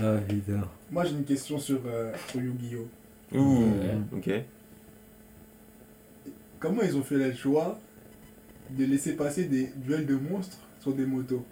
[0.00, 0.60] Ah, putain.
[0.90, 3.36] Moi, j'ai une question sur, euh, sur Yu-Gi-Oh!
[3.38, 3.64] Ouh,
[4.16, 4.30] ok.
[6.58, 7.78] Comment ils ont fait le choix
[8.70, 11.44] de laisser passer des duels de monstres sur des motos?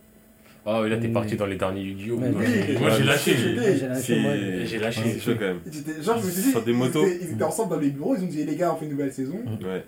[0.65, 1.13] Ah, ouais, là, t'es Mm.
[1.13, 2.17] parti dans les derniers Yu-Gi-Oh!
[2.19, 2.93] Ouais, Moi, oui.
[2.97, 3.33] j'ai lâché.
[3.35, 3.77] Oui.
[3.79, 5.01] J'ai lâché, J'ai lâché.
[5.15, 5.61] c'est chaud quand même.
[5.71, 7.91] J'étais- Genre, je me suis dit, Sur des ils étaient- Ils étaient ensemble dans les
[7.91, 9.39] bureaux, ils ont dit, Eh, les gars, on fait une nouvelle saison.
[9.65, 9.85] Ouais.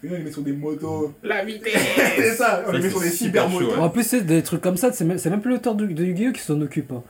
[0.00, 1.14] Sinon, ils les mettent sur des motos.
[1.22, 1.72] La vitesse
[2.16, 3.72] C'est ça, on les met sur des super cyber chaud, motos.
[3.76, 3.78] ouais.
[3.78, 6.04] En plus, c'est des trucs comme ça, c'est même, c'est même plus l'auteur de, de
[6.04, 6.32] Yu-Gi-Oh!
[6.32, 6.90] qui s'en occupe.
[6.92, 7.02] hein.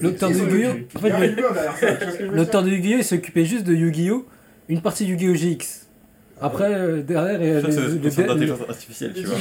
[0.00, 0.96] L'auteur de Yu-Gi-Oh!
[0.96, 2.96] En fait, je l'auteur de Yu-Gi-Oh!
[2.98, 4.26] il s'occupait juste de Yu-Gi-Oh!
[4.68, 5.34] Une partie de Yu-Gi-Oh!
[5.34, 5.86] GX.
[6.42, 9.36] Après, euh, derrière, il y a d'intelligence artificielle, tu vois.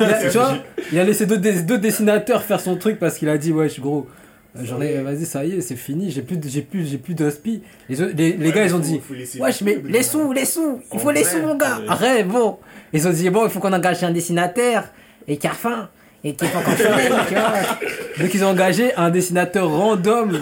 [0.00, 0.56] il a- tu vois,
[0.92, 4.06] il a laissé deux dessinateurs faire son truc parce qu'il a dit wesh gros
[4.56, 7.14] euh, j'en ai vas-y ça y est c'est fini j'ai plus j'ai plus j'ai plus
[7.88, 9.00] les, les, les gars ils ont dit
[9.40, 11.88] wesh mais les sous les sous il faut les sous mon gars ouais.
[11.88, 12.58] arrête bon
[12.92, 14.84] ils ont dit bon il faut qu'on engage un dessinateur
[15.26, 15.48] et qui
[16.30, 20.38] est pas encore tu vois donc ils ont engagé un dessinateur random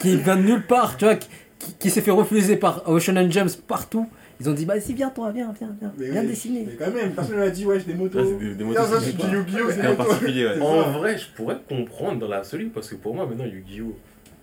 [0.00, 3.30] qui vient de nulle part tu vois qui, qui- qui s'est fait refuser par Ocean
[3.30, 4.08] Jumps partout
[4.40, 6.92] ils ont dit vas-y viens toi viens viens viens Mais viens oui, dessiner Mais quand
[6.92, 8.18] même, personne n'a dit, wesh, des motos.
[8.18, 9.70] Ouais, c'est des- des motos, ça, c'est du Yu-Gi-Oh!
[9.70, 10.60] c'est en particulier, ouais.
[10.60, 13.96] En vrai, je pourrais comprendre dans l'absolu parce que pour moi, maintenant, Yu-Gi-Oh!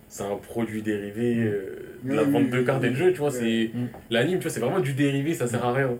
[0.08, 3.12] c'est un produit dérivé euh, de la vente oui, de oui, cartes et de jeux,
[3.12, 3.30] tu vois.
[3.30, 3.86] C'est Mm.
[4.10, 5.90] L'anime, tu vois, c'est vraiment du dérivé, ça sert à rien.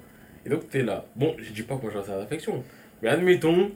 [0.44, 1.04] Et donc, t'es là.
[1.14, 2.64] Bon, je dis pas que moi j'ai la réflexion,
[3.00, 3.70] mais admettons,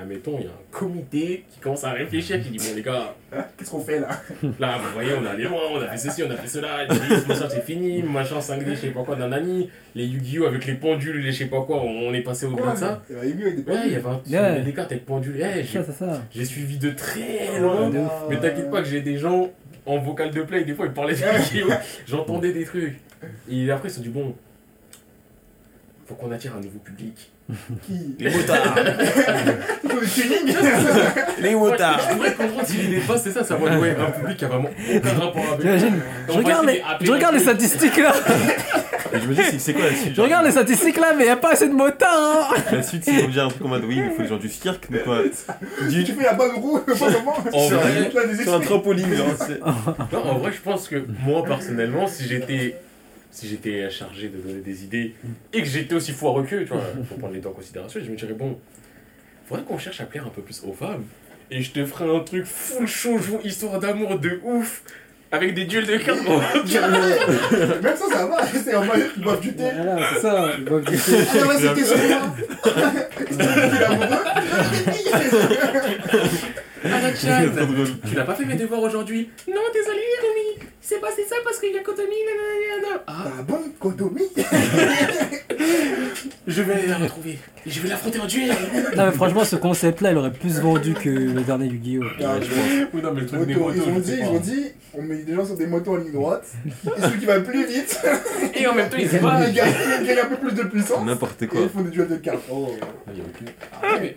[0.00, 3.14] admettons, il y a un comité qui commence à réfléchir, qui dit Bon, les gars,
[3.56, 4.08] Qu'est-ce qu'on fait là?
[4.60, 6.84] Là, vous voyez, on est allé loin, on a fait ceci, on a fait cela,
[6.84, 6.88] les
[7.26, 10.46] machin, c'est fini, machin 5D, je sais pas quoi, nanani, les Yu-Gi-Oh!
[10.46, 13.02] avec les pendules, les je sais pas quoi, on est passé au-delà de ça.
[13.10, 13.70] Il y a Yu-Gi-Oh!
[13.72, 14.20] Ouais, il y avait un- Ouais.
[14.26, 15.36] il y avait des cartes avec pendules.
[15.40, 17.90] Eh, j'ai ça c'est ça j'ai suivi de très Oh loin.
[18.28, 19.50] Mais t'inquiète pas que j'ai des gens
[19.86, 21.72] en vocal de play, des fois ils parlaient de Yu-Gi-Oh!
[22.06, 22.96] J'entendais des trucs.
[23.50, 24.34] Et après ils se sont dit bon,
[26.06, 27.30] faut qu'on attire un nouveau public.
[27.86, 28.74] Qui Les motards.
[29.84, 30.56] Il des tuning
[31.40, 32.00] Les motards.
[32.10, 34.48] Je pourrais comprendre s'il est pas, c'est ça, ça va ouais, un public qui a
[34.48, 35.66] vraiment aucun rapport avec.
[36.28, 38.12] Je regarde, les, je regarde les le statistiques là.
[39.12, 41.28] Et je me dis, c'est- quoi la suite Je regarde les statistiques là, mais y
[41.28, 42.62] a pas assez de motards hein.
[42.72, 44.88] La suite, c'est dire un truc en mode oui, il faut des gens du cirque,
[44.90, 45.22] mais quoi.
[45.88, 48.10] Du, Tu fais la bonne roue, pas comment En vrai,
[48.42, 49.06] sur un trampoline,
[50.12, 52.76] Non, en vrai, je pense que moi personnellement, si j'étais
[53.36, 55.14] si j'étais chargé de donner des idées
[55.52, 58.10] et que j'étais aussi foireux qu'eux, tu vois, faut prendre les deux en considération, je
[58.10, 58.58] me dirais bon,
[59.46, 61.04] faudrait qu'on cherche à plaire un peu plus aux femmes
[61.50, 64.82] et je te ferai un truc full shoujo, histoire d'amour de ouf
[65.32, 66.22] avec des duels de cartes.
[66.24, 66.40] gros.
[66.40, 68.46] Même ça, ça va.
[68.46, 69.64] C'est en mode qu'ils boivent du thé.
[69.74, 71.12] Voilà, c'est ça, ils boivent du thé.
[71.12, 72.32] Ah, non, c'était sur moi.
[77.66, 77.88] Drôle.
[78.08, 79.28] tu n'as pas fait mes devoirs aujourd'hui?
[79.48, 82.14] Non, désolé, Rémi, c'est passé ça parce qu'il y a Kotomi.
[83.06, 84.22] Ah, Ah bon, Kodomi
[86.46, 88.50] je vais aller la retrouver et je vais l'affronter en duel.
[88.96, 92.04] Non mais franchement ce concept là il aurait plus vendu que le dernier Yu-Gi-Oh!
[92.24, 92.36] Ah,
[92.94, 94.64] Oui, non, mais le truc des Moto, motos, ils ont dit, ils ont dit,
[94.94, 97.44] on met des gens sur des motos en ligne droite, et celui qui va le
[97.44, 98.00] plus vite,
[98.54, 99.52] Et en même temps, ils se il battent.
[99.52, 99.72] gagne,
[100.02, 101.60] il gagne un peu plus de puissance, N'importe et quoi.
[101.62, 102.38] ils font des duels de cartes.
[102.50, 102.68] Oh,
[103.12, 103.46] Il y a aucune-
[103.82, 104.16] ah arrête.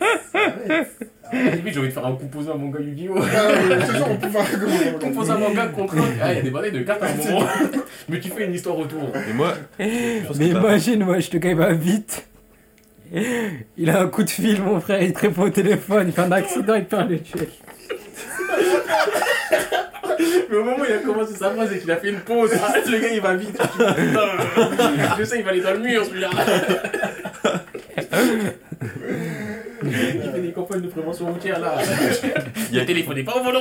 [1.32, 3.16] Limite, j'ai envie de faire un composant à mon gars Yu-Gi-Oh!
[3.20, 6.04] Ah ouais, ce soir, on peut faire comment Composant à mon gars contre un.
[6.22, 7.48] Ah, il y a des de cartes à un moment.
[8.10, 9.12] Mais tu fais une histoire autour.
[9.30, 12.28] Et moi, Mais imagine, moi je te gars il va vite.
[13.78, 16.22] Il a un coup de fil, mon frère, il te répond au téléphone, il fait
[16.22, 17.48] un accident, il perd le duel.
[20.50, 22.52] Mais au moment où il a commencé sa phrase et qu'il a fait une pause,
[22.62, 23.58] ah, le gars il va vite.
[23.58, 26.30] Putain, je sais, il va aller dans le mur celui-là.
[29.84, 31.78] Il fait des campagnes de prévention routière là.
[32.70, 33.60] Il y a- Ne téléphonez pas au volant.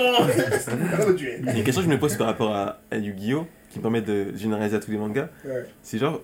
[1.17, 1.41] Duel.
[1.43, 3.47] il y a une question que je me pose par rapport à, à Yu-Gi-Oh!
[3.71, 5.29] qui me permet de généraliser à tous les mangas.
[5.45, 5.67] Ouais.
[5.83, 6.21] C'est genre.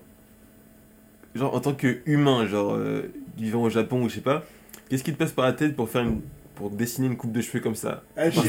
[1.34, 4.44] Genre, en tant qu'humain, genre, euh, vivant au Japon ou je sais pas,
[4.88, 6.21] qu'est-ce qui te passe par la tête pour faire une.
[6.55, 8.03] pour dessiner une coupe de cheveux comme ça?
[8.16, 8.38] Ah, j'ai.
[8.41, 8.44] Oh.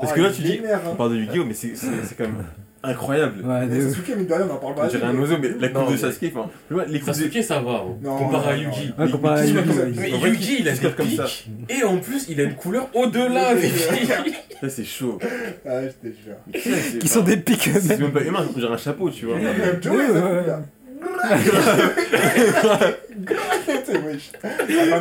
[0.00, 0.80] Parce Ah, que là, il tu dis- hein.
[0.90, 1.44] On parle de Yu-Gi-Oh!
[1.44, 2.44] mais c'est c'est- c'est quand même
[2.82, 3.44] incroyable.
[3.44, 3.80] Ouais.
[3.90, 4.86] Sasuke, mine de rien, on en parle On pas.
[4.88, 6.48] dirait un oiseau, mais la coupe de Sasuke, enfin.
[6.68, 7.00] tu vois, Les.
[7.00, 8.92] Sasuke ça va, hein, Non, comparé à Yugi.
[9.10, 11.24] comparé à vrai, Yugi il a des fait comme ça.
[11.24, 13.54] pics et en plus il a une couleur au-delà.
[13.54, 13.60] Là,
[14.68, 15.18] c'est chaud.
[15.66, 16.36] Ah, je te jure.
[16.62, 19.36] Ça, Qui sont des pics C'est même pas humain, on dirait un chapeau, tu vois.
[19.38, 20.62] Même Joey, ça.
[21.22, 21.28] Ah,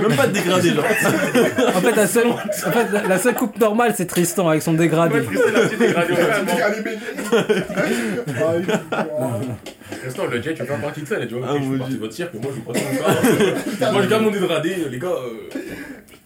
[0.00, 0.84] Même pas de dégradé, genre.
[1.76, 4.74] En fait, la seule, en fait, la- la seule coupe normale c'est Tristan avec son
[4.74, 5.16] dégradé.
[5.20, 5.48] Ouais, Tristan,
[10.30, 11.90] le jet, tu fais pas partie de ça, dit, ok, Ah, je mon suis parti
[11.90, 11.96] Dieu.
[11.98, 12.78] de votre cirque, mais moi je dans
[13.80, 13.92] ça.
[13.92, 15.08] Moi je garde mon dégradé, les gars.
[15.08, 15.48] euh,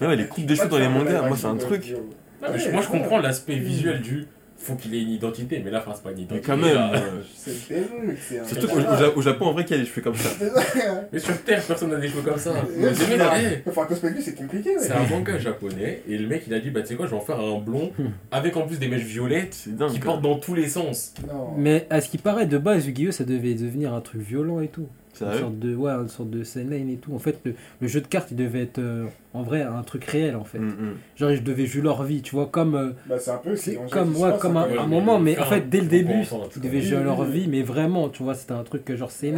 [0.00, 1.94] Ouais, ouais, les coupes de cheveux dans les mangas, moi c'est un truc.
[2.42, 4.26] non, mais je- Moi je comprends l'aspect visuel du.
[4.64, 6.46] Faut qu'il ait une identité, mais là, enfin, c'est pas une Mais identité.
[6.46, 6.74] quand même.
[6.74, 6.92] là.
[6.94, 10.02] euh, C'est Surtout qu'au au Ja- au Japon, en vrai, qu'il y a des cheveux
[10.02, 10.30] comme ça.
[11.12, 12.52] Mais sur Terre, personne n'a des cheveux comme ça.
[12.76, 16.80] Mais c'est Enfin, cosplay compliqué, un manga japonais, et le mec, il a dit, bah,
[16.82, 17.92] tu sais quoi, je vais en faire un blond,
[18.30, 19.90] avec en plus des mèches violettes, dingue.
[19.92, 20.12] qui quoi.
[20.12, 21.14] portent dans tous les sens.
[21.26, 21.52] Non.
[21.56, 23.12] Mais à ce qui paraît, de base, Yu-Gi-Oh!
[23.12, 24.88] ça devait devenir un truc violent et tout.
[25.20, 27.14] Une sorte de, ouais, une sorte de et tout.
[27.14, 30.04] En fait, le, le jeu de cartes, il devait être euh, en vrai un truc
[30.04, 30.58] réel en fait.
[30.58, 30.74] Mm.
[31.16, 33.56] Genre, ils devaient jouer leur vie, tu vois, comme, euh, Bah, c'est un peu.
[33.56, 36.22] c'est comme, ouais, comme hein, un, un moment, mais en fait, dès le début,
[36.56, 39.10] ils devaient jouer leur vie, mais vraiment, tu vois, c'était un truc euh, genre.
[39.22, 39.30] Ouais,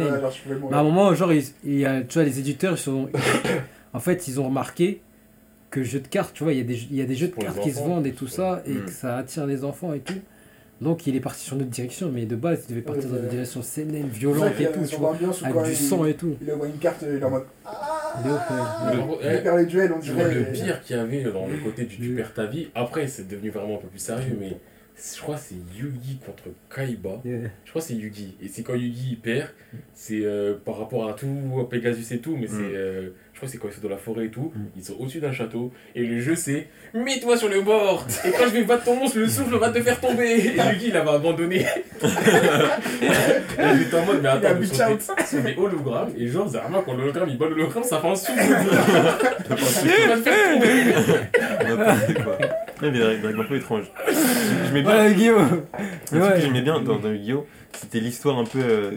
[0.43, 2.77] pouvais Mais à un moment, genre, ils- il y a, tu vois, les éditeurs, ils
[2.77, 3.09] sont,
[3.93, 5.01] en fait, ils ont remarqué
[5.69, 7.27] que jeu de cartes, tu vois, il y a des, il y a des jeux
[7.27, 8.85] de cartes qui se vendent et tout ça, et Mm.
[8.85, 10.13] que ça attire les enfants et tout.
[10.79, 13.17] Donc, il est parti sur notre direction, mais de base, il devait partir Ouais, dans
[13.17, 13.29] une ouais.
[13.31, 16.35] direction ça violente et tout, tu vois, avec du il- sang et tout.
[16.41, 17.45] Il envoie une carte, il est en mode.
[18.23, 18.31] Ouais.
[18.93, 20.33] Le- Il eh, perd les duels, on dirait.
[20.33, 22.15] le pire qu'il y avait dans le côté du tu Mm.
[22.15, 24.57] perds ta vie, après c'est devenu vraiment un peu plus sérieux, mais
[25.15, 26.43] je crois que c'est Yugi contre
[26.73, 27.21] Kaiba.
[27.25, 27.49] Yeah.
[27.65, 28.35] Je crois que c'est Yugi.
[28.41, 29.49] Et c'est quand Yugi il perd,
[29.93, 31.27] c'est euh, par rapport à tout,
[31.59, 32.49] à Pegasus et tout, mais Mm.
[32.49, 32.75] c'est.
[32.75, 34.59] euh, je crois que c'est quand ils sont dans la forêt et tout, Mm.
[34.77, 38.45] ils sont au-dessus d'un château, et le jeu c'est Mets-toi sur le bord, et quand
[38.45, 40.25] je vais battre ton monstre, le souffle va te faire tomber.
[40.25, 41.57] Et Yugi il avait abandonné.
[41.59, 41.65] et
[43.77, 44.99] j'étais en mode, mais Il a attends, bitch ce sont out.
[45.17, 48.15] des- sont des hologrammes, et genre, vraiment, quand l'hologramme il bat l'hologramme, ça fait un
[48.15, 48.39] souffle.
[49.49, 49.55] Il
[50.09, 50.93] va te faire tomber.
[52.23, 52.37] Quoi.
[52.81, 53.85] Ouais, mais un peu étrange.
[54.65, 54.91] J'aimais bien.
[55.03, 55.39] Ouais, Yu-Gi-Oh!
[55.39, 55.49] Un
[55.79, 56.33] Mais truc ouais.
[56.35, 57.45] que j'aimais bien dans, dans Yu-Gi-Oh!
[57.73, 58.59] c'était l'histoire un peu.
[58.59, 58.91] euh,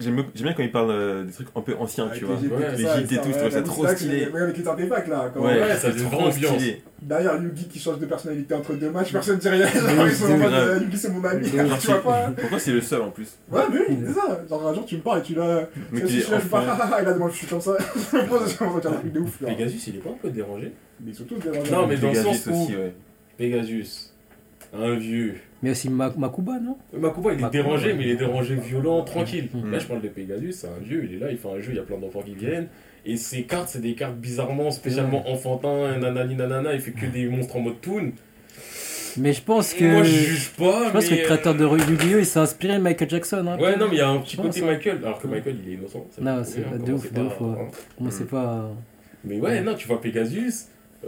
[0.00, 2.34] J'aime j'aime bien quand ils parlent euh, des trucs un peu anciens, Avec tu vois.
[2.34, 4.26] Ouais, les ça, JT et tout, je trouve ça trop stylé.
[4.28, 5.30] Ouais, avec les artefacts là.
[5.32, 6.34] quand- Ouais, Ouais, ça c'est trop ambiance.
[6.56, 6.82] stylé.
[7.02, 9.66] Derrière Yugi qui change de personnalité entre deux matchs, personne ne dit rien.
[9.66, 9.74] Genre,
[10.06, 11.48] ils sont en c'est mode euh, Yugi c'est mon ami,
[11.80, 12.32] tu vois pas.
[12.36, 14.40] Pourquoi c'est le seul en plus Ouais, mais oui, c'est ça.
[14.48, 15.68] Genre un jour tu me parles et tu l'as.
[15.92, 16.64] Mais Si qu'il je pas,
[17.02, 17.76] il a demandé je suis comme ça.
[18.12, 19.48] Je me pose sur un truc de ouf là.
[19.48, 20.72] Pegasus il est pas un peu dérangé?
[21.04, 21.70] Mais surtout dérangé.
[21.70, 22.92] Non, mais dans le Pegasus sens où- aussi, ouais.
[23.38, 24.12] Pegasus,
[24.72, 25.34] un vieux.
[25.62, 26.76] Mais aussi Ma- Makuba, non?
[26.92, 27.94] Makuba il est Makuba, dérangé, ouais.
[27.94, 29.48] mais il est dérangé violent, tranquille.
[29.54, 29.70] Mm.
[29.70, 31.70] Là je parle de Pegasus, c'est un vieux, il est là, il fait un jeu,
[31.70, 32.68] il y a plein d'enfants qui viennent.
[33.04, 37.26] Et ses cartes, c'est des cartes bizarrement, spécialement enfantins, nanani nanana, il fait que des
[37.26, 38.12] monstres en mode toon.
[39.18, 39.84] Mais je pense que.
[39.84, 40.86] Moi je juge pas.
[40.86, 42.18] je pense que le créateur de Yu-Gi-Oh!
[42.18, 43.44] il s'est inspiré de Michael Jackson.
[43.46, 44.62] Hein, euh, Ouais, non, mais il y a un petit côté.
[44.62, 46.06] Michael, alors que Michael il est innocent.
[46.20, 47.40] Non, c'est de ouf, de ouf.
[48.00, 48.70] Moi, c'est pas.
[49.24, 50.52] Mais ouais, non, tu vois Pegasus, euh,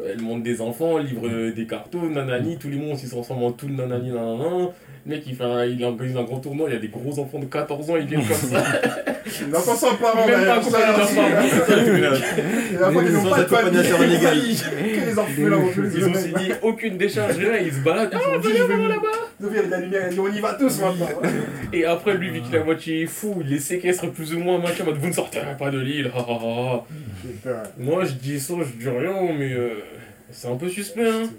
[0.07, 3.15] elle monte des enfants, elle livre euh, des cartons, nanani, tous les monstres ils se
[3.15, 4.71] transforment en tout, nanani, nanana.
[5.07, 7.19] Le mec il, fait un, il organise un grand tournoi, il y a des gros
[7.19, 8.65] enfants de 14 ans, ils viennent comme ça.
[9.47, 11.45] Les enfants sans parents, Même pas de leurs parents.
[13.05, 13.83] Qui n'ont pas de famille.
[13.83, 15.57] Que les enfants là,
[15.95, 18.13] Ils ont signé aucune décharge, là, ils se baladent.
[18.13, 21.09] Ils ont dit, je vais nous ouvrir la lumière, ils on y va tous maintenant.
[21.73, 24.59] Et après, lui, vu qu'il est à moitié fou, il les séquestre plus ou moins,
[24.59, 26.11] machin, en mode vous ne sortirez pas de l'île.
[27.79, 29.84] Moi, je dis ça, je dis rien, mais euh,
[30.35, 31.31] c'est un peu suspect, hein.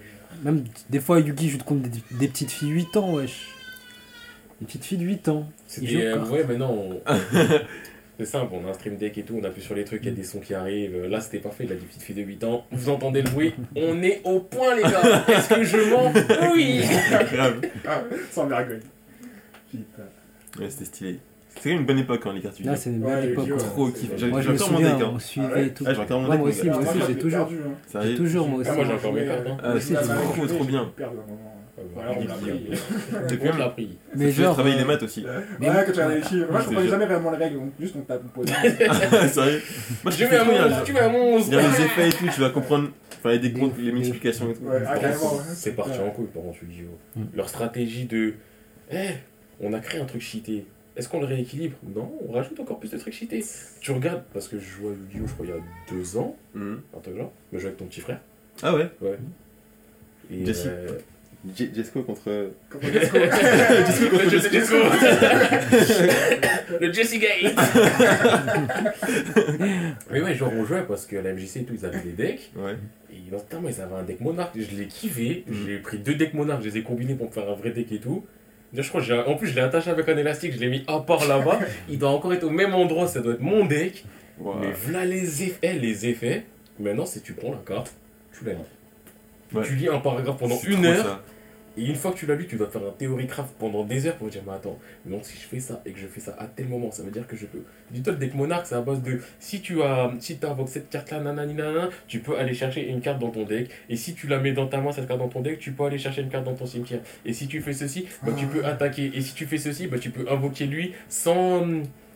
[0.44, 3.48] Même des fois, Yugi joue contre des, des petites filles 8 ans, wesh.
[4.60, 5.50] Des petites filles de 8 ans.
[5.68, 7.00] C'était, euh, ouais, mais non.
[7.06, 7.14] on-
[8.18, 10.08] C'est simple, on a un stream deck et tout, on appuie sur les trucs, il
[10.10, 11.04] y a des sons qui arrivent.
[11.06, 12.66] Là, c'était parfait, il a des petites filles de 8 ans.
[12.72, 13.54] Vous entendez le bruit?
[13.76, 16.14] On est au point, les gars Est-ce que je mens?
[16.54, 16.82] Oui
[17.34, 17.62] Grave.
[17.86, 18.80] Ah, sans vergogne.
[19.70, 20.04] Putain.
[20.60, 21.20] Ouais, c'était stylé.
[21.64, 22.82] Même une bonne époque, hein, les cartes Là, Yu-Gi-Oh!
[22.84, 23.58] c'est une Ouais, belle époque.
[23.58, 24.14] Trop kiffé.
[24.18, 25.02] Je j'ai me encore mon souviens, deck.
[25.08, 25.12] hein.
[25.16, 25.84] on suivait Ah ouais et tout.
[25.88, 26.40] Ah, j'ai encore mon Ouais, deck.
[26.42, 27.50] moi aussi, moi aussi, moi, j'ai toujours.
[27.96, 28.00] hein.
[28.04, 28.70] J'ai toujours, moi aussi.
[28.72, 29.58] Ah, moi, j'ai encore mes cartes, hein.
[29.64, 29.96] Ah, Aussi, c'est
[30.36, 30.92] trop trop bien.
[31.00, 31.52] Moment.
[31.94, 32.70] Voilà, on l'a pris.
[33.30, 33.98] Depuis On l'a pris.
[34.16, 34.54] Mais Je genre.
[34.54, 35.26] travailler les euh, maths aussi.
[35.60, 36.48] Mais- Ouais, quand tu regardes les chiffres.
[36.50, 36.90] Moi, je C'est comprenais sûr.
[36.92, 38.48] jamais vraiment les règles, donc juste on tape, on pose.
[38.48, 39.62] Sérieux
[40.04, 40.62] Moi, Tu je mets un fais trop bien.
[40.68, 42.90] monstre, tu mets un monstre Il y a les effets et tout, tu vas comprendre.
[43.20, 44.62] Enfin, il y a des comptes, les multiplications et tout.
[44.72, 44.96] Ah.
[45.54, 46.88] C'est parti en couille pendant ce vidéo.
[47.16, 47.24] Mm.
[47.36, 48.34] Leur stratégie de
[48.92, 49.10] Eh,
[49.62, 50.66] on a créé un truc cheaté.
[50.98, 53.44] Est-ce qu'on le rééquilibre Non, on rajoute encore plus de trucs cheatés.
[53.82, 55.28] Tu regardes, parce que je jouais à Yu-Gi-Oh!
[55.28, 56.82] je crois il y a deux ans, Mhm.
[56.96, 58.20] un truc genre, je jouais avec ton petit frère.
[58.64, 58.90] Ah ouais
[60.32, 60.64] Et, Jesse.
[60.68, 60.88] euh,
[61.56, 62.52] Jesco contre.
[62.74, 63.18] On Jesco.
[63.20, 64.50] Jesco contre Jesco.
[64.52, 64.76] Jesco.
[66.80, 67.56] Le Jesse Gate
[70.12, 72.52] Mais ouais, genre on jouait parce qu'à la MJC et tout, ils avaient des decks.
[72.56, 72.76] Ouais.
[73.12, 74.58] Et notamment, ils avaient un deck monarque.
[74.58, 75.44] Je l'ai kiffé.
[75.48, 75.66] Mhm.
[75.68, 77.92] J'ai pris deux decks monarques, je les ai combinés pour me faire un vrai deck
[77.92, 78.26] et tout.
[78.82, 80.84] Je crois que j'ai- en plus, je l'ai attaché avec un élastique, je l'ai mis
[80.88, 81.60] à part là-bas.
[81.90, 84.04] Il doit encore être au même endroit, ça doit être mon deck.
[84.40, 84.56] Wow.
[84.62, 85.74] Mais voilà les effets.
[85.74, 86.44] Les effets,
[86.80, 87.94] maintenant, c'est tu prends la carte,
[88.38, 88.60] tu la lis.
[89.54, 89.64] Ouais.
[89.64, 91.04] Tu lis un paragraphe pendant une heure.
[91.06, 91.24] ça.
[91.78, 94.08] Et une fois que tu l'as lu, tu dois faire un théorie craft pendant des
[94.08, 96.36] heures pour dire, mais attends, donc si je fais ça et que je fais ça
[96.40, 97.64] à tel moment, ça veut dire que je peux.
[97.92, 101.20] Dis-toi, le deck monarque, c'est à base de si tu as, si invoques cette carte-là,
[101.20, 103.70] nanana, tu peux aller chercher une carte dans ton deck.
[103.90, 105.86] Et si tu la mets dans ta main, cette carte dans ton deck, tu peux
[105.86, 107.02] aller chercher une carte dans ton cimetière.
[107.26, 109.12] Et si tu fais ceci, bah, tu peux attaquer.
[109.14, 111.66] Et si tu fais ceci, bah, tu peux invoquer lui sans,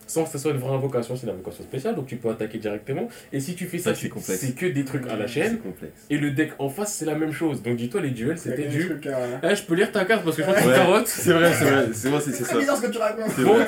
[0.10, 2.58] sans que ce soit une vraie invocation, c'est une invocation spéciale, donc tu peux attaquer
[2.58, 3.08] directement.
[3.32, 4.02] Et si tu fais ça, Ça,
[4.36, 5.60] c'est que des trucs à la chaîne.
[6.10, 7.62] Et le deck en face, c'est la même chose.
[7.62, 8.92] Donc dis-toi, les duels, c'était du.
[9.44, 10.74] à- Eh, je peux lire ta carte parce que je crois que tu Ouais.
[10.74, 11.08] me carottes.
[11.08, 11.86] C'est vrai, c'est vrai.
[11.94, 12.46] C'est moi, c'est ça.
[12.46, 13.32] C'est ce que tu racontes.
[13.36, 13.66] C'est Bon, vrai,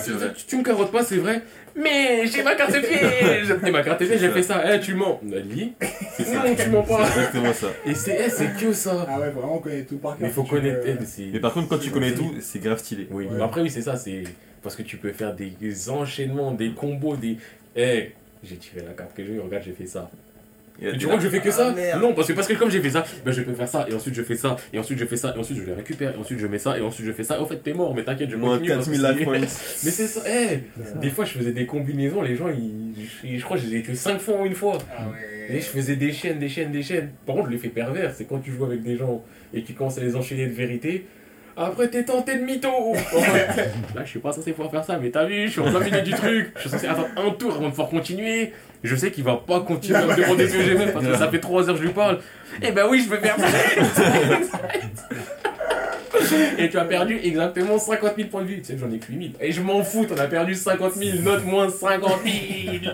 [0.47, 1.41] tu, me carottes pas, c'est vrai.
[1.75, 4.61] Mais j'ai ma carte piège Et ma carte piège, j'ai fait ça.
[4.73, 5.19] Eh, tu mens.
[5.25, 5.73] On a dit.
[6.17, 6.43] C'est ça.
[6.43, 7.07] Non, tu mens C'est pas.
[7.07, 7.67] exactement ça.
[7.85, 9.05] Et c'est eh, c'est que ça.
[9.09, 10.27] Ah ouais, vraiment, on connaît tout par cœur.
[10.27, 10.79] Mais faut connaître.
[10.85, 13.07] eh, mais c'est- Mais par contre, quand tu connais tout, c'est grave stylé.
[13.11, 13.95] Oui, mais après, oui, c'est ça.
[13.95, 14.23] C'est
[14.63, 17.37] parce que tu peux faire des enchaînements, des combos, des.
[17.75, 18.11] Eh,
[18.43, 20.09] j'ai tiré la carte que j'ai eu, regarde, j'ai fait ça.
[20.81, 22.01] Et tu crois que je fais que ça ah, merde.
[22.01, 23.93] Non, parce que, parce que comme j'ai fait ça, ben je peux faire ça, et
[23.93, 26.17] ensuite je fais ça, et ensuite je fais ça, et ensuite je les récupère, et
[26.17, 27.37] ensuite je mets ça, et ensuite je fais ça.
[27.37, 28.75] Et en fait, t'es mort, mais t'inquiète, je Moins continue.
[28.75, 29.39] parce que 4000 life points.
[29.83, 33.43] Mais c'est ça, eh Des fois, je faisais des combinaisons, les gens, ils, je, je
[33.43, 34.79] crois que je les ai que 5 fois en une fois.
[34.97, 35.03] Ah
[35.49, 37.09] Et je faisais des chaînes, des chaînes, des chaînes.
[37.27, 39.99] Par contre, je l'effet pervers, c'est quand tu joues avec des gens et tu commences
[39.99, 41.05] à les enchaîner de vérité.
[41.57, 42.69] Après, t'es tenté de mytho
[43.95, 45.79] Là, je suis pas censé pouvoir faire ça, mais t'as vu, je suis en plein
[45.79, 46.51] milieu du truc.
[46.55, 48.53] Je suis censé attendre un tour avant de pouvoir continuer.
[48.83, 51.15] Je sais qu'il va pas continuer à me demander ce que j'ai fait parce que
[51.15, 52.19] ça fait 3 heures que je lui parle.
[52.61, 53.47] Eh ben oui, je peux faire ça.
[56.57, 58.57] Et tu as perdu exactement 50 000 points de vue.
[58.59, 59.33] Tu sais que j'en ai que 8 000.
[59.41, 61.19] Et je m'en fous, t'en as perdu 50 000.
[61.21, 62.93] Note moins 50 000.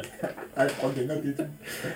[0.55, 1.43] Ah, je prends des notes et tout.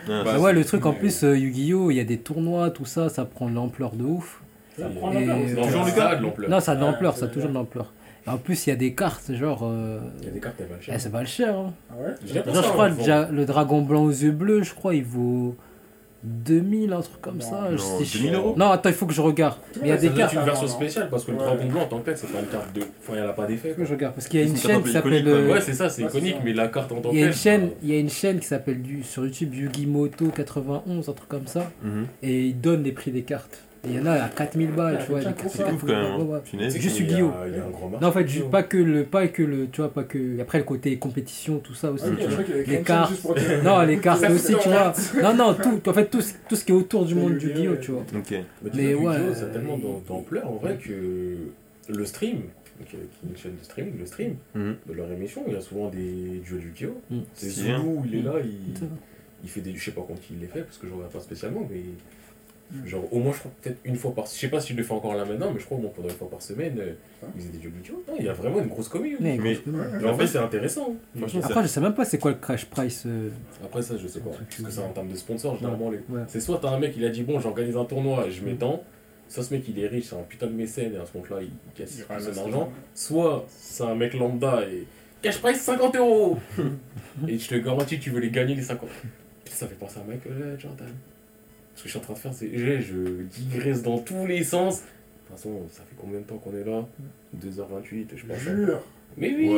[0.10, 1.89] Ah, Bah ouais, le truc en plus, euh, Yu-Gi-Oh!
[1.91, 4.40] il y a des tournois, tout ça, ça prend de l'ampleur de ouf.
[4.78, 6.50] Ça prend de l'ampleur, C'est c'est toujours le cas de l'ampleur.
[6.50, 7.94] Non, ça a de Ouais, l'ampleur, c'est ça a toujours de l'ampleur.
[8.28, 9.62] En plus, il y a des cartes, genre.
[9.63, 11.56] euh, Il y a des cartes, elles valent va le cher.
[11.58, 11.74] Hein.
[11.90, 12.44] Ah ouais?
[12.54, 15.56] Genre, je crois, le, ja- le dragon blanc aux yeux bleus, je crois, il vaut
[16.24, 17.62] 2000, un truc comme Non, ça.
[17.72, 19.58] non, je sais- 2000 euros Non, attends, il faut que je regarde.
[19.78, 20.34] Mais il y a Ça des cartes.
[20.34, 21.44] une Ah, version spéciale parce que le Ouais.
[21.46, 22.82] dragon blanc en tant que tel, c'est pas une carte de.
[22.82, 23.70] Enfin, il n'y a pas d'effet.
[23.72, 24.13] Il que je regarde.
[24.13, 25.28] Parce qu'il y a C'est une une chaîne qui s'appelle.
[25.28, 26.42] euh, Ouais, c'est ça, c'est Ouais, c'est iconique, ça.
[26.46, 27.32] mais la carte en tant que Il y a telle.
[27.34, 31.13] une chaîne, il y a une chaîne qui s'appelle du sur YouTube Yu-Gi-Moto 91, un
[31.13, 32.06] truc comme ça, Mhm.
[32.22, 33.63] et ils donnent les prix des cartes.
[33.84, 35.22] Et il y en a à 4000 balles, Ah, tu vois.
[35.22, 35.72] c'est des bien cartes pour à ça.
[35.72, 36.18] 4000 Ouf quand même.
[36.20, 36.40] balles, ouais, ouais.
[36.46, 36.78] Punaise.
[36.78, 37.32] Juste Il y a- Yu-Gi-Oh!
[37.48, 38.04] Il y a un gros marché.
[38.06, 40.40] Non, en fait, pas que le, pas que le, tu vois, pas que.
[40.40, 42.06] Après, le côté compétition, tout ça aussi.
[42.16, 43.14] Tu je avait Les cartes.
[43.64, 44.94] Non, les cartes aussi, tu vois.
[45.24, 47.48] Non, non, tout, en fait, tout, ce- tout ce qui est autour du monde du
[47.48, 47.80] ouais.
[47.82, 48.04] tu vois.
[48.16, 48.36] Ok.
[48.76, 51.38] Mais, ouais, ça a tellement d'ampleur en vrai que
[51.90, 52.42] le stream,
[52.88, 54.76] qui est une chaîne de streaming, le stream Mhm.
[54.90, 57.02] de leur émission, il y a souvent des duels Yu-Gi-Oh!
[57.10, 57.20] Mm.
[57.34, 57.50] C'est.
[57.50, 57.74] Zulu,
[58.06, 58.88] il est là, C'est il,
[59.44, 59.74] il fait des.
[59.76, 61.82] Je sais pas quand il les fait parce que je regarde pas spécialement, mais.
[62.72, 62.86] Mm.
[62.88, 64.25] Genre, au moins, je crois peut-être une fois par.
[64.25, 66.08] Je sais pas s'il le fait encore là maintenant, mais je crois au moins pendant
[66.10, 67.25] une fois par semaine, euh, Ah.
[67.36, 67.68] ils faisaient des!
[67.68, 68.90] Non, il y a vraiment une grosse.
[68.94, 69.84] Mais, Mais- commune.
[70.01, 70.96] Mais en fait, c'est intéressant.
[71.44, 73.04] Après, je sais même pas c'est quoi le crash price.
[73.06, 73.30] euh,
[73.63, 74.30] Après ça, je sais pas.
[74.30, 75.98] Parce que c'est en termes de sponsors, généralement, les...
[76.10, 76.22] Ouais.
[76.28, 78.56] c'est soit t'as un mec, il a dit bon, j'organise un tournoi et je mets
[78.56, 78.84] tant.
[79.28, 81.42] Soit ce mec, il est riche, c'est un putain de mécène et à ce moment-là,
[81.42, 82.72] il casse Il son argent.
[82.94, 84.86] Soit c'est un mec lambda et
[85.22, 86.38] cash price 50 euros.
[87.28, 88.90] et je te garantis, tu veux les gagner les 50.
[89.46, 90.88] Putain, ça fait penser à Michael Jordan.
[91.75, 94.44] Ce que je suis en train de faire, c'est je, je digresse dans tous les
[94.44, 94.82] sens.
[94.82, 94.86] De
[95.28, 96.86] toute façon, ça fait combien de temps qu'on est là?
[97.44, 98.38] 2h28, je pense.
[98.40, 98.82] jure.
[99.18, 99.50] Mais oui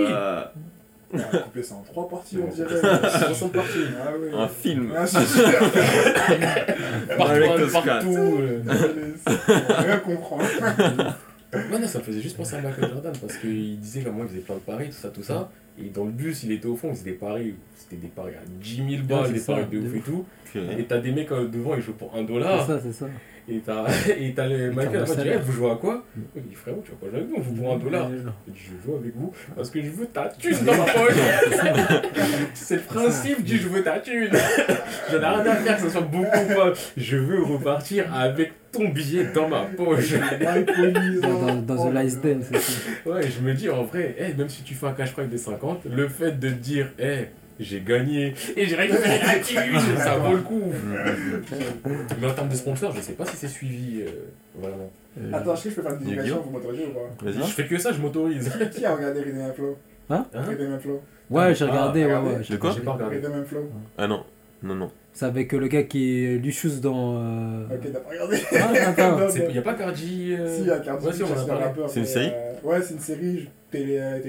[1.13, 2.51] On va couper ça en trois parties, on Ouais.
[2.55, 2.81] dirait.
[3.27, 3.77] 60 parties.
[4.03, 4.29] Ah oui.
[4.33, 4.91] Un film.
[4.95, 5.05] Ah.
[7.17, 8.37] Partout, partout.
[9.69, 10.43] rien comprendre.
[11.53, 14.29] Ouais, non, ça me faisait juste penser à Michael Jordan parce qu'il disait comment il
[14.29, 15.49] faisait plein de paris, tout ça, tout ça.
[15.79, 18.75] Et dans le bus, il était au fond, des paris, c'était des paris à 10
[18.75, 20.25] 000 Ouais, balles, c'est des ça, paris de ouf et tout.
[20.55, 22.67] Et t'as des mecs euh, devant, ils jouent pour 1 C'est dollar.
[22.67, 23.07] ça, c'est ça.
[23.49, 23.85] Et t'as
[24.17, 25.39] et t'as les Michael, un salaire.
[25.41, 26.03] Eh, vous jouez à quoi?
[26.35, 28.09] Il dit, frérot, tu vas pas jouer avec nous, on joue pour 1 dollar.
[28.47, 31.13] Il dit, je joue avec vous parce que je veux ta thune dans ma poche.
[32.53, 34.31] C'est le principe du je veux ta thune.
[35.11, 36.73] J'en ai rien à faire que ça soit beaucoup ou pas.
[36.95, 40.13] Je veux repartir avec ton billet dans ma poche.
[40.13, 42.45] Dans, dans, dans The Last Dance.
[43.05, 45.37] Ouais, je me dis en vrai, eh, même si tu fais un cash price de
[45.37, 47.27] 50, le fait de te dire, eh,
[47.59, 50.61] j'ai gagné et j'ai récupéré la thune, ça vaut le coup.
[52.19, 54.09] Mais en termes de sponsor, je sais pas si c'est suivi euh,
[54.55, 54.91] vraiment.
[55.19, 57.37] Euh, Attends, est-ce que je peux faire une digression, vous m'autorisez ou pas Vas-y.
[57.47, 58.51] Je fais que ça, je m'autorise.
[58.75, 59.77] Qui a regardé Rhythm and Flow
[60.09, 62.41] Hein Hein Rhythm and Flow Ouais, j'ai Ah, regardé, ouais, ouais.
[62.49, 62.71] De quoi?
[62.75, 63.17] J'ai pas regardé.
[63.17, 63.69] Rhythm and Flow.
[63.97, 64.23] Ah non.
[64.63, 64.91] Non, non.
[65.13, 67.17] C'est avec euh, le gars qui est Lucius dans.
[67.21, 69.27] euh, Ok, t'as pas regardé Ah, attends.
[69.35, 69.49] Il non.
[69.51, 70.33] y a pas Cardi.
[70.39, 71.63] euh, Si, il y a Cardi Ouais, si, parlé.
[71.63, 74.19] Rapper, C'est une série euh, Ouais, c'est une série télé, euh.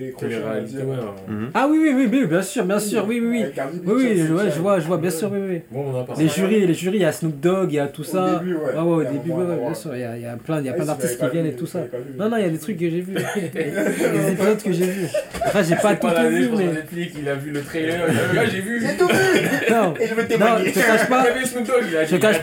[1.53, 3.63] Ah oui, oui, oui, oui, bien sûr, bien sûr, oui, oui, oui.
[3.85, 5.81] Oui, je, vois, je vois, bien sûr, oui, oui.
[6.19, 8.39] Les jurys, les jurys, il y a Snoop Dogg, il y a tout Au ça.
[8.39, 8.79] début, ouais.
[8.79, 9.95] Au début, bien sûr.
[9.95, 11.53] Il y a, il y a plein, il y a Ah, d'artistes qui viennent et
[11.55, 11.81] tout ça.
[12.19, 13.15] Non, non, il y a des trucs que j'ai vus.
[13.55, 15.09] des épisodes que j'ai vus.
[15.45, 17.11] Après, j'ai pas tout, vu, mais.
[17.19, 18.81] Il a vu le trailer, ah, j'ai vu.
[18.81, 21.25] J'ai tout vu Non, je te cache pas.
[21.25, 22.41] te cache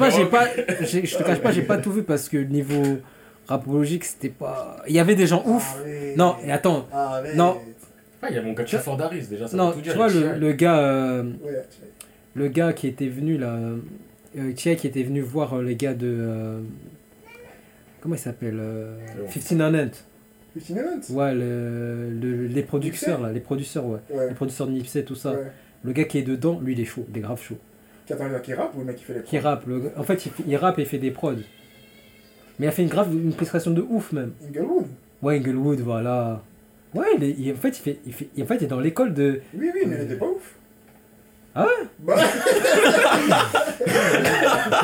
[0.81, 2.99] j'ai je te cache pas, j'ai pas tout vu parce que niveau
[3.51, 4.77] rapologique, c'était pas.
[4.87, 5.77] Il y avait des gens ouf.
[5.79, 6.17] Arrête.
[6.17, 7.35] Non, et attends, Arrête.
[7.35, 7.57] Non.
[8.23, 9.95] Ah, il y a mon gars Tu- Clifford Harris déjà, ça non, tout tu dire.
[9.95, 11.61] vois il le, le gars, euh, Ouais,
[12.35, 13.57] le gars qui était venu là,
[14.37, 16.59] euh, qui était venu voir euh, les gars de, euh,
[18.01, 19.27] comment il s'appelle, euh, Ouais.
[19.33, 20.05] 15 Nanette.
[20.53, 23.99] 15 Elements Ouais, le, le- les producteurs, là, les producteurs, ouais.
[24.11, 24.27] Ouais.
[24.29, 25.31] Les producteurs de Nipsey, tout ça.
[25.31, 25.37] ouais.
[25.83, 27.57] Le gars qui est dedans, lui, il est chaud, il est grave chaud.
[28.05, 30.03] Qui attend qui rappe ou le mec qui fait les Qui rappe, le gars- en
[30.03, 31.33] fait, il, il rappe et il fait des prods.
[32.61, 34.33] Mais il a fait une grave, une prestation de ouf, même.
[34.47, 34.85] Inglewood
[35.23, 36.41] Ouais, Inglewood, voilà.
[36.93, 38.79] Ouais, il est, il- en fait, il fait, il fait, en fait, il est dans
[38.79, 39.41] l'école de.
[39.57, 40.53] Oui, oui, mais il était pas ouf.
[41.55, 41.87] Ah ouais?
[41.99, 42.15] Bah,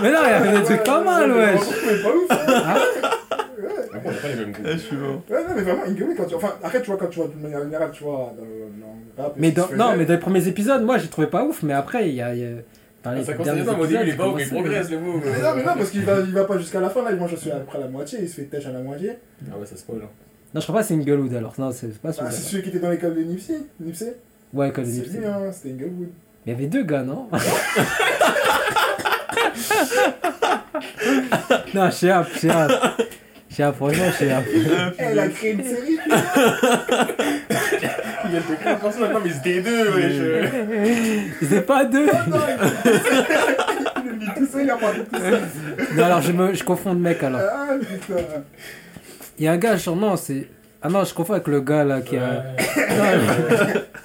[0.02, 1.54] Mais non, il a fait des trucs pas mal, ouais.
[1.54, 1.62] wesh.
[1.86, 2.26] Mais pas ouf.
[2.32, 2.64] hein.
[2.66, 2.78] Ah
[3.60, 3.70] Ouais?
[3.94, 4.62] Après, on n'a pas les mêmes goûts.
[4.66, 5.22] Ah, je suis mort.
[5.30, 6.36] Ouais, non, mais vraiment, Inglewood, quand tu.
[6.36, 8.96] Enfin, après, tu vois, quand tu vois de manière générale, tu vois, dans le, dans
[9.18, 9.34] le rap.
[9.38, 12.10] Mais dans, non, mais dans les premiers épisodes, moi, j'ai trouvé pas ouf, mais après,
[12.10, 12.32] il y a.
[13.04, 15.22] Ah, Ça derniers continue, au début, il est pas mais il progresse, le mot.
[15.24, 17.18] Mais non, mais non, parce qu'il va, il va pas jusqu'à la fin, là, il
[17.18, 19.12] mange à peu près à la moitié, il se fait têche à la moitié.
[19.50, 20.02] Ah ouais, ça spoil.
[20.04, 20.10] hein.
[20.54, 21.54] Non, je crois pas que c'est Inglewood alors.
[21.58, 22.32] Non, c'est c'est pas Ah, celui-là.
[22.32, 24.16] c'est celui qui était dans l'école de Nipsey Nipsey
[24.54, 25.18] Ouais, école de C'est Nipsey.
[25.20, 26.10] lui, hein, c'était Inglewood.
[26.46, 27.28] Il y avait deux gars, non?
[31.74, 32.72] Non, Chéap, Chéap.
[33.58, 34.44] Chéap, franchement, Chéap.
[35.00, 35.98] Elle a créé une série,
[38.26, 41.34] Il y a de créer comme ça maintenant, mais c'était deux, wesh.
[41.50, 42.10] C'est pas deux il
[44.10, 45.40] est mis tout seul, il a parlé tout seul.
[45.96, 47.42] Non, alors je, me, je confonds de mec alors.
[47.42, 48.22] Ah putain.
[49.40, 50.48] Il y a un gars, genre, non, c'est.
[50.84, 52.44] Ah non, je confonds avec le gars là qui a.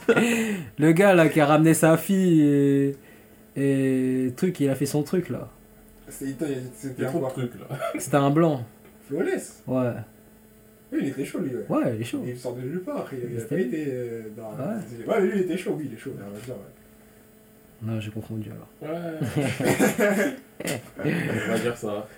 [0.79, 2.97] Le gars là qui a ramené sa fille et.
[3.57, 4.33] Et.
[4.35, 5.49] Truc, il a fait son truc là.
[6.09, 6.35] C'est-
[6.75, 7.67] C'était a un quoi trucs là.
[7.99, 8.65] C'était un blanc.
[9.13, 9.63] Flawless.
[9.67, 9.93] Ouais.
[10.93, 11.65] Oui, il était chaud, lui, ouais.
[11.69, 12.23] Ouais, il est chaud.
[12.27, 14.53] Il sort de nulle part, il il a C'était pas été euh, dans.
[14.53, 15.07] Ouais.
[15.07, 16.61] Ouais, lui, il était chaud, oui, il est chaud, on va dire, ouais.
[17.83, 18.69] Non, j'ai confondu alors.
[18.81, 19.19] Ouais.
[21.05, 22.09] On va dire ça.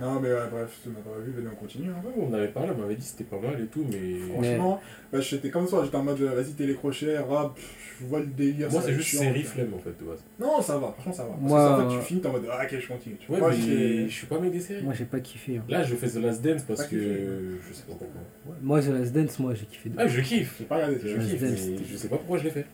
[0.00, 1.90] Non, mais ouais, bref, tu m'as pas vu, venez, on continue.
[1.90, 2.00] Hein.
[2.04, 4.18] Ouais, On avait parlé, on m'avait dit que c'était pas mal et tout, mais.
[4.32, 4.80] Franchement,
[5.12, 7.58] bah, j'étais comme ça, j'étais en mode, euh, vas-y, télécrochet, rap,
[8.00, 8.70] je vois le délire.
[8.70, 10.24] Moi, ça c'est juste série flemme en fait de base.
[10.40, 11.30] Non, ça va, franchement, ça va.
[11.30, 13.16] Parce Moi, que, en fait, euh, tu finis, t'es en mode, ah, ok, je continue.
[13.20, 14.82] Tu Ouais, vois, mais j'ai- je suis pas mec des séries.
[14.84, 15.58] Moi, j'ai pas kiffé.
[15.58, 15.64] hein.
[15.68, 16.96] Là, je fais The Last Dance parce que.
[16.96, 17.26] kiffé.
[17.68, 18.06] Je sais pas pourquoi.
[18.46, 19.90] Ouais, Moi, The Last Dance, moi, j'ai kiffé.
[19.90, 20.54] de Ah, je kiffe.
[20.60, 22.64] J'ai pas regardé, Je tu kiffe, Dance, mais je sais pas pourquoi je l'ai fait.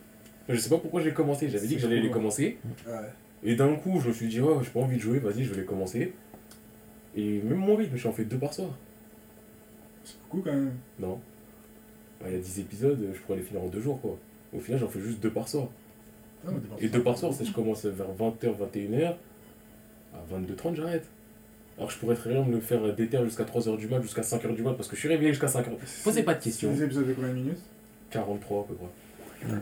[0.47, 1.49] Je sais pas pourquoi j'ai commencé.
[1.49, 2.11] J'avais dit que j'allais les cool.
[2.11, 2.57] commencer.
[2.87, 2.93] Ouais.
[3.47, 5.51] Et d'un coup, je me suis dit, ouais, j'ai pas envie de jouer, vas-y, je
[5.53, 6.13] vais les commencer.
[7.15, 8.69] Et même mon rythme, j'en fais deux par soir.
[10.03, 10.73] C'est beaucoup quand même.
[10.99, 11.19] Non.
[12.21, 14.17] Bah, Il y a 10 épisodes, je pourrais les finir en deux jours, quoi.
[14.55, 15.67] Au final, j'en fais juste deux par soir.
[16.45, 19.15] Non, mais Et deux par soir, c'est je commence vers 20h, 21h.
[20.13, 21.05] À 22h30, j'arrête.
[21.77, 24.55] Alors je pourrais très bien me le faire déter jusqu'à 3h du mat, jusqu'à 5h
[24.55, 25.65] du mat, parce que je suis réveillé jusqu'à 5h.
[26.05, 26.69] Posez pas de questions.
[26.71, 27.59] C'est des épisodes de combien de minutes?
[28.11, 29.51] 43 à peu près.
[29.53, 29.59] Ouais.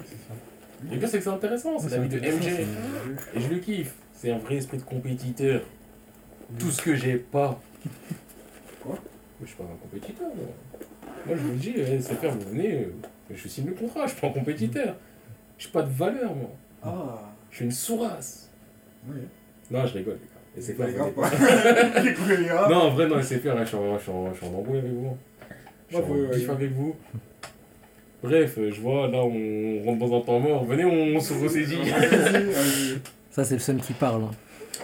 [0.91, 2.43] Et bien, c'est que c'est intéressant, c'est C'est la vie de MJ.
[2.43, 3.95] c'est- Et je le kiffe.
[4.13, 5.61] C'est un vrai esprit de compétiteur.
[6.59, 7.59] Tout ce que j'ai pas.
[8.81, 8.97] Quoi?
[9.41, 10.45] Je suis pas un compétiteur, moi.
[11.25, 12.93] Moi, je vous le dis, eh, c'est faire, vous venez, euh,
[13.33, 14.95] je signe le contrat, je suis pas un compétiteur.
[15.57, 16.49] Je suis pas de valeur, moi.
[16.83, 18.49] Ah, Je suis une sourasse.
[19.07, 19.19] oui.
[19.71, 20.57] Non, je rigole, les gars.
[20.57, 21.29] Et c'est pas les grave pas.
[22.69, 24.53] Non, en vrai, non, c'est faire, je suis en, je suis en, je suis en
[24.59, 25.17] embrouille avec vous.
[25.89, 26.49] Je suis Ouais, en ouais.
[26.49, 26.95] avec vous.
[28.21, 30.63] Bref, euh, je vois, là, on rentre dans un temps mort.
[30.65, 31.77] Venez, on se ressaisit.
[33.31, 34.23] Ça, c'est le seul qui parle.
[34.23, 34.31] hein.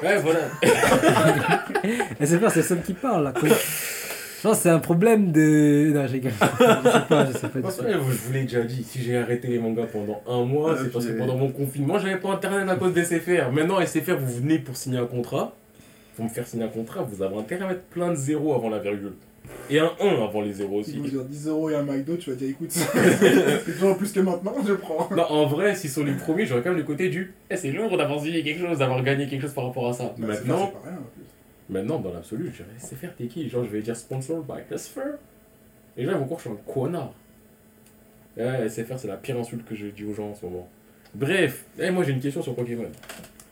[0.04, 0.40] Ouais, voilà.
[2.20, 3.34] Et c'est pas, c'est le seul qui parle là.
[3.38, 3.50] quoi.
[4.44, 5.92] Genre, c'est un problème de.
[5.94, 6.22] Non, j'ai.
[6.24, 7.56] Je sais pas, je sais pas.
[7.58, 7.84] du Parce tout.
[7.84, 10.92] que, je vous l'ai déjà dit, si j'ai arrêté les mangas pendant un mois, c'est
[10.92, 13.52] parce que pendant mon confinement, j'avais pas internet à cause des SFR.
[13.52, 15.54] Maintenant, SFR, vous venez pour signer un contrat.
[16.16, 18.70] Pour me faire signer un contrat, vous avez intérêt à mettre plein de zéros avant
[18.70, 19.14] la virgule.
[19.70, 21.00] Et un 1 avant les zéros Si aussi.
[21.00, 24.20] vous dire 10 euros et un McDo, tu vas dire écoute, c'est toujours plus que
[24.20, 25.08] maintenant, je prends.
[25.16, 27.72] Non, en vrai, s'ils sont les premiers, j'aurais quand même le côté du Eh, c'est
[27.72, 30.14] lourd d'avoir signé quelque chose, d'avoir gagné quelque chose par rapport à ça.
[30.18, 31.24] Bah, c'est Maintenant, c'est pas rien en plus.
[31.70, 35.00] maintenant, dans l'absolu, je dirais SFR, t'es qui Genre, je vais dire sponsor by SFR.
[35.98, 37.14] Et là, ils vont croire que je suis un connard.
[38.38, 40.68] Ouais, SFR, c'est la pire insulte que je dis aux gens en ce moment.
[41.14, 42.86] Bref, eh, moi j'ai une question sur Pokémon.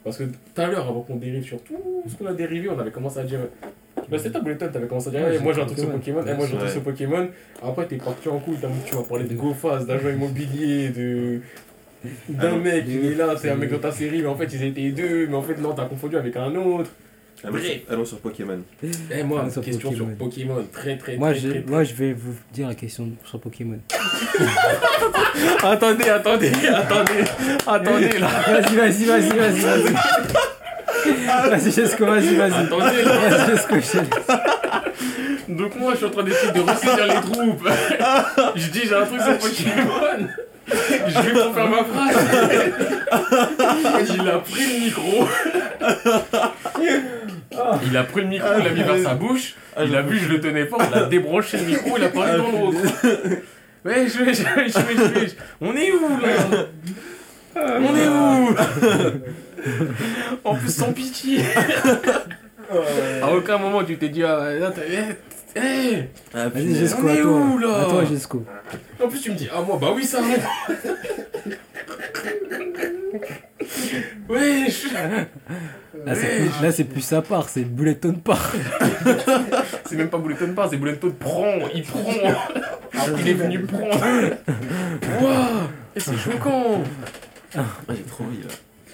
[0.04, 1.76] Parce que tout à l'heure, avant qu'on dérive sur tout
[2.08, 3.40] ce qu'on a dérivé, on avait commencé à dire.
[4.10, 6.24] Bah, c'était toi, Bulletin, t'avais commencé à dire Ouais, moi j'ai un truc sur Pokémon.
[6.28, 7.28] Eh, moi j'ai un truc sur Pokémon.
[7.64, 11.40] Après, t'es parti en couille, t'as- tu m'as parlé de GoFast, d'agent immobilier, de.
[12.30, 14.46] D'un Ah mec, il est là, c'est un mec dans ta série, mais en fait
[14.54, 16.90] ils étaient deux, mais en fait non, t'as confondu avec un autre.
[17.44, 17.72] Allons, Bref.
[17.90, 18.60] allons sur Pokémon.
[19.12, 20.08] Eh, moi, Ah, sur question Pokémon.
[20.08, 23.10] sur Pokémon, très très Moi très, je, très, moi, je vais vous dire la question
[23.26, 23.78] sur Pokémon.
[25.64, 27.24] Attendez, attendez, attendez,
[27.66, 28.28] attendez là.
[28.48, 29.94] Vas-y, vas-y, vas-y, vas-y, vas-y.
[31.28, 32.54] Vas-y, Chesco, vas-y, vas-y.
[32.54, 33.04] Attendez.
[33.04, 34.02] Vas-y.
[35.54, 37.70] Donc moi je suis en train d'essayer de ressaisir les troupes.
[38.56, 40.28] je dis j'ai un truc sur Pokémon.
[41.08, 42.18] Je vais pour faire ma phrase.
[44.14, 45.28] Il a pris le micro.
[47.86, 49.56] Il a pris le micro, il l'a mis vers sa bouche.
[49.82, 52.38] Il a vu, je le tenais pas, il a débranché le micro, il a parlé
[52.38, 52.80] dans l'autre.
[53.86, 55.32] Ouais, je vais, je vais, je vais, je vais.
[55.62, 56.66] On est où là?
[57.80, 58.56] On est où
[60.44, 61.40] En plus sans pitié.
[62.74, 65.16] Euh, À aucun moment tu t'es dit, ah, là, t'as- eh,
[65.56, 66.80] Eh Ah, Vas-y, punaise.
[66.80, 67.32] Jesco, on à est toi.
[67.32, 68.44] où, là À toi, Jesco.
[69.04, 70.20] En plus, tu me dis, ah, moi, bah oui, ça.
[74.30, 76.40] Wesh Là, c'est Ouais.
[76.40, 78.54] plus, là, c'est plus sa part, c'est Bulleton part.
[79.90, 82.04] C'est même pas Bouleton pas, c'est Bouleton prend, il prend.
[83.20, 84.00] Il est venu prendre.
[85.22, 86.84] Waouh C'est choquant
[87.58, 88.50] Ah, j'ai trop envie là.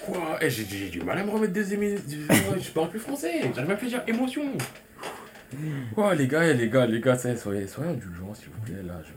[0.06, 1.96] Quoi Eh, j'ai, j'ai du mal à me remettre des émis.
[2.00, 4.44] Je parle plus français, j'arrive même plus à dire émotion.
[5.94, 9.14] Quoi, les gars, les gars, les gars, soyez, soyez indulgents, s'il vous plaît, là, je.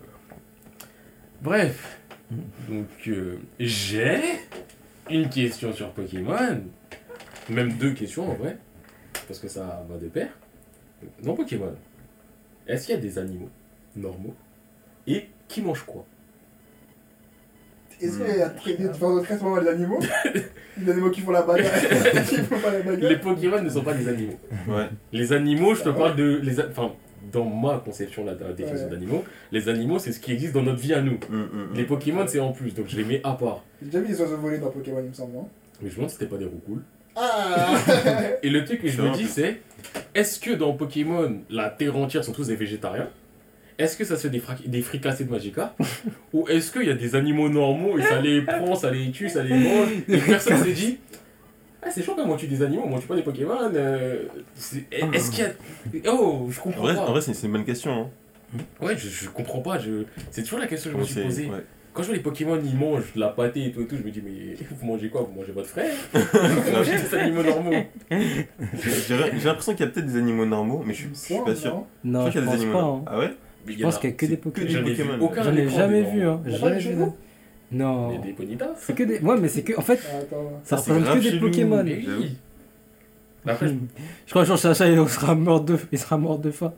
[1.40, 1.98] Bref.
[2.68, 4.20] Donc, euh, j'ai
[5.08, 6.60] une question sur Pokémon.
[7.48, 8.58] Même deux questions en vrai.
[9.28, 10.28] Parce que ça va de pair.
[11.22, 11.74] Dans Pokémon,
[12.66, 13.50] est-ce qu'il y a des animaux
[13.94, 14.34] normaux
[15.06, 16.04] et qui mangent quoi?
[18.00, 19.98] Est-ce qu'il y a très- des différences de traitement des animaux
[20.82, 21.72] Les animaux qui font la bagarre,
[22.28, 23.10] qui font pas la bagarre.
[23.10, 24.38] Les Pokémon ne sont pas des animaux.
[24.68, 24.88] Ouais.
[25.12, 26.38] Les animaux, je te parle de.
[26.42, 26.92] Les, a- enfin,
[27.32, 28.92] dans ma conception de la, la définition Ouais.
[28.92, 31.18] d'animaux, les animaux, c'est ce qui existe dans notre vie à nous.
[31.30, 31.68] Hum, hum, hum.
[31.74, 33.64] Les Pokémon, c'est en plus, donc je les mets à part.
[33.80, 35.48] J'ai déjà vu des oiseaux voler dans Pokémon, il me semble, non
[35.80, 36.82] Mais je me demande si c'était pas des roucoules.
[37.16, 37.72] Ah
[38.42, 39.60] Et le truc que je me dis, c'est
[40.14, 43.08] est-ce que dans Pokémon, la terre entière sont tous des végétariens?
[43.78, 45.74] Est-ce que ça se fait des, des fricassés de Magikarp
[46.32, 49.28] Ou est-ce qu'il y a des animaux normaux et ça les prend, ça les tue,
[49.28, 50.98] ça les mange Et personne s'est dit
[51.82, 53.58] Ah, c'est chaud quand on tue des animaux, on tue pas des Pokémon.
[53.74, 56.12] euh, c'est- Est-ce qu'il y a.
[56.14, 57.00] Oh, je En comprends vrai, pas.
[57.02, 57.92] en vrai c'est c'est une bonne question.
[58.54, 58.60] Hein.
[58.80, 59.78] Ouais, je, je comprends pas.
[59.78, 60.04] Je...
[60.30, 61.46] C'est toujours la question que je me suis posée.
[61.46, 61.64] ouais.
[61.92, 64.02] Quand je vois les Pokémon, ils mangent de la pâtée et tout et tout, je
[64.02, 65.22] me dis, mais vous mangez quoi?
[65.22, 65.90] Vous mangez votre frère?
[66.12, 67.72] Vous mangez des animaux normaux
[68.10, 71.44] J'ai j'ai l'impression qu'il y a peut-être des animaux normaux, mais je suis, je suis
[71.44, 71.84] pas sûr.
[72.04, 72.84] Non, je je crois qu'il y a des pense animaux pas.
[72.84, 73.04] hein.
[73.06, 73.34] Ah ouais?
[73.68, 74.66] Je pense qu'il y a que des Pokémon.
[74.68, 76.40] J'en ai vu aucun J'en ai jamais des vu, hein.
[76.46, 76.90] Il y a J'ai pas jamais de vu.
[76.94, 77.16] chevaux
[77.72, 78.18] Non.
[78.20, 78.34] Des
[78.78, 79.18] C'est que des.
[79.20, 79.76] Ouais, mais c'est que.
[79.78, 80.60] En fait, Ah, Attends.
[80.64, 81.38] ça c'est représente que des.
[81.40, 81.82] Pokémon.
[81.84, 82.20] Mais J'avoue.
[82.22, 82.36] oui
[83.48, 83.74] Après, je-
[84.26, 86.72] Je crois que Jean Chacha, il sera mort de, il sera mort de faim.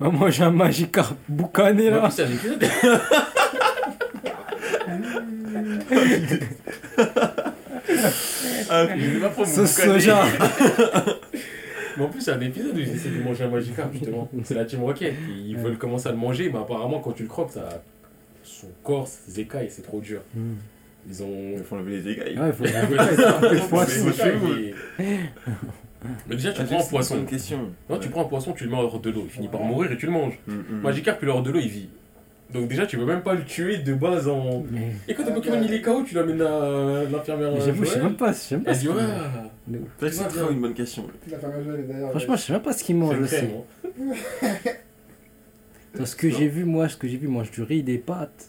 [0.00, 2.00] Bah, moi, j'ai un Magikarp boucané là.
[2.00, 2.64] plus, c'est un épisode.
[8.70, 10.00] Ah, Je vais pas prendre mon Sauce boucané.
[10.00, 10.24] soja.
[11.98, 14.28] Mais en plus, c'est un épisode où ils essaient de manger un Magikarp, justement.
[14.44, 15.14] C'est la Team Rocket.
[15.28, 15.62] Ils Ouais.
[15.62, 17.82] veulent commencer à le manger, mais apparemment, quand tu le croques, ça.
[18.44, 20.20] Son corps, ses écailles, c'est trop dur.
[20.34, 20.54] Hmm.
[21.08, 21.52] Ils ont.
[21.56, 22.38] Il faut enlever les écailles.
[22.38, 22.64] Ouais, faut.
[22.64, 24.48] Ouais, faut- faut- c'est chelou.
[26.28, 27.24] Mais déjà, tu Ah, prends un une poisson.
[27.24, 27.58] question.
[27.90, 29.22] Non, tu prends un poisson, tu le mets hors de l'eau.
[29.24, 30.38] Il finit par mourir et tu le manges.
[30.48, 30.80] Hum, hum.
[30.80, 31.88] Magikarp, il est hors de l'eau, il vit.
[32.52, 34.64] Donc déjà, tu peux même pas le tuer de base en...
[34.70, 38.02] Mais Et quand ton Pokémon il est KO, tu l'amènes à l'infirmière j'avoue, je sais
[38.02, 38.32] même pas.
[38.32, 39.02] Je sais même pas Elle ce dit qu'il ouais.
[39.02, 40.50] C'est vrai que Tu c'est vois trop bien.
[40.54, 41.04] une bonne question.
[41.26, 42.10] D'ailleurs.
[42.10, 43.34] Franchement, je sais même pas ce qu'il mange une aussi.
[43.36, 43.50] crème,
[44.42, 44.70] hein.
[45.98, 47.98] Dans ce que j'ai vu, moi, ce que j'ai vu, il mange du riz, des
[47.98, 48.48] pâtes.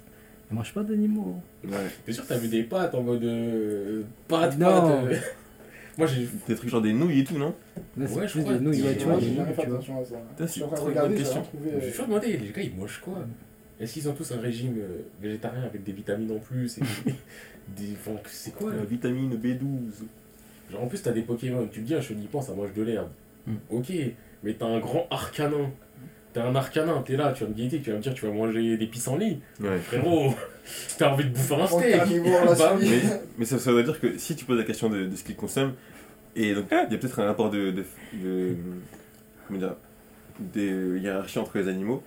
[0.51, 1.35] Il mange pas d'animaux.
[1.65, 1.71] Ouais.
[2.05, 3.23] T'es sûr que t'as vu des pâtes en mode...
[3.23, 4.65] euh, pâtes, Non.
[4.67, 5.11] pâtes...
[5.11, 5.15] euh.
[5.97, 6.27] Moi j'ai...
[6.47, 7.53] Des trucs genre des nouilles et tout, non?
[7.97, 9.19] Là, Ouais, je crois des nouilles, ouais, tu vois.
[9.19, 10.15] J'ai jamais fait attention à ça.
[10.37, 11.43] c'est Je suis trop une regarder, bonne j'ai question.
[11.75, 13.17] Je suis sûr de demander, les gars ils mangent quoi?
[13.79, 17.13] Est-ce qu'ils ont tous un régime euh, végétarien avec des vitamines en plus et des...
[17.87, 20.03] des- enfin, c'est quoi La vitamine B12.
[20.71, 23.09] Genre en plus t'as des Pokémon, tu me dis un chenipan ça mange de l'herbe.
[23.47, 23.55] Hmm.
[23.69, 23.91] Ok,
[24.43, 25.71] mais t'as un grand arcanin.
[26.33, 28.31] T'as un arcanin, t'es là, tu vas me guetter, tu vas me dire tu vas
[28.31, 29.39] manger des pissenlits.
[29.59, 29.79] Ouais.
[29.79, 30.35] Frérot,
[30.99, 32.21] t'as envie de bouffer un steak.
[32.59, 32.77] Bah.
[32.79, 33.01] Mais,
[33.39, 35.35] mais ça, ça veut dire que si tu poses la question de, de ce qu'ils
[35.35, 35.73] consomment,
[36.35, 38.55] et donc il y a peut-être un rapport de, de, de-
[39.47, 39.75] comment dire,
[40.39, 42.03] des hiérarchies entre les animaux,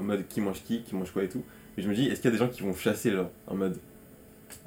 [0.00, 1.42] en mode qui mange qui, qui mange quoi et tout.
[1.76, 3.54] Mais je me dis, est-ce qu'il y a des gens qui vont chasser genre, en
[3.54, 3.76] mode,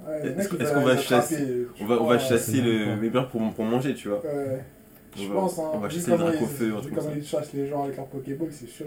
[0.07, 3.01] Ouais, Est-ce qu'on- va chasser- on va, on va chasser c'est le bon.
[3.01, 4.23] meilleur pour, pour manger, tu vois.
[4.23, 4.63] Ouais.
[5.17, 5.63] Je On va- pense, hein.
[5.73, 8.47] on va chasser le drac au feu, comme ils chassent les gens avec leur Pokéball,
[8.51, 8.85] c'est sûr.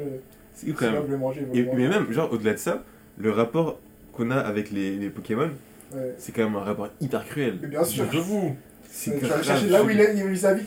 [0.54, 1.11] C'est ouf Ils quand même.
[1.11, 1.46] le manger.
[1.52, 2.82] Et, mais même, genre, au-delà de ça,
[3.18, 3.78] le rapport
[4.12, 5.50] qu'on a avec les, les Pokémon,
[5.94, 6.14] Ouais.
[6.18, 7.59] c'est quand même un rapport hyper cruel.
[7.61, 8.06] Mais bien sûr.
[8.11, 8.56] Je vous.
[9.06, 10.64] Le chercher là où il est, il sa vie.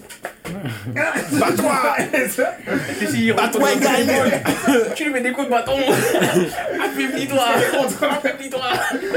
[1.34, 1.74] Bats-toi.
[3.36, 4.42] Bats-toi et gagne
[4.96, 5.78] Tu lui mets des coups de bâton.
[6.84, 7.46] Affaiblis-toi.
[8.10, 8.62] Affaiblis-toi.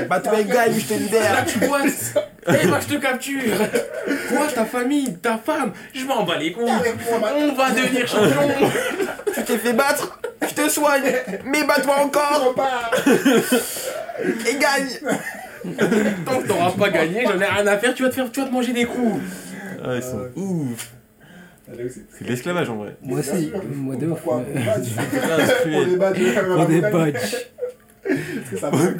[0.08, 2.14] Bats-toi et gagne, je te libère Là tu boites
[2.48, 3.40] Eh moi je te capture.
[4.28, 5.72] Quoi ta famille, ta femme?
[5.94, 6.70] Je m'en bats les couilles.
[7.12, 8.70] On va devenir champion.
[9.34, 10.18] Tu t'es fait battre?
[10.48, 11.12] Je te soigne.
[11.44, 12.54] Mais bats-toi encore.
[14.46, 14.98] Et gagne
[16.26, 18.40] Tant que t'auras pas gagné, j'en ai rien à faire, tu vas te faire, tu
[18.40, 19.20] vas te manger des coups
[19.84, 20.92] Ah, ils sont Euh, ouf.
[22.10, 22.96] C'est de l'esclavage en vrai.
[23.02, 24.20] Moi aussi, moi de ouf.
[24.22, 24.44] Pourquoi ouais.
[25.64, 26.36] Pour des badges.
[26.44, 27.36] Pour des badges.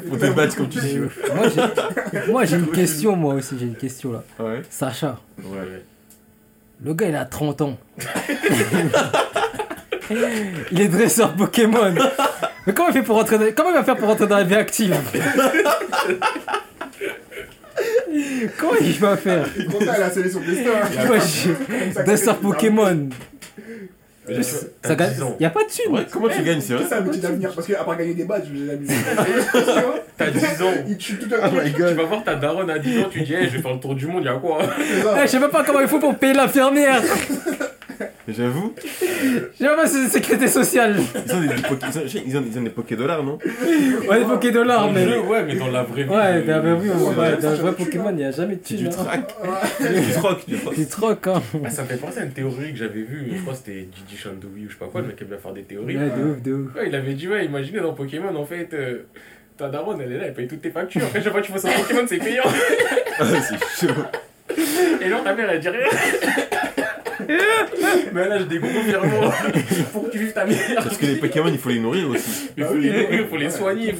[0.07, 0.99] Pour des badges comme tu dis.
[0.99, 1.19] ouf.
[1.35, 4.23] Moi, j'ai- Moi, j'ai une question, moi aussi, j'ai une question là.
[4.39, 4.61] Ouais.
[4.69, 5.83] Sacha, Ouais.
[6.83, 7.77] le gars il a 30 ans.
[10.71, 11.93] il est dresseur Pokémon.
[12.65, 13.45] Mais comment il fait pour rentrer dans...
[13.55, 14.95] Comment il va faire pour rentrer dans la vie active
[18.59, 22.03] Comment il va faire Content, il a scellé son destin.
[22.03, 23.09] Dresseur Pokémon.
[24.25, 25.13] Mais là, tu vois, Ça t'as gagne.
[25.15, 25.35] 10 ans.
[25.37, 25.91] Y a pas de.
[25.91, 27.51] Ouais, comment tu gagnes, c'est vrai C'est un métier d'avenir.
[27.53, 28.87] Parce qu'à part gagner des badges, je vais jamais
[30.17, 30.71] T'as 10 ans.
[30.87, 31.75] Il tue tout Oh un my truc.
[31.75, 33.79] Tu vas voir ta daronne à 10 ans, tu dis, hey, je vais faire le
[33.81, 35.25] tour du monde, y'a quoi C'est Eh, ça.
[35.25, 37.01] je sais même pas comment il faut pour payer l'infirmière.
[38.27, 40.95] J'avoue, si c'est sécurité sociale.
[41.27, 43.37] ils ont des, des poké- ils ont- ils ont- ils ont des poké dollars, non?
[44.09, 45.05] Ouais, des Poké dollars, Dans le mais.
[45.05, 46.09] jeu, ouais, mais dans la vraie vie.
[46.09, 48.55] Ouais, euh, dans la vraie vie, ouais, dans ça vrai Pokémon, il y a jamais
[48.55, 48.77] de thune.
[48.77, 49.23] tu hein.
[49.79, 50.75] Tu troques, tu troques.
[50.75, 51.41] Tu troques, hein.
[51.65, 53.87] Ah, ça me fait penser à une théorie que j'avais vue, je crois que c'était
[54.07, 55.97] Gigi Shandoui ou je sais pas quoi, le mec qui aime bien faire des théories.
[55.97, 56.75] Ouais, de ouf, de ouf.
[56.75, 58.99] Ouais, il avait dit, ouais, imaginez dans Pokémon, en fait, euh,
[59.57, 61.03] ta daronne, elle est là, elle paye toutes tes factures.
[61.03, 62.43] Après, chaque fois que tu vois son Pokémon, c'est payant.
[63.19, 63.93] Ah, c'est chaud.
[64.99, 65.85] Et genre, ta mère, elle dit rien.
[68.13, 69.31] Mais là, j'ai des gros virements
[69.93, 70.57] pour que tu vives ta mère.
[70.75, 72.49] Parce que les Pokémon, il faut les nourrir aussi.
[72.57, 73.95] Il faut les nourrir, il faut les soigner.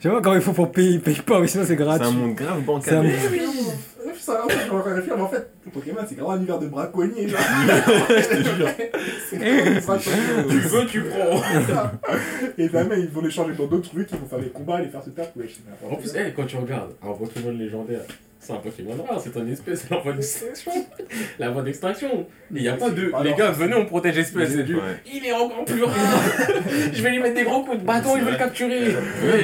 [0.00, 2.06] C'est pas comment il faut pour payer, paye pas, mais sinon c'est C'est gratuit.
[2.06, 3.02] un monde grave C'est un bancal.
[3.04, 3.12] monde-
[4.20, 6.66] Ça, en fait, je me réfléchir, mais en fait, Pokémon, c'est vraiment un univers de
[6.66, 7.28] braconniers.
[7.28, 7.38] genre.
[9.30, 9.96] C'est comme ça,
[10.50, 11.40] Tu veux, tu prends.
[12.58, 14.88] Et jamais ils vont les changer dans d'autres trucs, ils vont faire des combats, les
[14.88, 15.40] faire se taper.
[15.48, 18.00] C'est En plus, hey, quand tu regardes un Pokémon légendaire,
[18.40, 20.72] c'est un Pokémon rare, c'est une espèce, c'est la voie d'extinction.
[21.38, 22.26] La voie d'extinction.
[22.52, 23.12] Il n'y a pas de.
[23.24, 24.56] Les gars, venez, on protège l'espèce.
[25.12, 25.94] Il est encore plus rare.
[26.92, 28.94] Je vais lui mettre des gros coups de bâton, il veut le capturer.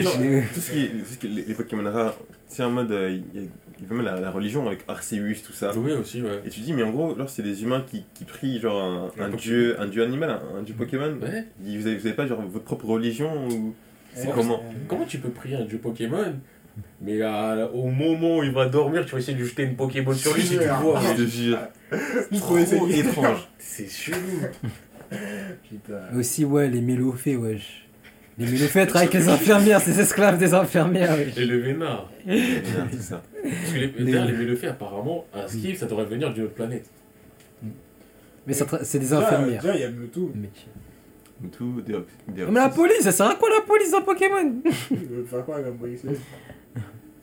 [0.02, 2.16] Tout ce qui est, les, Pokémon rares,
[2.48, 2.92] c'est en mode.
[2.92, 3.48] euh, Il
[3.90, 5.72] a même la, religion avec Arceus, tout ça.
[5.76, 6.40] Oui, aussi, ouais.
[6.46, 9.28] Et tu dis, mais en gros, alors c'est des humains qui, qui prient genre un,
[9.30, 11.18] dieu, un dieu animal, un, dieu Pokémon.
[11.60, 13.74] Vous avez, pas genre votre propre religion ou
[14.14, 16.34] c'est comment Comment tu peux prier un dieu Pokémon
[17.00, 19.76] mais à- au moment où il va dormir, tu vas essayer de lui jeter une
[19.76, 21.00] Pokéball sur lui si tu le vois.
[21.00, 21.58] Je te jure.
[22.30, 23.48] Il Trop étrange.
[23.58, 24.16] C'est chelou.
[25.68, 26.16] Putain.
[26.18, 27.86] Aussi, ouais, les mélophées, wesh.
[28.36, 31.36] Les mélophées travaillent avec les infirmières, c'est esclaves des infirmières, wesh.
[31.36, 32.10] Et le vénard.
[32.26, 33.22] C'est ça.
[33.42, 36.86] Parce que les, Les- les Mélophées, apparemment, un skill, ça devrait venir d'une autre planète.
[38.46, 39.62] Mais c'est des infirmières.
[39.62, 40.32] Déjà, il y a Mewtwo.
[40.34, 40.48] Mais
[41.86, 41.94] des
[42.50, 44.54] mais la police, ça sert à quoi la police dans Pokémon
[44.90, 46.10] Il veut faire quoi comme policier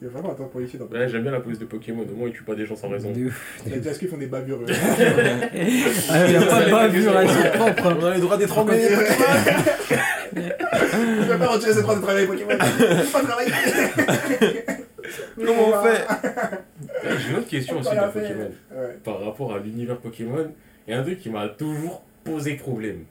[0.03, 2.01] Il faire quoi en tant que policier dans Ouais, j'aime bien la police de Pokémon,
[2.01, 3.11] au moins ils tuent pas des gens sans raison.
[3.11, 3.63] De ouf.
[3.67, 4.65] Est-ce qu'ils font des bavures eux
[6.09, 7.97] Ah, y a pas de bavure, elles sont propres.
[7.99, 8.89] On a le droit d'étrangler les
[10.33, 12.49] Je vais pas retirer cette droit de travailler Pokémon.
[12.49, 13.51] Je vais pas travailler.
[15.37, 16.07] Comment on fait
[17.19, 18.09] J'ai une autre question aussi dans.
[18.09, 18.51] Pokémon.
[19.03, 20.51] Par rapport à l'univers Pokémon,
[20.87, 23.03] il y a un truc qui m'a toujours posé problème.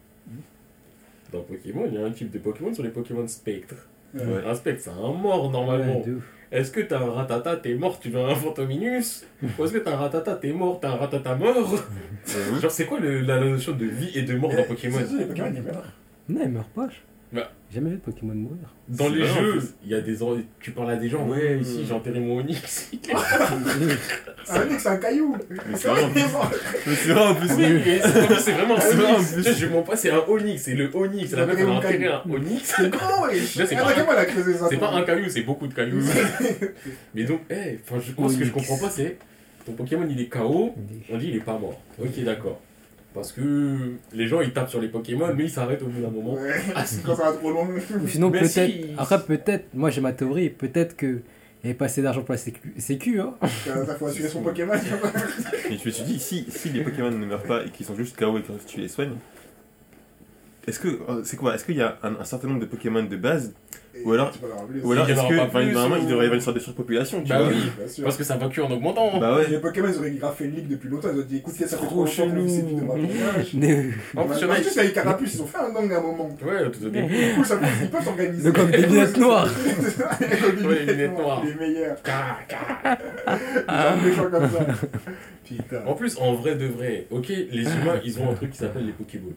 [1.33, 3.24] Dans Pokémon, il y a un type de Pokémon sur les Pokémon.
[3.46, 3.62] Ouais.
[4.14, 4.44] Ouais.
[4.44, 6.00] Un spectre, c'est un mort normalement.
[6.00, 6.18] Ouais, de.
[6.53, 9.25] Est-ce que t'as un ratata, t'es mort, tu veux un Fantominus
[9.59, 11.55] Ou est-ce que t'as un ratata, t'es mort, t'as un ratata mort
[12.27, 12.61] J'avoue.
[12.61, 15.27] Genre, c'est quoi le- la notion de vie et de mort dans Pokémon ça, les
[15.27, 15.93] Pokémon, ils meurent.
[16.29, 16.89] Non, il meurt pas.
[16.89, 16.97] je-
[17.33, 17.51] Bah.
[17.71, 18.75] J'ai jamais vu de Pokémon mourir.
[18.88, 20.16] Dans les vrai, jeux, il y a des
[20.59, 21.61] tu parles à des gens, ouais, Mmh.
[21.61, 22.90] ici j'ai enterré mon Onix.
[24.49, 25.37] Ah, mec, c'est un caillou.
[25.77, 26.23] C'est vrai en plus.
[26.87, 27.49] Mais c'est vrai en plus.
[27.49, 29.59] C'est vraiment un C'est vrai, en plus.
[29.59, 31.31] Je mens pas, c'est un Onix, c'est le Onix.
[31.33, 32.62] La meuf, elle a enterré un Onix.
[32.77, 33.37] C'est grand, ouais.
[33.37, 33.85] Là, c'est Ah,
[34.81, 36.03] pas- un caillou, c'est beaucoup de cailloux.
[37.14, 39.19] Mais donc, hey, enfin, je pense que je comprends pas, c'est
[39.64, 40.75] ton Pokémon il est KO,
[41.12, 41.81] on dit il est pas mort.
[42.03, 42.61] Ok, d'accord.
[43.12, 46.11] Parce que les gens ils tapent sur les Pokémon, mais ils s'arrêtent au bout d'un
[46.11, 46.35] moment.
[46.35, 46.53] Ouais,
[47.05, 47.68] quand ça va trop loin.
[48.03, 48.70] Ou sinon, Mais peut-être.
[48.70, 48.87] si.
[48.96, 49.66] Après, peut-être.
[49.75, 50.51] Moi, j'ai ma théorie.
[50.51, 51.20] Peut-être que.
[51.62, 53.35] Il n'y avait pas assez d'argent pour la sécu, sécu hein.
[53.66, 54.73] Ça faut assurer son Pokémon.
[55.70, 57.94] Et je me suis dit, si, si les Pokémon ne meurent pas et qu'ils sont
[57.94, 59.12] juste KO et que tu les soignes,
[60.66, 63.03] est-ce que euh, c'est quoi Est-ce qu'il y a un, un certain nombre de Pokémon
[63.03, 63.55] de base
[64.05, 64.33] Ou alors-
[64.85, 66.57] Ou alors Il y en est-ce que normalement ou- il devrait y avoir une sorte
[66.57, 67.57] de surpopulation tu Bah vois oui.
[67.79, 68.05] Bien sûr.
[68.05, 69.18] Parce que ça va que en augmentant.
[69.18, 69.49] Bah ouais.
[69.49, 71.09] Les Pokémon, ils auraient fait le leak depuis longtemps.
[71.14, 72.46] Ils ont dit écoutez, ça fait Trop chelou.
[74.16, 76.03] En plus, il y en plus, avec Carapuce, ils ont fait un gang à un
[76.03, 76.29] moment.
[76.44, 77.09] Ouais, tout au début.
[77.14, 78.44] Du coup, ça peut- ils peuvent s'organiser.
[78.44, 79.49] Le gang des lunettes noires.
[79.49, 81.42] Ouais, les lunettes noires.
[81.44, 81.96] Les meilleurs.
[82.87, 84.66] Ils sont méchants comme ça.
[85.44, 85.83] Putain.
[85.87, 88.87] En plus, en vrai de vrai, ok, les humains ils ont un truc qui s'appelle
[88.87, 89.35] les Pokéballs.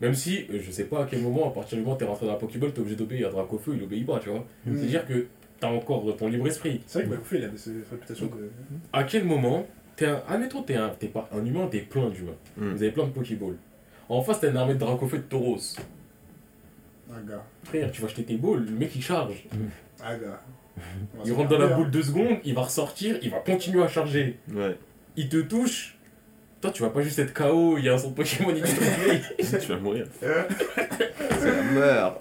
[0.00, 2.04] Même si, euh, je sais pas à quel moment, à partir du moment où t'es
[2.04, 4.44] rentré dans la Pokéball, t'es obligé d'obéir à Dracofeu, il obéit pas, tu vois.
[4.66, 4.76] Mm.
[4.76, 5.26] C'est-à-dire que
[5.60, 6.80] t'as encore ton libre esprit.
[6.86, 8.50] C'est vrai que Bakufé, il a cette réputation de.
[8.92, 10.22] À quel moment, t'es un.
[10.28, 12.36] Admettons, t'es un, t'es pas un humain, t'es plein d'humains.
[12.56, 12.72] Mm.
[12.72, 13.56] Vous avez plein de Pokéballs.
[14.08, 15.76] En face, t'as une armée de Dracofeu de Tauros.
[17.12, 17.44] Un gars.
[17.64, 19.46] Frère, tu vas acheter tes balls, le mec il charge.
[20.02, 20.40] Un gars.
[21.24, 24.38] Il rentre dans la boule deux secondes, il va ressortir, il va continuer à charger.
[24.52, 24.76] Ouais.
[25.16, 25.93] Il te touche.
[26.64, 28.80] Toi, tu vas pas juste être KO, il y a un son Pokémon, il te
[28.80, 29.20] réveille.
[29.38, 30.06] tu vas mourir.
[31.74, 32.20] Mort.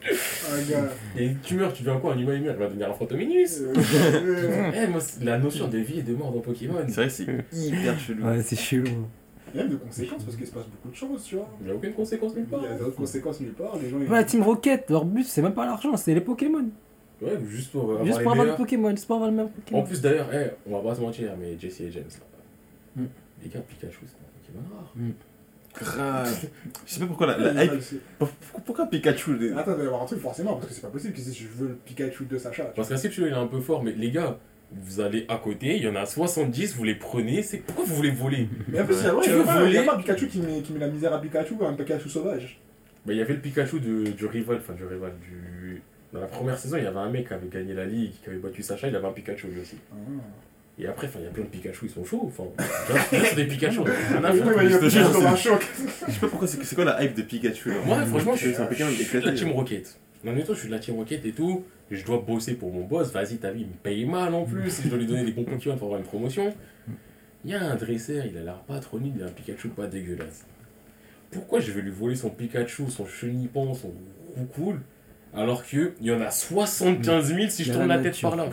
[0.51, 0.89] Un gars.
[1.17, 3.61] Et tu meurs, tu deviens quoi Un humain, il meurt, il va devenir un Fantominus.
[3.61, 3.73] Euh,
[4.75, 7.97] Eh, moi, la notion de vie et de mort dans Pokémon, C'est vrai c'est hyper
[7.97, 8.25] chelou.
[8.25, 8.89] Ouais, c'est chelou.
[9.53, 11.47] Il y a même de conséquences parce qu'il se passe beaucoup de choses, tu vois.
[11.61, 12.63] il n'y a aucune conséquence nulle Il part.
[12.63, 13.77] y a d'autres conséquences nulle part.
[13.81, 13.97] Les gens.
[14.01, 16.65] ils- Ouais, la Team Rocket, leur but, c'est même pas l'argent, c'est les Pokémon.
[17.21, 18.57] Ouais, juste pour avoir Juste les pour avoir des meilleurs.
[18.57, 19.83] Pokémon, juste pour avoir le même En Pokémon.
[19.83, 23.03] plus, d'ailleurs, eh, on va pas se mentir, mais Jesse et James, là.
[23.03, 23.07] Mm.
[23.41, 24.17] Les gars, Pikachu, c'est
[24.95, 25.09] Mm.
[25.75, 26.47] Grave.
[26.85, 27.73] Je sais pas pourquoi la, la Ah, hype.
[28.19, 30.81] Pourquoi, pourquoi Pikachu les- Attends, il doit y avoir un truc forcément, parce que c'est
[30.81, 32.65] pas possible que si je veux le Pikachu de Sacha.
[32.75, 34.37] Parce qu'un celui il est un peu fort, mais les gars,
[34.71, 37.95] vous allez à côté, il y en a 70, vous les prenez, c'est pourquoi vous
[37.95, 38.47] voulez voler?
[38.67, 39.81] Mais en plus, il y a- Tu il y a veux pas- il y a
[39.81, 39.85] voler?
[39.87, 42.59] pas Pikachu qui met, qui met la misère à Pikachu, un Pikachu sauvage.
[43.05, 45.81] Bah, il y avait le Pikachu de- du rival, enfin du rival, du...
[46.13, 48.29] Dans la première saison, il y avait un mec qui avait gagné la ligue, qui
[48.29, 49.77] avait battu Sacha, il avait un Pikachu lui aussi.
[49.91, 49.95] Ah.
[50.79, 52.45] Et après, enfin, il y a plein de Pikachu, ils sont chauds, enfin.
[53.11, 55.67] c'est des Pikachu, Oui, mais il y a Pikachu un c'est- choc.
[56.07, 58.39] Je sais pas pourquoi, c'est c'est quoi la hype de Pikachu là Moi, franchement, je
[58.49, 59.33] suis, de la.
[59.33, 59.99] Team Rocket.
[60.25, 61.63] En même temps, je suis de la Team Rocket et tout.
[61.91, 63.11] Je dois bosser pour mon boss.
[63.11, 64.67] Vas-y, ta vie, il me paye mal en plus.
[64.79, 66.55] Et je dois lui donner des bons Pokémon pour avoir une promotion.
[67.45, 69.67] Il y a un dresseur, il a l'air pas trop nul, il a un Pikachu
[69.67, 70.45] pas dégueulasse.
[71.29, 73.93] Pourquoi je vais lui voler son Pikachu, son chenipan, son
[74.37, 74.79] roucoule
[75.35, 78.47] alors qu'il y en a 75 000 si je tourne la la tête par là.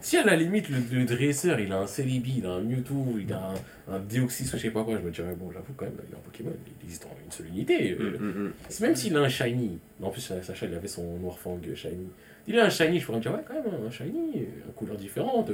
[0.00, 3.16] Si à la limite le, le dresseur il a un Celebi, il a un Mewtwo,
[3.20, 3.50] il a
[3.88, 5.94] un, un Deoxys ou je sais pas quoi, je me dirais bon j'avoue quand même
[6.08, 7.96] il a un Pokémon, il existe en une seule unité.
[8.00, 8.52] euh, Mm, mm, mm.
[8.68, 12.08] c'est Même s'il a un shiny, en plus Sacha il avait son Noirfang shiny.
[12.46, 14.32] Il a un shiny, je pourrais me dire ouais quand même un shiny,
[14.66, 15.50] une couleur différente.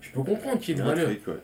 [0.00, 1.08] Je peux comprendre qu'il y ait de Un valeur.
[1.08, 1.34] ouais.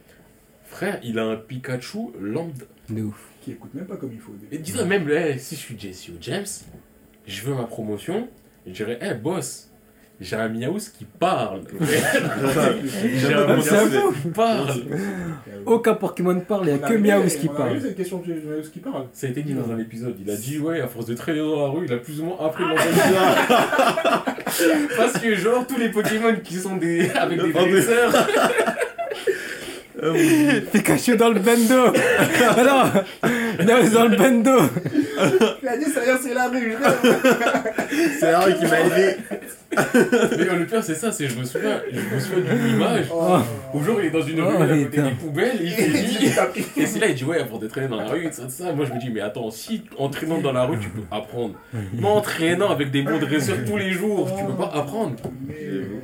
[0.66, 2.64] Frère, il a un Pikachu lambda.
[2.88, 3.28] De ouf.
[3.42, 4.34] Qui écoute même pas comme il faut.
[4.50, 6.46] Et dis-toi même eh, si je suis Jesse ou James,
[7.26, 8.28] je veux ma promotion,
[8.66, 9.68] je dirais eh boss,
[10.20, 11.62] j'ai un Miaus qui parle.
[11.80, 14.70] j'ai un Miaus comment qui parle.
[15.66, 17.76] Aucun Pokémon parle, il n'y a que Miaus qui parle.
[17.76, 19.06] eu cette question de Miaus qui parle.
[19.12, 20.14] Ça a été dit dans un épisode.
[20.24, 22.26] Il a dit, ouais, à force de traîner dans la rue, il a plus ou
[22.26, 22.84] moins appris l'anglais.
[24.96, 27.10] Parce que, genre, tous les Pokémon qui sont des...
[27.10, 28.28] avec des Ah, dresseurs, Ah.
[30.72, 31.92] Pikachu dans le bendo
[32.58, 33.04] Ah
[33.60, 34.58] non dans le bendo
[35.62, 36.72] Il a dit, c'est rien, c'est la rue.
[37.90, 39.16] je C'est Harry qui m'a aidé.
[39.74, 43.38] mais le pire, c'est ça, c'est je me souviens, je me souviens d'une image Oh.
[43.74, 45.88] où, genre, il est dans une Oh, rue, à côté des poubelles, et il fait
[45.88, 46.30] dit.
[46.76, 48.72] Et c'est là, il dit, ouais, force de traîner dans la rue, ça, ça.
[48.72, 51.54] Moi, je me dis, mais attends, si en traînant dans la rue, tu peux apprendre.
[51.72, 55.16] Mais en traînant avec des bons dresseurs tous les jours, tu peux pas apprendre.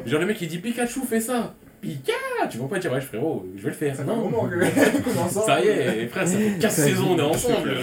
[0.06, 1.54] Genre, le mec, il dit, Pikachu, fais ça.
[1.80, 2.12] Pika
[2.50, 3.94] Tu vas pas dire, ouais, frérot, je vais le faire.
[3.96, 4.16] Ça Non.
[4.16, 4.56] moment que.
[5.04, 6.90] Comment ça Ça y est, frère, ça fait 15 Ça y est.
[6.94, 7.74] saisons, on est ensemble.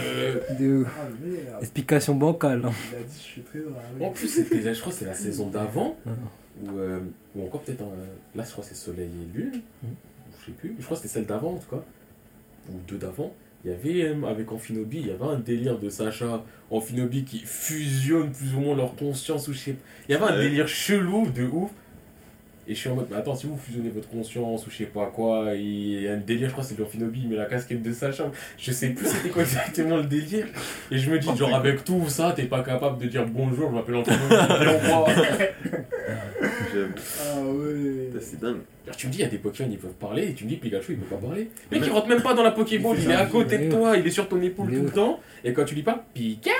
[0.59, 0.87] De ouf.
[0.99, 1.59] Ah.
[1.61, 2.61] Explication bancale.
[2.65, 2.71] hein.
[2.91, 4.05] Il a dit, je suis très dans la rue.
[4.05, 6.09] En plus, c'était, je crois que c'est la saison d'avant, Ah.
[6.63, 6.99] ou, euh,
[7.35, 7.83] ou encore peut-être,
[8.35, 9.87] là, je crois que c'est Soleil et Lune, ou
[10.41, 11.83] je sais plus, je crois que c'était celle d'avant en tout cas,
[12.69, 13.33] ou deux d'avant.
[13.63, 17.39] Il y avait, euh, avec Amphinobi, il y avait un délire de Sacha, Amphinobi qui
[17.39, 19.81] fusionne plus ou moins leur conscience, ou je sais pas.
[20.07, 21.71] Il y avait un délire chelou de ouf.
[22.67, 24.85] Et je suis en mode, mais attends, si vous fusionnez votre conscience ou je sais
[24.85, 26.75] pas quoi, il y a un délire, je crois que c'est
[27.15, 28.31] il met la casquette de Sacha.
[28.57, 30.47] Je sais plus c'était quoi exactement le délire.
[30.89, 33.75] Et je me dis, genre, avec tout ça, t'es pas capable de dire bonjour, je
[33.75, 33.95] m'appelle
[34.83, 35.07] voir.
[36.73, 36.93] J'aime.
[37.21, 38.09] Ah ouais.
[38.19, 38.61] C'est dingue.
[38.85, 40.49] Alors, tu me dis, il y a des Pokémon, ils peuvent parler, et tu me
[40.49, 41.49] dis, Pikachu, il peut pas parler.
[41.71, 44.05] Mais il rentre même pas dans la Pokéball, il est à côté de toi, il
[44.05, 46.51] est sur ton épaule tout le temps, et quand tu lui parles, Pika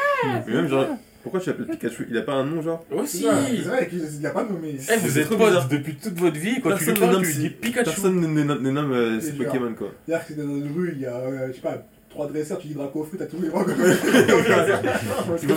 [0.45, 0.87] Mais même genre,
[1.25, 2.07] pourquoi tu l'appelles Pikachu?
[2.09, 2.85] Il a pas un nom genre?
[2.91, 4.75] Aussi C'est vrai, c'est vrai qu'il n'a pas nommé.
[4.77, 7.27] Eh, vous êtes potes depuis toute votre vie, quand tu Personne lui ne parles, tu
[7.31, 7.83] lui dis Pikachu.
[7.85, 9.45] Personne ne, ne- ne nomme euh, C'est ses genre.
[9.47, 9.91] Pokémon quoi.
[10.07, 12.67] C'est-à-dire que dans une rue, il y a, euh, je sais pas, trois dresseurs, tu
[12.67, 13.75] dis Dracofru, t'as tous les rangs comme
[15.39, 15.55] Tu vois,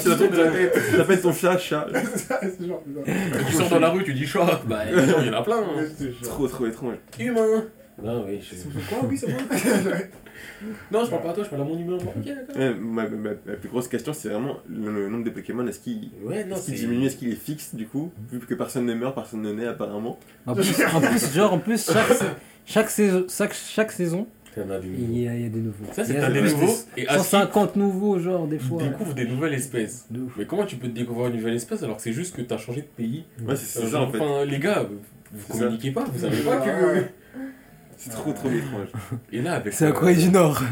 [1.07, 1.87] la ton chat, chat.
[2.59, 2.83] C'est genre.
[3.46, 4.62] Tu sors dans la rue, tu dis chat.
[4.66, 5.59] Bah, il y en a plein.
[5.59, 5.83] hein.
[6.22, 6.94] Trop trop étrange.
[7.20, 7.64] Humain.
[8.02, 8.54] Non, oui, je...
[8.54, 9.40] C'est quoi, oui, c'est moi
[10.90, 11.96] Non, je parle pas à toi, je parle à mon humain.
[11.98, 12.57] Ok, d'accord.
[12.57, 15.66] Ouais, ma, ma- ma plus grosse question c'est vraiment le, le nombre de Pokémon.
[15.66, 19.14] Est-ce qu'il Ouais, diminue Est-ce qu'il est fixe du coup Vu que personne ne meurt,
[19.14, 20.18] personne ne naît apparemment?
[20.46, 25.18] En plus, en plus, genre, en plus, chaque, sa- chaque, saison, chaque, chaque saison, Il
[25.20, 25.85] y a il y des nouveaux.
[25.92, 26.74] Ça, c'est un des nouveaux.
[26.96, 28.83] Et à 150 nouveaux, genre, des fois.
[28.83, 30.07] découvre des nouvelles espèces.
[30.11, 30.22] De.
[30.37, 32.59] Mais comment tu peux te découvrir une nouvelle espèce alors que c'est juste que t'as
[32.59, 33.24] changé de pays?
[33.46, 34.18] Ouais, c'est c'est Euh, ça en fait.
[34.18, 34.83] Enfin, les gars,
[35.33, 35.59] vous ça.
[35.64, 37.05] communiquez pas, vous savez pas que.
[38.00, 38.88] C'est trop trop étrange.
[39.32, 39.72] Et là, avec.
[39.72, 40.62] C'est la euh, Corée du Nord.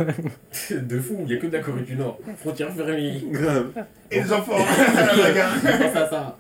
[0.70, 2.18] De fou, il y a que de la Corée du Nord.
[2.38, 3.20] Frontière fermée.
[3.32, 3.72] Grave.
[4.12, 5.52] Et les enfants, la gare.
[5.92, 6.38] ça, ça.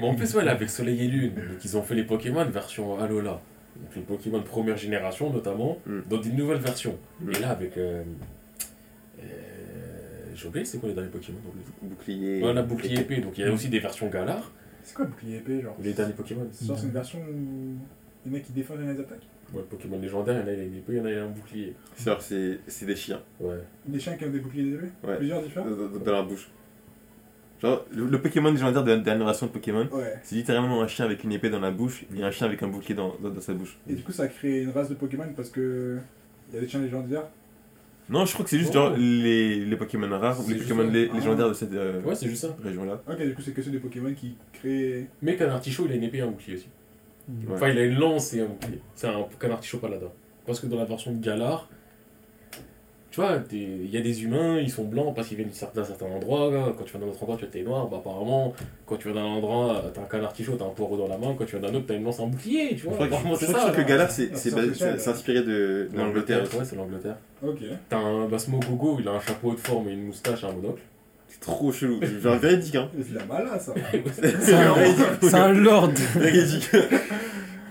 [0.00, 2.44] Bon, en plus, ouais, là, avec Soleil et Lune, donc ils ont fait les Pokémon
[2.44, 3.40] version Alola.
[3.76, 5.98] Donc les Pokémon de première génération, notamment, Mm.
[6.08, 6.96] dans des nouvelles versions.
[7.20, 7.30] Mm.
[7.30, 7.76] Et là, avec.
[7.76, 8.02] Euh,
[9.20, 9.24] euh,
[10.36, 12.40] J'ai oublié, c'est quoi les derniers Pokémon en plus Bouclier.
[12.40, 14.52] Voilà, bouclier épée, donc il y a aussi des versions Galar.
[14.84, 15.76] C'est quoi le bouclier épée, genre?
[15.82, 16.46] Les derniers Pokémon.
[16.64, 17.76] Genre, c'est une version où
[18.24, 19.26] les mecs qui défendent les attaques?
[19.54, 21.24] Ouais, Pokémon légendaire, il y en a, il a une épée, il y en a,
[21.24, 21.74] un bouclier.
[21.96, 23.56] C'est genre, c'est c'est des chiens Ouais.
[23.86, 25.16] Des chiens qui ont des boucliers des épées Ouais.
[25.16, 25.66] Plusieurs différents?
[25.70, 26.48] Dans, dans- dans la bouche.
[27.62, 30.14] Genre, le, le Pokémon légendaire de la dernière version de Pokémon, Ouais.
[30.22, 32.68] c'est littéralement un chien avec une épée dans la bouche et un chien avec un
[32.68, 33.76] bouclier dans, dans, dans sa bouche.
[33.88, 35.98] Et du coup, ça a créé une race de Pokémon parce que.
[36.50, 37.24] Il y a des chiens légendaires?
[38.10, 38.74] Non, je crois que c'est juste Oh.
[38.74, 40.94] genre les, les Pokémon rares ou C'est les juste Pokémon ça.
[40.96, 41.16] lé- Ah.
[41.16, 42.56] légendaires de cette euh, Ouais, c'est juste ça.
[42.62, 43.02] région-là.
[43.06, 45.06] Ok, du coup, c'est que c'est des Pokémon qui créent.
[45.20, 46.68] Mais Canartichaud, il a une épée et un bouclier aussi.
[47.28, 47.54] Ouais.
[47.54, 48.80] Enfin, il a une lance et un bouclier.
[48.94, 50.10] C'est un Canartichaud paladin.
[50.46, 51.68] Parce que dans la version de Galar,
[53.10, 55.54] tu vois, t'es- il y a des humains, ils sont blancs parce qu'ils viennent d'un
[55.54, 56.50] certain, d'un certain endroit.
[56.50, 56.72] là.
[56.76, 57.86] Quand tu vas dans un autre endroit, tu t'es noir.
[57.88, 58.54] Bah, apparemment,
[58.86, 61.18] quand tu vas dans un endroit, t'as un canard tichot, t'as un poireau dans la
[61.18, 61.34] main.
[61.36, 62.68] Quand tu vas dans un autre, t'as une lance, un bouclier.
[62.70, 63.70] Tu Je vois, crois que, je c'est crois ça.
[63.72, 63.82] que.
[63.88, 66.42] Galar, c'est Ah, inspiré de, de l'Angleterre.
[66.54, 67.16] Ouais, c'est l'Angleterre.
[67.42, 67.58] Ok.
[67.88, 70.52] T'as un Basmo Gogo, il a un chapeau de forme et une moustache et un
[70.52, 70.82] monocle.
[71.40, 72.00] C'est trop chelou.
[72.22, 72.88] Genre véridique, hein.
[72.96, 73.72] C'est la mala ça.
[74.12, 74.74] C'est un,
[75.22, 75.90] c'est un lord.
[76.16, 76.68] Véridique.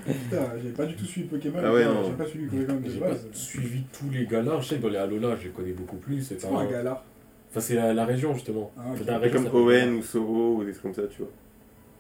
[0.06, 1.60] Putain, j'ai pas du tout suivi Pokémon.
[1.64, 1.94] Ah ouais, quoi.
[1.94, 2.04] non.
[2.06, 3.28] J'ai pas suivi Pokémon de J'ai pas base.
[3.34, 4.62] suivi tous les galas.
[4.62, 6.22] Je sais que dans les Alola, je les connais beaucoup plus.
[6.22, 7.04] C'est C'est un- quoi un gala
[7.52, 8.72] Enfin, c'est la, la région justement.
[8.78, 9.06] Ah, ok.
[9.06, 11.18] T'as un C'est région, comme ça Owen ou Soro ou des trucs comme ça, tu
[11.20, 11.32] vois.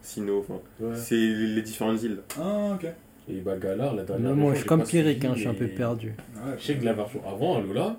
[0.02, 0.60] Sino, enfin.
[0.80, 0.96] Ouais.
[0.96, 2.20] C'est les, les différentes îles.
[2.40, 2.88] Ah, ok.
[3.30, 4.34] Et bah Galar, la dernière.
[4.36, 6.08] Moi, je suis comme pas Pierrick, hein, je suis un peu perdu.
[6.36, 7.98] Ouais, Je sais que la version avant, Alola,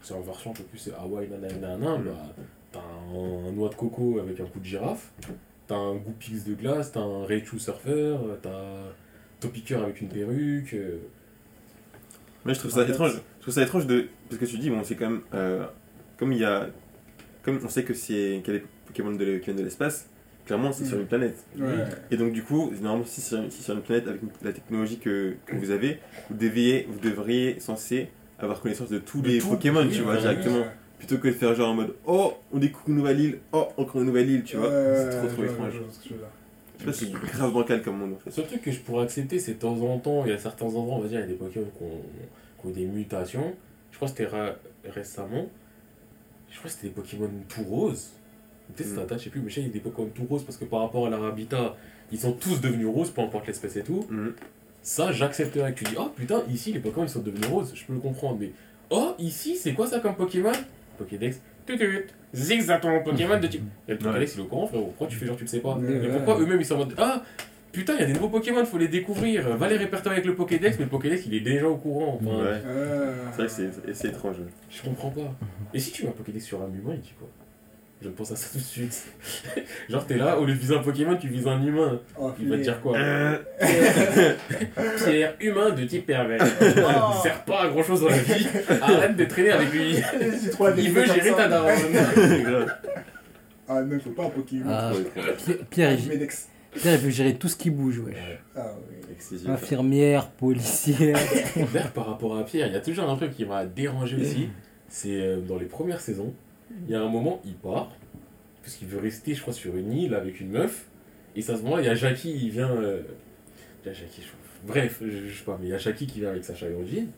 [0.00, 2.04] c'est en version un peu plus c'est Hawaii nanana, Mm.
[2.04, 2.12] bah,
[2.72, 5.10] t'as un, un noix de coco avec un coup de girafe,
[5.66, 8.50] t'as un Goopix de glace, t'as un Raichu surfer, t'as
[9.40, 10.72] Topiqueur avec une perruque.
[10.74, 10.98] euh,
[12.44, 13.14] Mais je trouve ça étrange.
[13.38, 14.06] Je trouve ça étrange de.
[14.28, 15.20] Parce que tu dis, bon, c'est quand même.
[15.34, 15.64] euh,
[16.16, 16.68] comme il y a.
[17.42, 18.40] Comme on sait que c'est.
[18.44, 20.08] qu'il y a des Pokémon de, qui viennent de l'espace,
[20.46, 20.86] clairement, c'est Mm.
[20.86, 21.36] sur une planète.
[21.58, 21.66] Ouais.
[22.12, 25.34] Et donc, du coup, normalement, si sur, si sur une planète avec la technologie que,
[25.46, 25.98] que vous avez,
[26.30, 28.08] vous devriez, vous devriez censé
[28.38, 30.58] avoir connaissance de tous De les tout, Pokémon, tu vois, ouais, directement.
[30.58, 30.70] Ouais.
[31.02, 34.00] Plutôt que de faire genre en mode Oh, on découvre une nouvelle île, oh, encore
[34.00, 34.68] une nouvelle île, tu vois.
[34.68, 35.72] Ouais, c'est trop trop ouais, étrange.
[35.74, 38.30] Je sais pas, c'est grave bancal comme monde en Le fait.
[38.30, 40.66] seul truc que je pourrais accepter, c'est de temps en temps, il y a certains
[40.66, 42.00] endroits, on va dire, il y a des Pokémon qui ont,
[42.60, 43.52] qui ont des mutations.
[43.90, 44.30] Je crois que c'était
[44.88, 45.46] récemment.
[46.50, 48.10] Je crois que c'était des Pokémon tout roses.
[48.76, 48.90] Peut-être Mm.
[48.90, 50.24] c'était un tas, je sais plus, mais je sais qu'il y a des Pokémon tout
[50.24, 51.74] roses parce que par rapport à leur habitat,
[52.12, 54.06] ils sont tous devenus roses, peu importe l'espèce et tout.
[54.08, 54.34] Mhm.
[54.82, 57.84] Ça, j'accepterais que tu dis, oh putain, ici les Pokémon ils sont devenus roses, je
[57.84, 58.52] peux le comprendre, mais
[58.90, 60.52] oh, ici c'est quoi ça comme Pokémon?
[61.02, 63.62] Pokédex, tutut, zigzaton, Pokémon de type.
[63.88, 65.60] Et le Pokédex il est au courant, frérot, pourquoi tu fais genre tu le sais
[65.60, 67.22] pas Et pourquoi eux-mêmes ils sont en mode, ah
[67.72, 70.34] putain, il y a des nouveaux Pokémon, faut les découvrir, va les répertorier avec le
[70.34, 72.18] Pokédex, mais le Pokédex il est déjà au courant.
[72.20, 72.60] Enfin, Ouais.
[72.66, 74.36] Euh, C'est vrai que c'est- c'est étrange.
[74.70, 75.34] Je comprends pas.
[75.74, 77.28] Et si tu mets un Pokédex sur un humain, il dit quoi?
[78.02, 79.04] Je pense à ça tout de suite.
[79.88, 82.00] genre t'es là, au lieu de viser un Pokémon, tu vises un humain.
[82.18, 83.38] oh, Il va te dire quoi Euh,
[85.04, 86.42] Pierre humain de type pervers.
[86.84, 87.12] Oh.
[87.14, 88.46] Il sert pas à grand chose dans la vie.
[88.80, 89.96] Arrête de traîner avec lui.
[90.78, 91.72] Il veut gérer ta daronne.
[93.68, 94.64] Ah non, faut pas un Pokémon.
[94.68, 94.92] Ah.
[95.14, 96.28] Pierre, Pierre, il.
[96.74, 98.16] Pierre, il veut gérer tout ce qui bouge, wesh.
[98.56, 99.38] Ah oui.
[99.46, 101.18] Infirmière, policière.
[101.72, 104.48] D'ailleurs, par rapport à Pierre, il y a toujours un truc qui m'a dérangé aussi.
[104.88, 106.34] C'est euh, dans les premières saisons,
[106.86, 107.90] il y a un moment, il part,
[108.62, 110.86] parce qu'il veut rester, je crois, sur une île avec une meuf.
[111.36, 112.70] Et ça se moment il y a Jackie, il vient.
[112.70, 113.00] euh,
[113.84, 116.06] il y a Jackie, je- Bref, je, je sais pas, mais il y a Jackie
[116.06, 117.08] qui vient avec Sacha et.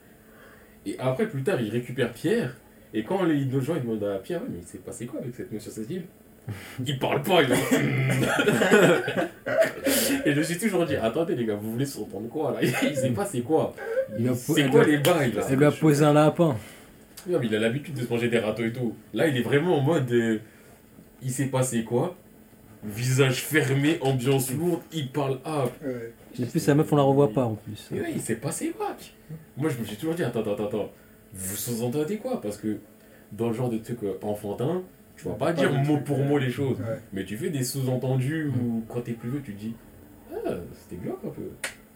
[0.87, 2.57] Et après, plus tard, il récupère Pierre.
[2.95, 5.21] Et quand les le gens ils demandent à Pierre, ouais, mais il s'est passé quoi
[5.21, 6.05] avec cette meuf sur cette île?
[6.87, 7.49] Il parle pas, il
[10.27, 12.59] Et je suis toujours dit, attendez les gars, vous voulez s'entendre quoi là?
[12.63, 12.69] Il
[13.43, 13.75] quoi?
[14.19, 15.43] Il a- C'est quoi lui a- les bails là?
[15.51, 16.57] Elle lui a posé un lapin.
[17.29, 18.95] Non, mais il a l'habitude de se manger des râteaux et tout.
[19.13, 20.11] Là, il est vraiment en mode.
[20.13, 20.39] euh,
[21.23, 22.17] il s'est passé quoi?
[22.85, 25.65] Visage fermé, ambiance lourde, il parle ah.
[25.83, 26.13] Ouais.
[26.43, 27.89] En plus, sa meuf, on la revoit pas en plus.
[27.95, 28.95] Et ouais, il s'est passé quoi?
[29.57, 30.91] Moi, je me suis toujours dit, attends, attends, attends.
[31.33, 32.41] Vous sous-entendez quoi?
[32.43, 32.77] Parce que
[33.33, 34.83] dans le genre de truc euh, enfantin,
[35.17, 36.25] tu vas pas Pas dire mot truc, pour ouais.
[36.27, 36.79] mot les choses.
[36.81, 36.99] Ouais.
[37.15, 39.75] Mais tu fais des sous-entendus ou quand t'es plus vieux, tu te dis
[40.31, 41.49] Ah, c'était glauque un peu.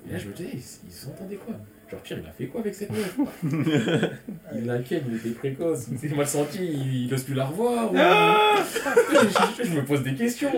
[0.08, 0.58] Et là, je me disais, ils
[0.88, 1.54] ils s'entendaient quoi?
[1.90, 3.16] Genre, Pierre, il a fait quoi avec cette meuf
[4.54, 7.46] Il la ken, il était précoce, il s'est mal senti, il il ose plus la
[7.46, 7.90] revoir.
[7.92, 10.52] ou- je, je me pose des questions.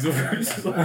[0.00, 0.76] Ils ont voulu quoi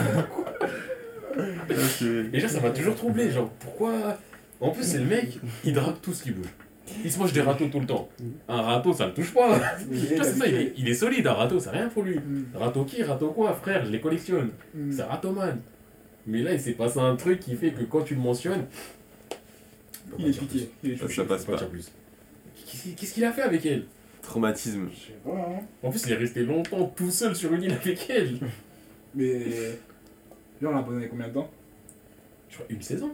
[2.34, 3.30] Et genre, ça m'a toujours troublé.
[3.32, 4.17] Genre, pourquoi
[4.59, 6.47] En plus, c'est le mec, il drague tout ce qui bouge.
[7.05, 8.09] Il se mange des râteaux tout le temps.
[8.47, 9.47] Un râteau, ça le touche pas.
[9.49, 9.59] Vois,
[9.93, 12.15] c'est ça, il est, il est solide, un râteau, c'est rien pour lui.
[12.17, 14.49] Mm, Râteau qui, râteau quoi, frère, je les collectionne.
[14.74, 14.91] mm.
[14.93, 15.59] C'est Ratoman.
[16.26, 18.65] Mais là, il s'est passé un truc qui fait que quand tu le mentionnes.
[20.18, 20.70] Il est piqué.
[20.84, 21.16] Il est Ça, touché.
[21.22, 21.57] ça passe Pas.
[22.97, 23.86] Qu'est-ce qu'il a fait avec elle?
[24.22, 24.89] Traumatisme.
[24.91, 25.62] Je sais pas, hein.
[25.84, 28.38] En plus, il est resté longtemps tout seul sur une île avec elle.
[29.16, 29.45] Mais.
[30.62, 31.49] Là, on l'a abonné combien de temps?
[32.49, 33.12] Je crois une saison.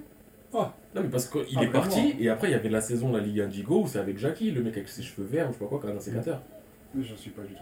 [0.53, 0.73] Ah.
[0.95, 3.19] Non, mais parce qu'il Ah, est parti et après, il y avait la saison La
[3.19, 5.59] Ligue Indigo où c'est avec Jackie, le mec avec ses cheveux verts ou je sais
[5.59, 6.41] pas quoi, qui a un sécateur.
[6.97, 7.59] J'en suis pas du tout.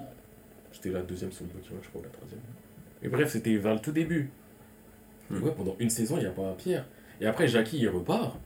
[0.71, 2.39] C'était la deuxième saison de Pokémon, je crois, ou la troisième.
[3.01, 4.29] Et bref, c'était vers le tout début.
[5.29, 5.41] Hmm.
[5.43, 6.85] ouais, pendant une saison, il n'y a pas un Pierre.
[7.19, 8.37] Et après, Jackie, il repart.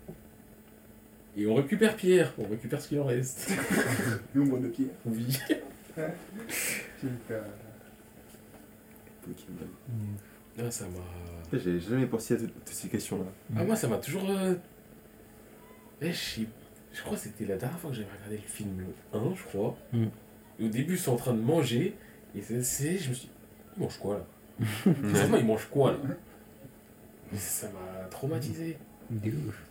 [1.37, 2.33] Et on récupère Pierre.
[2.39, 3.49] On récupère ce qu'il en reste.
[4.33, 4.87] L'ombre de pied.
[5.05, 5.27] Oui.
[6.99, 7.43] Super.
[9.21, 9.69] Pokémon.
[10.59, 11.57] Ah, ça m'a.
[11.59, 13.25] J'ai jamais pensé à toutes toutes ces questions-là.
[13.55, 14.27] Ah, moi, ça m'a toujours.
[14.29, 14.55] euh,
[16.01, 16.47] eh, je sais-
[16.93, 18.83] je crois que c'était la dernière fois que j'avais regardé le film
[19.13, 19.77] 1, je crois.
[19.93, 20.05] Mm.
[20.59, 21.95] Et Au début, ils sont en train de manger.
[22.35, 22.97] Et c'est- c'est.
[22.97, 23.31] Je me suis dit,
[23.77, 24.25] il mange quoi là?
[25.03, 25.99] Vraiment, il mange quoi là?
[27.31, 28.77] Mais Ça m'a traumatisé.
[29.11, 29.61] De ouf.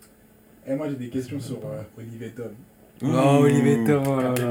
[0.69, 2.51] Et moi, j'ai des questions sur euh, Olivier Tom.
[3.03, 4.51] Oh, Olivier Tom, oh là là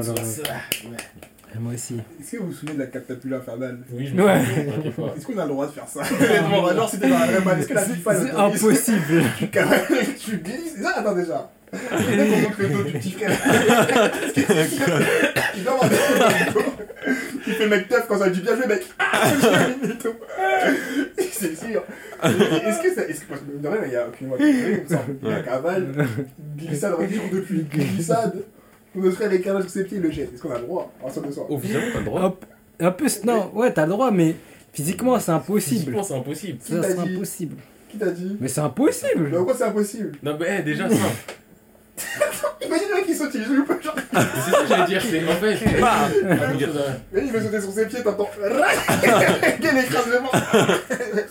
[1.54, 1.94] Et Moi aussi.
[2.20, 4.40] Est-ce que vous vous souvenez de la catapule infernale Oui, je me Ouais.
[4.44, 5.12] souviens.
[5.16, 6.00] Est-ce qu'on a le droit de faire ça?
[6.20, 7.58] Honnêtement, genre c'était dans la vraie balle.
[7.60, 9.22] Est-ce que la FIFA C'est impossible.
[9.38, 9.86] Tu cavales,
[10.18, 10.76] tu glisses.
[10.82, 11.50] Ça, attends déjà.
[11.72, 13.30] Là, qu'on montre le dos du petit frère.
[15.56, 15.96] Il doit avoir des
[17.46, 18.82] Il fait le mec teuf quand ça dit bien joué, mec.
[18.98, 19.30] Ah,
[21.18, 21.82] C'est sûr.
[22.22, 23.06] Est-ce que ça.
[23.06, 23.26] Est-ce que.
[23.28, 24.28] Parce que, de rien, il y a aucune
[24.88, 25.16] semble.
[25.22, 26.06] Il y a cavale,
[26.56, 28.42] glissade, on va dire depuis glissade.
[28.96, 30.32] On ose avec cavale sur ses pieds, le jette.
[30.34, 31.46] Est-ce qu'on a le droit en soi de soi?
[31.50, 32.22] Officiellement, t'as le droit.
[32.22, 32.44] Hop.
[32.78, 34.36] Un peu, non, ouais, t'as le droit, mais
[34.72, 35.80] physiquement, c'est impossible.
[35.80, 36.58] Physiquement, c'est impossible.
[36.62, 37.14] C'est dit?
[37.14, 37.56] impossible.
[37.88, 38.36] Qui t'a dit?
[38.40, 39.28] Mais c'est impossible.
[39.30, 40.12] Mais pourquoi c'est impossible?
[40.22, 40.96] Non, mais eh, déjà, ça.
[42.64, 43.94] Imagine le mec qui saute, il joue pas genre.
[43.96, 45.80] C'est ça que j'allais dire, c'est en fait.
[45.80, 46.08] Bah.
[47.12, 48.30] Mais il veut sauter sur ses pieds, t'entends.
[49.62, 50.30] Quel écrasement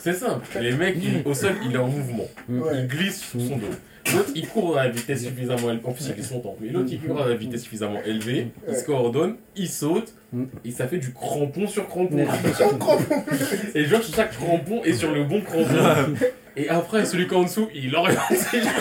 [0.02, 0.46] C'est simple.
[0.60, 2.28] Les mecs, au sol, il est en mouvement.
[2.50, 3.68] Il glisse sur son dos.
[4.14, 5.82] L'autre, il court à la vitesse suffisamment élevée.
[5.84, 6.56] En plus, il glisse longtemps.
[6.62, 8.52] Mais l'autre, il court à la vitesse suffisamment élevée.
[8.68, 10.14] Il se coordonne, il saute.
[10.32, 10.44] Mm.
[10.64, 11.84] Et ça fait du crampon sur.
[11.84, 13.24] Son crampon
[13.74, 16.16] Et genre, chaque crampon est sur le bon crampon.
[16.58, 18.72] Et après, celui qui est en dessous, il oriente ses jambes.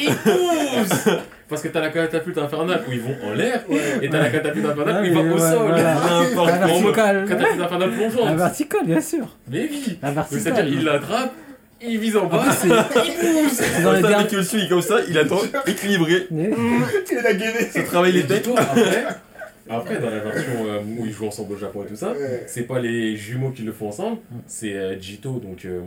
[0.00, 1.08] Il pousse
[1.48, 3.62] Parce que t'as la catapulte infernale où ils vont en l'air.
[4.02, 5.70] Et t'as la catapulte infernale où ils vont au Ouais, sol.
[5.76, 7.24] La verticale.
[7.28, 8.36] Catapulte infernale La plongeante.
[8.36, 9.36] verticale, bien sûr.
[9.50, 10.68] Mais oui La Donc, C'est-à-dire, verticale.
[10.72, 11.32] il l'attrape,
[11.86, 14.16] il vise en En bas, il pousse c'est dans les derniers.
[14.16, 16.26] avec le suit comme ça, il attend équilibré.
[16.30, 18.48] Il a gainé Ça travaille les Et têtes.
[18.56, 19.04] après,
[19.70, 22.12] après, dans la version euh, où ils jouent ensemble au Japon et tout ça,
[22.46, 25.80] c'est pas les jumeaux qui le font ensemble, c'est euh, Jito, donc euh,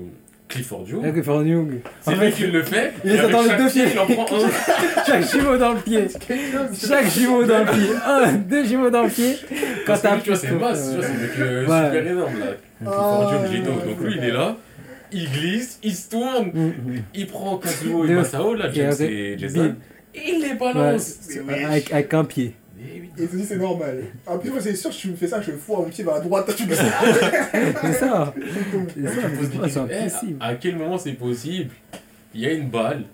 [0.48, 1.04] Clifford Joe.
[1.04, 1.80] Avec Fern Young.
[2.02, 2.94] C'est lui qui le fait.
[3.04, 3.92] il est dans les deux pied, pieds.
[3.94, 5.04] Il en prend un.
[5.06, 6.08] Chaque jumeau dans le pied.
[6.88, 7.90] Chaque jumeau dans le pied.
[8.06, 9.36] Un, deux jumeaux dans le pied.
[9.86, 11.86] Quand Parce que t'as lui, tu vois, c'est masse, tu vois, c'est mec euh, Ouais.
[11.90, 12.46] super énorme là.
[12.80, 13.72] Clifford Jito.
[13.72, 14.56] Donc lui, il est là,
[15.12, 17.02] il glisse, il se tourne, Mm, mm.
[17.16, 18.14] il prend Kazuo et.
[18.14, 19.76] Masao, là, James Et Jason,
[20.16, 21.20] il les balance.
[21.92, 22.56] avec un pied.
[23.18, 24.04] Et il te dit c'est normal.
[24.26, 26.16] En plus, moi c'est sûr, si tu me fais ça, je fous mon pied vers
[26.16, 27.02] la droite, tu me C'est ça.
[27.82, 28.34] C'est ça.
[29.68, 30.38] C'est impossible.
[30.40, 31.72] à, quel moment c'est possible?
[32.34, 33.06] Il y a une balle,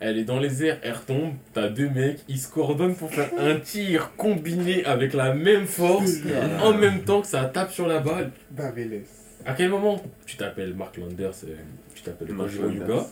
[0.00, 3.30] elle est dans les airs, elle retombe, t'as deux mecs, ils se coordonnent pour faire
[3.38, 6.16] un tir combiné avec la même force,
[6.62, 8.30] en même temps que ça tape sur la balle.
[8.50, 9.04] Babeles.
[9.46, 10.02] À quel moment?
[10.26, 11.54] Tu t'appelles Mark Landers, euh,
[11.94, 12.72] tu t'appelles Landers.
[12.72, 13.06] Yuga,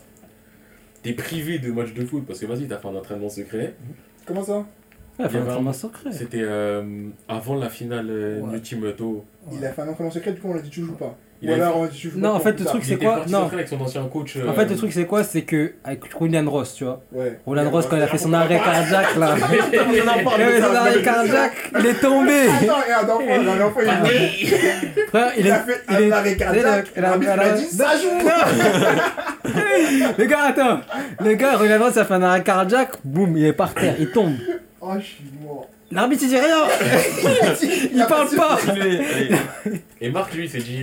[1.01, 3.73] t'es privé de match de foot parce que vas-y, t'as fait un entraînement secret.
[4.25, 4.65] Comment ça?
[5.19, 6.09] Il y avait un- secret.
[6.11, 6.83] C'était euh,
[7.29, 8.53] avant la finale euh, Ouais.
[8.53, 9.23] New Team Auto.
[9.51, 11.15] Il a fait un entraînement secret, du coup on a dit tu joues pas.
[11.41, 12.65] Il Ou a alors on a dit tu joues Non, pas en fait, le plus
[12.65, 13.49] truc, Il c'est était quoi parti Non.
[13.51, 14.37] avec son ancien coach.
[14.37, 15.23] En euh, fait, le truc, c'est quoi?
[15.23, 17.01] C'est que avec Julian Ross, tu vois.
[17.11, 17.39] Ouais.
[17.45, 19.35] Roland Ross, quand il a fait son arrêt cardiaque, là.
[19.43, 22.31] On en parle Il a fait son arrêt cardiaque, il est tombé.
[22.49, 25.05] Attends, et un enfant, la dernière fois, il Ah, jouait.
[25.09, 25.51] Frère, il Il est.
[25.51, 26.87] a fait il est- un arrêt cardiaque.
[26.95, 28.09] il a- L'arbitre il a- dit ça joue
[30.17, 30.79] Le gars, attends.
[31.23, 34.09] Le gars, Roland Ross, a fait un arrêt cardiaque, boum, il est par terre, il
[34.11, 34.33] tombe.
[34.87, 35.67] Oh, je suis mort.
[35.91, 36.63] L'arbitre, il dit rien.
[37.93, 38.57] Il parle pas.
[40.01, 40.79] Et Marc, lui, il s'est dit.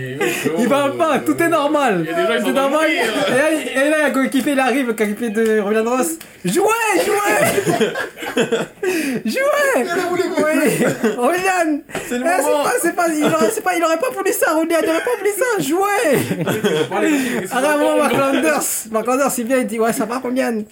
[0.57, 2.05] Il parle pas, tout est normal.
[2.05, 2.89] Il y a des gens qui C'est sont normal.
[2.89, 6.17] Et là, il- coéquipier, il arrive, le coéquipier de Roland Ross.
[6.45, 6.63] Jouez,
[7.05, 7.93] jouez
[9.25, 9.73] Jouez
[11.17, 13.99] Roland C'est le Eh, c'est moment pas, c'est pas, il aurait, c'est pas, il aurait
[13.99, 16.87] pas voulu ça, Roland, il aurait pas voulu ça, jouez
[17.51, 20.63] Arrête, Mark Landers, Mark Landers, il vient, il dit, ouais, ça va, Roland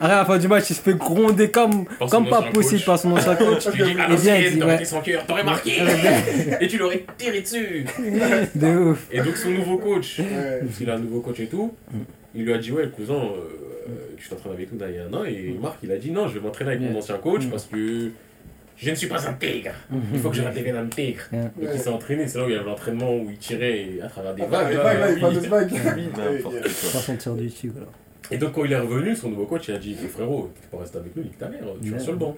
[0.00, 2.98] Arrête, à la fin du match, il se fait gronder comme, comme pas possible par
[2.98, 3.64] son ancien coach.
[3.72, 4.76] Tu lui dis, à Et bien, il l'ancienne, dit, t'aurais ouais.
[4.76, 5.72] été sans cœur, t'aurais marqué
[6.60, 7.84] Et tu l'aurais tiré dessus
[8.54, 9.06] De ouf.
[9.10, 10.60] Et donc, son nouveau coach, Ouais.
[10.64, 11.72] parce qu'il a un nouveau coach et tout,
[12.34, 15.12] il lui a dit, ouais, cousin, euh, tu t'entraînes avec nous il y a un
[15.20, 15.24] an.
[15.24, 17.50] Et Marc, il a dit, non, je vais m'entraîner avec mon ancien coach Mm.
[17.50, 18.10] parce que
[18.80, 19.72] je ne suis pas un tigre.
[20.14, 21.22] Il faut que je redevienne un tigre.
[21.32, 24.06] Et il s'est entraîné, c'est là où il y avait l'entraînement où il tirait à
[24.08, 24.70] travers des Ah, bah, vagues.
[24.70, 25.20] les là, vagues, là, les oui.
[25.20, 25.72] fameuses vagues.
[25.72, 26.60] N'importe Ouais, quoi.
[26.92, 27.16] Pas son
[28.30, 30.76] Et donc quand il est revenu, son nouveau coach, il a dit frérot, tu peux
[30.76, 32.36] pas rester avec nous, nique ta mère, tu restes sur le banc.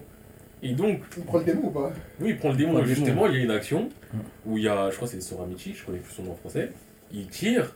[0.62, 1.90] Et donc, Il prend le démon ou pas?
[2.20, 2.94] oui, il prend le démon, Prend le démon.
[2.96, 3.88] justement, il y a une action
[4.44, 6.34] où il y a, je crois que c'est Soramichi, je connais plus son nom en
[6.34, 6.70] français,
[7.12, 7.74] il tire,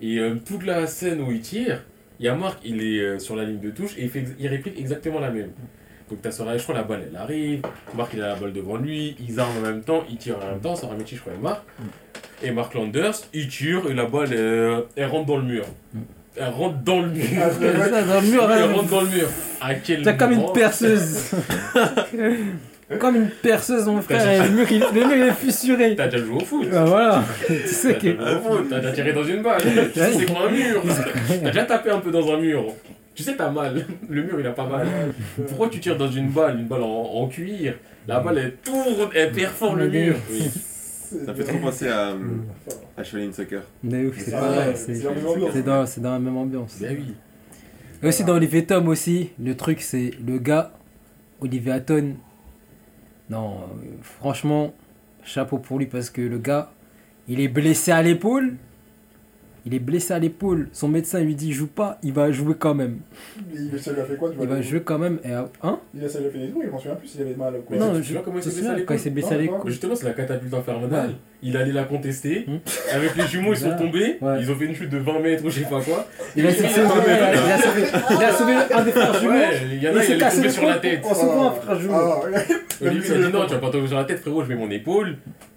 [0.00, 1.84] et euh, toute la scène où il tire,
[2.18, 4.24] il y a Marc, il est euh, sur la ligne de touche, et il, fait,
[4.38, 5.50] il réplique exactement la même.
[6.10, 7.62] Donc t'as Soramichi, je crois la balle elle arrive,
[7.96, 10.50] Marc il a la balle devant lui, ils arment en même temps, ils tirent en
[10.50, 11.62] même temps, Soramichi je crois et Marc,
[12.42, 15.64] et Marc Landers, il tire, et la balle euh, elle rentre dans le mur.
[16.36, 17.24] Elle rentre dans le mur.
[17.40, 19.28] Ah, C'est ça, dans le mur, Elle rentre dans le mur.
[19.60, 21.30] À quel C'est comme une perceuse.
[22.98, 24.28] comme une perceuse, mon frère.
[24.28, 25.94] Et le mur, il, le mur, il est fissuré.
[25.96, 27.24] T'as déjà joué au foot Bah voilà.
[27.46, 28.36] Tu sais T'as que.
[28.36, 29.62] au foot, t'as déjà tiré dans une balle.
[29.92, 30.82] Tu sais c'est quoi un mur
[31.28, 32.64] T'as déjà tapé un peu dans un mur.
[33.14, 33.86] Tu sais t'as mal.
[34.08, 34.86] Le mur il a pas mal.
[35.48, 37.74] Pourquoi tu tires dans une balle, une balle en, en cuir
[38.08, 40.16] La balle elle tourne, elle perfore le mur.
[40.30, 40.50] Oui.
[41.26, 42.18] Ça fait trop penser à, euh,
[42.96, 43.62] à Shaolin Soccer.
[43.82, 44.74] Mais ouf, c'est Ah, pareil.
[44.76, 46.78] C'est dans, c'est dans la même ambiance.
[46.80, 47.14] Ben oui.
[48.02, 50.72] Et aussi dans Olivier Tom aussi, le truc c'est le gars,
[51.40, 52.14] Olivier Hatton,
[53.30, 54.74] non, euh, franchement,
[55.24, 56.70] chapeau pour lui parce que le gars,
[57.28, 58.56] il est blessé à l'épaule.
[59.66, 60.68] Il est blessé à l'épaule.
[60.72, 62.98] Son médecin lui dit joue pas, il va jouer quand même.
[63.50, 65.18] Il, ça lui a fait quoi tu vois, Il va jouer quand même.
[65.24, 65.48] Et, hein?
[65.94, 67.54] Il a ça lui a fait des trous, il m'en souvient plus s'il avait mal
[67.56, 67.76] ou quoi.
[67.78, 69.10] Non, tu je vois comment il je s'est blessé à souviens, quand il l'épaule s'est
[69.10, 69.70] blessé à l'épaule.
[69.70, 70.90] Justement, c'est la catapulte infernale.
[71.08, 71.14] Ouais.
[71.42, 72.44] Il allait la contester.
[72.46, 72.56] Hmm.
[72.94, 74.18] Avec les jumeaux, ils sont tombés.
[74.20, 74.36] Ouais.
[74.40, 76.06] Ils ont fait une chute de 20 mètres ou je sais pas quoi.
[76.36, 79.14] Il a, Il sauvé, a sauvé- il a sauvé, il a sauvé un des frères
[79.20, 79.32] jumeaux.
[79.32, 81.00] Ouais, il y en Il a, s'est cassé sur la tête.
[81.04, 81.94] en sauvant un frère jumeau?
[81.94, 82.20] Ah,
[82.82, 84.56] Olivier il a dit non, tu vas pas tomber sur la tête, frérot, je mets
[84.56, 85.16] mon épaule.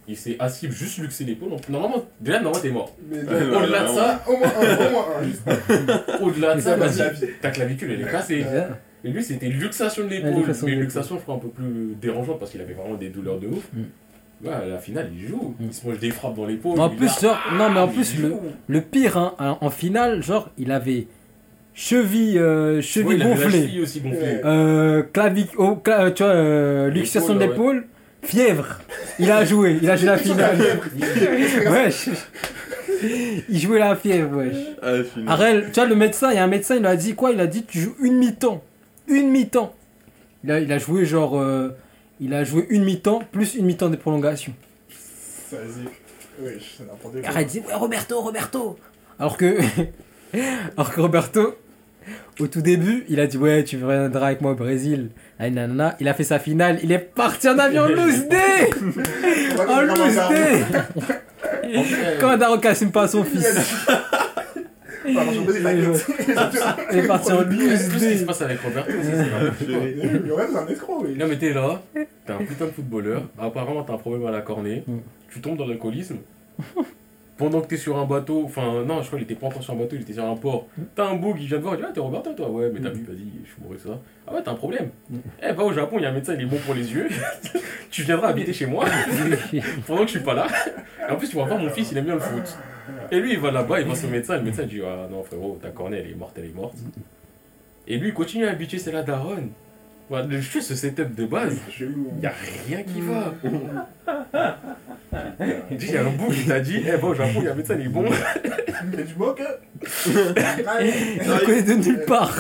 [0.10, 1.50] Il s'est assis, juste luxé l'épaule.
[1.50, 2.96] Donc, Normalement, déjà, normalement, t'es mort.
[3.12, 5.42] Au-delà de ça, au moins un, au moins un, juste.
[6.22, 8.46] au-delà de ça, vas-y, ta clavicule, elle est cassée.
[9.04, 10.44] Et lui, c'était luxation de l'épaule.
[10.64, 13.48] mais luxation, je crois, un peu plus dérangeante parce qu'il avait vraiment des douleurs de
[13.48, 13.68] ouf.
[13.74, 14.48] Mm.
[14.48, 15.56] Ouais, à la finale, il joue.
[15.60, 15.66] Mm.
[15.66, 16.80] Il se mange des frappes dans l'épaule.
[16.80, 18.34] En plus, a- genre, non, mais en il plus, le,
[18.68, 21.08] le pire, hein, en, en finale, genre, il avait
[21.74, 24.20] cheville, euh, Ouais, cheville il avait la gonflée, cheville aussi gonflée.
[24.20, 24.42] Ouais.
[24.46, 27.86] euh, clavic, oh, cla- euh, tu vois, euh, luxation l'épaule,
[28.28, 28.80] fièvre.
[29.20, 30.58] Il a joué, il a joué la finale.
[31.72, 32.10] wesh.
[33.50, 34.56] Il jouait la fièvre, wesh.
[34.82, 35.34] Ah.
[35.34, 37.32] Arel, tu vois, le médecin, il y a un médecin, il a dit quoi?
[37.32, 38.64] Il a dit tu joues une mi-temps.
[39.08, 39.74] Une mi-temps.
[40.44, 41.40] Il a, il a joué genre.
[41.40, 41.70] euh,
[42.20, 44.54] il a joué une mi-temps plus une mi-temps de prolongation.
[45.52, 46.44] Vas-y.
[46.44, 47.30] Wesh, c'est n'importe quoi.
[47.30, 48.78] Arrête, il dit ouais, Roberto, Roberto.
[49.20, 49.58] Alors que.
[50.78, 51.56] alors que Roberto,
[52.40, 55.10] au tout début, il a dit ouais, tu viendras avec moi au Brésil.
[55.40, 55.96] Ah, nanana.
[56.00, 58.70] Il a fait sa finale, il est parti en avion loose day
[59.68, 60.64] En loose day
[62.20, 63.46] Quand daron casse pas son fils.
[65.06, 68.18] Il est parti en Tout loose ce qui day.
[68.18, 71.16] se passe avec Roberto, c'est un escroc, oui.
[71.18, 74.42] Non mais t'es là, t'es un putain de footballeur, apparemment t'as un problème à la
[74.42, 74.98] cornée, Mm.
[75.32, 76.18] tu tombes dans l'alcoolisme.
[77.38, 79.74] Pendant que t'es sur un bateau, enfin non, je crois qu'il était pas encore sur
[79.74, 80.68] un bateau, il était sur un port.
[80.96, 82.80] T'as un bouc, il vient te voir, il dit Ah, t'es Roberto toi Ouais, mais
[82.80, 84.00] t'as vu, vas-y, je suis bourré, ça.
[84.28, 84.90] Ah ouais, t'as un problème.
[85.44, 87.08] Eh, va au Japon, il y a un médecin, il est bon pour les yeux.
[87.92, 88.86] tu viendras habiter chez moi
[89.88, 90.48] pendant que je suis pas là.
[91.08, 92.58] Et en plus, tu vas voir, mon fils, il aime bien le foot.
[93.12, 95.24] Et lui, il va là-bas, il va le médecin, le médecin il dit Ah non,
[95.24, 96.78] frérot, ta cornée, elle est morte, elle est morte.
[97.88, 99.50] Et lui, il continue à habituer, c'est la daronne.
[100.10, 101.58] Voilà, le- je fais ce setup de base.
[101.70, 102.12] Chelou.
[102.22, 102.34] Y a
[102.68, 103.34] rien qui va.
[105.72, 107.52] Il dit, y a un bout qui t'a dit, eh bon, au Japon, y a
[107.52, 108.04] un médecin, il est bon.
[108.96, 109.42] Mais tu moques
[110.06, 112.34] Il le connaît de nulle part.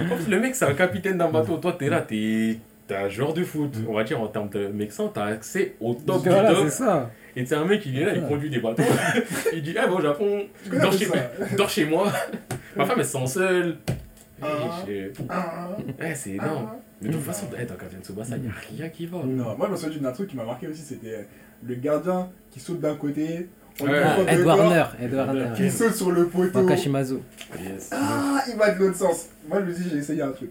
[0.00, 1.56] En plus, le mec, c'est un capitaine d'un bateau.
[1.58, 2.58] Toi, t'es là, t'es.
[2.90, 6.22] Un joueur de foot, on va dire en termes de médecin, t'as accès au top
[6.24, 6.68] du Voilà, top.
[6.68, 7.10] ça.
[7.34, 8.82] Et c'est un mec, il est là, il conduit des bateaux.
[9.54, 11.14] il dit, eh bon, au Japon, connais dors chez, ça.
[11.56, 12.12] dors chez moi.
[12.76, 13.76] Ma femme, elle se sent seule.
[14.42, 14.46] Ah.
[14.86, 15.70] Eh, je- Ah,
[16.04, 16.68] Eh, c'est énorme.
[17.02, 19.18] De toute façon, eh, dans Captain Tsubasa, y a rien qui va.
[19.24, 21.22] Non, moi je me souviens d'un truc qui m'a marqué aussi, c'était euh,
[21.64, 23.48] le gardien qui saute d'un côté,
[23.80, 24.02] on Ouais.
[24.04, 25.48] Ah, Ed Warner, Ed Warner.
[25.56, 26.60] qui saute sur le poteau.
[26.60, 27.16] Wakashimazu.
[27.58, 27.90] Yes.
[27.92, 29.26] Ah, il va de l'autre sens.
[29.48, 30.50] Moi je me dis, j'ai essayé un truc.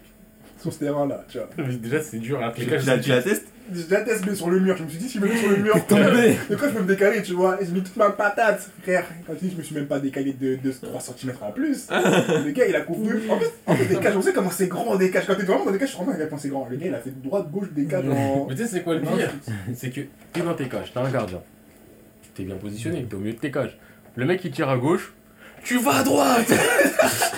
[0.62, 1.50] Sur ce terrain-là, tu vois.
[1.58, 2.78] Mais Déjà, c'est dur à Tu appliquer.
[2.86, 5.18] la tu la testes J'ai déjà testé sur le mur, je me suis dit, si
[5.18, 6.36] je me mets sur le mur, tombé.
[6.50, 7.60] de quoi je peux me décaler, tu vois?
[7.62, 9.06] Et j'ai mis toute ma patate, frère.
[9.26, 11.88] Quand je dis, je me suis même pas décalé de, de 3 cm en plus.
[12.46, 13.22] le gars, il a couru.
[13.30, 15.26] En fait, en fait, des cages, on sait comment c'est grand des cages.
[15.26, 16.68] Quand t'es vraiment dans des cages, je te rends compte à quel point c'est grand.
[16.70, 18.46] Le gars, il a fait droite, gauche des cages en.
[18.48, 19.32] Mais tu sais, c'est quoi le pire?
[19.74, 20.02] C'est que
[20.34, 21.42] t'es dans tes cages, t'as un gardien.
[22.36, 23.78] T'es bien positionné, t'es au milieu de tes cages.
[24.16, 25.14] Le mec il tire à gauche,
[25.64, 26.52] tu vas à droite.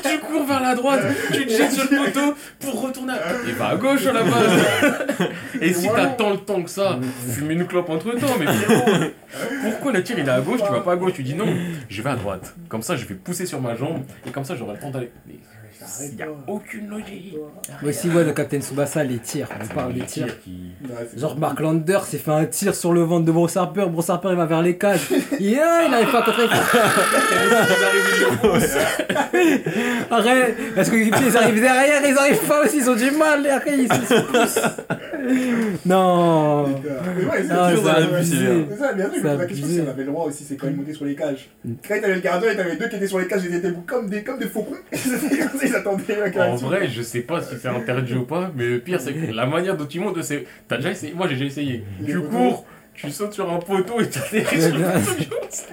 [0.03, 1.01] Tu cours vers la droite,
[1.31, 3.49] tu te jettes sur le poteau pour retourner à...
[3.49, 5.29] Et va à gauche à la base.
[5.61, 6.99] Et si t'as tant le temps que ça,
[7.33, 9.11] fume une clope entre temps, mais frérot
[9.63, 11.47] Pourquoi le tir il est à gauche, tu vas pas à gauche, tu dis non,
[11.89, 12.53] je vais à droite.
[12.69, 15.11] Comme ça je vais pousser sur ma jambe, et comme ça j'aurai le temps d'aller...
[16.11, 17.35] Il y a aucune logique
[17.81, 19.47] Mais aussi, ouais, le Captain Tsubasa, les tirs.
[19.61, 20.39] On parle des tirs.
[20.41, 20.71] qui...
[20.83, 23.85] Ouais, Genre Mark Lander s'est fait un tir sur le ventre de Bruce Harper.
[23.89, 25.07] Bruce Harper il va vers les cages.
[25.39, 26.43] Yeah, il n'arrive pas à contrer.
[30.11, 33.45] Arrête Parce que ils arrivent derrière, ils arrivent pas aussi, ils ont du mal.
[33.47, 34.59] Arrête, ils se poussent.
[35.85, 38.65] Non Mais ouais, c'est toujours c'est abusé.
[38.69, 40.75] C'est ça, bien sûr, la question c'est on avait le droit aussi, c'est quand ils
[40.75, 41.49] montaient sur les cages.
[41.87, 44.09] Quand t'avais le gardien et t'avais deux qui étaient sur les cages, ils étaient comme
[44.09, 44.75] des, comme des faucons.
[44.91, 48.67] Ils ils attendaient la En vrai, je sais pas si c'est interdit ou pas, mais
[48.67, 50.45] le pire, c'est que la manière dont tu montes, c'est.
[50.67, 51.13] T'as déjà essayé?
[51.13, 51.83] Moi, j'ai déjà essayé.
[52.01, 55.37] Les Tu cours, tu sautes sur un poteau et tu atterris sur le poteau.
[55.49, 55.63] Ça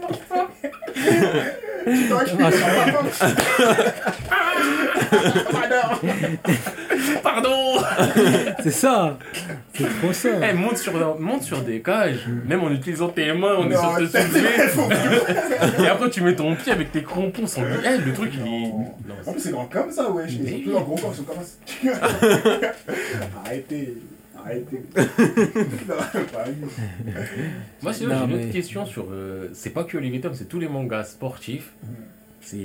[2.39, 3.37] marche pas.
[7.23, 7.79] Pardon
[8.63, 9.19] C'est ça
[9.75, 13.57] C'est trop ça Eh, monte sur, monte sur des cages, même en utilisant tes mains,
[13.59, 15.85] on est sur te c'est- soulever.
[15.85, 17.75] Et après, tu mets ton pied avec tes crampons sans lui.
[17.85, 18.69] Eh, le truc, il est.
[18.69, 18.93] Non,
[19.27, 20.33] En plus, c'est grand comme ça, wesh.
[20.67, 21.91] Leurs gros corps, sont comme ça.
[23.47, 23.95] Arrêtez.
[24.45, 24.83] Arrêtez.
[27.83, 29.07] Moi, sinon, Non, j'ai une mais- autre question sur.
[29.11, 31.73] euh, c'est pas que Olivier Tom, c'est tous les mangas sportifs.
[32.41, 32.59] C'est.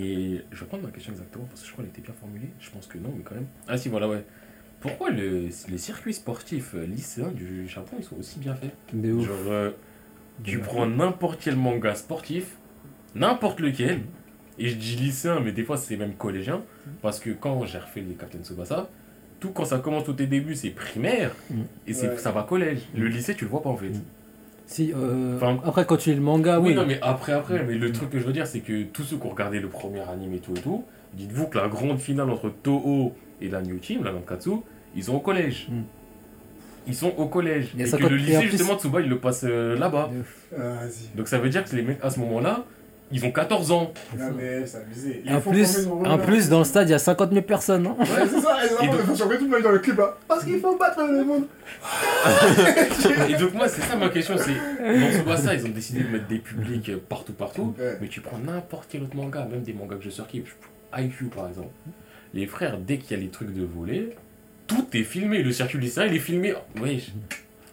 [0.51, 2.49] Je vais prendre ma question exactement parce que je crois qu'elle était bien formulée.
[2.59, 3.47] Je pense que non, mais quand même.
[3.67, 4.23] Ah, si, voilà, ouais.
[4.79, 8.71] Pourquoi le- les circuits sportifs euh, lycéens du Japon, ils sont aussi bien faits?
[8.93, 9.71] Genre, euh,
[10.43, 12.57] tu prends n'importe quel manga sportif,
[13.15, 14.01] n'importe lequel,
[14.59, 16.61] et je dis lycéen, mais des fois c'est même collégien,
[17.01, 18.89] parce que quand j'ai refait les Captain Tsubasa,
[19.45, 21.55] tout quand ça commence au début c'est primaire, Mm.
[21.87, 22.17] et c'est Ouais.
[22.17, 22.79] ça va collège.
[22.95, 23.89] Le lycée tu le vois pas en fait.
[23.89, 24.01] Mm.
[24.67, 26.75] Si, euh, Enfin- après, quand tu lis le manga, oui, oui.
[26.75, 29.17] non mais après, après, mais le truc que je veux dire c'est que tous ceux
[29.17, 30.83] qui ont regardé le premier anime et tout et tout,
[31.13, 34.49] dites-vous que la grande finale entre Toho et la New Team, la Nankatsu,
[34.95, 35.67] ils sont au collège.
[35.69, 35.81] Mm.
[36.87, 37.69] Ils sont au collège.
[37.77, 40.09] Et que le lycée, plus- justement, Tsuba, il le passe euh, là-bas.
[40.57, 40.61] Ah.
[41.15, 42.63] Donc ça veut dire que les mecs, à ce moment-là,
[43.11, 43.93] ils ont 14 ans.
[44.17, 45.23] Non, mais c'est abusé.
[45.25, 47.95] Et en plus, en plus, dans le stade, il y a 50 000 personnes, non
[47.99, 50.17] Ouais, c'est ça, et donc- monde dans le clip là.
[50.27, 51.45] Parce qu'il faut battre le monde.
[53.29, 56.27] Et donc moi, c'est ça ma question, c'est dans Tsubasa, ils ont décidé de mettre
[56.27, 57.73] des publics euh, partout, partout.
[57.77, 57.97] Ouais.
[58.01, 60.55] Mais tu prends n'importe quel autre manga, même des mangas que je surkiffe,
[60.97, 61.69] IQ par exemple.
[62.33, 64.09] Les frères, dès qu'il y a les trucs de voler,
[64.67, 65.41] tout est filmé.
[65.43, 66.53] Le circuit lycéen, il est filmé.
[66.81, 67.11] Wesh,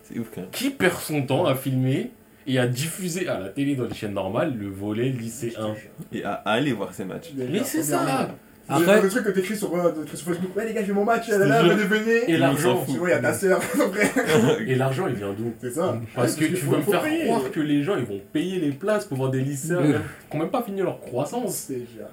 [0.04, 0.50] C'est ouf quand même.
[0.50, 2.10] qui perd son temps à filmer
[2.46, 5.74] et à diffuser à la télé dans les chaînes normales le volet lycéen
[6.12, 7.32] Et à, aller voir ces matchs.
[7.36, 8.28] Mais c'est ça
[8.68, 11.04] Après- Le truc que t'écris sur, euh, t'écris sur Facebook, ouais les gars, j'ai mon
[11.04, 12.30] match, là, Je là, venez, venez.
[12.30, 12.84] Et l'argent.
[12.88, 14.60] Tu vois, il y a ta sœur, ton frère.
[14.66, 15.52] Et l'argent, il vient d'où?
[15.60, 16.00] C'est ça.
[16.14, 17.24] Parce que tu veux me faire payer.
[17.24, 19.82] croire que les gens ils vont payer les places pour voir des lycéens
[20.30, 21.54] qui n'ont même pas fini leur croissance.
[21.54, 22.08] C'est déjà.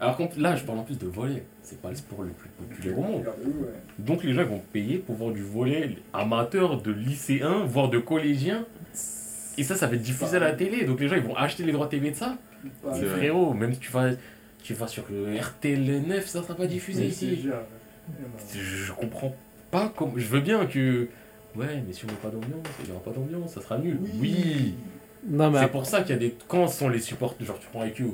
[0.00, 1.44] Alors là, je parle en plus de volet.
[1.62, 3.24] C'est pas le sport le plus populaire au monde.
[3.98, 7.98] Donc les gens ils vont payer pour voir du volet amateur, de lycéens, voire de
[7.98, 8.64] collégiens.
[9.58, 10.84] Et ça, ça va être diffusé à la télé.
[10.84, 12.36] Donc les gens ils vont acheter les droits TV de ça.
[12.84, 14.10] Mais frérot, même si tu vas,
[14.62, 17.48] tu vas sur le RTL 9, ça sera pas diffusé Mais c'est ici.
[18.52, 19.34] Je, je comprends
[19.70, 20.12] pas comment.
[20.16, 21.08] Je veux bien que.
[21.54, 23.98] Ouais, mais si on met pas d'ambiance, il y aura pas d'ambiance, ça sera nul.
[24.20, 24.74] oui.
[25.28, 26.34] Non, mais C'est pour ça qu'il y a des.
[26.48, 27.46] Quand sont les supporters.
[27.46, 28.04] Genre, tu prends IQ,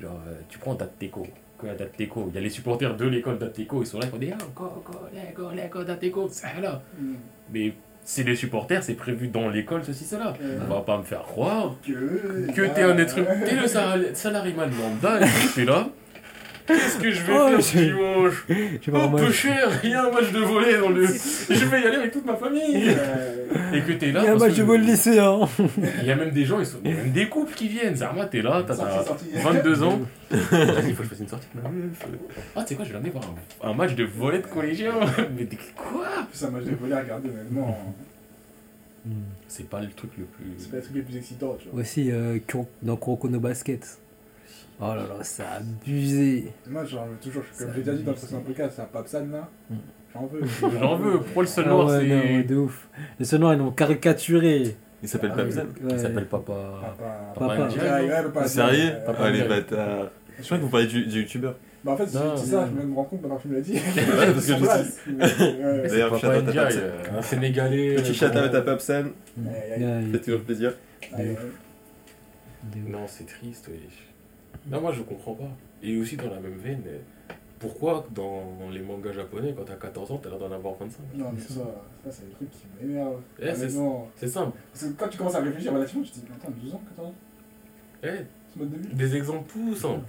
[0.00, 1.26] genre, euh, tu prends Dateco.
[1.58, 3.98] Quand il y a Dateco, il y a les supporters de l'école Dateco, ils sont
[3.98, 4.32] là, ils font des.
[4.32, 6.82] Ah, encore, encore, l'école, l'école Dateco, c'est là.
[6.98, 7.14] Mm.
[7.52, 7.74] Mais
[8.04, 10.34] c'est les supporters, c'est prévu dans l'école, ceci, cela.
[10.42, 12.52] Euh, On va pas me faire croire Que.
[12.52, 13.28] que t'es un être humain.
[13.44, 15.88] T'es le salari- salarié lambda, et tu es là.
[16.74, 18.46] Qu'est-ce que je vais Oh, faire ce dimanche
[18.92, 21.06] Oh, peu cher, il y a un match de volley dans le.
[21.06, 22.88] Je vais y aller avec toute ma famille.
[22.88, 24.24] Euh, Et que t'es Il là.
[24.24, 25.40] y a un parce match de vol lycéen.
[26.00, 26.78] Il y a même des gens, ils sont...
[26.84, 27.94] il y a même des couples qui viennent.
[27.96, 29.24] Zarma, t'es là, t'as Sorti, t'as sorti.
[29.62, 30.00] 22 ans.
[30.32, 32.06] Il faut que je fasse une sortie avec ma meuf.
[32.56, 33.24] Ah, tu sais quoi, je vais l'amener voir
[33.62, 34.92] un, un match de volley de collégien.
[35.36, 36.06] Mais des- quoi?
[36.30, 37.76] Plus un match de volley à regarder, honnêtement.
[39.48, 40.44] C'est pas le truc le plus.
[40.58, 41.80] C'est pas le truc le plus excitant, tu vois.
[41.80, 42.38] Aussi, euh,
[42.82, 43.98] dans Kuroko no Basket.
[44.80, 46.52] Oh là là, c'est abusé.
[46.68, 48.86] Moi, j'en veux toujours, comme Ça j'ai déjà dit dans le précédent podcast, c'est un
[48.86, 49.48] Papsan là.
[49.70, 49.74] Mm.
[50.14, 50.40] J'en veux.
[50.80, 51.18] J'en veux.
[51.20, 52.42] Pourquoi le seul Ah noir, ouais, c'est.
[52.44, 52.88] de ouf.
[53.18, 54.76] Les seuls noirs, ils l'ont caricaturé.
[55.02, 55.62] Il s'appelle Ah, Pamzan.
[55.82, 55.90] Ouais.
[55.90, 56.52] Il s'appelle Papa.
[57.34, 57.46] Papa.
[57.56, 58.46] Papa.
[58.46, 60.10] Sérieux Papa Ah les bâtards.
[60.38, 61.54] Je crois que vous parlez du, du youtubeur.
[61.84, 63.48] Bah en fait, si Non, je dis ça, je me rends compte maintenant que tu
[63.48, 63.72] me l'as dit.
[63.96, 65.88] Ouais, parce que je ouais.
[65.88, 66.80] D'ailleurs, Papa shout out à Papsan.
[66.82, 67.94] euh, un Sénégalais.
[67.96, 69.04] Petit euh, shout out à Papsan.
[69.36, 69.50] Ça
[70.12, 70.72] fait toujours plaisir.
[72.88, 73.80] Non, c'est triste, oui.
[74.70, 75.48] Non, moi je comprends pas.
[75.82, 76.98] Et aussi dans la même veine, euh,
[77.58, 81.30] pourquoi dans les mangas japonais, quand t'as 14 ans, t'as l'air d'en avoir 25 Non,
[81.34, 81.54] mais ça,
[82.04, 83.20] ça c'est le truc qui m'énerve.
[83.40, 84.56] Eh, c'est- simple.
[84.72, 87.08] Parce que quand tu commences à réfléchir relativement, tu te dis, attends, 12 ans, 14
[87.08, 87.14] ans?
[88.04, 88.08] Eh,
[88.56, 90.04] début des exemples tout simples.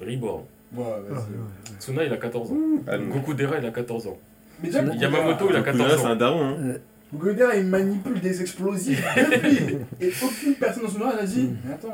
[0.00, 0.42] Reborn.
[0.74, 1.78] Ouais, vas-y.
[1.80, 2.56] Tsuna, il a 14 ans.
[2.88, 2.98] Ah.
[2.98, 4.18] Goku Dera, il a 14 ans.
[4.60, 6.08] Mais déjà, Yamamoto, il a Donc, 14 là, c'est ans.
[6.10, 6.44] un daron.
[6.44, 6.74] Hein.
[7.12, 9.58] Goder, il manipule des explosifs depuis.
[10.00, 11.92] Et aucune personne dans son noir n'a dit, mais attends.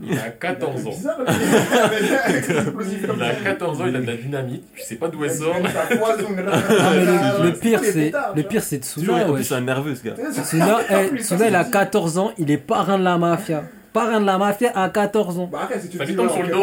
[0.00, 0.90] Il a 14 ans.
[0.90, 1.28] Bizarre, Il
[3.22, 3.34] a ça.
[3.44, 5.54] 14 ans, il a de la dynamite, tu sais pas d'où elle Il sort.
[5.64, 6.92] Ah,
[7.44, 9.26] le, pire, c'est le tu pire, c'est Tsuna.
[9.28, 10.14] en plus, c'est un nerveux ce gars.
[10.32, 11.10] Tsuna, eh,
[11.48, 13.64] il a c'est- 14 ans, il est parrain de la mafia.
[13.92, 15.48] Parrain de la mafia à 14 ans.
[15.50, 16.62] Bah après, si tu Ça dis, tombe sur le dos.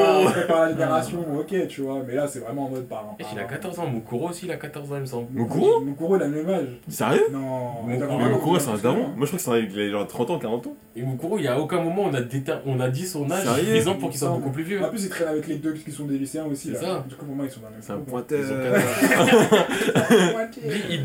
[0.49, 2.01] la libération, ok, tu vois.
[2.07, 3.17] Mais là, c'est vraiment en mode parent.
[3.19, 5.27] Et il a 14 ans, Mukuro aussi, il a 14 ans, il me semble.
[5.31, 6.67] Mukuro Mukuro, il a le même âge.
[6.87, 7.39] Sérieux Non.
[7.39, 9.07] Mukuro, Mais vraiment- Mokuro, c'est un daron.
[9.15, 10.73] Moi, je crois que c'est un il a genre 30 ans, 40 ans.
[10.95, 13.43] Et Mukuro, il y a aucun moment on a, déter- on a dit son âge
[13.43, 14.83] Sérieux suffisant pour qu'il soit beaucoup plus vieux.
[14.83, 16.67] En plus, il traîne avec les deux qui sont des lycéens aussi.
[16.67, 16.95] C'est là.
[16.99, 17.05] ça.
[17.09, 18.09] Du coup, pour moi, ils sont dans le même C'est un groupe.
[18.09, 18.39] pointeur.
[18.39, 18.51] Ils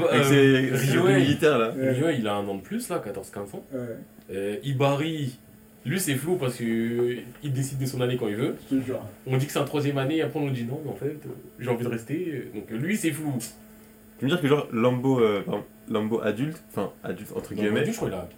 [0.00, 1.70] ont euh, ses militaires là.
[1.76, 3.62] Ryohei, il a un an de plus, là, 14-15 ans.
[4.32, 5.38] Euh, Ibari,
[5.86, 8.56] lui, c'est flou parce qu'il décide de son année quand il veut.
[8.70, 9.00] je te jure.
[9.26, 10.94] On dit que c'est un troisième année, et après on nous dit non, mais en
[10.96, 11.28] fait, euh,
[11.58, 12.50] j'ai envie de rester.
[12.54, 13.32] Donc lui, c'est flou.
[14.18, 17.84] Tu veux dire que genre Lambo, euh, pardon, Lambo adulte, enfin adulte entre Non, guillemets,
[17.86, 18.28] je crois qu'il a.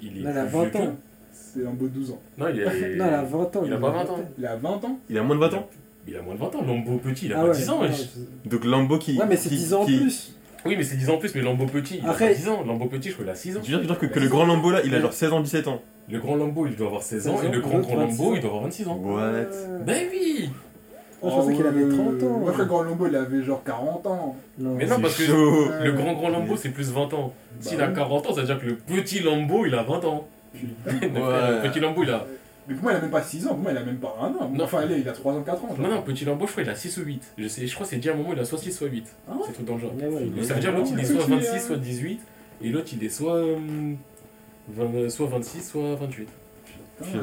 [0.00, 0.96] Il est Non, il a plus 20 vieux que- ans.
[1.32, 2.20] C'est beau 12 ans.
[2.36, 2.64] Non, il, est...
[2.96, 3.62] Non, il a 20 ans.
[3.64, 4.28] Il a pas 20 ans.
[4.38, 5.68] Il a 20 ans il a moins de 20 ans.
[6.08, 6.62] Il a moins de 20 ans.
[6.66, 7.54] Lambo petit, il a Ah pas ouais.
[7.56, 8.06] 10 ans, wesh.
[8.46, 9.16] Donc Lambo qui.
[9.18, 10.34] Ouais, mais c'est qui- 10 ans en qui- plus.
[10.66, 12.48] Oui, mais c'est 10 ans en plus, mais Lambo petit, il a Après- pas 10
[12.48, 12.62] ans.
[12.66, 13.60] Lambo petit, je crois qu'il a 6 ans.
[13.62, 15.68] Tu veux dire que, que le grand Lambo là, il a genre 16 ans, 17
[15.68, 15.80] ans.
[16.10, 17.96] Le grand Lambo, il doit avoir 16 ans, 16 et ans, le grand l'autre, grand
[17.98, 18.34] 26 Lambo, ans.
[18.34, 18.96] il doit avoir 26 ans.
[19.02, 19.20] What
[19.86, 20.50] Ben oui
[21.22, 22.38] Moi, je pensais qu'il avait 30 ans.
[22.38, 24.36] Moi, je crois que Grand Lambeau, il avait genre 40 ans.
[24.58, 24.74] Non.
[24.74, 25.68] Mais non, parce que chaud.
[25.82, 27.32] le grand grand Lambo c'est plus 20 ans.
[27.60, 27.94] S'il Bah a oui.
[27.94, 30.26] 40 ans, ça veut dire que le petit Lambo il a 20 ans.
[30.54, 30.92] Putain.
[31.02, 32.24] Le petit Lambo il a.
[32.68, 33.50] Mais pour moi, il a même pas 6 ans.
[33.50, 34.50] Pour moi, il a même pas un an.
[34.50, 34.64] Non.
[34.64, 35.68] Enfin, allez, il a 3 ans, 4 ans.
[35.68, 35.78] genre.
[35.78, 37.32] Non, non, petit crois qu'il a 6 ou 8.
[37.38, 38.88] Je, sais, je crois que c'est dit à un moment, il a soit 6, soit
[38.88, 39.06] 8.
[39.26, 39.94] Ah ouais c'est tout dans le genre.
[39.96, 41.58] Ouais, ouais, Donc, il ça veut dire l'autre il est Ah, soit petit, 26, euh,
[41.58, 42.20] soit 18.
[42.60, 43.94] Et l'autre il est soit, euh,
[44.68, 46.28] 20, euh, soit 26, soit 28.
[46.98, 47.18] Putain.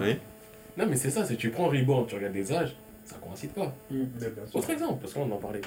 [0.77, 2.75] Non, mais c'est ça, c'est tu prends Reborn, tu regardes les âges,
[3.05, 3.73] ça coïncide pas.
[3.89, 4.55] Sûr.
[4.55, 5.61] Autre exemple, parce qu'on en parlait.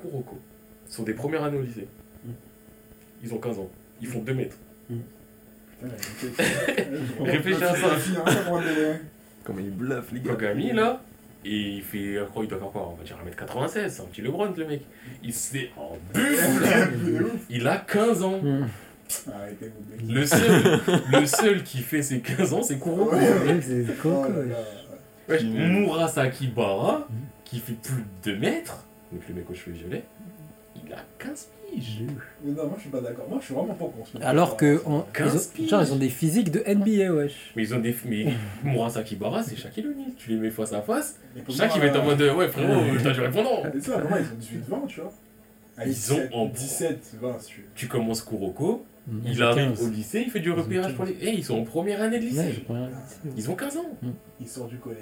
[0.00, 0.38] Kuroko.
[0.88, 1.86] Ils sont des premières années au lycée.
[2.24, 2.30] Mm.
[3.22, 3.68] Ils ont 15 ans.
[4.00, 4.56] Ils font 2 mètres.
[4.88, 5.19] Putain, ok.
[7.20, 7.88] Réfléchis à ça.
[9.44, 10.34] Comment il bluffe, les gars.
[10.34, 11.00] Kogami là,
[11.44, 12.90] et il fait, je crois qu'il doit faire quoi?
[12.92, 14.82] On va dire 1m96, c'est un petit Lebron le mec.
[15.22, 18.40] Il s'est en buffle Il a 15 ans.
[20.08, 20.80] Le seul,
[21.12, 23.16] le seul qui fait ses 15 ans, c'est Kuroko.
[23.16, 23.60] Ouais.
[24.04, 24.26] Oh.
[25.42, 27.08] Murasaki Bara,
[27.44, 30.04] qui fait plus de 2 mètres, donc le mec aux cheveux violets,
[30.76, 32.02] il a 15 piges.
[32.44, 33.26] Mais non, moi je suis pas d'accord.
[33.28, 34.04] Moi je suis vraiment pas con.
[34.22, 37.52] Alors que on- 15 ils ont, genre, ils ont des physiques de NBA, wesh.
[37.56, 37.94] Mais ils ont des.
[38.06, 38.26] Mais
[38.64, 40.12] Murasaki Bara, c'est Shaquille O'Neal.
[40.16, 42.82] Tu les mets face à face, moi, il va être en euh, mode Ouais, frérot,
[43.02, 43.62] t'as du répondant.
[43.74, 45.12] Mais ça, pour moi, ils ont 18-20, tu vois.
[45.76, 47.66] À Ils 17, ont en- 17, 20, si tu veux.
[47.74, 49.82] Tu commences Kuroko, Hum, il arrive 15.
[49.82, 51.16] au lycée, il fait du Ils ont repérage pour les.
[51.22, 52.52] Eh, ils sont en première année de Ouais, lycée.
[52.54, 52.88] j'ai pas rien
[53.24, 53.30] dit.
[53.38, 53.90] Ils ont 15 ans.
[54.40, 54.98] Il sort du collège.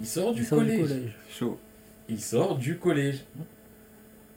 [0.00, 1.12] Il sort du Ils sortent collège.
[1.30, 1.58] Chaud.
[2.08, 3.18] Il sort du collège.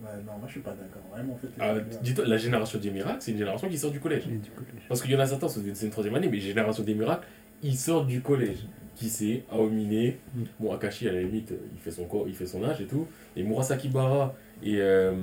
[0.01, 1.03] Ouais, non, moi je suis pas d'accord.
[1.11, 1.47] Vraiment, en fait.
[1.59, 4.23] Ah, Dis-toi, la génération des miracles, c'est une génération qui sort du collège.
[4.27, 4.83] Et du collège.
[4.87, 7.27] Parce qu'il y en a certains, c'est une- troisième année, mais génération des miracles,
[7.61, 8.59] ils sortent du collège.
[8.95, 10.13] Qui c'est Aomine.
[10.35, 10.43] Mm.
[10.59, 13.07] Bon, Akashi, à la limite, il fait son, corps, il fait son âge et tout.
[13.35, 14.33] Et Murasaki Bara
[14.63, 14.75] et.
[14.81, 15.13] euh,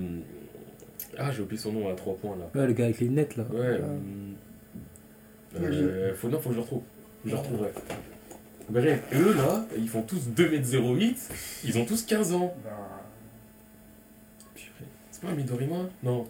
[1.17, 2.49] Ah, j'ai oublié son nom à 3 points là.
[2.61, 3.45] Ouais, le gars avec les lunettes là.
[3.53, 3.81] Ouais.
[3.83, 3.87] Ah.
[3.87, 4.35] hum,
[5.61, 6.83] euh, faut, non, faut que je le retrouve.
[7.25, 7.71] Je le retrouverai.
[8.71, 11.17] Bref, eux là, ils font tous 2m08,
[11.65, 12.55] ils ont tous 15 ans.
[15.21, 16.27] C'est pas Midorima Non.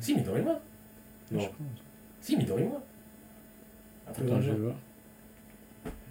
[0.00, 0.58] Si, Midorima
[1.30, 1.42] je Non.
[1.44, 1.52] pense.
[2.20, 2.70] Si, Midorima.
[2.70, 4.74] Dans Attends, je vais voir.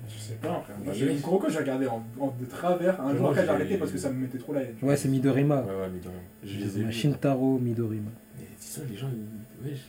[0.10, 0.66] je sais pas.
[0.84, 3.00] Moi, j'ai une Kuroko, j'ai regardé en, en de travers.
[3.02, 4.76] Un jour moi, après, j'ai j'ai- arrêté parce que ça me mettait trop la haine.
[4.82, 5.62] Ouais, c'est Midorima.
[5.62, 6.22] Ouais, ouais, Midorima.
[6.44, 6.92] Je les ai vus.
[6.94, 8.10] Shintaro Midorima.
[8.40, 9.68] Mais dis ça, les gens, ils.
[9.70, 9.82] Wesh.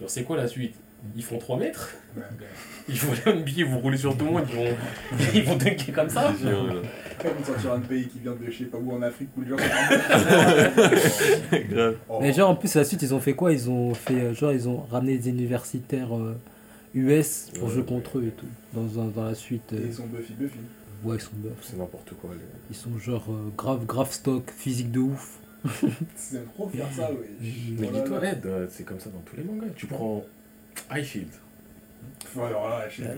[0.00, 0.74] Genre, c'est quoi la suite?
[1.14, 1.94] Ils font 3 mètres
[2.88, 4.76] Ils vont aller en billet, vous roulez sur tout le monde, ils vont,
[5.34, 6.32] ils vont dunker comme ça un.
[6.32, 9.28] Après, ils vont sortir un pays qui vient de je sais pas où en Afrique
[9.36, 9.56] où les gens.
[11.70, 11.96] Grave.
[12.08, 12.18] Oh.
[12.20, 13.52] Mais genre en plus la suite ils ont fait quoi?
[13.52, 16.36] Ils ont fait euh, genre ils ont ramené des universitaires euh,
[16.94, 17.86] US pour Ouais, jouer ouais.
[17.86, 18.46] contre eux et tout.
[18.72, 20.58] Dans, un- dans la suite, Et euh, ils sont Buffy, Buffy.
[21.04, 21.52] ouais ils sont buffs.
[21.62, 22.30] C'est n'importe quoi.
[22.34, 22.40] les-
[22.70, 25.38] Ils sont genre euh, grave grave stock, physique de ouf.
[26.14, 27.28] C'est trop faire ça, ouais.
[27.40, 28.02] Mais Voilà.
[28.04, 29.66] dis-toi, Ed, euh, c'est comme ça dans tous les mangas.
[29.74, 30.24] Tu prends
[30.90, 31.28] Highfield.
[32.36, 33.14] Alors là, je sais pas.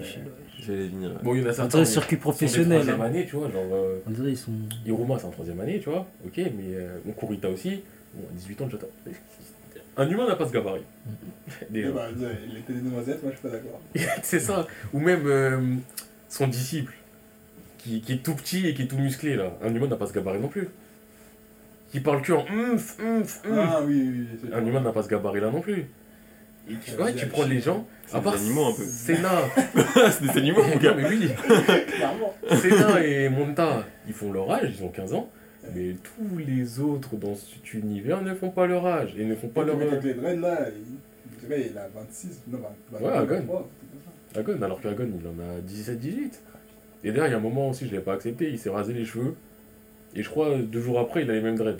[0.60, 1.10] J'allais venir.
[1.22, 1.68] Bon, il y en a On certains.
[1.68, 2.78] dirait mais circuit ils sont des professionnel.
[2.80, 3.50] troisième année, tu vois.
[3.50, 4.52] Genre, euh, On dirait ils sont.
[4.86, 6.06] Hiruma, c'est en troisième année, tu vois.
[6.24, 7.82] Ok, mais euh, mon Kurita aussi.
[8.14, 8.86] Bon, à 18 ans, j'attends.
[9.96, 10.82] Un humain n'a pas ce gabarit.
[11.62, 11.90] Eh Déjà.
[11.90, 12.06] bah,
[12.48, 13.80] il était des noisettes, moi je suis pas d'accord.
[14.22, 14.66] c'est ça.
[14.92, 15.60] Ou même euh,
[16.28, 16.94] son disciple,
[17.78, 19.52] qui, qui est tout petit et qui est tout musclé, là.
[19.62, 20.68] Un humain n'a pas ce gabarit non plus.
[21.90, 23.58] Qui parle que en umf, umf, umf.
[23.58, 24.50] Ah oui, oui, oui.
[24.52, 24.68] Un bon.
[24.68, 25.86] humain n'a pas ce gabarit-là non plus.
[26.98, 28.82] Ouais, tu prends les gens, C'est à des part animaux un peu.
[28.84, 29.42] Senna,
[30.10, 30.94] c'est des animaux, mon non, gars.
[30.94, 31.28] mais oui.
[32.56, 35.30] Senna et Monta, ils font leur âge, ils ont 15 ans,
[35.74, 39.48] mais tous les autres dans cet univers ne font pas leur âge et ne font
[39.48, 40.04] pas Le leur mec âge.
[40.04, 40.68] là,
[41.56, 42.58] il, a 26, non,
[42.92, 43.34] 20, Ouais, Agon.
[43.36, 43.68] 23,
[44.36, 46.30] Agon, alors qu'Agon il en a 17-18.
[47.04, 48.92] Et d'ailleurs, il y a un moment aussi, je l'ai pas accepté, il s'est rasé
[48.92, 49.34] les cheveux.
[50.14, 51.78] Et je crois, deux jours après, il a les mêmes dreads.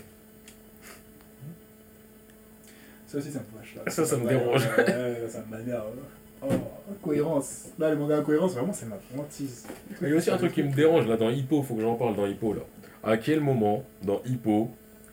[3.09, 3.74] Ça aussi, ça me fâche.
[3.74, 3.90] Là.
[3.90, 4.64] Ça, ça me dérange.
[4.76, 5.96] Ouais, ça m'énerve.
[6.42, 6.46] Oh,
[7.02, 7.70] cohérence.
[7.78, 9.66] Là, le manga incohérence, vraiment, c'est ma hantise.
[10.00, 11.96] Il y a aussi un truc qui me dérange là dans Hippo, faut que j'en
[11.96, 12.61] parle dans Hippo là.
[13.02, 14.70] À quel moment, dans Hippo,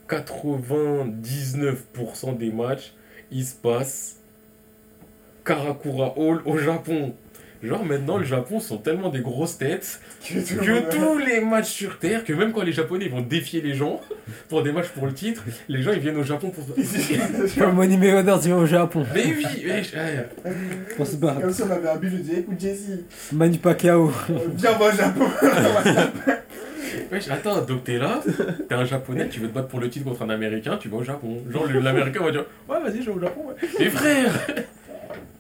[0.10, 2.94] 99% des matchs,
[3.32, 4.18] il se passe
[5.46, 7.16] Karakura Hall au Japon?
[7.64, 12.24] Genre maintenant, le Japon sont tellement des grosses têtes que tous les matchs sur Terre,
[12.24, 14.02] que même quand les Japonais vont défier les gens
[14.50, 16.66] pour des matchs pour le titre, les gens ils viennent au Japon pour.
[17.58, 19.06] Comme Money Mayweather tu vas au Japon.
[19.14, 19.84] Mais oui, mais.
[21.00, 21.38] On se bat.
[21.42, 22.90] Comme si on avait un but, je disais, écoute Jesse,
[23.32, 24.12] Manu Pacquiao.
[24.56, 25.26] viens va au Japon.
[27.12, 28.22] Wesh, attends, donc t'es là,
[28.70, 30.98] t'es un japonais, tu veux te battre pour le titre contre un américain, tu vas
[30.98, 31.38] au Japon.
[31.52, 33.42] Genre l'américain va dire Ouais, vas-y, je vais au Japon.
[33.48, 33.70] Ouais.
[33.80, 34.32] Mais frère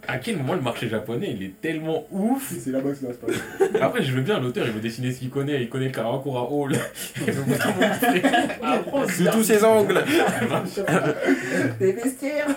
[0.07, 3.13] À quel moment le marché japonais il est tellement ouf c'est là-bas que ça va
[3.13, 3.39] se passer.
[3.81, 6.49] Après, je veux bien, l'auteur il veut dessiner ce qu'il connaît, il connaît le Karakura
[6.51, 6.73] Hall.
[9.09, 10.03] Sous tous ses angles.
[11.79, 12.47] Des vestiaires.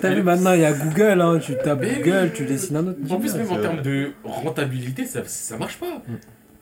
[0.00, 2.98] T'as vu maintenant il y a Google, hein, tu tapes Google, tu dessines un autre.
[3.10, 6.02] En plus, même en termes de rentabilité, ça, ça marche pas.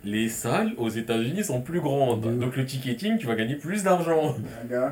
[0.05, 2.23] les salles aux États-Unis sont plus grandes.
[2.23, 2.39] De ouf.
[2.39, 4.37] Donc le ticketing, tu vas gagner plus d'argent.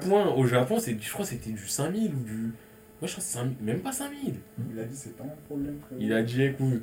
[0.06, 0.26] Point.
[0.34, 2.52] Au Japon, c'est, je crois que c'était du 5000 ou du.
[3.00, 4.34] Moi, je crois que c'est 5000, même pas 5000.
[4.72, 5.78] il a dit c'est pas un problème.
[5.86, 6.00] frérot.
[6.02, 6.82] Il a dit écoute,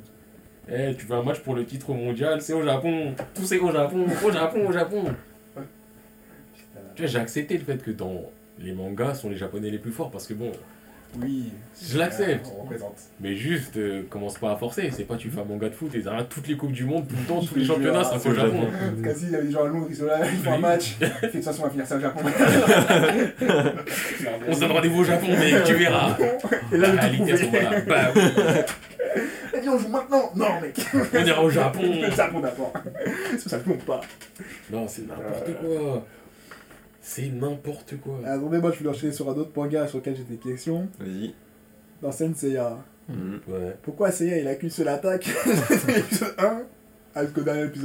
[0.68, 3.14] eh, tu veux un match pour le titre mondial, c'est au Japon.
[3.34, 5.04] Tout c'est au Japon, au Japon, au Japon.
[6.94, 8.22] Tu vois, j'ai accepté le fait que dans
[8.58, 10.50] les mangas sont les japonais les plus forts parce que bon,
[11.20, 11.52] Oui.
[11.82, 12.46] Je l'accepte.
[12.56, 12.96] On représente.
[13.20, 14.90] mais juste euh, commence pas à forcer.
[14.90, 17.06] C'est pas tu fais un manga de foot et derrière toutes les coupes du monde,
[17.06, 18.68] tout le temps, tous les championnats, c'est c'est au au Japon.
[19.02, 20.96] Kasi, il y a des gens à Londres, ils sont là, ils font un match.
[21.00, 22.20] De toute façon, on va finir ça au Japon.
[24.48, 26.16] On se donne rendez-vous au Japon, mais tu verras.
[26.72, 27.80] Et là, La réalité à ce moment-là.
[27.86, 30.78] Bah oui, on joue maintenant Non, mec.
[31.14, 31.80] on ira au Japon.
[32.02, 32.72] Le Japon d'abord.
[33.38, 34.00] Ça, ça compte pas.
[34.70, 36.04] Non, c'est n'importe quoi.
[37.08, 38.18] C'est n'importe quoi.
[38.24, 40.88] Ah, Attendez, moi je vais enchaîner sur un autre manga sur lequel j'ai des questions.
[40.98, 41.34] Vas-y.
[42.02, 42.78] Dans Senseiya.
[43.08, 43.36] Mmh.
[43.82, 45.28] Pourquoi Seiya il a qu'une seule attaque?
[46.38, 46.62] 1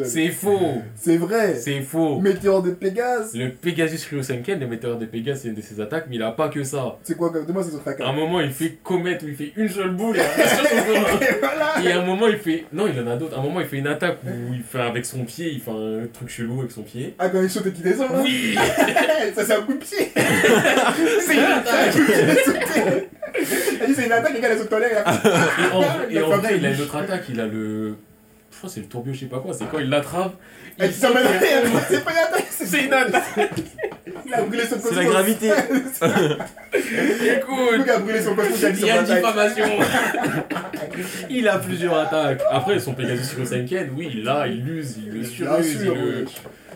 [0.04, 0.82] c'est faux.
[0.96, 1.56] C'est vrai.
[1.56, 2.20] C'est faux.
[2.20, 3.34] Météore de Pégase.
[3.34, 6.32] Le Pegasus Ryosenken, le météore de Pégase, c'est une de ses attaques, mais il a
[6.32, 6.98] pas que ça.
[7.04, 8.06] C'est quoi comme moi, c'est son fracas.
[8.06, 10.18] À un moment, il fait comète où il fait une seule boule.
[10.20, 10.24] Hein.
[11.82, 12.66] Et, et à un moment, il fait.
[12.74, 13.38] Non, il en a d'autres.
[13.38, 15.72] À un moment, il fait une attaque où il fait avec son pied, il fait
[15.72, 17.16] un truc chelou avec son pied.
[17.18, 18.56] Ah, quand il saute et qu'il descend là Oui
[19.36, 20.12] Ça, c'est un coup de pied.
[20.16, 21.96] c'est une attaque.
[21.96, 25.04] Il a dit, c'est une attaque, les gars, saute en l'air.
[26.10, 27.96] Et en ah, vrai, il a une autre attaque, il a le.
[28.62, 30.34] Je crois que c'est le tourbillon, je sais pas quoi, c'est quand il l'attrape.
[30.78, 31.64] il Elle s'emmène en fait- l'air.
[31.89, 33.49] C'est pas une attaque, c'est une attaque
[34.28, 35.49] Il a brûlé son C'est la gravité.
[35.49, 39.16] Le Écoute gars a brûlé son cosmos, il a dit Il y a attaque.
[39.16, 39.66] diffamation
[41.32, 42.41] Il a plusieurs attaques.
[42.51, 46.26] Après, son Pegasus Ryosenken, oui, il l'a, il l'use, il le suruse, il le.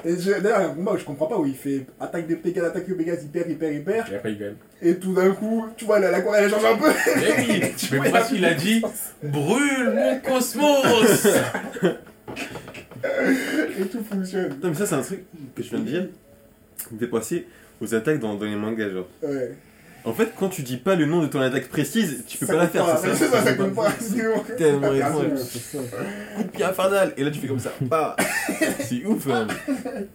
[0.06, 2.28] Et d'ailleurs, il y a un combat où je comprends pas où il fait attaque
[2.28, 4.12] de Pégase, attaque de Pégase, il perd, il perd, il perd.
[4.12, 4.56] Et après, il gagne.
[4.82, 6.90] Et tout d'un coup, tu vois, la, la courbe elle change un peu.
[7.16, 8.82] Mais oui Tu Mais vois, parce qu'il a dit
[9.24, 11.28] Brûle mon cosmos?
[13.80, 14.58] Et tout fonctionne.
[14.62, 15.22] Non, mais ça, c'est un truc
[15.56, 16.08] que je viens de dire
[16.88, 17.48] qui me fait passer
[17.82, 18.90] aux attaques dans, dans les mangas.
[18.90, 19.08] Genre.
[19.22, 19.56] Ouais.
[20.06, 22.54] En fait, quand tu dis pas le nom de ton attaque précise, tu peux Ça
[22.54, 22.98] pas la faire.
[23.02, 23.92] C'est C'est ça, ça, ça compte pas.
[24.58, 25.12] Tellement ça.
[26.38, 27.14] Coup de pied infernal.
[27.18, 27.72] Et là, tu fais comme ça.
[27.82, 28.16] Bah.
[28.80, 29.28] C'est ouf.
[29.30, 29.48] hein.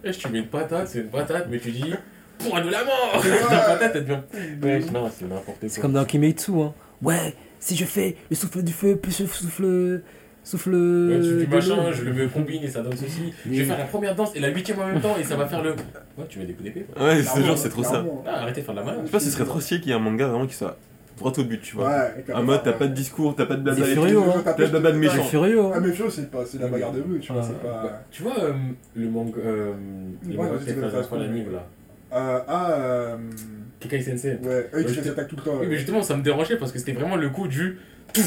[0.03, 1.93] Et tu mets une patate, c'est une patate, mais tu dis
[2.39, 3.29] Point de la mort Ouais.
[3.51, 4.19] La patate, elle devient.
[4.63, 5.69] Ouais, non, c'est n'importe quoi.
[5.69, 6.73] C'est comme dans Kimetsu, hein.
[7.01, 10.01] Ouais, si je fais le souffle du feu plus le souffle.
[10.43, 10.71] Souffle.
[10.71, 13.31] Ouais, tu de dis machin, je le me combine et ça donne ceci.
[13.45, 15.45] Je vais faire la première danse et la huitième en même temps et ça va
[15.47, 15.71] faire le.
[15.71, 16.85] Ouais, tu mets des coups d'épée.
[16.93, 17.05] quoi.
[17.05, 18.03] Ouais, c'est genre, c'est trop ça.
[18.27, 19.01] Ah, arrêtez de faire de la malade.
[19.03, 20.77] Je sais pas, ce serait trop stylé qu'il y ait un manga vraiment qui soit
[21.17, 21.89] droit au but, tu vois.
[21.89, 22.33] Ouais.
[22.33, 23.85] En mode, t'as pas de discours, t'as pas de blabla.
[23.85, 24.01] C'est et tout.
[24.01, 24.41] furieux, hein.
[24.43, 25.23] T'as Plein de C'est méchants.
[25.25, 25.81] furieux, Ah, hein.
[25.85, 27.47] mais Fio, c'est pas, c'est la bagarre de rue, tu vois, Ouais.
[27.47, 28.01] c'est pas.
[28.09, 28.53] Tu vois euh,
[28.95, 29.33] le manga.
[29.45, 29.73] Euh,
[30.25, 31.07] Ouais, fait vas-y.
[31.07, 31.67] pas l'anime là.
[32.11, 33.17] Ah, euh.
[33.81, 34.37] Kekai Sensei.
[34.43, 35.57] Ouais, eux, ils te- attaquent tout le temps.
[35.59, 37.77] Oui, mais justement, ça me dérangeait parce que c'était vraiment le coup du.
[38.15, 38.23] Ouais.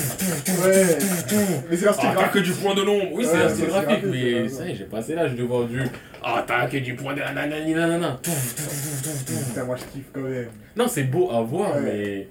[1.70, 3.08] Mais c'est style Attaque du point de l'ombre.
[3.12, 5.80] Oui, c'est style graphique, mais ça y est, j'ai passé l'âge de voir du.
[6.22, 8.18] Attaque du point de la nanana.
[8.22, 10.46] Putain, moi je kiffe quand même.
[10.76, 12.28] Non, c'est beau à voir, mais.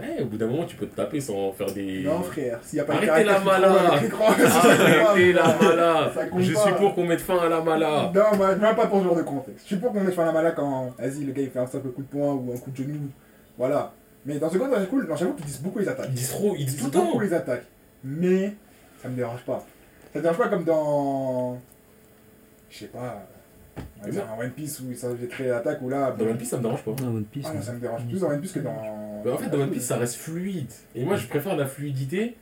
[0.00, 2.02] Ça y est, au bout d'un moment, tu peux te taper sans faire des.
[2.04, 3.68] Non, frère, s'il y a pas Arrêtez de la mala.
[3.68, 8.76] Arrêtez la mala Je suis pour qu'on mette fin à la mala Non, moi, même
[8.76, 9.62] pas pour ce genre de contexte.
[9.64, 11.58] Je suis pour qu'on mette fin à la mala quand, vas-y, le gars il fait
[11.58, 13.08] un simple coup de poing ou un coup de genou.
[13.56, 13.92] Voilà.
[14.24, 15.06] Mais dans ce cas, c'est cool.
[15.08, 16.06] Non, j'avoue qu'ils disent beaucoup les attaques.
[16.10, 17.64] Ils disent trop, ils Ils disent disent tout le temps beaucoup les attaques.
[18.04, 18.52] Mais
[19.02, 19.64] ça me dérange pas.
[20.12, 21.58] Ça me dérange pas comme dans.
[22.70, 23.26] Je sais pas.
[23.76, 26.14] On va Mais dire un One Piece où ça j'ai créé l'attaque ou là.
[26.18, 26.90] Dans One Piece, ça me dérange pas.
[27.00, 27.46] Ah, One Piece.
[27.48, 28.72] Ah non, ça me dérange plus dans One Piece que dans.
[29.24, 30.70] Mais en fait, dans One Piece, ça reste fluide.
[30.94, 32.36] Et moi, je préfère la fluidité.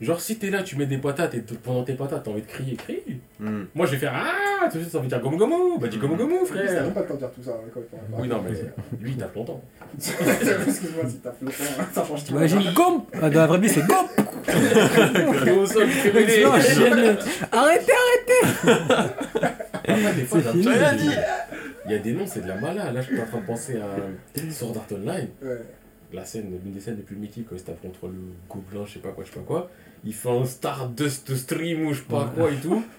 [0.00, 2.46] Genre, si t'es là, tu mets des patates et pendant tes patates, t'as envie de
[2.46, 3.00] crier, crie.
[3.38, 3.62] Hmm.
[3.76, 5.98] Moi, je vais faire Ah Tout de suite, ça veut dire gomu gomu Bah, dis
[5.98, 7.52] gomu gomu, Ça frère même pas le temps de dire tout ça.
[7.52, 7.82] hein, quoi.
[8.18, 8.50] Oui, non, mais
[9.00, 9.62] lui, il tape longtemps.
[9.96, 11.54] Excuse-moi si t'as flottant,
[11.92, 12.26] ça change tout.
[12.26, 14.08] T'imagines Gomp Ah, Dans la vraie vie, c'est Gomp.
[17.52, 17.92] Arrêtez
[19.72, 20.66] Après, des fois, fini.
[21.86, 22.90] Il y a des noms, c'est de la mala.
[22.90, 25.28] Là, je suis en train de penser à Sword Art Online.
[25.42, 25.60] Ouais.
[26.12, 28.84] La scène, l'une des scènes les plus mythiques quand il se tape contre le gobelin,
[28.86, 29.70] je sais pas quoi, je sais pas quoi.
[30.04, 32.82] Il fait un Stardust Stream ou je sais pas quoi et tout.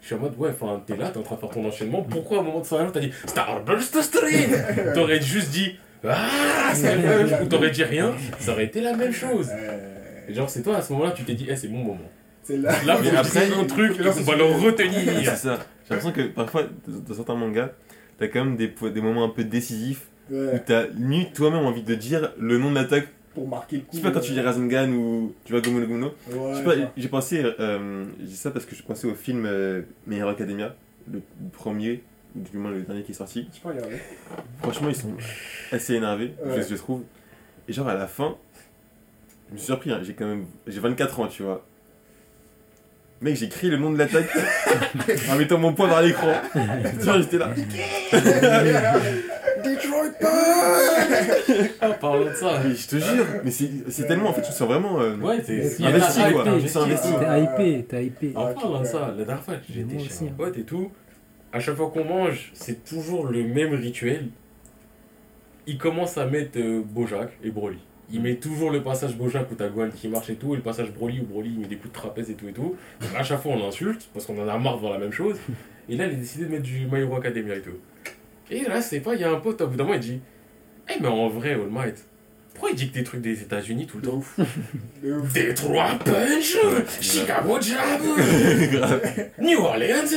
[0.00, 2.02] Je suis en mode, ouais, enfin, t'es là, t'es en train de faire ton enchaînement.
[2.02, 4.50] Pourquoi à un moment de son t'as dit Stardust Stream?
[4.94, 5.74] T'aurais juste dit
[6.04, 7.38] Ah c'est la même chose.
[7.42, 9.48] Ou t'aurais dit rien, ça aurait été la même chose.
[10.28, 12.10] Et genre, c'est toi à ce moment-là, tu t'es dit, eh, c'est mon moment.
[12.44, 12.72] C'est là.
[12.84, 15.24] Là, Mais après, un truc, on va le retenir.
[15.24, 15.58] C'est ça.
[15.88, 17.70] J'ai l'impression que parfois, dans certains mangas,
[18.18, 21.94] t'as quand même des, des moments un peu décisifs Ouais, t'as limite toi-même envie de
[21.94, 23.08] dire le nom de l'attaque.
[23.34, 23.88] pour marquer le coup.
[23.92, 26.04] Je sais pas quand tu dis Rasengan ou tu vas Gomu Gomu.
[26.04, 26.10] Ouais,
[26.52, 29.44] Je sais pas, j'ai pensé, euh, je dis ça parce que je pensais au film
[29.46, 30.74] euh, My Hero Academia,
[31.12, 31.20] le
[31.52, 32.02] premier,
[32.36, 33.48] ou du moins le dernier qui est sorti.
[33.50, 33.96] Je sais pas regarder.
[34.60, 35.12] Franchement, ils sont
[35.72, 36.62] assez énervés, Ouais.
[36.62, 37.02] je, je trouve.
[37.68, 38.36] Et genre à la fin,
[39.48, 41.64] je me suis surpris, hein, j'ai quand même, j'ai 24 ans, tu vois.
[43.20, 44.28] Mec, j'ai écrit le nom de l'attaque
[45.30, 46.32] en mettant mon poing vers l'écran.
[46.52, 47.50] tu vois, j'étais là.
[49.64, 49.97] Detroit
[51.46, 52.60] Pie Ah, parlons de ça.
[52.64, 55.00] Mais je te jure, mais c'est tellement en fait, me sens vraiment.
[55.00, 55.76] euh, Ouais, c'est.
[55.76, 56.44] T'es investi, quoi.
[56.44, 57.08] me sens investi.
[57.18, 58.32] T'es hypé, t'es hypé.
[58.36, 60.32] En parlant de ça, la dernière fois, j'étais chez un hein.
[60.36, 60.90] pote et tout.
[61.52, 64.28] À chaque fois qu'on mange, c'est toujours le même rituel.
[65.66, 67.78] Il commence à mettre euh, Bojack et Broly.
[68.10, 70.62] Il met toujours le passage Bojack où t'as Gohan qui marche et tout, et le
[70.62, 72.74] passage Broly où Broly il met des coups de trapèze et tout et tout.
[73.00, 75.12] Donc à chaque fois on l'insulte parce qu'on en a marre de voir la même
[75.12, 75.36] chose.
[75.90, 77.76] Et là il a décidé de mettre du My Hero Academia et tout.
[78.50, 80.20] Et là c'est pas, il y a un pote au bout d'un moment il dit
[80.88, 82.04] Eh mais en vrai All Might,
[82.54, 84.22] pourquoi il dit que des trucs des États-Unis tout le temps?
[85.32, 86.56] Détroit Punch,
[87.00, 88.00] Chicago Jab.
[89.40, 90.10] New Orleans,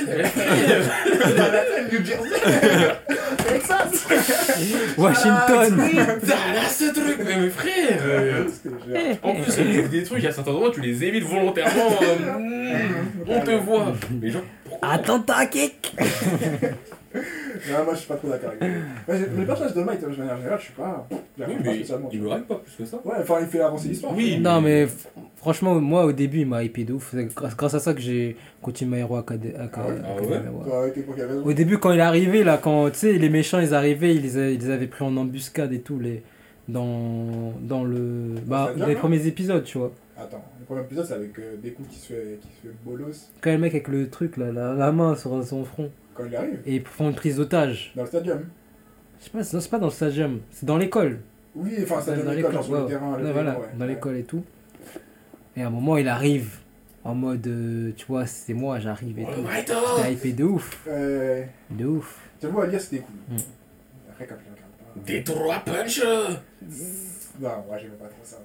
[1.91, 2.41] New Jersey.
[3.47, 4.07] Texas.
[4.97, 5.77] Washington
[6.23, 8.43] Dallas, ce truc, mais mes frères euh,
[9.21, 11.91] En plus, il y a des trucs, à certains endroits, tu les évites volontairement.
[12.01, 12.87] euh,
[13.27, 13.93] on te voit.
[14.19, 14.41] Mais genre,
[14.81, 15.95] Attentat kick
[17.13, 18.81] Non, moi je suis pas trop d'accord avec lui.
[19.09, 21.07] J'ai- Les personnages de Might, de manière générale, je suis pas.
[21.11, 22.09] Oui, mais spécialement.
[22.11, 22.97] il me hype pas plus que ça.
[23.03, 24.13] Ouais, enfin, il fait avancer l'histoire.
[24.15, 24.39] Oui.
[24.39, 24.87] Non mais
[25.35, 27.13] franchement moi au début il m'a hypé de ouf.
[27.13, 30.41] C'est grâce à ça que j'ai continué My Hero Acad- Acad- Ah ouais?
[30.71, 34.15] Ah Au début quand il est arrivé là quand tu sais les méchants ils arrivaient
[34.15, 36.23] ils les, a- ils les avaient pris en embuscade et tout les
[36.69, 39.91] dans dans le bah dans les premiers épisodes tu vois.
[40.17, 43.31] Attends, le premier épisode c'est avec euh, Deku qui se fait, qui se fait bolos
[43.41, 45.89] Quand le mec avec le truc là la, la main sur son front
[46.21, 46.59] quand il arrive.
[46.65, 47.91] et ils font une prise d'otage.
[47.95, 48.45] Dans le stadium.
[49.19, 51.19] Je sais pas c'est non, c'est pas dans le stadium c'est dans l'école.
[51.55, 53.17] Oui, enfin, dans stadium dans d'école, genre sur ouais, le terrain.
[53.17, 53.69] le voilà, terrain, ouais.
[53.77, 54.43] dans l'école et tout.
[55.57, 56.57] Et à un moment, il arrive
[57.03, 59.41] en mode, euh, tu vois, c'est moi, j'arrive et Oh, tout.
[59.97, 62.19] J'étais hypé de ouf, Euh, de ouf.
[62.41, 63.15] J'avoue, à lire c'était cool.
[63.35, 63.39] Mm.
[64.11, 65.01] Après, quand je regarde pas.
[65.05, 66.01] Détroit Punch
[67.39, 68.37] Non, moi j'aimais pas trop ça.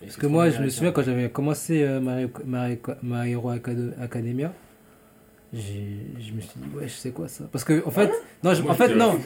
[0.00, 4.52] Parce que moi, je me souviens quand j'avais commencé euh, My, Hero Acad- Academia,
[5.52, 5.58] je
[6.32, 7.44] me suis dit, ouais, je sais quoi ça?
[7.50, 8.10] Parce que, en fait,
[8.42, 9.10] non, je- Moi, en fait, j'étais- non.
[9.10, 9.16] En le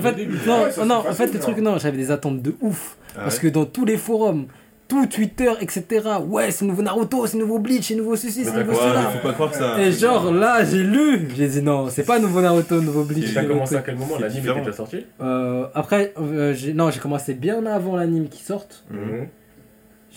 [0.00, 1.64] fait, non, non, c'est en fait, le truc, genre.
[1.64, 2.96] non, j'avais des attentes de ouf.
[3.16, 3.42] Ah Parce ouais?
[3.42, 4.46] que dans tous les forums,
[4.88, 5.84] tout Twitter, etc.,
[6.26, 9.10] ouais, c'est nouveau Naruto, c'est nouveau Bleach, c'est nouveau ceci, c'est nouveau quoi, cela.
[9.10, 9.80] faut pas croire que ça.
[9.80, 13.30] Et genre là, j'ai lu, j'ai dit non, c'est pas nouveau Naruto, nouveau Bleach.
[13.30, 14.16] Et t'as commencé à quel moment?
[14.16, 15.06] C'est L'anime était déjà sorti?
[15.22, 18.84] Euh, après, euh, non, j'ai commencé bien avant l'anime qui sorte.
[18.90, 19.28] Mhm.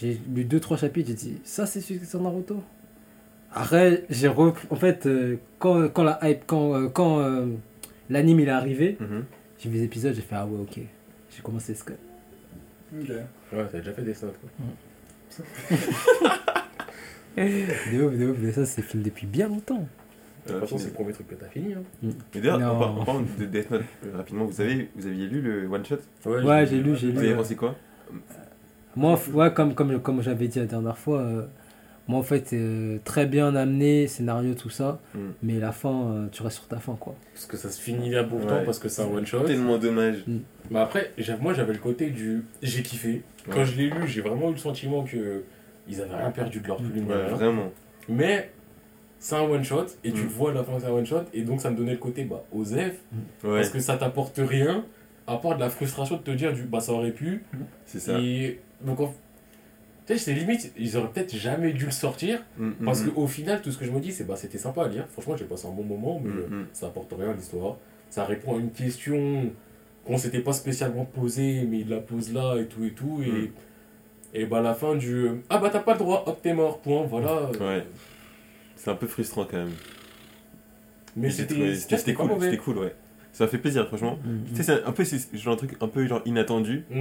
[0.01, 2.61] J'ai lu 2-3 chapitres, j'ai dit ça c'est celui qui est sur Naruto?
[3.55, 4.67] Après, j'ai repris.
[4.69, 7.45] En fait, euh, quand, quand la hype, quand, euh, quand euh,
[8.09, 9.23] l'anime il est arrivé, Mhm.
[9.57, 10.79] j'ai vu les épisodes, j'ai fait ah ouais, ok.
[11.35, 13.09] J'ai commencé ce Ok.
[13.09, 14.49] Ouais, t'as déjà fait des stats quoi.
[17.37, 19.87] De ouf, de ouf, mais ça c'est film depuis bien longtemps.
[20.47, 21.73] De toute façon, c'est le premier truc que t'as fini.
[21.73, 21.81] Hein.
[22.35, 25.27] Mais d'ailleurs, en par- en parlant de Death Note, euh, rapidement, vous avez, vous aviez
[25.27, 25.97] lu le one shot?
[26.25, 27.27] Ouais, j'ai lu, j'ai Vous lu.
[27.27, 27.75] avez pensé quoi?
[28.95, 31.45] Moi, f- ouais, comme, comme, comme j'avais dit la dernière fois, euh,
[32.07, 35.19] moi en fait, euh, très bien amené, scénario, tout ça, Mm.
[35.43, 37.15] mais la fin, euh, tu restes sur ta fin quoi.
[37.33, 38.65] Parce que ça se finit là pourtant, Ouais.
[38.65, 39.41] parce que c'est un one shot.
[39.45, 40.23] Tellement dommage.
[40.69, 42.43] Mais après, j'av- moi j'avais le côté du.
[42.61, 43.21] J'ai kiffé.
[43.49, 45.43] Quand je l'ai lu, j'ai vraiment eu le sentiment que.
[45.87, 47.07] Ils avaient rien perdu de leur plume.
[47.07, 47.35] Ouais, rien.
[47.35, 47.71] vraiment.
[48.09, 48.51] Mais
[49.19, 50.27] c'est un one shot et tu Mm.
[50.27, 52.23] vois la fin que c'est un one shot et donc ça me donnait le côté
[52.23, 52.93] bah Osef
[53.43, 54.83] Ouais, parce que ça t'apporte rien
[55.27, 57.43] à part de la frustration de te dire du bah ça aurait pu
[57.85, 58.19] c'est ça.
[58.19, 59.13] et donc en-
[60.07, 63.11] tu sais c'est limite ils auraient peut-être jamais dû le sortir Mm, mm, parce mm.
[63.11, 65.35] qu'au final tout ce que je me dis c'est bah c'était sympa à lire franchement
[65.37, 66.67] j'ai passé un bon moment mais Mm, mm.
[66.73, 67.77] ça apporte rien à l'histoire
[68.09, 69.51] ça répond à une question
[70.05, 73.29] qu'on s'était pas spécialement posée mais il la pose là et tout et tout et
[73.29, 73.49] Mm.
[74.35, 76.79] et bah à la fin du ah bah t'as pas le droit hop t'es mort
[76.79, 77.83] point voilà Ouais.
[78.75, 79.71] C'est un peu frustrant quand même.
[81.15, 82.45] mais c'était c'était cool, mauvais.
[82.51, 82.93] c'était cool, ouais.
[83.31, 84.17] Ça fait plaisir, franchement.
[84.49, 86.83] Tu sais, c'est un peu, c'est genre un truc un peu genre inattendu.
[86.89, 86.95] De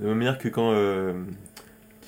[0.00, 1.14] la même manière que quand euh,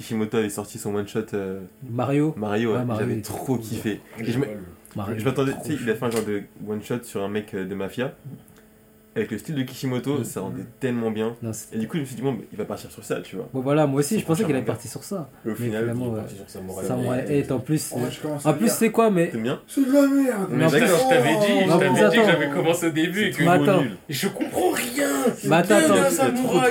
[0.02, 4.00] Kishimoto avait sorti son one shot euh, Mario, Mario, Ouais, ouais, Mario, j'avais trop kiffé.
[4.18, 7.28] Et je m'attendais, tu sais, il a fait un genre de one shot sur un
[7.28, 8.12] mec euh, de mafia.
[9.14, 10.24] Avec le style de Kishimoto, Mm.
[10.24, 11.36] ça rendait tellement bien.
[11.42, 13.20] Non, Et du coup, je me suis dit, bon, bah, il va partir sur ça,
[13.20, 13.46] tu vois.
[13.52, 15.28] Bon voilà, moi aussi je pensais qu'il allait partir sur ça.
[15.44, 17.24] Et au Mais final, finalement, Il est parti sur Samurai Samurai.
[17.28, 17.88] 8 en plus.
[18.22, 20.86] Commence En plus c'est quoi mais t'aimes bien C'est de la merde Mais Je t'avais
[20.86, 23.82] dit, je t'avais dit que j'avais commencé au début et que attends.
[23.82, 23.96] nul.
[24.08, 25.08] je comprends rien.
[25.44, 25.94] Mais attends, attends.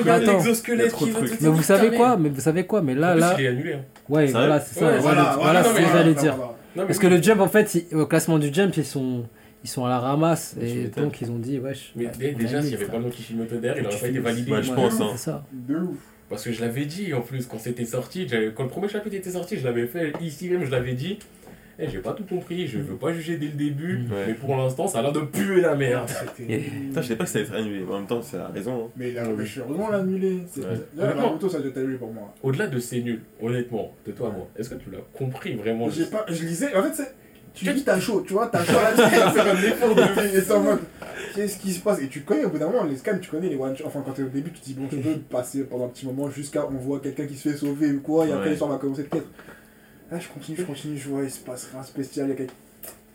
[0.01, 2.65] Il y a un exosquelette trop qui va Mais vous savez quoi Mais vous savez
[2.65, 3.73] quoi Mais là là il est annulé.
[3.73, 3.80] hein.
[4.09, 4.97] ouais voilà c'est ça.
[4.97, 6.35] Voilà, ce que j'allais dire.
[6.76, 9.26] Parce que le jump en fait au classement du jump ils sont
[9.64, 11.92] ils sont à la ramasse et donc ils ont dit wesh.
[11.96, 14.20] Mais on déjà, s'il n'y avait pas le nom Kishimoto derrière, il aurait pas été
[14.20, 14.52] validé.
[14.52, 15.44] Ouais, je pense, hein.
[15.52, 15.98] De ouf.
[16.30, 18.26] Parce que je l'avais dit en plus, quand c'était sorti,
[18.56, 21.20] quand le premier chapitre était sorti, je l'avais fait ici même, je l'avais dit.
[21.80, 24.26] Eh, j'ai pas tout compris, je veux pas juger dès le début, Ouais.
[24.28, 26.08] mais pour l'instant, ça a l'air de puer la merde.
[26.38, 27.84] Putain, je savais pas que ça allait être annulé.
[27.90, 28.86] En même temps, c'est la raison.
[28.86, 28.90] hein.
[28.98, 30.40] Mais il a heureusement l'annulé.
[30.52, 30.68] C'est- Ouais.
[30.96, 31.16] Là.
[31.16, 32.36] Naruto, ça doit être annulé pour moi.
[32.44, 35.90] Au-delà de c'est nul, honnêtement, de toi à moi, est-ce que tu l'as compris vraiment
[35.90, 37.16] J'ai pas, je lisais, en fait, c'est.
[37.53, 40.02] Tu dis t'as chaud, tu vois, t'as chaud là, tu vas faire un effort de
[40.02, 40.80] vie, et c'est en mode,
[41.36, 41.99] qu'est-ce qui se passe?
[42.02, 43.86] Et tu connais, au bout d'un moment, les scans, tu connais les one shot.
[43.88, 46.06] Enfin, quand t'es au début, tu te dis, bon, je peux passer pendant un petit
[46.06, 48.78] moment jusqu'à on voit quelqu'un qui se fait sauver ou quoi, et après l'histoire va
[48.78, 49.28] commencer peut-être.
[50.11, 52.48] Là, je continue, je continue, je vois, il se passe rien spécial, il y a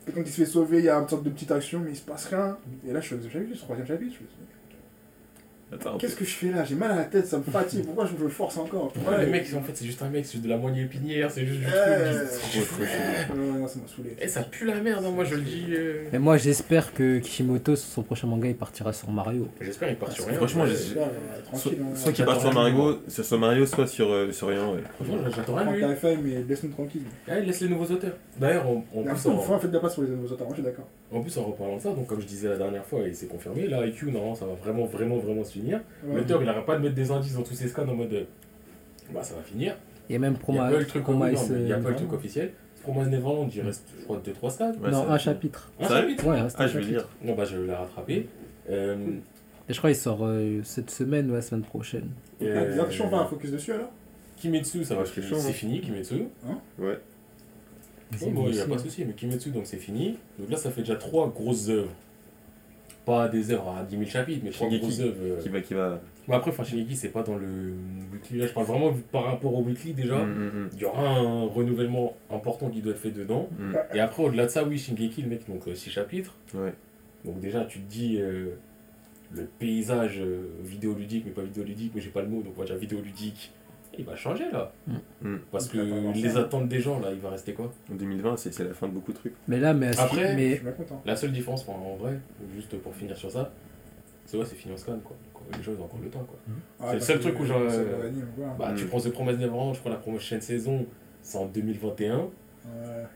[0.04, 1.96] quelqu'un qui se fait sauver, il y a une sorte de petite action, mais il
[1.96, 2.56] se passe rien.
[2.88, 4.55] Et là, je suis au deuxième chapitre, je suis au troisième chapitre, je me
[5.98, 6.64] qu'est-ce que je fais là?
[6.64, 8.92] J'ai mal à la tête, ça me fatigue, pourquoi je me force encore?
[9.08, 11.30] Ouais, le mec, en fait, c'est juste un mec, c'est juste de la moitié épinière,
[11.30, 12.88] c'est juste du Euh, truc.
[13.36, 14.16] non, ça m'a saoulé.
[14.20, 15.64] Eh, ça pue la merde, hein, moi je le dis.
[15.70, 16.04] euh.
[16.12, 19.48] Mais moi, j'espère que Kishimoto, sur son prochain manga, il partira sur Mario.
[19.60, 20.36] J'espère qu'il part sur rien.
[20.36, 21.02] Franchement, Soit,
[21.44, 21.94] tranquille, hein.
[21.94, 24.72] soit qu'il part sur Mario, soit sur Mario, soit sur, euh, sur rien.
[24.96, 27.02] Franchement, j'attends rien mais laisse-nous tranquille.
[27.28, 28.12] Eh, laisse les nouveaux auteurs.
[28.38, 28.82] D'ailleurs, en,
[29.16, 30.86] faut faire de la place pour les nouveaux auteurs, moi je suis d'accord.
[31.12, 33.26] En plus, en reparlant de ça, donc comme je disais la dernière fois, et c'est
[33.26, 35.80] confirmé, là, IQ, normalement, ça va vraiment, vraiment, vraiment se finir.
[36.04, 36.16] Ouais.
[36.16, 38.12] L'auteur, il arrête pas de mettre des indices dans tous ses scans en mode.
[38.12, 38.24] euh,
[39.14, 39.76] Bah, ça va finir.
[40.08, 41.96] Il y a même Il n'y a pas le truc, il y a pas le
[41.96, 42.50] truc officiel.
[42.82, 44.72] Promise Neverland, il reste, je crois, 2-3 scans.
[44.80, 45.72] Ouais, non, un chapitre.
[45.80, 46.90] Un chapitre Ouais, reste Ah, un je chapitre.
[46.92, 47.08] dire.
[47.22, 48.28] Non, bah, je vais la rattraper.
[48.70, 48.96] Euh,
[49.68, 52.08] Et je crois qu'il sort euh, cette semaine ou la semaine prochaine.
[52.42, 53.90] euh, Ah, on va un focus dessus alors?
[54.36, 55.52] Kimetsu, ça va, c'est hein.
[55.52, 56.26] fini, Kimetsu.
[56.78, 56.98] Ouais.
[58.22, 60.16] Oh, bon, il n'y a pas de souci, mais Kimetsu, donc c'est fini.
[60.38, 61.90] Donc là, ça fait déjà trois grosses œuvres.
[63.04, 65.16] Pas des œuvres à 10 000 chapitres, mais trois grosses œuvres.
[65.22, 65.40] euh.
[65.40, 66.00] Qui va, qui va.
[66.26, 67.72] Bon, après, enfin, Shingeki, c'est pas dans le
[68.12, 68.38] weekly.
[68.38, 70.24] Là, je parle vraiment par rapport au weekly déjà.
[70.24, 70.30] Mm,
[70.64, 73.48] mm, Il y aura un renouvellement important qui doit être fait dedans.
[73.58, 73.76] mm, mm.
[73.94, 76.34] Et après, au-delà de ça, oui, Shingeki, le mec, donc 6 chapitres.
[76.54, 76.72] Ouais.
[77.24, 78.50] Donc déjà, tu te dis euh,
[79.32, 82.66] le paysage euh, vidéoludique, mais pas vidéoludique, mais j'ai pas le mot, donc on va
[82.66, 83.52] dire vidéoludique,
[83.98, 84.73] il va changer là.
[85.23, 85.36] Mm.
[85.52, 85.78] Parce que
[86.14, 86.40] les ça.
[86.40, 87.73] attentes des gens, là, il va rester quoi?
[87.90, 89.35] En 2020, c'est c'est la fin de beaucoup de trucs.
[89.48, 91.02] Mais là, mais, ce- Après, Je mais suis bien content.
[91.05, 92.18] La seule différence, enfin, en vrai,
[92.55, 93.52] juste pour finir sur ça,
[94.27, 95.16] c'est ouais, c'est fini en scan quoi.
[95.56, 96.36] Les gens ils ont encore le temps quoi.
[96.48, 98.10] Ah, C'est le parce seul truc où genre, euh.
[98.59, 98.89] Bah, tu Mm.
[98.89, 100.85] prends The Promise Neverland, je crois la prochaine saison,
[101.23, 102.16] c'est en 2021.
[102.18, 102.31] Ouais.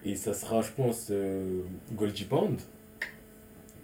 [0.04, 1.62] Et ça sera, je pense, euh,
[1.92, 2.56] Goldie Pond.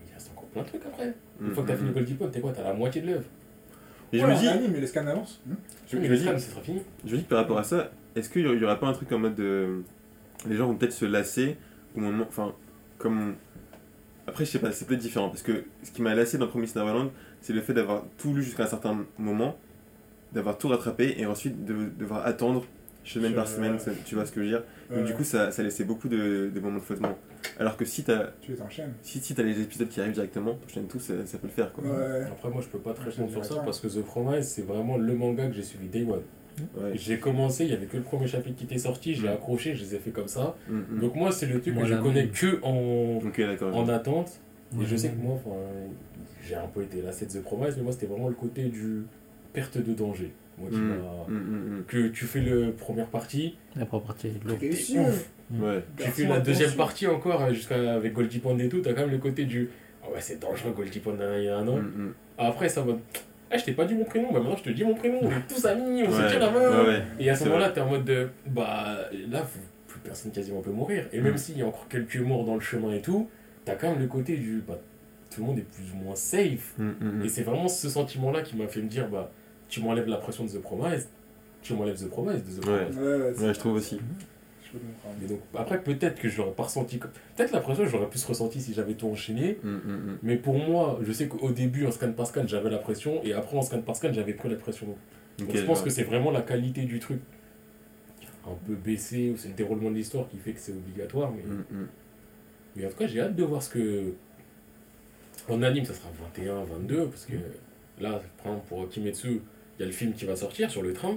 [0.06, 1.12] Il reste encore plein de trucs après.
[1.40, 1.94] Une Mm, fois que t'as mm, fini mm.
[1.94, 2.52] Goldie Pond, t'es quoi?
[2.52, 3.24] T'as la moitié de l'œuvre.
[4.12, 5.40] Et je me dis, mais les scans avancent.
[5.90, 6.82] Je, me dis, scan, ça sera fini.
[7.04, 8.86] je me dis que par rapport à ça, est-ce qu'il y aurait- y aurait pas
[8.88, 9.82] un truc en mode de.
[10.48, 11.56] Les gens vont peut-être se lasser
[11.96, 12.24] au moment.
[12.28, 12.54] Enfin,
[12.98, 13.34] comme.
[14.28, 15.28] Après, je sais pas, c'est peut-être différent.
[15.28, 17.10] Parce que ce qui m'a lassé dans Promise Neverland,
[17.40, 19.56] c'est le fait d'avoir tout lu jusqu'à un certain moment,
[20.32, 22.64] d'avoir tout rattrapé et ensuite de devoir attendre
[23.08, 23.78] semaine par semaine, ouais.
[23.78, 24.62] ça- tu vois ce que je veux dire
[24.94, 27.16] Donc, Du coup, ça, ça laissait beaucoup de, de moments de flottement.
[27.58, 28.92] Alors que si t'as Tu les enchaînes.
[29.02, 31.72] si, si t'as les épisodes qui arrivent directement, t'enchaînes tout, ça, ça peut le faire
[31.72, 31.84] quoi.
[31.84, 32.22] Ouais.
[32.26, 34.96] Après, moi, je peux pas te répondre sur ça parce que The Promise, c'est vraiment
[34.96, 36.20] le manga que j'ai suivi Day One.
[36.76, 36.92] Ouais.
[36.94, 39.32] J'ai commencé, il y avait que le premier chapitre qui était sorti, j'ai Mm.
[39.32, 40.56] accroché, je les ai fait comme ça.
[40.68, 41.00] Mm, mm.
[41.00, 43.20] Donc, moi, c'est le truc Moi, que je connais que en,
[43.74, 44.40] en attente.
[44.80, 45.38] Et je sais que moi,
[46.46, 49.02] j'ai un peu été lassé de The Promise, mais moi, c'était vraiment le côté du
[49.52, 50.32] perte de danger.
[50.58, 54.62] Moi, Mm, mm, mm, Que tu fais le première partie, la première partie est lourde.
[54.62, 55.28] Et t'es ouf.
[55.50, 55.82] Ouais.
[55.96, 56.76] Tu Garçon, fais la deuxième attention.
[56.78, 59.68] partie encore, euh, jusqu'à avec Goldie Pond et tout, t'as quand même le côté du.
[60.02, 61.78] Ah ouais, c'est dangereux Goldie Pond il y a un an.
[62.38, 62.94] Après, ça va.
[63.50, 65.30] Ah, je t'ai pas dit mon prénom, bah maintenant je te dis mon prénom, on
[65.30, 66.82] est tous amis, on se tient la main.
[66.82, 67.02] ouais, ouais.
[67.20, 68.28] Et à ce moment-là, t'es en mode de.
[68.46, 68.98] Bah
[69.30, 69.46] là,
[69.86, 71.06] plus personne quasiment peut mourir.
[71.12, 73.28] Et même s'il y a encore quelques morts dans le chemin et tout,
[73.64, 74.62] t'as quand même le côté du.
[74.66, 74.78] Bah,
[75.32, 76.74] tout le monde est plus ou moins safe.
[77.24, 79.30] Et c'est vraiment ce sentiment-là qui m'a fait me dire, bah,
[79.68, 81.08] tu m'enlèves la pression de The Promise,
[81.62, 82.64] tu m'enlèves The Promise de The.
[82.64, 82.96] Promise.
[82.98, 83.38] Ouais, ouais.
[83.46, 83.98] Ouais, je trouve aussi.
[84.64, 85.16] Je peux comprendre.
[85.20, 87.10] Mais donc, après, peut-être que je l'aurais pas ressenti comme.
[87.36, 89.58] Peut-être la pression, j'aurais plus ressenti si j'avais tout enchaîné.
[89.62, 90.18] Mm, mm, mm.
[90.22, 93.22] Mais pour moi, je sais qu'au début, en scan par scan, j'avais la pression.
[93.24, 94.86] Et après, en scan par scan, j'avais pris la pression.
[95.38, 95.84] Donc, je pense ouais.
[95.84, 97.20] que c'est vraiment la qualité du truc
[98.48, 101.32] un peu baissé, ou c'est le déroulement de l'histoire qui fait que c'est obligatoire.
[101.32, 101.88] Mais, Mm, mm.
[102.76, 104.12] mais en tout cas, j'ai hâte de voir ce que.
[105.48, 107.34] En anime, ça sera 21, 22, parce que
[108.00, 109.42] là, par exemple, pour Kimetsu,
[109.78, 111.16] il y a le film qui va sortir sur le train.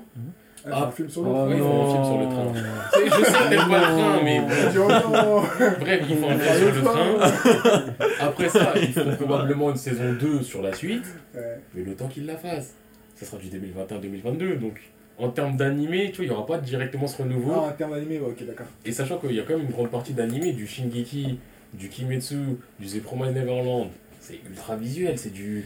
[0.66, 0.88] Ah, Ah.
[0.88, 1.48] un film sur Oh l'autre.
[1.48, 2.54] Ouais, ils font un film sur le train.
[2.94, 4.42] Je sais que pas le train, mais
[4.78, 5.44] oh
[5.80, 7.94] bref, ils font un film sur le train.
[8.20, 11.06] Après ça, ils feront probablement une saison 2 sur la suite.
[11.34, 11.60] Ouais.
[11.74, 12.76] Mais le temps qu'ils la fassent,
[13.16, 14.60] ça sera du 2021-2022.
[14.60, 14.82] Donc,
[15.18, 17.54] en termes d'animé, tu vois, il n'y aura pas directement ce renouveau.
[17.56, 18.68] Ah, en termes d'animé, ouais, ok, d'accord.
[18.86, 21.40] Et sachant qu'il y a quand même une grande partie d'animé, du Shingeki,
[21.74, 22.36] du Kimetsu,
[22.80, 23.90] du The Promised Neverland.
[24.30, 25.66] C'est ultra visuel, c'est du.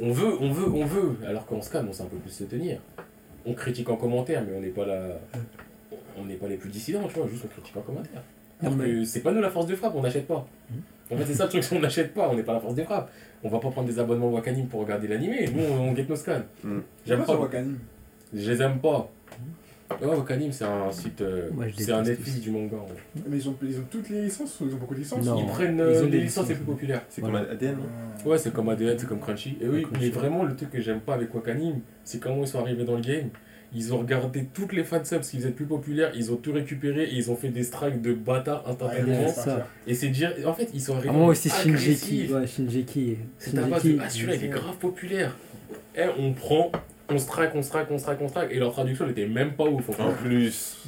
[0.00, 1.16] On veut, on veut, on veut.
[1.26, 2.78] Alors qu'en scan, on sait un peu plus se tenir.
[3.44, 5.18] On critique en commentaire, mais on n'est pas la.
[6.16, 8.22] On n'est pas les plus dissidents, tu vois, juste on critique en commentaire.
[8.62, 10.46] Alors que c'est pas nous la force de frappe, on n'achète pas.
[11.10, 12.84] En fait, c'est ça le truc, on n'achète pas, on n'est pas la force de
[12.84, 13.10] frappe.
[13.42, 16.14] On va pas prendre des abonnements Wakanim pour regarder l'animé, nous on, on get nos
[16.14, 16.42] scans.
[16.62, 16.78] Mm.
[17.04, 17.78] J'aime pas sur pas, Wakanim.
[18.32, 19.10] je les aime pas.
[20.02, 21.22] Ouais, Wakanim, c'est un site.
[21.22, 22.76] euh, c'est un Netflix du manga.
[22.76, 22.86] en.
[23.28, 25.24] Mais ils ont, ils ont toutes les licences ou ils ont beaucoup de licences?
[25.24, 25.40] Non.
[25.40, 27.02] Ils prennent ils euh, ont des les licences les plus populaires.
[27.08, 27.40] C'est Voilà.
[27.40, 27.76] comme ADN,
[28.26, 29.56] Ouais, c'est comme ADN, c'est comme Crunchy.
[29.60, 30.00] Et oui, Crunchy.
[30.04, 32.96] mais vraiment, le truc que j'aime pas avec Wakanim, c'est comment ils sont arrivés dans
[32.96, 33.30] le game.
[33.74, 37.14] Ils ont regardé toutes les fansubs qui faisaient plus populaires, ils ont tout récupéré et
[37.14, 39.26] ils ont fait des strikes de bâtards instantanément.
[39.26, 39.52] Ouais.
[39.86, 41.10] Et c'est dire, en fait, ils sont arrivés.
[41.12, 41.50] Ah, moi aussi.
[41.50, 42.32] Shinjeki.
[42.32, 43.16] Ouais, Shinjeki.
[43.38, 43.78] C'est de, ah
[44.08, 45.36] celui-là il est grave populaire.
[45.94, 46.72] Et on prend,
[47.10, 48.50] on strike, on strike, on strike, on strike.
[48.50, 49.88] Et leur traduction elle était même pas ouf.
[49.98, 50.78] En plus.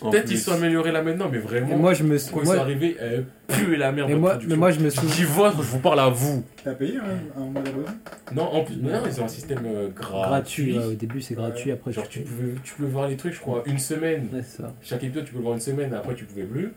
[0.00, 2.58] Peut-être ils sont améliorés là maintenant, mais Et vraiment, moi, je me quand ils sont
[2.58, 4.08] arrivés, elle puait la merde.
[4.08, 4.50] mais moi, traduction.
[4.50, 5.14] mais moi, je me souviens.
[5.14, 6.44] dis votre, je vous parle à vous.
[6.64, 7.88] T'as payé un, un mois d'abonnement
[8.34, 10.72] Non, en plus, non, ils ont un système euh, gratuit.
[10.72, 13.16] Gratuit, ouais, au début c'est gratuit, après Genre, tu tu pouvais, tu pouvais voir les
[13.16, 14.28] trucs, je crois, une semaine.
[14.32, 14.74] Ouais, ça.
[14.82, 16.72] Chaque épisode, tu peux le voir une semaine, après, tu pouvais plus.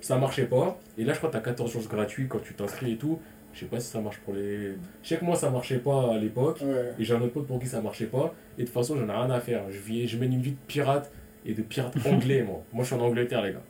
[0.00, 0.78] Ça marchait pas.
[0.96, 3.18] Et là, je crois que t'as 14 jours gratuits quand tu t'inscris et tout.
[3.58, 4.74] Je sais pas si ça marche pour les.
[5.02, 6.60] Je sais que moi, ça marchait pas à l'époque.
[6.62, 6.92] Ouais.
[6.96, 8.32] Et j'ai un autre pote pour qui ça marchait pas.
[8.56, 9.62] Et de toute façon, j'en ai rien à faire.
[9.70, 11.10] Je, vis, je mène une vie de pirate
[11.44, 12.62] et de pirate anglais, moi.
[12.72, 13.62] Moi, je suis en Angleterre, les gars.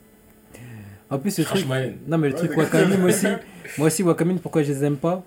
[1.09, 1.95] En plus, crache truc.
[2.07, 2.55] Non, mais le Ouais, truc.
[2.57, 3.25] Wakamin aussi.
[3.79, 5.23] Moi aussi, Wakamin, pourquoi je les aime pas?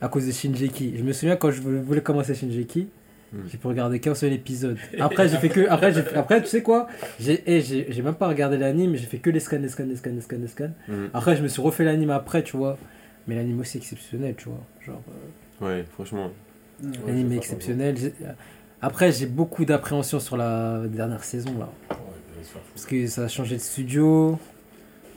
[0.00, 0.94] À cause de Shinjeki.
[0.96, 2.88] Je me souviens quand je voulais commencer Shinjeki,
[3.34, 3.48] Hmm.
[3.50, 4.76] j'ai pu regarder qu'un seul épisode.
[5.00, 5.66] Après, j'ai fait que.
[5.70, 6.86] Après, j'ai- après, tu sais quoi?
[7.18, 9.86] J'ai eh, j'ai j'ai même pas regardé l'anime, j'ai fait que les scans, les scans,
[9.86, 10.70] les scans, les scans, les scans.
[10.86, 11.08] Mhm.
[11.14, 12.76] Après, je me suis refait l'anime après, tu vois.
[13.26, 14.60] Mais l'anime aussi exceptionnel, tu vois.
[14.84, 15.02] Genre,
[15.62, 16.30] euh, Ouais, franchement.
[16.82, 17.96] Ouais, l'anime est exceptionnel.
[17.96, 18.14] J'ai-
[18.80, 21.68] Après, j'ai beaucoup d'appréhension sur la dernière saison, là.
[21.90, 21.96] Ouais,
[22.54, 22.60] va.
[22.74, 24.38] Parce que ça a changé de studio.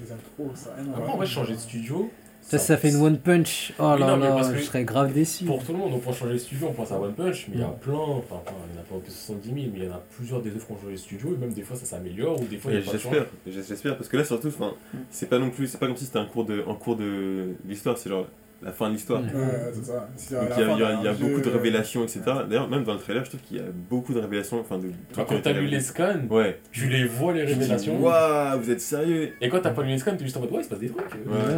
[0.06, 0.70] Ça.
[0.96, 2.12] Après, en vrai, changer de studio.
[2.48, 3.74] Ça, ça fait une one punch.
[3.80, 5.46] Oh là non, là, parce que je serais grave déçu.
[5.46, 7.56] Pour tout le monde, on pense changer de studio, on pense à One Punch, mais
[7.56, 7.78] il y a Mm.
[7.82, 10.02] plein, enfin, il n'y en a pas que 70 000, mais il y en a
[10.16, 12.46] plusieurs des œuvres qui ont changé de studio, et même des fois ça s'améliore, ou
[12.46, 12.92] des fois il n'y a pas.
[12.92, 14.74] J'espère, j'espère, parce que là surtout, enfin,
[15.10, 17.56] c'est pas non plus, c'est pas comme si c'était un cours de, un cours de
[17.68, 18.28] l'histoire, c'est genre
[18.64, 19.22] la fin de l'histoire.
[19.22, 19.30] Ouais,
[19.74, 20.10] c'est ça.
[20.32, 22.22] Il y a, y t'as y beaucoup de jeu, révélations, etc.
[22.50, 24.88] D'ailleurs, même dans le trailer, je trouve qu'il y a beaucoup de révélations, enfin de.
[25.16, 26.60] Bah, quand t'as lu les scans, Ouais.
[26.72, 29.98] tu les vois les révélations, Waouh, vous êtes sérieux et quand t'as pas lu les
[30.00, 31.06] scans, t'es juste en mode, ouais, il se passe des trucs.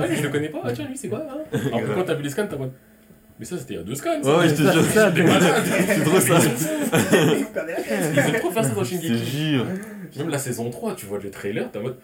[0.02, 2.04] Ah, lui, je le connais pas, ah, tiens, lui, c'est quoi hein Alors que quand
[2.04, 2.72] t'as vu les scans, t'es en mode,
[3.40, 4.20] mais ça c'était il y a deux scans.
[4.22, 4.62] Ouais, ouais, je te
[4.94, 5.26] Ça, jure,
[5.88, 6.40] c'est trop ça.
[7.14, 9.26] Ils aiment trop faire ça dans Je te Shingeki.
[9.54, 9.66] jure.
[10.18, 11.98] Même la saison 3, tu vois le trailer, t'es en mode.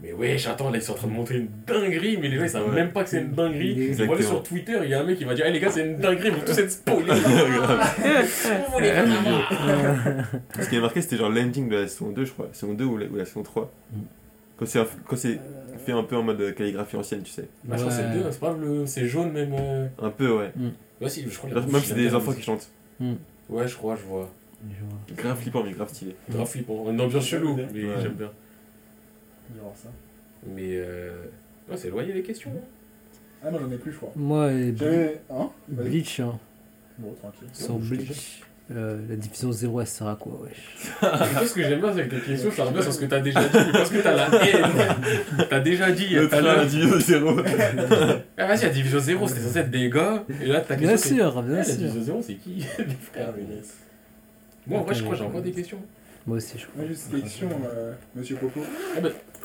[0.00, 2.42] Mais wesh, attends, là ils sont en train de montrer une dinguerie, mais les gens
[2.44, 2.74] ils savent Ouais.
[2.74, 3.92] même pas que c'est une dinguerie.
[3.92, 5.70] Vont aller sur Twitter, il y a un mec qui va dire, hey les gars,
[5.70, 7.12] c'est une dinguerie, vous tous être spoilés.
[8.72, 10.62] Vous.
[10.62, 12.46] Ce qui est marqué, c'était genre l'ending de la saison 2, je crois.
[12.48, 13.70] La saison 2 ou la, ou la saison 3.
[13.92, 13.96] Mm.
[14.58, 15.40] Quand c'est quand c'est
[15.84, 17.48] fait un peu en mode calligraphie ancienne, tu sais.
[17.64, 18.86] Bah, je crois que c'est le 2, c'est pas le.
[18.86, 19.54] C'est jaune même.
[19.58, 19.86] euh.
[20.00, 20.52] Un peu, ouais.
[21.00, 22.68] Ouais, si, je crois que Même c'est des enfants qui chantent.
[23.48, 24.28] Ouais, je crois, je vois.
[25.16, 26.14] Grave flippant, mais grave stylé.
[26.30, 26.86] Grave flippant.
[26.90, 27.94] Une ambiance chelou, mais Ouais.
[28.02, 28.30] j'aime bien.
[29.52, 29.88] Je vais voir ça.
[30.46, 31.12] Mais euh.
[31.70, 32.50] Ouais, c'est éloigné les questions.
[32.54, 32.64] hein.
[33.44, 34.12] Ah, moi j'en ai plus, je crois.
[34.16, 35.20] Moi, euh, J'avais.
[35.30, 35.88] Hein Vas-y.
[35.88, 36.38] Bleach, hein.
[36.98, 37.48] Bon, tranquille.
[37.52, 40.76] Sur Bleach, euh, la division 0, elle sert à quoi, wesh?
[41.48, 43.48] Ce que j'aime bien avec tes questions, ça revient sur ce que t'as déjà dit,
[43.66, 44.64] mais parce que t'as la haine.
[45.50, 46.08] T'as déjà dit.
[46.10, 46.60] Le à trailer l'heure.
[46.60, 47.36] a dit 0.
[48.38, 50.24] Ah, vas-y, la division 0, c'était censé être des gars.
[50.42, 51.10] Et là, ta Bien question.
[51.10, 51.76] c'est- sûr, Ah, bien la sûr.
[51.76, 52.50] division 0, c'est qui?
[52.78, 53.28] Les frères.
[53.30, 53.44] Ah, mais.
[54.66, 55.78] Moi, en vrai, je crois que j'ai encore des questions.
[56.26, 56.76] Moi aussi, je crois.
[56.82, 58.60] Moi, juste une question, euh, monsieur Popo.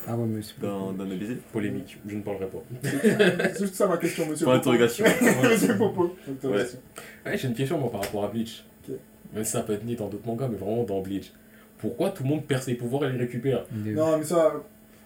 [0.06, 1.36] Ah ouais, mais c'est Dans, dans le baiser.
[1.52, 2.58] Polémique, je ne parlerai pas.
[2.82, 4.72] C'est juste ça ma question, monsieur Popo.
[5.50, 6.16] monsieur Popo.
[6.28, 6.78] Interrogation.
[7.26, 8.64] Ouais, j'ai une question moi par rapport à Bleach.
[8.88, 8.94] Ok.
[9.34, 11.32] Même si ça peut être ni dans d'autres mangas, mais vraiment dans Bleach.
[11.78, 14.52] Pourquoi tout le monde perd ses pouvoirs et les récupère Non, mais ça.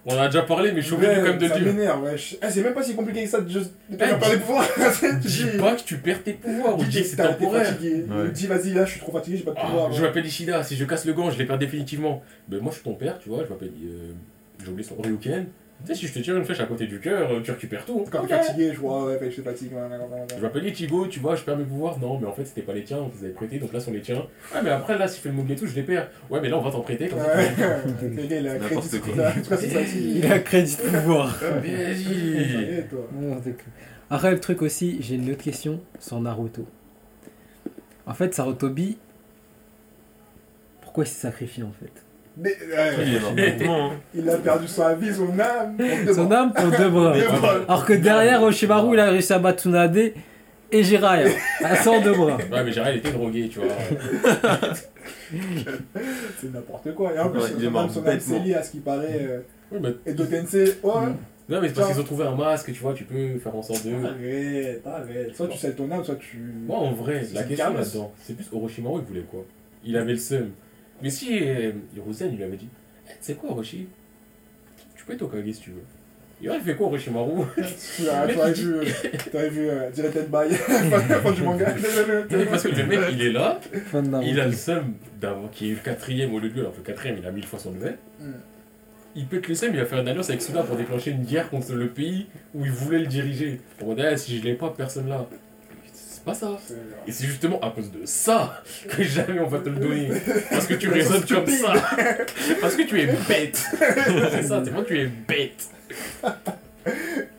[0.04, 1.66] On en a déjà parlé, mais je suis obligé quand même de le ça dire.
[1.72, 2.36] m'énerve, wesh.
[2.42, 3.72] Ah, c'est même pas si compliqué que ça de juste.
[3.88, 4.66] de Eh, pas parler de pouvoir.
[5.20, 7.76] Dis pas que tu perds tes pouvoirs, ou dis que c'est temporaire.
[8.32, 9.92] Dis, vas-y, là, je suis trop fatigué, j'ai pas de Ah, pouvoir.
[9.92, 12.22] je m'appelle Ishida, si je casse le gant, je les perds définitivement.
[12.48, 13.70] Ben moi je suis ton père, tu vois, je m'appelle.
[13.84, 14.12] Euh,
[14.64, 15.46] J'ai oublié son Ryuken.
[15.84, 17.84] Tu sais, si je te tire une flèche à côté du cœur, euh, tu récupères
[17.84, 18.04] tout.
[18.10, 18.28] Quand Ok.
[18.28, 19.74] t'es fatigué, je vois, ouais, je suis fatigué.
[20.36, 21.98] Je m'appelle Ichigo, tu vois, je perds mes pouvoirs.
[21.98, 23.86] Non, mais en fait, c'était pas les tiens, on vous avait prêté, donc là, ce
[23.86, 24.24] sont les tiens.
[24.54, 26.08] Ouais, mais après, là, si je fais le move et tout, je les perds.
[26.30, 27.08] Ouais, mais là, on va t'en prêter.
[27.08, 28.76] Comme ça, il a crédit.
[28.76, 30.12] aussi.
[30.18, 31.36] Il a crédit de pouvoir.
[31.40, 32.84] Vas-y.
[34.10, 36.66] Après, le truc aussi, j'ai une autre question sur Naruto.
[38.06, 38.98] En fait, Sarutobi,
[40.82, 41.90] pourquoi il s'est sacrifié en fait?
[42.36, 43.90] Mais, Il hein.
[44.14, 45.76] Il a perdu sa vie, son âme.
[46.06, 47.14] pour Son âme pour deux bras.
[47.68, 51.28] Alors que derrière, Oshimaru, il a réussi à battre Tsunade et Jiraiya.
[51.62, 52.36] À 102 bras.
[52.50, 53.68] Ouais, mais Jiraiya, il était drogué, tu vois.
[56.40, 57.12] C'est n'importe quoi.
[57.14, 59.20] Et en plus, Ouais, il est son son âme, c'est lié à ce qui paraît.
[59.28, 59.40] euh,
[59.72, 59.90] Oui.
[60.06, 60.92] Et Dotensei, ouais.
[61.48, 63.62] Non, mais c'est parce qu'ils ont trouvé un masque, tu vois, tu peux faire en
[63.62, 63.92] sorte de.
[63.94, 65.34] Arrête, arrête.
[65.36, 66.38] Soit tu sais ton âme, soit tu.
[66.66, 69.44] Moi, en vrai, la question là-dedans, c'est plus Orochimaru, il voulait quoi
[69.84, 70.50] Il avait le seum.
[71.02, 72.68] Mais si euh, Hiruzen, il lui avait dit
[73.08, 73.88] Eh, Tu sais quoi, Orochi
[74.96, 75.82] Tu peux être Okage si tu veux.
[76.40, 77.44] Il fait quoi, Orochimaru
[77.96, 78.84] Tu avais vu, euh,
[79.30, 81.66] t'avais vu euh, Directed by, fin du manga.
[82.50, 83.60] Parce que le mec, il est là,
[84.22, 86.78] il a le seum d'avoir qui est le quatrième au lieu de lui, alors que
[86.78, 87.96] le quatrième, il a mille fois son level.
[88.20, 88.32] Mm.
[89.14, 91.50] Il pète le seum, il va faire une alliance avec Suda pour déclencher une guerre
[91.50, 93.60] contre le pays où il voulait le diriger.
[93.82, 95.28] En mode, eh, si je l'ai pas, personne là.
[96.24, 96.56] C'est pas ça.
[96.64, 96.74] C'est-
[97.08, 100.08] Et c'est justement à cause de ça que jamais on va te le donner.
[100.50, 101.72] Parce que tu raisonnes comme ça.
[102.60, 103.60] Parce que tu es bête.
[104.30, 105.68] C'est ça, c'est moi tu es bête.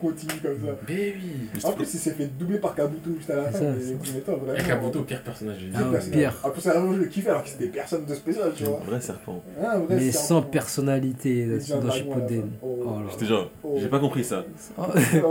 [0.00, 0.72] Continue comme ça.
[0.88, 1.60] Mais oui.
[1.64, 4.54] En plus, il s'est fait doubler par Kabuto juste à la C'est fin.
[4.58, 6.18] Et Kabuto, pire personnage Ah Pire ouais, personnage.
[6.18, 6.34] pire.
[6.42, 8.80] En plus, c'est vraiment je le kiffe alors que c'était personne de spécial, tu vois.
[8.86, 9.42] Un vrai serpent.
[9.62, 10.26] Ah, un vrai Mais serpent.
[10.28, 12.50] sans personnalité dans Shippuden.
[12.62, 12.84] Oh.
[12.86, 13.76] Oh J'étais genre, Oh.
[13.80, 14.44] j'ai pas compris ça.
[14.78, 14.82] Oh.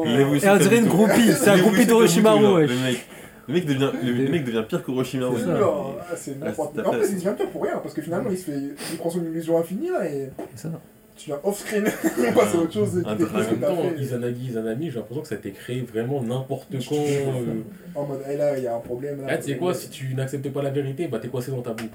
[0.06, 3.06] Et on dirait une groupie, c'est un groupie d'Orochimaru, wesh.
[3.48, 5.36] Le mec, devient, le, le mec devient pire qu'Orochimaru.
[5.38, 5.54] C'est ça.
[5.60, 6.88] Non, ah, c'est n'importe quoi.
[6.90, 8.60] En c'est plus, il devient pire pour rien parce que finalement, il se fait.
[8.92, 10.72] Il prend son illusion infinie là et C'est ça.
[11.18, 11.84] tu viens off-screen.
[12.30, 13.92] On passe à autre chose et En même temps.
[14.00, 16.96] Izanagi, Izanami, j'ai l'impression que ça a été créé vraiment n'importe quand.
[16.96, 17.62] euh.
[17.96, 19.28] En mode, hey, là, il y a un problème là.
[19.32, 21.72] Ah, tu sais quoi, si tu n'acceptes pas la vérité, bah t'es coincé dans ta
[21.74, 21.90] boucle.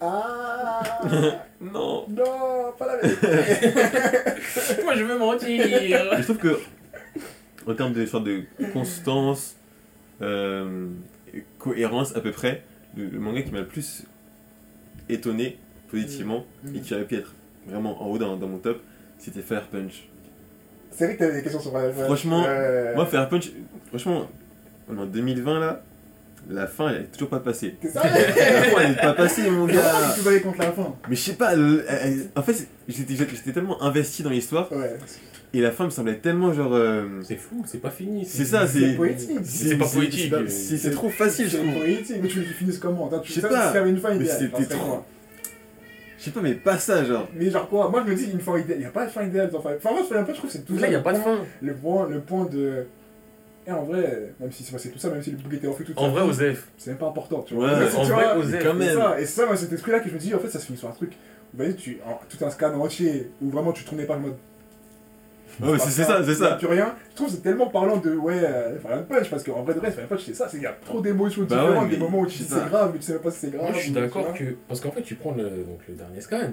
[0.00, 0.82] Ah
[1.60, 2.06] Non.
[2.08, 3.26] Non, pas la vérité.
[4.84, 5.62] Moi je veux mentir.
[6.18, 6.58] Je trouve que,
[7.66, 9.56] en termes de, sorte de constance,
[10.22, 10.86] euh,
[11.58, 12.62] cohérence à peu près,
[12.96, 14.04] le, le manga qui m'a le plus
[15.08, 15.58] étonné
[15.90, 16.76] positivement Mm.
[16.76, 17.34] et qui aurait pu être
[17.66, 18.80] vraiment en haut dans, dans mon top,
[19.18, 20.08] c'était Fire Punch.
[20.92, 22.94] C'est vrai que t'avais des questions sur la Franchement, Ouais.
[22.94, 23.50] Moi, Fire Punch,
[23.88, 24.28] franchement,
[24.88, 25.82] en 2020 là,
[26.48, 27.76] la fin elle est toujours pas passée.
[27.80, 30.12] T'es La fin elle est pas passée, mon gars.
[30.14, 33.52] tu vas contre la fin Mais je sais pas, elle- elle- en fait, j'étais j'étais
[33.52, 34.96] tellement investi dans l'histoire Ouais.
[35.52, 36.74] Et la fin me semblait tellement genre.
[36.74, 38.24] euh, C'est fou, c'est pas fini.
[38.24, 38.94] C'est ça, C'est c'est.
[38.96, 39.38] poétique.
[39.44, 40.32] C'est pas poétique.
[40.32, 41.74] c'est- C'est c'est trop facile, je C'est trouve.
[41.78, 43.06] poétique, mais tu veux qu'ils finissent comment?
[43.08, 45.04] Attends, tu Je sais ça, pas, une fin mais idéale, c'était ça trop-
[46.18, 47.28] Je sais pas, mais pas ça, genre.
[47.34, 47.88] Mais genre quoi?
[47.88, 48.78] Moi je me dis une fin idéale.
[48.78, 50.56] Il n'y a pas de fin idéale dans Enfin, moi, Fire Punch, je trouve que
[50.56, 50.86] c'est tout Là, ça.
[50.88, 51.38] il y a pas de fin.
[51.62, 52.84] Le point, le point de.
[53.66, 55.84] Et en vrai, même si c'est passé tout ça, même si le bouc était refait
[55.84, 56.68] tout En vrai, Osef.
[56.78, 57.78] c'est même pas important, tu Ouais, vois.
[57.78, 58.96] Mais si en vrai, quand c'est même.
[58.98, 59.20] ça.
[59.20, 60.78] Et c'est ça, moi, cet esprit-là que je me dis, en fait, ça se finit
[60.78, 61.12] sur un truc.
[61.54, 64.34] Voyez, tu, en- tout un scan entier où vraiment tu tournais pas le mode.
[65.62, 66.52] Ouais, c'est ça, c'est ça.
[66.56, 66.94] plus rien.
[67.10, 69.80] Je trouve que c'est tellement parlant de ouais, euh, Fire Punch parce qu'en vrai de
[69.80, 71.96] vrai, Fire Punch c'est ça, c'est il y a trop d'émotions Bah différentes, ouais, des
[71.96, 73.62] moments où tu dis c'est grave, mais tu sais même pas si c'est grave.
[73.62, 74.44] Moi, je suis d'accord que.
[74.68, 76.52] Parce qu'en fait, tu prends le, donc, le dernier scan.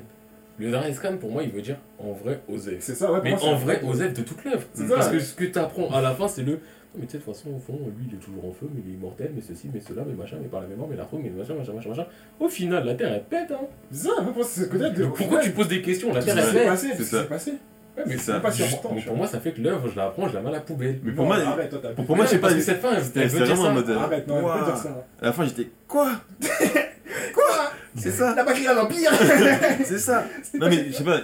[0.60, 2.78] Le dernier scan, pour moi, il veut dire en vrai Osef.
[2.80, 3.20] C'est ça, ouais.
[3.24, 4.64] Mais en vrai, Osef de toute l'œuvre.
[4.74, 4.96] C'est ça.
[4.96, 6.54] Parce que ce que tu apprends à la fin, c'est le.
[6.54, 8.68] Non, mais tu sais, de toute façon, au fond, lui, il est toujours en feu,
[8.74, 10.96] mais il est immortel, mais ceci, mais cela, mais machin, mais par la mémoire, mais
[10.96, 12.08] la trou, mais machin, machin, machin, machin.
[12.40, 13.68] Au final, la Terre, elle pète, hein.
[13.92, 15.04] C'est ça, moi, pour moi, c'est ce côté de.
[15.04, 16.14] Donc, pourquoi tu poses des questions?
[16.14, 16.66] La Terre, elle pète.
[16.66, 17.54] passé, c'est passé.
[17.98, 18.96] Ouais, mais C'est pas si important.
[19.08, 21.00] pour moi, ça fait que l'œuvre, je la prends, je la mets à la poubelle.
[21.04, 22.60] Mais pour Non, moi, arrête, toi, t'as pour- pour moi, je sais parce pas.
[22.60, 23.72] que cette fin, C'était vraiment en ça.
[23.72, 23.90] mode.
[23.90, 24.66] euh, Arrête, non, elle peut Ouah.
[24.66, 25.06] dire ça.
[25.22, 26.12] À la fin, j'étais quoi?
[27.34, 27.72] Quoi?
[27.96, 29.12] C'est ça La batterie à l'Empire
[29.84, 31.22] C'est ça Non, mais je sais pas,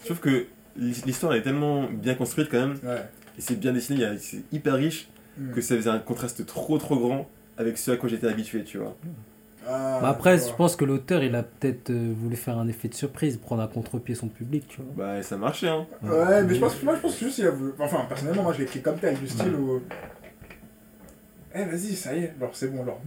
[0.00, 0.46] je trouve que
[0.76, 3.02] l'histoire est tellement bien construite quand même, Ouais.
[3.36, 5.08] et c'est bien dessiné, c'est hyper riche,
[5.38, 5.52] Hmm.
[5.54, 7.26] que ça faisait un contraste trop trop grand
[7.56, 8.94] avec ce à quoi j'étais habitué, tu vois.
[9.68, 12.88] Ah, Bah après, je pense que l'auteur, il a peut-être euh, voulu faire un effet
[12.88, 15.06] de surprise, prendre à contre-pied son public, tu vois.
[15.16, 15.86] Bah, ça marchait, hein.
[16.02, 17.72] Ouais, mais je pense, moi je pense que juste il a voulu.
[17.78, 19.80] Enfin, personnellement, moi je l'ai écrit comme tel, du style où.
[21.54, 23.00] Eh, vas-y, ça y est, genre c'est bon, genre.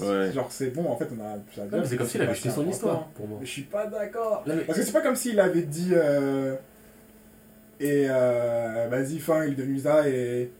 [0.00, 0.32] Ouais.
[0.32, 1.86] Genre c'est bon, en fait, on a plus à dire.
[1.86, 3.10] c'est comme s'il avait jeté son histoire, temps.
[3.14, 3.38] pour moi.
[3.40, 4.42] Mais je suis pas d'accord.
[4.46, 5.90] Mais- Parce que c'est pas comme s'il avait dit.
[5.92, 6.56] euh,
[7.80, 10.50] Et euh, vas-y, fin, il est devenu ça et.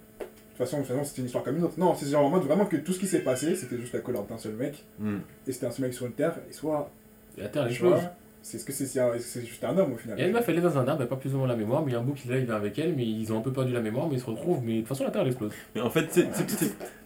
[0.55, 1.75] De toute façon, de toute façon, c'était une histoire comme une autre.
[1.79, 4.01] Non, c'est genre en mode vraiment que tout ce qui s'est passé, c'était juste la
[4.01, 4.85] colère d'un seul mec.
[5.01, 5.19] Hmm.
[5.49, 6.37] Et c'était un seul mec sur une terre.
[6.49, 6.91] Et soit.
[7.37, 8.01] La Terre, elle explose.
[8.43, 10.17] c'est ce que c'est c'est un- c'est juste un homme au final.
[10.17, 11.39] Il y a une meuf, elle est dans un arbre, elle n'a pas plus ou
[11.39, 12.79] moins la mémoire, mais il y a un bouc qui est là, il vient avec
[12.79, 14.79] elle, mais ils ont un peu perdu la mémoire, mais ils se retrouvent, mais de
[14.81, 15.51] toute façon la Terre elle explose.
[15.75, 16.23] Mais en fait, tu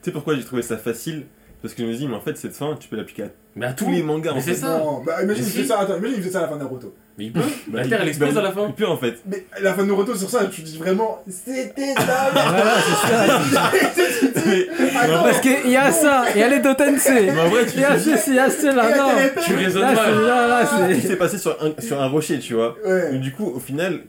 [0.02, 1.24] sais pourquoi j'ai trouvé ça facile
[1.60, 3.26] Parce que je me dis, mais en fait, cette fin, tu peux l'appliquer à
[3.56, 4.60] Mais à tous tout les mangas, Mais en c'est fait.
[4.60, 4.78] ça.
[4.78, 5.68] Non, bah imagine Mais il faisait si.
[5.68, 6.94] ça, attends, imagine il faisait ça à la fin de Naruto.
[7.18, 8.96] Mais il peut Bah, La Terre elle explose bah, à la fin Il peut, en
[8.96, 9.14] fait.
[9.26, 13.72] Mais la fin de Naruto sur ça, tu dis vraiment c'était Voilà, c'est ça.
[14.44, 17.26] vrai, Parce qu'il y a ça, il y a les Dotensei.
[17.34, 19.08] mais en vrai, tu Il y a ceci, il y a cela, non.
[19.44, 21.08] Tu raisonnes mal là, là, il c'est.
[21.08, 22.76] s'est passé sur un, sur un rocher, tu vois.
[23.14, 24.02] Du coup, au final,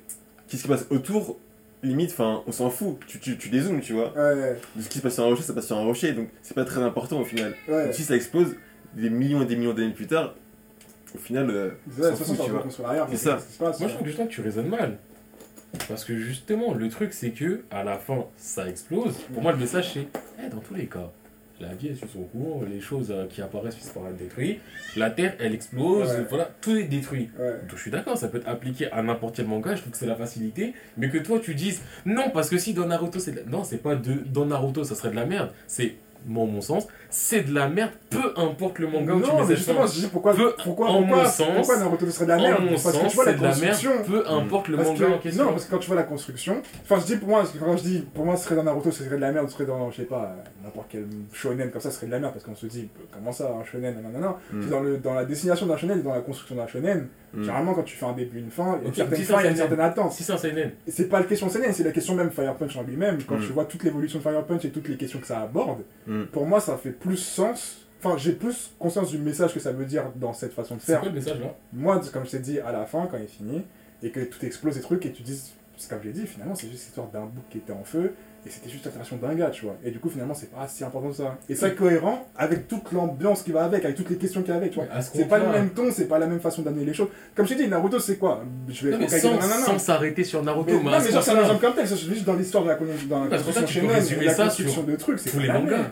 [0.47, 1.37] qu'est-ce qui se passe autour
[1.81, 2.97] Limite, enfin, on s'en fout.
[3.07, 4.11] Tu, tu, tu dézoomes, tu vois.
[4.13, 6.29] Ouais, De ce qui se passe sur un rocher, ça passe sur un rocher, donc
[6.41, 7.55] c'est pas très important au final.
[7.67, 7.85] ouais.
[7.85, 8.55] Donc, si ça explose,
[8.95, 10.35] des millions et des millions d'années plus tard,
[11.15, 12.65] au final, euh, C'est ça, fout, tu vois.
[13.09, 13.39] C'est ça.
[13.39, 13.59] ce.
[13.61, 14.97] Moi je trouve justement que tu raisonnes mal.
[15.87, 19.13] Parce que justement, le truc c'est que à la fin ça explose.
[19.33, 20.07] Pour moi, le message c'est
[20.43, 21.11] eh, dans tous les cas,
[21.59, 24.59] la vie est sur son cours, les choses euh, qui apparaissent finissent par être détruites,
[24.95, 26.25] la terre elle explose, Ouais.
[26.29, 27.29] voilà, tout est détruit.
[27.39, 27.51] Ouais.
[27.67, 29.97] Donc je suis d'accord, ça peut être appliqué à n'importe quel manga, je trouve que
[29.97, 33.31] c'est la facilité, mais que toi tu dises non, parce que si dans Naruto c'est
[33.31, 35.95] de la- Non, c'est pas de dans Naruto ça serait de la merde, c'est
[36.25, 39.41] moi, mon sens, c'est de la merde, peu importe le manga où tu non, mets
[39.41, 39.87] mais cette justement, fin.
[39.87, 42.59] je dis pourquoi, Peu- pourquoi, en pourquoi, mon sens- pourquoi Naruto serait de la merde?
[42.59, 43.91] En mon Parce que sens, tu vois la c'est de la merde, construction.
[44.05, 45.43] peu importe le Parce manga que- en question.
[45.45, 47.57] Non, parce que quand tu vois la construction, enfin je dis pour moi, parce que
[47.57, 49.53] quand je dis pour moi ce serait dans Naruto, ce serait de la merde, ce
[49.55, 52.33] serait dans, je sais pas, n'importe quel shonen comme ça, ce serait de la merde
[52.33, 54.35] parce qu'on se dit, comment ça, un shonen, nanana.
[54.51, 54.59] Mm.
[54.61, 57.41] Puis Dans, le, dans la destination d'un shonen et dans la construction d'un shonen, Mm.
[57.43, 59.43] généralement quand tu fais un début, une fin, il y a une certaine fin, il
[59.43, 60.11] y a une c'est certaine attente.
[60.13, 62.75] Si c'est un seinen, c'est pas la question seinen, c'est la question même Fire Punch
[62.75, 63.19] en lui-même.
[63.27, 63.41] Quand Mm.
[63.45, 66.23] tu vois toute l'évolution de Fire Punch et toutes les questions que ça aborde, Mm.
[66.31, 67.77] pour moi ça fait plus sens.
[68.01, 70.93] Enfin, j'ai plus conscience du message que ça veut dire dans cette façon de c'est
[70.93, 70.99] faire.
[71.01, 71.53] quoi le message là?
[71.73, 73.63] Moi, comme je t'ai dit, à la fin, quand il finit,
[74.01, 75.41] et que tout explose et trucs, et tu dis,
[75.75, 78.13] c'est comme j'ai dit, finalement, c'est juste l'histoire d'un bouc qui était en feu,
[78.45, 79.75] et c'était juste la création d'un gars, tu vois.
[79.83, 81.37] Et du coup, finalement, c'est pas si important que ça.
[81.49, 84.53] Et c'est cohérent avec toute l'ambiance qui va avec, avec toutes les questions qu'il y
[84.53, 84.87] a avec, tu vois.
[85.01, 87.09] C'est pas le même ton, c'est pas la même façon d'amener les choses.
[87.35, 88.43] Comme je t'ai dit, Naruto, c'est quoi?
[88.67, 91.41] Je vais Non, mais sans, s'arrêter sur Naruto, Mais, mais, non, mais genre, c'est un
[91.41, 95.19] exemple comme tel, je juste dans l'histoire de la, construction résumer la construction de trucs,
[95.19, 95.91] c'est les mangas.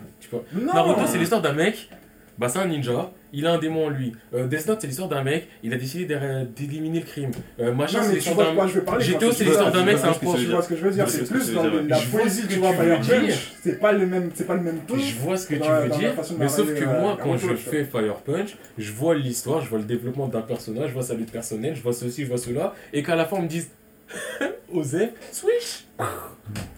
[0.53, 1.89] Naruto, c'est l'histoire d'un mec,
[2.37, 4.13] bah c'est un ninja, il a un démon en lui.
[4.33, 7.31] Euh, Death Note, c'est l'histoire d'un mec, il a décidé d'é- d'éliminer le crime.
[7.59, 8.79] Euh, machin, c'est l'histoire d'un je.
[8.79, 10.91] GTO, quand c'est l'histoire d'un mec, c'est un tu Tu vois ce que je veux
[10.91, 12.47] dire, Je c'est vois ce plus que tu dans veux dire, le- la Je poésie,
[12.47, 12.99] tu vois, Fire.
[13.01, 14.97] Punch, c'est pas le même, c'est pas le même ton.
[14.97, 17.55] Je vois ce que tu veux dire, mais sauf que euh, moi, quand Naruto, je
[17.55, 21.15] fais Fire Punch, je vois l'histoire, je vois le développement d'un personnage, je vois sa
[21.15, 23.69] lutte personnelle, je vois ceci, je vois cela, et qu'à la fin on me dise
[24.73, 25.85] Osef, switch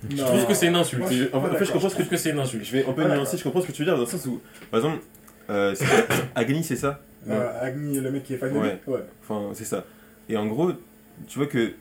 [0.10, 1.04] Je trouve que c'est une insulte.
[1.12, 2.66] Je- en fait, je Je comprends ce que c'est une insulte.
[2.66, 4.26] Je vais un peu nuancer, je comprends ce que tu veux dire dans le sens
[4.26, 4.42] où,
[4.72, 5.00] par exemple,
[5.50, 5.86] euh, c'est-
[6.36, 7.00] Agni, c'est ça
[7.30, 8.80] Euh, Agni, le mec qui est fan de Ouais.
[8.88, 8.94] lui.
[8.94, 9.04] Ouais.
[9.22, 9.84] Enfin, c'est ça.
[10.30, 10.72] Et en gros,
[11.28, 11.74] tu vois que,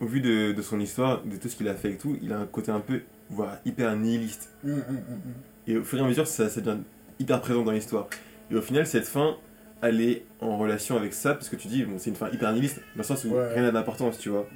[0.00, 2.32] au vu de, de son histoire, de tout ce qu'il a fait et tout, il
[2.32, 3.00] a un côté un peu,
[3.30, 4.50] voire hyper nihiliste.
[4.64, 5.20] Hum, hum, hum.
[5.66, 6.78] Et au fur et à mesure, ça, ça devient
[7.18, 8.08] hyper présent dans l'histoire.
[8.50, 9.36] Et au final, cette fin,
[9.82, 12.52] elle est en relation avec ça, parce que tu dis, bon, c'est une fin hyper
[12.52, 13.52] nihiliste, dans le sens où Ouais.
[13.54, 14.46] rien n'a d'importance, tu vois.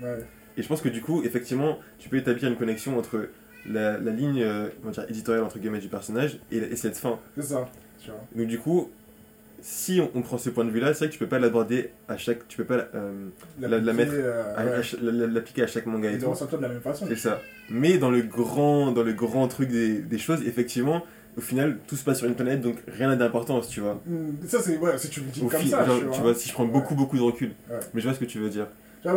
[0.56, 3.28] Et je pense que du coup, effectivement, tu peux établir une connexion entre
[3.66, 7.18] la, la ligne euh, dire, éditoriale entre guillemets du personnage et, et cette fin.
[7.36, 7.68] C'est ça.
[8.02, 8.20] Tu vois.
[8.34, 8.90] Donc du coup,
[9.60, 11.90] si on, on prend ce point de vue-là, c'est vrai que tu peux pas l'aborder
[12.08, 13.28] à chaque, tu peux pas euh,
[13.60, 14.82] La- la L'appliquer, mettre euh, à- ouais.
[15.02, 16.30] la- l'appliquer à chaque manga Et et de tout.
[16.30, 17.06] ressentir de la même façon.
[17.08, 17.40] C'est ça.
[17.70, 21.02] Mais dans le grand, dans le grand truc des, des choses, effectivement,
[21.36, 24.00] au final, tout se passe sur une planète, donc rien n'a d'importance, tu vois.
[24.08, 24.76] Hum, Ça, c'est.
[24.78, 25.84] Ouais, si tu le dis Au comme fi- ça.
[25.86, 26.14] genre, tu vois.
[26.16, 26.70] tu vois, si je prends Ouais.
[26.70, 27.52] beaucoup, beaucoup de recul.
[27.70, 27.78] Ouais.
[27.94, 28.66] Mais je vois ce que tu veux dire.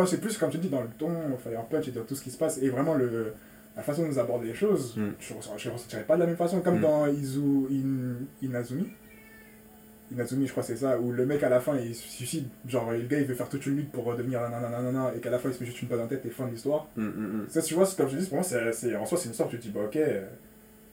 [0.06, 1.10] C'est plus, comme tu dis, dans le ton,
[1.42, 3.32] Fire Punch et dans tout ce qui se passe, et vraiment le,
[3.76, 5.10] la façon dont nous aborder les choses, Mm.
[5.20, 5.38] je ne
[5.74, 6.82] ressentirais pas de la même façon, comme Mm.
[6.82, 7.40] dans Izu,
[7.70, 8.88] In, Inazumi.
[10.12, 12.46] Inazumi, je crois que c'est ça, où le mec à la fin il se suicide.
[12.68, 15.38] Genre, le gars il veut faire toute une lutte pour devenir nanana, et qu'à la
[15.40, 16.86] fin il se met juste une balle en tête et fin de l'histoire.
[16.96, 17.44] Hum.
[17.48, 19.48] Ça, tu vois, c'est comme je dis, pour moi, c'est, en soi, c'est une histoire
[19.48, 19.98] où tu te dis, bah ok,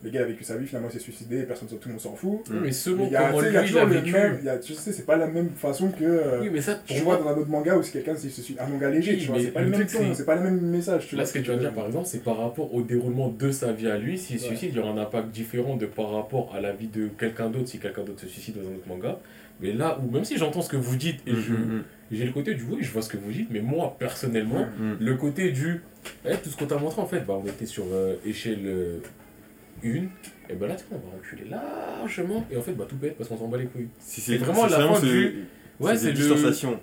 [0.03, 2.13] le gars a vécu sa vie, finalement il s'est suicidé, personne, tout le monde s'en
[2.15, 2.41] fout.
[2.51, 4.11] Mais Mais selon il y a, comment lui il a toujours le vécu.
[4.11, 6.03] même, y a, tu sais, c'est pas la même façon que.
[6.03, 8.29] euh, Oui, mais ça, tu vois dans un autre manga où c'est quelqu'un qui se
[8.29, 10.25] suicide, un manga léger, Oui, tu vois, mais c'est pas le même truc, ton, c'est-
[10.25, 11.07] pas le même message.
[11.07, 13.29] Tu Là, vois ce que tu vas dire, par exemple, c'est par rapport au déroulement
[13.29, 14.17] de sa vie à lui.
[14.17, 14.49] S'il se Ouais.
[14.49, 17.49] suicide, il y aura un impact différent de par rapport à la vie de quelqu'un
[17.49, 19.19] d'autre si quelqu'un d'autre se suicide dans un autre manga.
[19.61, 21.83] Mais là où, même si j'entends ce que vous dites et Hum, je- hum, hum.
[22.11, 24.67] j'ai le côté du oui, je vois ce que vous dites, mais moi, personnellement,
[24.99, 25.81] le côté du.
[26.25, 28.63] eh, tout ce qu'on t'a montré, en fait, bah, on était sur euh, échelle
[29.83, 29.89] 1,
[30.49, 33.17] et ben là, tu vois, on va reculer largement, et en fait, bah, tout pète
[33.17, 33.87] parce qu'on s'en bat les couilles.
[33.99, 35.45] Si C'est vraiment la fin du-
[35.79, 36.17] Ouais, c'est le.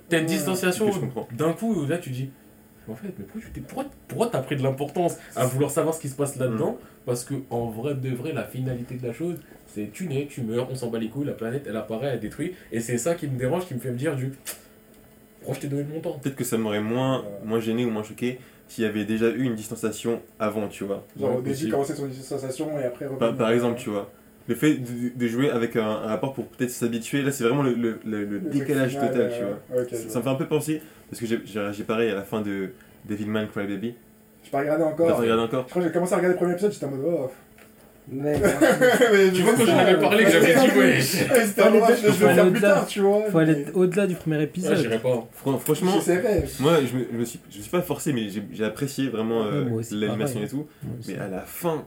[0.08, 1.28] T'as une distanciation que je comprends.
[1.32, 2.30] d'un coup, là, tu dis.
[2.88, 6.08] En fait, mais pourquoi tu pourquoi, t'as pris de l'importance à vouloir savoir ce qui
[6.08, 6.76] se passe là-dedans?
[7.06, 9.36] Parce que en vrai de vrai, la finalité de la chose,
[9.72, 12.20] c'est tu nais, tu meurs, on s'en bat les couilles, la planète elle apparaît, elle
[12.20, 12.52] détruit.
[12.72, 14.32] Et c'est ça qui me dérange, qui me fait me dire du.
[15.38, 17.90] Pourquoi je t'ai donné de mon temps Peut-être que ça m'aurait moins, moins gêné ou
[17.90, 18.38] moins choqué
[18.70, 21.04] s'il y avait déjà eu une distanciation avant, tu vois.
[21.18, 23.36] Genre, au début, commencer son sensation et après revenir.
[23.36, 24.08] par exemple, tu vois.
[24.48, 27.62] Le fait de, de jouer avec un, un rapport pour peut-être s'habituer, là c'est vraiment
[27.62, 29.84] le, le- décalage final, total, euh, tu vois.
[29.84, 30.10] je ça, vois.
[30.12, 32.70] ça me fait un peu penser, parce que j'ai- pareil à la fin de
[33.08, 33.94] Devilman Crybaby.
[34.42, 35.06] J'ai pas regardé encore.
[35.08, 35.64] pas regardé encore?
[35.66, 37.30] Je crois que j'ai commencé à regarder le premier épisode, j'étais en mode oh.
[38.08, 38.42] Mec,
[39.34, 41.00] Tu vois, quand j'en avais parlé, que j'avais dit, ouais.
[41.00, 43.22] C'était en mode, je vais faire plus tard, tu vois.
[43.30, 44.76] faut aller mais- au-delà du premier Ouais, épisode.
[44.76, 45.28] j'irai pas.
[45.32, 45.92] Fran- Franchement,
[46.60, 49.44] moi je me, je me suis, je me suis pas forcé, mais j'ai apprécié vraiment
[49.44, 50.44] euh, l'animation pareil.
[50.44, 50.66] et tout.
[51.06, 51.84] Mais à la fin,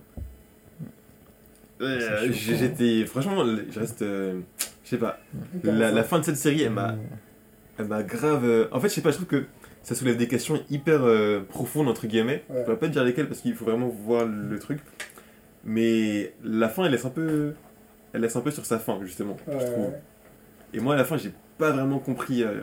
[1.82, 2.58] euh, choquant.
[2.60, 3.06] j'étais.
[3.06, 4.02] Franchement, je reste.
[4.02, 4.40] euh,
[4.84, 5.20] je sais pas.
[5.64, 6.96] La, fin de cette série, elle m'a
[7.80, 8.44] elle m'a grave.
[8.46, 9.44] euh, En fait, je sais pas, je trouve que
[9.82, 12.44] ça soulève des questions hyper euh, profondes, entre guillemets.
[12.50, 12.58] Ouais.
[12.60, 14.80] Je pourrais pas te dire lesquelles parce qu'il faut vraiment voir le truc.
[15.64, 17.54] Mais la fin, elle laisse un peu.
[18.14, 19.38] Elle laisse un peu sur sa fin, justement.
[19.48, 19.92] Ouais, je trouve.
[20.74, 22.44] Et moi, à la fin, j'ai pas vraiment compris.
[22.44, 22.62] euh,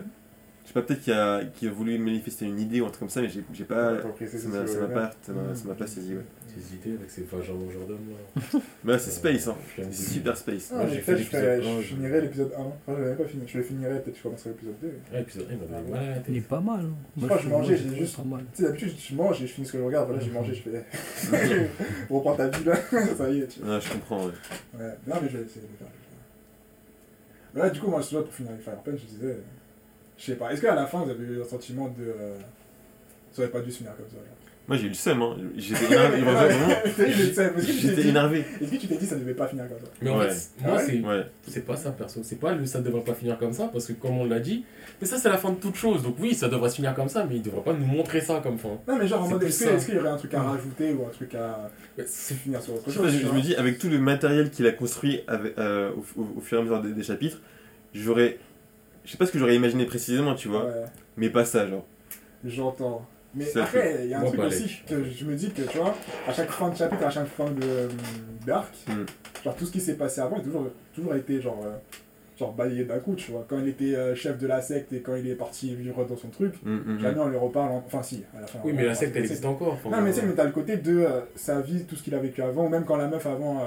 [0.73, 3.09] sais pas, peut-être qu'il a, qu'il a voulu manifester une idée ou un truc comme
[3.11, 4.01] ça, mais j'ai j'ai pas.
[4.27, 5.33] Ça m'a pas, ça
[5.69, 6.23] m'a pas saisi, ouais.
[6.53, 8.61] Ces idées avec ces vagins mangeurs d'hommes là.
[8.83, 9.57] Mais là, c'est space, hein.
[9.77, 10.73] C'est super space.
[10.75, 12.61] Ah, j'ai fait je, ferais- l'épisode un, je je- finirais l'épisode 1.
[12.61, 13.43] Enfin, je l'avais pas fini.
[13.47, 14.87] Je le finirais, peut-être que je commencerai l'épisode 2.
[14.89, 16.81] Ouais, l'épisode 1, il est pas mal.
[16.81, 16.95] hein.
[17.21, 18.17] Je crois que je mangeais, j'ai juste-.
[18.17, 18.23] Tu
[18.55, 20.09] sais, d'habitude, je mange et je finis ce que je regarde.
[20.09, 20.85] Voilà, j'ai mangé, je fais.
[22.11, 22.77] Reprends ta vie là.
[23.17, 23.47] ça y est.
[23.47, 23.61] Tu...
[23.65, 24.33] Ah, je comprends, ouais.
[24.77, 24.95] Ouais.
[25.07, 25.89] Non, mais je vais essayer de le faire.
[27.55, 29.37] là, du coup, moi, je pour finir avec Fire Punch, je disais.
[30.21, 30.53] Je sais pas.
[30.53, 32.05] Est-ce qu'à la fin, vous avez eu un sentiment de.
[32.05, 32.35] euh,
[33.33, 34.17] Ça aurait pas dû se finir comme ça.
[34.17, 34.25] genre?
[34.69, 35.37] Moi, j'ai eu le seum, hein.
[35.57, 36.23] J'étais énervé,
[37.59, 38.45] J'étais dit- énervé.
[38.61, 40.29] est-ce que tu t'es dit ça devait pas finir comme ça Mais en Ouais.
[40.31, 41.27] fait, moi, Ah c'est Ouais.
[41.49, 42.21] c'est pas ça perso.
[42.23, 44.65] C'est pas le ça devrait pas finir comme ça parce que, comme on l'a dit,
[45.01, 46.03] mais ça, c'est la fin de toute chose.
[46.05, 48.41] Donc, oui, ça devrait se finir comme ça, mais il devrait pas nous montrer ça
[48.43, 48.79] comme fin.
[48.87, 51.05] Non, mais genre en mode, est-ce est-ce qu'il y aurait un truc à rajouter ou
[51.07, 51.69] un truc à
[52.07, 54.73] c'est- finir sur autre chose pas, je- me dis, avec tout le matériel qu'il a
[54.73, 57.41] construit avec, euh, au, au- au fur et à mesure des, des chapitres,
[57.95, 58.39] j'aurais.
[59.11, 60.85] Je sais pas ce que j'aurais imaginé précisément, tu vois, Ouais,
[61.17, 61.85] mais pas ça, genre.
[62.45, 63.05] j'entends.
[63.35, 64.53] Mais Ça après, il y a un truc balèque.
[64.53, 65.97] aussi que je me dis que, tu vois,
[66.29, 67.89] à chaque fin de chapitre, à chaque fin de, euh,
[68.47, 69.05] d'arc, Hmm.
[69.45, 71.73] genre tout ce qui s'est passé avant, il a toujours, toujours été genre, euh,
[72.39, 73.45] genre balayé d'un coup, tu vois.
[73.49, 76.17] Quand il était euh, chef de la secte et quand il est parti vivre dans
[76.17, 77.01] son truc, hum, hum.
[77.01, 77.73] jamais on lui reparle.
[77.73, 78.61] en- Enfin, si, à la fin.
[78.65, 79.77] Oui, mais la secte, elle existe encore.
[79.91, 82.15] Non, mais tu sais, mais t'as le côté de euh, sa vie, tout ce qu'il
[82.15, 83.61] a vécu avant, ou même quand la meuf avant.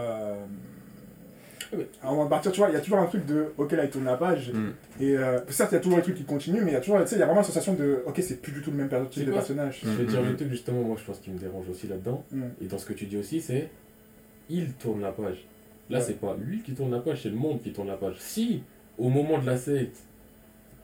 [2.01, 3.89] Avant de partir, tu vois, il y a toujours un truc de ok, là il
[3.89, 4.73] tourne la page, Hum.
[4.99, 6.81] et euh, certes il y a toujours les trucs qui continuent, mais il y a
[6.81, 8.71] toujours, tu sais, il y a vraiment la sensation de ok, c'est plus du tout
[8.71, 9.81] le même type de personnage.
[9.83, 12.23] Je vais dire le truc, justement, moi, je pense qu'il me dérange aussi là-dedans.
[12.31, 12.41] Mm.
[12.61, 13.69] Et dans ce que tu dis aussi, c'est
[14.49, 15.45] il tourne la page.
[15.89, 16.03] Là, Ouais.
[16.05, 18.15] c'est pas lui qui tourne la page, c'est le monde qui tourne la page.
[18.19, 18.63] Si,
[18.97, 19.97] au moment de la secte,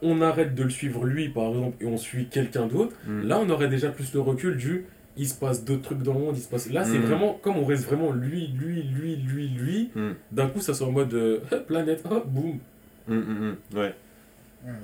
[0.01, 3.49] on arrête de le suivre lui, par exemple, et on suit quelqu'un d'autre, là, on
[3.49, 4.85] aurait déjà plus le recul du
[5.19, 6.69] il se passe d'autres trucs dans le monde, il se passe.
[6.71, 7.05] Là, c'est Mhm.
[7.05, 9.89] vraiment comme on reste vraiment lui, lui, lui, lui, lui.
[9.95, 10.15] Hum.
[10.31, 12.57] D'un coup, ça sort en mode euh, planète, hop, boum.
[13.09, 13.55] Hum.
[13.75, 13.93] Ouais.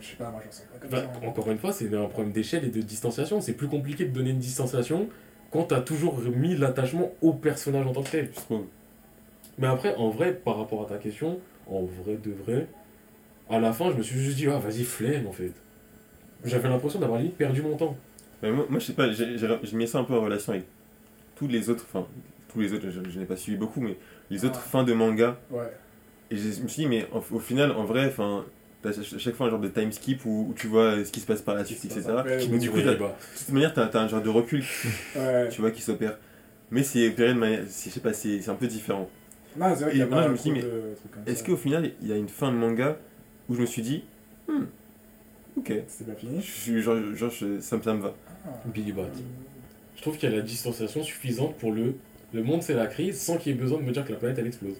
[0.01, 1.27] Je sais pas, moi j'en sais pas comme Bah, ça.
[1.27, 3.41] encore une fois, c'est un problème d'échelle et de distanciation.
[3.41, 5.09] C'est plus compliqué de donner une distanciation
[5.51, 8.29] quand t'as toujours mis l'attachement au personnage en tant que tel.
[8.33, 8.63] Je trouve.
[9.57, 12.67] Mais après, en vrai, par rapport à ta question, en vrai de vrai,
[13.49, 15.51] à la fin, je me suis juste dit, ah vas-y, flemme en fait.
[16.43, 17.95] J'avais l'impression d'avoir limite perdu mon temps.
[18.45, 20.65] Mais moi, moi, je sais pas, j'ai mis ça un peu en relation avec
[21.35, 22.07] tous les autres, enfin,
[22.53, 23.97] tous les autres, je, je n'ai pas suivi beaucoup, mais
[24.29, 24.69] les autres Ah.
[24.69, 25.37] fins de manga.
[25.51, 25.71] Ouais.
[26.31, 28.45] Et je me suis dit, mais en- au final, en vrai, enfin,
[28.81, 31.19] t'as à chaque fois un genre de time skip où, où tu vois ce qui
[31.19, 32.03] se passe par la suite, Qui etc.
[32.51, 34.63] ou- du coup, de toute manière, t'as as un genre de recul,
[35.15, 35.49] Ouais.
[35.49, 36.17] tu vois, qui s'opère.
[36.71, 39.09] Mais c'est opéré de manière, c'est- je sais pas, c'est c'est un peu différent.
[39.57, 41.43] Non, c'est vrai qu'il y a Et pas moi, je me suis dit, comme Est-ce
[41.43, 42.97] qu'au final, il y a une fin de manga
[43.49, 44.03] où je me suis dit,
[44.47, 44.63] hmm,
[45.57, 48.13] ok, C'était bien je fini suis genre, genre je- ça, ça me va.
[48.65, 49.03] Billy Bat.
[49.95, 51.95] Je trouve qu'il y a la distanciation suffisante pour le.
[52.33, 54.17] Le monde, c'est la crise, sans qu'il y ait besoin de me dire que la
[54.19, 54.75] planète elle explose.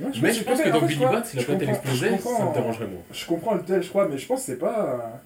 [0.00, 2.54] Ouais, Mais je pense que dans Billy Bat, si la planète elle explosait, ça me
[2.54, 3.02] dérangerait moins.
[3.12, 5.20] Je comprends le tel, je crois, mais je pense que c'est pas.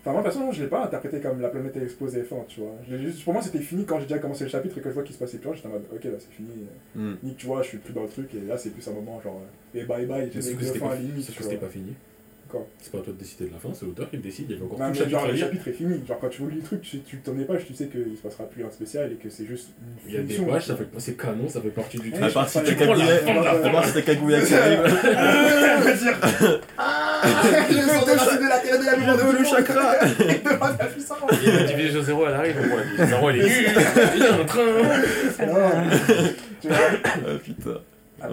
[0.00, 2.74] Enfin, moi, personnellement, je l'ai pas interprété comme la planète a explosé fin, tu vois.
[2.88, 5.02] Juste- Pour moi, c'était fini quand j'ai déjà commencé le chapitre et que je vois
[5.02, 5.56] qu'il se passait plus rien.
[5.56, 6.48] J'étais en mode, ok, là, c'est fini.
[6.94, 7.14] Hmm.
[7.24, 9.20] Nick, tu vois, je suis plus dans le truc et là, c'est plus un moment
[9.22, 9.40] genre.
[9.74, 11.24] euh, Et bye bye, j'ai fin à limite.
[11.24, 11.94] sauf que c'était pas fini.
[12.80, 14.46] C'est pas à toi de décider de la fin, c'est l'auteur qui le décide.
[14.48, 16.00] Il y avait encore Non, tout le mais chapitre genre, à le chapitre est fini.
[16.06, 18.22] Genre, quand tu lis le truc, tu, tu tournes les pages, tu sais qu'il se
[18.22, 19.68] passera plus un spécial et que c'est juste
[20.04, 22.22] une Il y a des pages, ça fait c'est canon, ça fait partie du truc.
[22.24, 24.80] À part si pas, il de la- à part si t'as Kaguya qui arrive.
[24.86, 26.60] Je veux dire.
[26.78, 27.20] Ah
[27.70, 31.18] Je me sens débarrassé de la terre de la le chakra Et de la puissance
[31.44, 33.68] Et la division 0 elle arrive, division 0 elle est nulle,
[34.16, 34.62] il y a un train.
[35.46, 35.72] Vois
[37.26, 37.80] Ah putain.
[38.22, 38.28] Ah,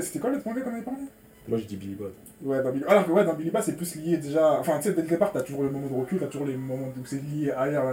[0.00, 1.00] C'était quoi l'autre manga qu'on avait parlé?
[1.48, 2.12] Moi je dis Billy Bot.
[2.42, 2.84] Ouais, dans Billy...
[2.88, 4.52] Alors que ouais, dans Billy Bat, c'est plus lié déjà...
[4.52, 6.56] Enfin, tu sais, dès le départ, t'as toujours le moment de recul, t'as toujours les
[6.56, 7.84] moments où c'est lié à ailleurs,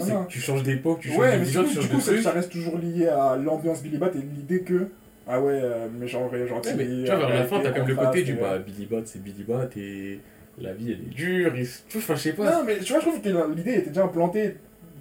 [0.00, 3.08] C'est Tu changes d'époque, tu changes Ouais, mais du coup, c'est ça reste toujours lié
[3.08, 4.88] à l'ambiance Billy Bat et l'idée que...
[5.26, 6.68] Ah ouais, euh, méchant, gentil...
[6.70, 9.02] Ouais, mais tu vois, vers la fin, t'as comme le côté du bah Billy Bot
[9.06, 10.18] c'est Billy Bot et
[10.58, 11.52] la vie elle est dure,
[11.96, 12.58] enfin je sais pas.
[12.58, 14.56] Non, mais tu vois, je trouve que l'idée était déjà implantée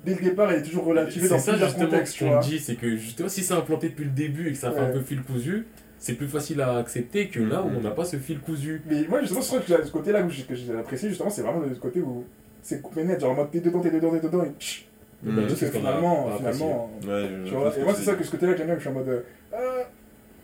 [0.05, 2.25] dès le départ, elle est toujours relativée C'est dans ça plusieurs justement contextes, ce tu
[2.25, 4.79] qu'on dit, c'est que justement si c'est implanté depuis le début et que ça fait
[4.79, 4.93] un Ouais.
[4.93, 5.65] peu fil cousu,
[6.03, 8.81] c'est plus facile à accepter que là où on n'a pas ce fil cousu.
[8.89, 11.43] Mais moi, justement, je trouve que ce côté-là où j'ai- que j'ai apprécié, justement, c'est
[11.43, 12.25] vraiment le côté où
[12.61, 14.85] c'est coupé net, genre en mode t'es dedans, t'es dedans, t'es dedans, et tch.
[15.23, 17.73] Bah, Parce que a finalement, finalement, Ouais, tu vois.
[17.77, 19.07] Et moi, c'est ça que ce côté-là que j'aime bien, que je suis en mode.
[19.07, 19.21] euh,
[19.53, 19.57] ah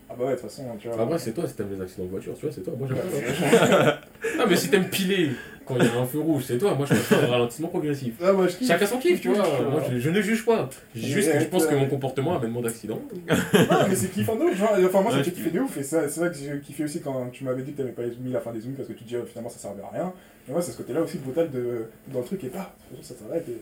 [0.08, 1.02] ah bah ouais, de toute façon, tu vois.
[1.02, 2.96] Après c'est toi si t'aimes les accidents de voiture, tu vois, c'est toi, moi j'aime
[2.96, 4.00] pas.
[4.40, 5.30] Ah mais si t'aimes piler
[5.70, 8.14] quand il y a un feu rouge, c'est toi, moi je préfère un ralentissement progressif.
[8.22, 8.64] Ah, moi, je.
[8.64, 9.46] Chacun son kiff, tu vois.
[9.70, 10.68] Moi, je, je ne juge pas.
[10.94, 13.00] Juste que je pense que mon comportement amène moins d'accidents.
[13.10, 14.76] Non, mais c'est kiffant de ouf, genre.
[14.84, 17.44] Enfin, moi, j'ai kiffé de ouf, et c'est vrai que j'ai kiffé aussi quand tu
[17.44, 19.24] m'avais dit que t'avais pas mis la fin des zooms parce que tu dis oh,
[19.26, 20.12] finalement ça servait à rien.
[20.48, 22.66] Moi, c'est ce côté-là aussi brutal de, dans le truc, et façon,
[23.02, 23.48] ça s'arrête.
[23.48, 23.60] Et...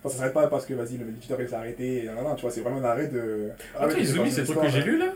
[0.00, 2.42] Enfin, ça s'arrête pas parce que vas-y, le méditeur il s'est arrêté, et nan, tu
[2.42, 3.50] vois, c'est vraiment un arrêt de.
[3.74, 5.12] Ah Après, ouais, Izumi, c'est le truc que j'ai lu là?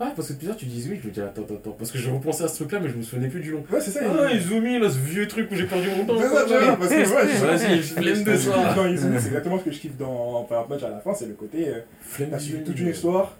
[0.00, 1.76] Ah, parce que ça, tu dis Izumi, je me dis attends, attends, attends.
[1.78, 3.64] Parce que je repensais à ce truc là, mais je me souvenais plus du nom.
[3.72, 4.00] Ouais, c'est ça.
[4.04, 6.20] Ah, Izumi, là, ce vieux truc où j'ai perdu mon temps.
[6.20, 8.74] C'est ça, vois, parce que ouais, je- Vas-y, flemme de ça.
[8.74, 11.26] dans Izumi, c'est exactement ce que je kiffe dans Fire Punch à la fin, c'est
[11.26, 11.68] le côté.
[11.68, 13.36] euh, Flemme suivi toute une histoire.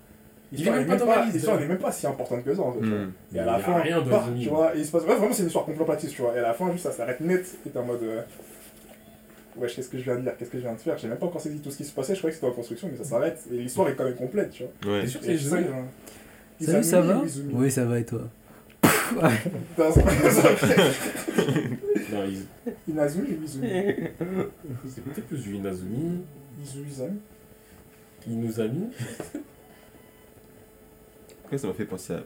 [0.52, 2.80] L'histoire même n'est pas même n'est même pas si importante que ça en fait.
[2.80, 3.10] Hmm.
[3.34, 4.42] Et à Il y la a fin, rien bah, Izumi.
[4.44, 6.34] tu vois, et il se passe ouais, vraiment c'est une histoire contemplative, tu vois.
[6.36, 8.02] Et à la fin, juste ça s'arrête net, et t'es en mode.
[8.04, 8.20] euh,
[9.56, 10.98] Wesh, qu'est-ce que je viens de dire Qu'est-ce que je viens de faire?
[10.98, 12.54] J'ai même pas encore saisi tout ce qui se passait, je croyais que c'était en
[12.54, 13.40] construction, mais ça s'arrête.
[13.52, 14.92] Et l'histoire est quand même complète, tu vois.
[14.94, 15.00] Ouais.
[15.02, 15.32] T'es sûr que c'est
[16.60, 17.22] Salut, ça va
[17.52, 18.22] Oui, ça va et toi
[19.12, 19.88] Dans-
[22.12, 22.46] Non, Iz-
[22.88, 23.68] Inazumi ou Izumi
[24.88, 26.20] c'est peut-être plus du Inazumi.
[26.62, 26.86] Izumi
[28.28, 28.88] Inuzami.
[31.44, 32.20] Après, ça m'a fait penser à.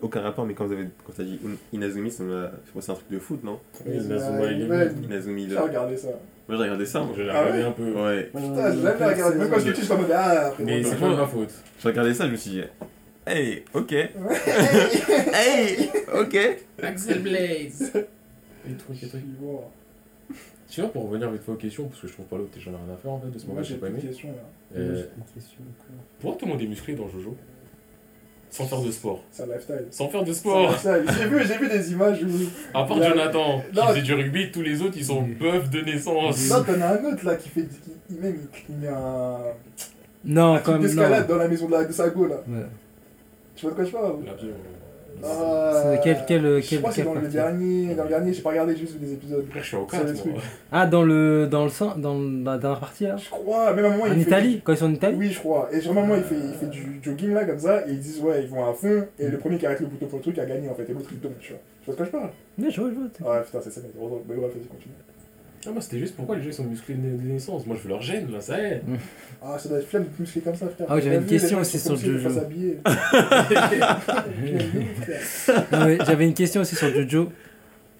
[0.00, 2.90] Aucun rapport, mais quand vous avez quand t'as dit In- Inazumi, ça m'a fait penser
[2.90, 3.60] à un truc de foot, non?
[3.86, 5.04] Inazuma Eleven.
[5.04, 6.08] Inazumi J'ai regardé ça.
[6.48, 7.14] Moi j'ai regardé ça, moi.
[7.16, 7.92] Je l'ai Ah regardé ouais un peu.
[7.92, 8.22] Ouais.
[8.24, 9.38] Putain, j'ai jamais regardé.
[9.38, 11.50] Même quand je l'ai tué, j'étais en mode Ah, Mais c'est pas de ma faute.
[11.80, 12.62] J'ai regardé ça, je me suis dit,
[13.26, 13.92] hey, ok.
[15.32, 16.38] hey, ok.
[16.82, 17.92] Axel Blaze.
[18.68, 19.22] Et trucs, et trucs.
[20.68, 22.76] Sinon, pour revenir vite fait aux questions, parce que je trouve pas l'autre, j'en ai
[22.76, 24.00] rien à faire en fait de ce moment, Moi, j'ai pas aimé.
[24.00, 24.78] questions là.
[24.80, 25.04] Euh,
[26.20, 27.36] pourquoi tout le monde est musclé dans Jojo
[28.50, 29.22] Sans faire de sport.
[29.30, 29.86] C'est un lifestyle.
[29.90, 30.74] Sans faire de sport.
[30.82, 32.28] J'ai vu, j'ai vu des images où.
[32.76, 33.86] À part a- Jonathan, qui Non.
[33.88, 36.48] faisait du rugby, tous les autres ils sont bœufs de naissance.
[36.50, 37.62] Non, t'en as un autre là qui fait.
[37.62, 38.38] Qui, il, même,
[38.68, 39.38] il, met un.
[40.24, 40.86] Non, un quand même, non.
[40.88, 42.42] d'escalade dans la maison de, la, de sa go là.
[42.48, 42.64] Ouais.
[43.56, 44.28] Tu vois de quoi je parle vie,
[45.24, 47.94] Ah, C'est quel, quel, Je quel, crois que c'est dans le dernier.
[47.94, 49.46] Dans le dernier, j'ai pas regardé, j'ai juste vu des épisodes.
[49.54, 50.20] Je suis au C'est 4 le moi.
[50.22, 50.34] truc.
[50.72, 53.88] Ah, dans le, dans le sang, dans la dernière partie là Je crois, même à
[53.88, 55.68] un moment En il fait- Italie Quand ils sont en Italie Oui, je crois.
[55.72, 57.92] Et genre, à un moment il fait, il fait du jogging là comme ça, et
[57.92, 60.18] ils disent ouais, ils vont à fond, et le premier qui arrête le bouton pour
[60.18, 61.60] le truc a gagné en fait, et l'autre il tombe, tu vois.
[61.84, 62.94] Tu vois de quoi je parle Ouais, je vois, je
[63.24, 63.34] vois.
[63.38, 64.20] Ah putain, c'est ça, mais heureusement.
[64.28, 64.94] Mais bref, vas-y, continue.
[65.66, 67.66] Ah, moi c'était juste pourquoi les gens ils sont musclés de naissance.
[67.66, 68.82] Moi je veux leur gêne là, ça y est.
[69.42, 70.86] Ah, ça doit être flemme de te muscler comme ça, frère.
[70.90, 72.28] Ah oui, j'avais une question aussi sur Jojo.
[75.72, 77.30] mais J'avais une question aussi sur Jojo.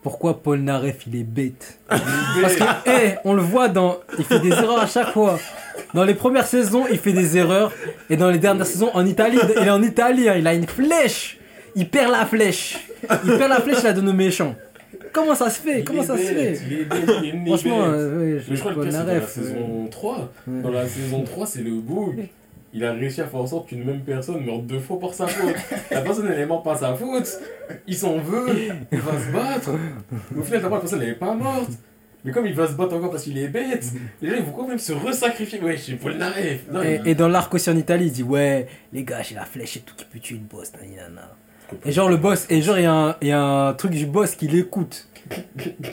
[0.02, 1.78] Pourquoi Paul Naref il est bête?
[1.88, 3.96] Parce que, hé, on le voit dans.
[4.18, 5.38] Il fait des erreurs à chaque fois.
[5.94, 7.72] Dans les premières saisons, il fait des erreurs.
[8.10, 10.66] Et dans les dernières saisons, en Italie, il est en Italie, hein, il a une
[10.66, 11.38] flèche.
[11.74, 12.76] Il perd la flèche.
[13.24, 14.54] Il perd la flèche, il la donne aux méchants.
[15.14, 15.78] Comment ça se fait?
[15.80, 16.58] Il Comment est ça se fait?
[16.66, 17.90] Il est bête, il est né Franchement, bête.
[17.94, 20.32] euh, ouais, Mais je crois que le pire, c'est dans la euh, saison 3.
[20.48, 20.62] ouais.
[20.62, 22.28] Dans la saison 3, c'est le bug.
[22.76, 25.28] Il a réussi à faire en sorte qu'une même personne meure deux fois par sa
[25.28, 25.54] faute.
[25.92, 27.38] La personne, elle est morte par sa faute.
[27.86, 28.48] Il s'en veut.
[28.90, 29.70] Il va se battre.
[30.32, 31.70] Mais au final, la personne, elle est pas morte.
[32.24, 33.84] Mais comme il va se battre encore parce qu'il est bête,
[34.22, 35.60] les gens, ils vont quand même se resacrifier.
[35.60, 39.20] Ouais, c'est Et, il- et dans l'arc aussi en Italie, il dit ouais, les gars,
[39.22, 40.72] j'ai la flèche et tout qui peut tuer le boss.
[40.72, 41.36] nanana.
[41.84, 43.92] Et genre le boss, et genre il y, a un- il y a un truc
[43.92, 45.08] du boss qui l'écoute.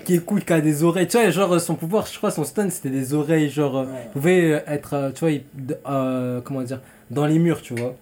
[0.05, 1.07] qui écoute, qui a des oreilles.
[1.07, 3.77] Tu vois, genre son pouvoir, je crois, son stun c'était des oreilles, genre.
[3.77, 4.09] euh, Ouais.
[4.11, 5.43] pouvait être, euh, tu vois, il-
[5.89, 7.95] euh, comment dire, dans les murs, tu vois.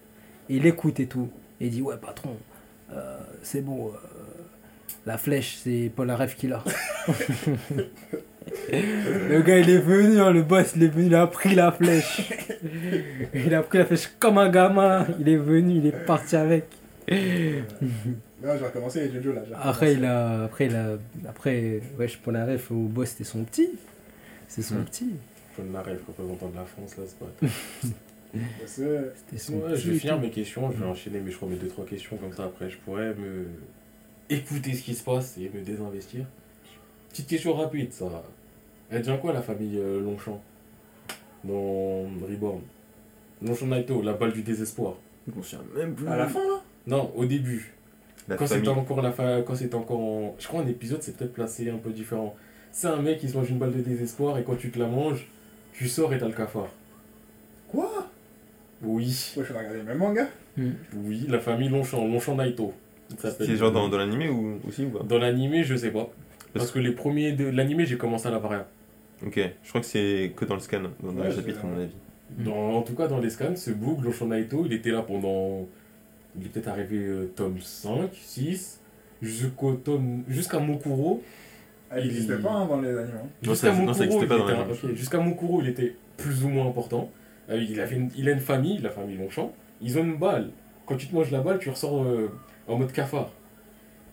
[0.48, 1.28] Et il écoute et tout.
[1.60, 2.36] Et il dit ouais, patron,
[2.92, 3.90] euh, c'est bon, euh,
[5.06, 6.64] la flèche, c'est Paul Aref qui l'a.
[8.72, 11.70] le gars, il est venu, hein, le boss, il est venu, il a pris la
[11.72, 12.32] flèche.
[13.34, 15.06] Il a pris la flèche comme un gamin.
[15.20, 16.64] Il est venu, il est parti avec.
[17.08, 19.42] Non, j'ai recommencé les Jojo là.
[19.46, 20.98] j'ai Après, il a, après, il a,
[21.28, 23.70] après, wesh, pour la ref, au boss, c'était son petit.
[24.48, 24.84] C'est son Hmm.
[24.84, 25.10] petit.
[25.56, 27.26] Paul Naref, représentant de la France, là, c'est pas.
[28.66, 29.82] C'était son Ouais, petit.
[29.82, 32.16] je vais finir mes questions, je vais enchaîner, mais je crois mes deux trois questions
[32.16, 33.46] comme ça après, je pourrais me
[34.28, 36.24] écouter ce qui se passe et me désinvestir.
[37.10, 38.06] Petite question rapide, ça.
[38.88, 40.40] Elle devient quoi la famille euh, Longchamp?
[41.42, 42.60] Dans Reborn?
[43.42, 44.94] Longchamp Naito, la balle du désespoir.
[45.26, 46.06] Je m'en souviens même plus.
[46.06, 46.62] À la fin là?
[46.86, 47.72] Non, au début.
[48.28, 49.42] La quand c'était encore la fa...
[49.42, 50.36] quand c'était encore en...
[50.38, 52.34] Je crois un épisode c'est peut-être placé un peu différent.
[52.72, 54.86] C'est un mec qui se mange une balle de désespoir et quand tu te la
[54.86, 55.26] manges,
[55.72, 56.68] tu sors et t'as le cafard.
[57.68, 58.08] Quoi?
[58.82, 60.26] Oui, Ouais, je vais regarder le même manga.
[60.56, 62.72] oui, la famille Longchamp, Longchamp Naito.
[63.18, 65.02] C'est genre dans, dans l'animé ou aussi ou pas?
[65.04, 66.08] Dans l'animé, je sais pas.
[66.54, 68.38] Parce que les premiers de l'animé, j'ai commencé à la.
[69.26, 71.80] Ok, je crois que c'est que dans le scan, dans, Ouais, le chapitre à mon
[71.80, 71.92] avis.
[72.38, 75.66] Dans, en tout cas, dans les scans, ce book, Longchamp Naito, il était là pendant.
[76.38, 78.80] Il est peut-être arrivé euh, tome 5, 6,
[79.22, 80.22] jusqu'au tome.
[80.28, 81.22] Jusqu'à Mukuro.
[81.90, 82.92] Elle Il- n'existait pas hein, dans les.
[82.92, 83.00] Non,
[83.42, 83.72] Jusqu'à
[84.04, 84.44] existait il pas dans
[85.68, 87.10] était plus ou moins important.
[87.50, 89.52] Euh, il, avait une- il a une famille, la famille Longchamp.
[89.80, 90.50] Ils ont une balle.
[90.86, 92.30] Quand tu te manges la balle, tu ressors euh,
[92.68, 93.30] en mode cafard.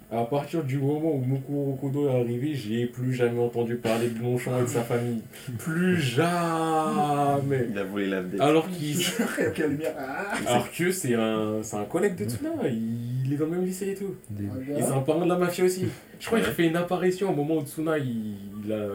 [0.10, 4.20] À partir du moment où Mukuro Kodo est arrivé, j'ai plus jamais entendu parler de
[4.22, 5.22] Longchamp et de sa famille.
[5.60, 7.68] Plus jamais.
[7.70, 8.40] Il a volé la vedette.
[8.40, 8.98] Alors qu'il
[9.82, 9.96] la.
[10.00, 13.66] Ah alors que c'est un, c'est un collègue de Tsuna, il est dans le même
[13.66, 14.16] lycée et tout.
[14.30, 15.88] Des- Et c'est un parent de la mafia aussi.
[16.22, 18.36] Je crois qu'il fait une apparition au moment où Tsuna il,
[18.66, 18.88] il a.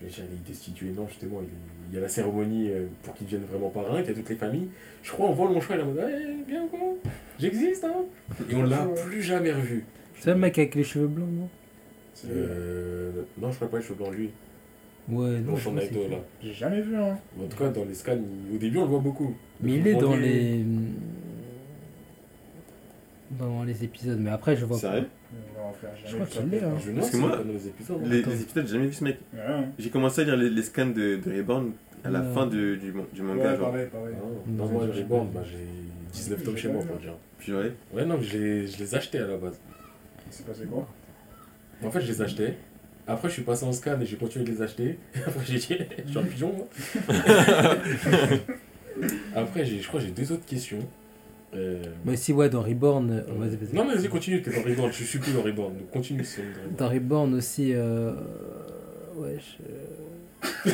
[0.00, 1.48] Est destitué, non, justement, il,
[1.90, 4.28] il y a la cérémonie euh, pour qu'il devienne vraiment parrain, qu'il y a toutes
[4.28, 4.68] les familles.
[5.02, 6.78] Je crois on voit le Longchamp, il est en mode, Eh, bien quoi
[7.40, 8.04] J'existe, hein
[8.48, 9.84] Et on l'a plus jamais revu.
[10.20, 11.48] C'est le mec avec les cheveux blancs, non?
[12.28, 13.10] Euh...
[13.40, 14.30] Non, je crois pas les cheveux blancs, lui.
[15.08, 15.52] Ouais, non.
[15.52, 16.16] Non, je son c'est- là.
[16.42, 17.16] J'ai jamais vu, hein.
[17.40, 18.16] En tout cas, dans les scans,
[18.50, 19.34] il- au début, on le voit beaucoup.
[19.62, 20.64] Mais il est dans les.
[23.38, 25.04] Dans les épisodes, mais après je vois Sérieux?
[25.54, 26.66] Non, frère, j'ai Je jamais crois vu qu'il ça.
[26.66, 26.78] l'est, hein.
[26.82, 27.96] Je Parce que moi, pas dans les épisodes.
[28.02, 28.08] hein.
[28.08, 28.30] Les, Attends.
[28.30, 29.18] les épisodes, j'ai jamais vu ce mec.
[29.34, 29.64] Ouais, hein.
[29.78, 31.72] J'ai commencé à lire les, les scans de, de Reborn
[32.04, 32.32] à la Ouais.
[32.34, 33.70] fin du, du manga, Ouais, genre.
[33.70, 34.14] pareil, pareil.
[34.18, 35.58] Ah, Non, moi, j'ai- Reborn, bah, j'ai
[36.12, 37.12] 19 tomes chez moi, pour dire.
[37.38, 37.72] Puis ouais.
[37.92, 39.60] Ouais, non, mais je les, je les achetais à la base.
[40.30, 40.86] Il s'est passé quoi
[41.84, 42.54] En fait, je les achetais.
[43.06, 44.98] Après, je suis passé en scan et j'ai continué de les acheter.
[45.26, 46.66] Après, j'ai dit, je suis un pigeon, moi.
[49.34, 50.80] Après, j'ai- je crois que j'ai deux autres questions.
[51.54, 53.10] Euh, Mais si, ouais, dans Reborn.
[53.10, 53.74] euh, vas-y, vas-y.
[53.74, 54.92] Non, mais vas-y, continue, t'es dans Reborn.
[54.92, 55.72] Je suis plus dans Reborn.
[55.74, 56.42] Donc, continue, c'est
[56.76, 57.72] dans Dans Reborn aussi.
[57.74, 58.12] Euh...
[59.16, 59.58] Wesh.
[59.66, 60.70] euh.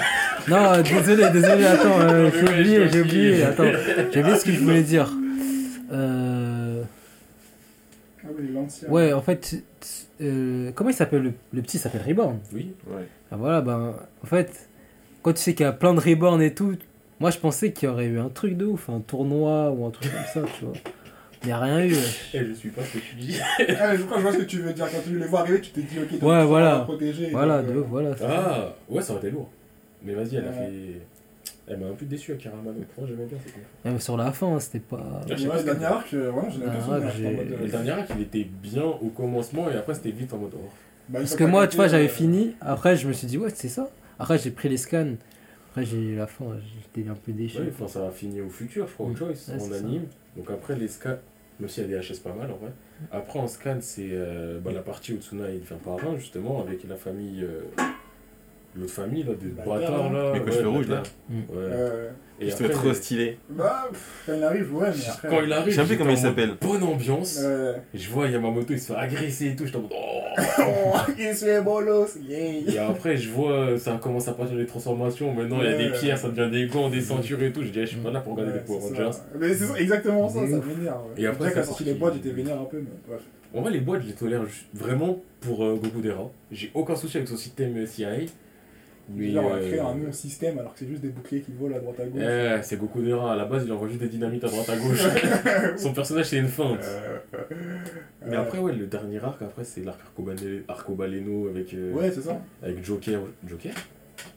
[0.49, 3.65] non, désolé, désolé, attends, euh, Non, mais j'ai oublié, j'ai oublié, attends,
[4.13, 5.11] j'ai oublié ce que je voulais dire.
[5.93, 6.44] Euh...
[8.27, 8.89] Ah oui, l'ancien.
[8.89, 9.63] Ouais, en fait,
[10.21, 12.39] euh, comment il s'appelle le, le petit Il s'appelle Reborn.
[12.53, 12.73] Oui.
[12.87, 13.03] Ouais.
[13.31, 14.69] Ah voilà, ben, en fait,
[15.23, 16.77] quand tu sais qu'il y a plein de Reborn et tout,
[17.21, 19.91] moi je pensais qu'il y aurait eu un truc de ouf, un tournoi ou un
[19.91, 20.75] truc comme ça, tu vois.
[21.43, 21.91] Il n'y a rien eu.
[21.93, 22.35] wesh.
[22.35, 23.37] Et je suis pas ce que tu dis.
[23.39, 23.53] Ah,
[23.93, 24.87] mais je crois que je vois ce que tu veux dire.
[24.91, 26.81] Quand tu les vois arriver, tu t'es dit, ok, donc, Ouais, tu voilà.
[26.81, 27.31] protéger.
[27.33, 28.11] Voilà, donc, de euh, ouf, voilà.
[28.27, 29.51] Ah, ouais, ça aurait été lourd.
[30.03, 30.53] Mais vas-y, elle a Ouais.
[30.55, 31.01] fait.
[31.67, 32.75] Elle m'a un peu déçu à Karamano.
[32.95, 33.65] Pourtant, j'aimais bien cette meuf.
[33.85, 34.99] Même sur la fin, c'était pas.
[35.23, 37.91] Ah, Ouais, le ce dernier arc, euh, Ah, bien arc, en mode, euh, Le dernier
[37.91, 40.53] arc, il était bien au commencement et après, c'était vite en mode.
[40.55, 40.59] Oh.
[41.09, 42.55] bah, une Parce que moi, tu vois, j'avais euh, fini.
[42.61, 43.89] Après, je me suis dit, ouais, c'est ça.
[44.19, 45.15] Après, j'ai pris les scans.
[45.71, 46.45] Après, j'ai eu la fin,
[46.95, 47.59] j'étais un peu déçu.
[47.59, 49.17] Ouais, enfin, ça a fini au futur, je crois, au Mm.
[49.17, 49.77] Choice, Ouais, en c'est ça.
[49.77, 50.05] anime.
[50.37, 51.17] Donc après, les scans,
[51.59, 52.71] même s'il y a des HS pas mal en vrai.
[53.11, 56.85] Après, en scan, c'est euh, bah, la partie où Tsuna il devient parrain, justement, avec
[56.89, 57.43] la famille.
[57.43, 57.63] euh,
[58.77, 60.33] L'autre famille, là, des Bâtard, bâtards, là.
[60.35, 61.03] Les cochons rouges, là.
[61.29, 61.35] Mm.
[61.35, 61.45] Ouais.
[61.57, 62.11] euh,
[62.41, 63.39] Et Je trop les- stylé.
[63.49, 65.29] Bah, pff, quand il arrive, ouais, mais après.
[65.29, 66.51] Quand il arrive, Je sais un peu j'étais comment en il s'appelle.
[66.61, 67.39] Bonne ambiance.
[67.45, 69.65] Euh, Et je vois Yamamoto, il se fait agresser et tout.
[69.67, 69.93] J'étais en mode.
[69.93, 70.21] Oh
[70.59, 72.73] oh, il se fait bolos, yeah.
[72.75, 75.33] Et après, je vois, ça commence à partir des transformations.
[75.33, 75.99] Maintenant, il y a des Ouais.
[75.99, 77.63] pierres, ça devient des gants, des ceintures et tout.
[77.63, 78.81] J'ai dit, eh, je suis pas là pour regarder Ouais, des Power.
[78.81, 79.19] Rangers.
[79.39, 81.03] Mais c'est ça, exactement ça, C'est ça m'énerve.
[81.17, 83.21] Et après, quand sorti les boîtes, j'étais vénère un peu, mais bref.
[83.55, 84.43] En vrai, les boîtes, je les tolère
[84.73, 86.29] vraiment pour euh, Goku Dera.
[86.51, 88.09] J'ai aucun souci avec son système euh, CIA.
[89.09, 91.79] Déjà, on euh, créer un non-système alors que c'est juste des boucliers qui volent à
[91.81, 92.23] droite à gauche.
[92.23, 93.35] eh, c'est Goku Dera.
[93.35, 95.03] À la base, il envoie juste des dynamites à droite à gauche.
[95.77, 96.81] son personnage, c'est une feinte.
[96.83, 97.19] Euh,
[98.27, 102.11] Mais euh, après, ouais, le dernier arc, après, c'est l'arc Arcobale- Arcobaleno avec, euh, Ouais,
[102.11, 102.41] c'est ça.
[102.63, 103.21] avec Joker.
[103.47, 103.73] Joker?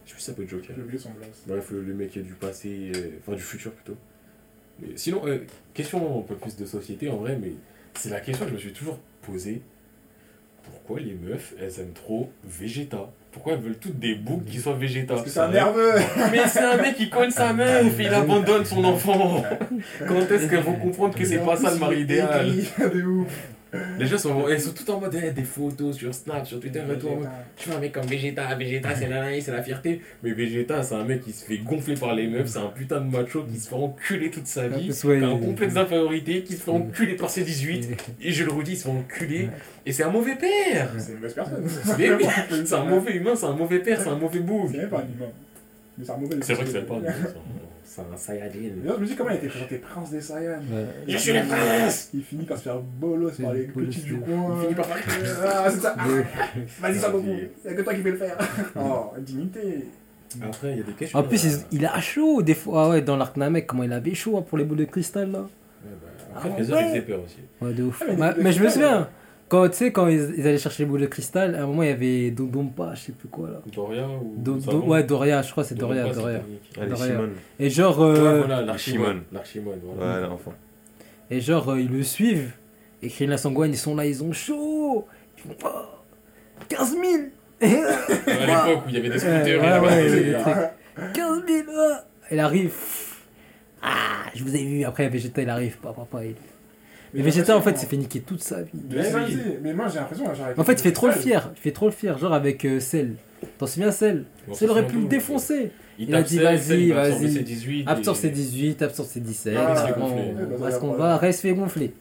[0.06, 0.76] Je sais plus si ça peut être Joker.
[0.76, 1.44] J'ai oublié son blast.
[1.48, 3.98] Bref, le, le mec du passé, euh, enfin du futur plutôt.
[4.82, 5.40] Mais sinon, euh,
[5.74, 7.54] question un peu plus de société en vrai, mais
[7.94, 9.62] c'est la question que je me suis toujours posée.
[10.64, 13.10] Pourquoi les meufs, elles aiment trop Vegeta?
[13.38, 15.94] Pourquoi elles veulent toutes des boucles qui soient Vegeta Parce que c'est un nerveux.
[16.32, 19.44] Mais c'est un mec qui cogne sa meuf et il abandonne son enfant.
[20.08, 22.48] Quand est-ce qu'elles vont comprendre que c'est pas ça le mari idéal?
[22.80, 23.28] De ouf.
[24.00, 26.80] Les gens sont, elles sont tout en mode eh, des photos sur Snap, sur Twitter
[26.80, 27.08] et tout.
[27.10, 27.28] en mode,
[27.58, 30.02] Tu vois un mec comme Vegeta, Vegeta c'est la c'est la fierté.
[30.24, 33.02] Mais Vegeta c'est un mec qui se fait gonfler par les meufs, c'est un putain
[33.02, 34.90] de macho qui se fait enculer toute sa vie.
[35.04, 37.90] Ouais, Qui a un complexe d'infériorité, qui se fait enculer par ses 18.
[38.22, 39.50] Et je le redis, il se fait enculer.
[39.86, 41.66] Et c'est un mauvais père C'est une mauvaise personne.
[41.98, 42.26] Mais oui,
[42.66, 44.72] C'est un mauvais humain, c'est un mauvais père, c'est un mauvais bouffe.
[44.72, 45.32] C'est même pas un humain.
[45.98, 46.38] Mais c'est un mauvais.
[46.42, 47.12] C'est vrai que c'est pas un humain,
[47.88, 48.60] c'est un- c'est un Saiyajin.
[48.78, 50.60] D'ailleurs, je me dis comment il a été présenté Prince des Saiyans.
[51.08, 54.56] Je suis le prince Il finit par se faire bolos par les petits du coin.
[54.58, 54.98] Il finit par faire.
[55.46, 55.96] Ah, c'est ça.
[55.98, 56.06] Ah,
[56.82, 57.28] Vas-y, ça beaucoup.
[57.30, 57.48] oui.
[57.66, 58.38] Y'a que toi qui peux le faire.
[58.76, 59.86] Oh, dignité.
[60.44, 61.20] Après, il y a des questions.
[61.20, 62.84] En plus, euh, il, il a chaud des fois.
[62.86, 65.32] Ah ouais, dans l'arc Namek, comment il avait chaud hein, pour les boules de cristal
[65.32, 65.40] là.
[65.40, 65.46] ouais,
[65.86, 66.84] bah, Après, Ah Freezer, ouais.
[66.84, 67.38] il faisait peur aussi.
[67.62, 68.04] Ouais, de ouf.
[68.22, 69.08] Ah, mais je me souviens,
[69.50, 71.84] quand tu sais, quand ils, ils allaient chercher les boules de cristal, à un moment
[71.84, 73.62] il y avait Dodonpa, je sais plus quoi là.
[73.74, 74.36] Doria ou.
[74.38, 76.42] Do- ouais, Doria, je crois que c'est Doria, Doria,
[76.88, 77.20] Doria.
[77.60, 79.04] Et genre, Ouais, euh, voilà, l'Archimon.
[79.06, 79.22] Archimon.
[79.32, 80.12] L'Archimon, voilà.
[80.14, 80.54] Voilà, l'enfant.
[81.32, 82.52] et genre euh, ils le suivent.
[83.04, 85.06] Et Krillin Sangwan, ils sont là, ils ont chaud.
[85.38, 85.70] Ils font oh,
[86.68, 87.04] 15 000
[87.62, 90.42] À l'époque où il y avait des scooters, Ouais, ouais, ouais, des- ouais.
[90.42, 91.14] trucs.
[91.14, 92.04] 15 000 ah.
[92.30, 92.74] Elle arrive.
[93.82, 94.84] Ah, je vous ai vu.
[94.84, 95.78] Après, Vegeta, il arrive.
[95.78, 96.36] Papa, papa, il...
[97.14, 98.72] Mais Vegeta, en fait, s'est fait niquer toute sa vie.
[98.90, 100.26] Mais, vas-y, mais moi j'ai l'impression.
[100.58, 101.52] En fait, il fait trop le fier.
[101.56, 102.18] Il fait trop le fier.
[102.18, 103.16] Genre avec euh, Cell.
[103.58, 104.26] T'en souviens, Cell?
[104.48, 105.72] Bon, Cell aurait pu le défoncer.
[106.00, 107.32] Il, Il a dit, vas-y, vas-y.
[107.32, 107.88] ses 18.
[107.88, 109.56] Absor et- c'est 18, Absor c'est 17.
[109.58, 110.22] Ah, on- c'est gonflé.
[110.22, 111.94] on- Ouais, bah, Est-ce qu'on va Reste fait gonfler.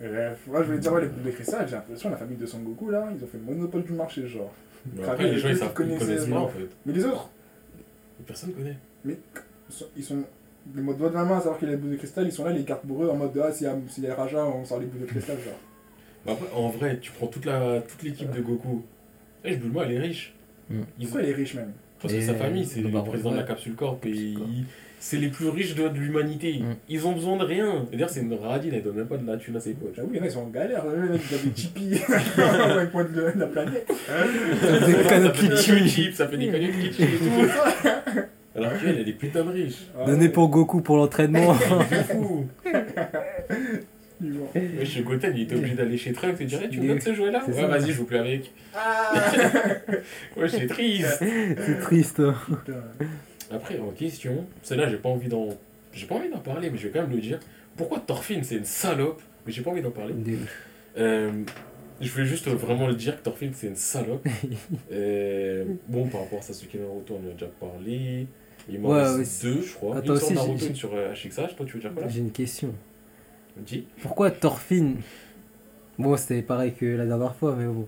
[0.00, 2.46] Bref, moi je voulais dire, ouais, les boules de cristal, j'ai l'impression, la famille de
[2.46, 4.52] Son Goku là, ils ont fait le monopole du marché, genre.
[4.96, 6.68] Mais Après, les gens, ils connaissent pas en fait.
[6.86, 7.30] Mais les autres,
[8.26, 8.76] Personne connaît.
[9.68, 10.22] sont- ils sont.
[10.74, 12.24] Le mode doigt de ma main à savoir qu'il y a les boules de cristal,
[12.26, 14.06] ils sont là, les cartes pour eux en mode ah, s'il y a, s'il y
[14.08, 15.54] a Raja, on sort les boules de cristal, genre.
[16.24, 18.82] Mais Après, en vrai, tu prends toute la toute l'équipe de Goku.
[19.44, 20.34] Eh, je Bulma, elle est riche.
[20.70, 20.80] Mm.
[21.00, 21.06] Ils.
[21.06, 21.72] Pourquoi il est riche même?
[22.00, 23.42] Parce que Et sa famille, c'est le président de la.
[23.42, 24.48] Capsule Corp et Capsule Corp.
[24.50, 24.64] il-
[25.00, 26.60] c'est les plus riches de, de l'humanité.
[26.60, 26.76] Mm.
[26.88, 27.84] Ils ont besoin de rien.
[27.90, 29.94] D'ailleurs, c'est une radine, elle donne même pas de la thune à ses potes.
[29.96, 30.84] J'avoue, il y en a, ils sont en galère.
[30.86, 31.96] Les mecs, ils ont
[32.36, 33.88] des à un point de de la planète.
[33.88, 35.66] Des Ça canettes fait des Litchi.
[35.72, 38.20] canettes chips, ça fait des canettes Litchi et tout.
[38.54, 39.86] Alors qu'elle, elle est putain de riche.
[39.98, 41.54] Ah, Donné pour Goku pour l'entraînement.
[41.88, 42.46] C'est fou.
[44.54, 47.12] Ouais, chez Goten, il était obligé d'aller chez Trunks et dire Tu me donnes ce
[47.12, 47.66] jouet-là Ouais, ça.
[47.66, 48.52] vas-y, je joue plus avec.
[48.74, 49.14] Ah
[50.36, 51.18] Ouais, c'est triste.
[51.18, 52.20] C'est triste.
[52.20, 52.34] hein.
[53.50, 55.48] Après, en question, celle-là, j'ai pas envie d'en.
[55.92, 57.40] J'ai pas envie d'en parler, mais je vais quand même le dire.
[57.76, 59.20] Pourquoi Thorfinn, c'est une salope?
[59.46, 60.14] Mais j'ai pas envie d'en parler.
[60.98, 61.30] Euh,
[62.02, 64.26] je voulais juste vraiment le dire que Thorfinn, c'est une salope.
[64.92, 68.26] Euh, bon, par rapport à Sasuke Naruto, on en a déjà parlé.
[68.68, 69.96] Il m'en Ouais, reste ouais, deux, je crois.
[69.96, 71.56] Attends, Une sur aussi, Naruto, j'ai- une sur euh, HXH.
[71.56, 72.08] Toi, tu veux dire quoi là?
[72.08, 72.74] J'ai une question.
[73.56, 73.86] Dis.
[74.02, 74.96] Pourquoi Thorfinn?
[75.98, 77.86] Bon, c'était pareil que la dernière fois, mais bon.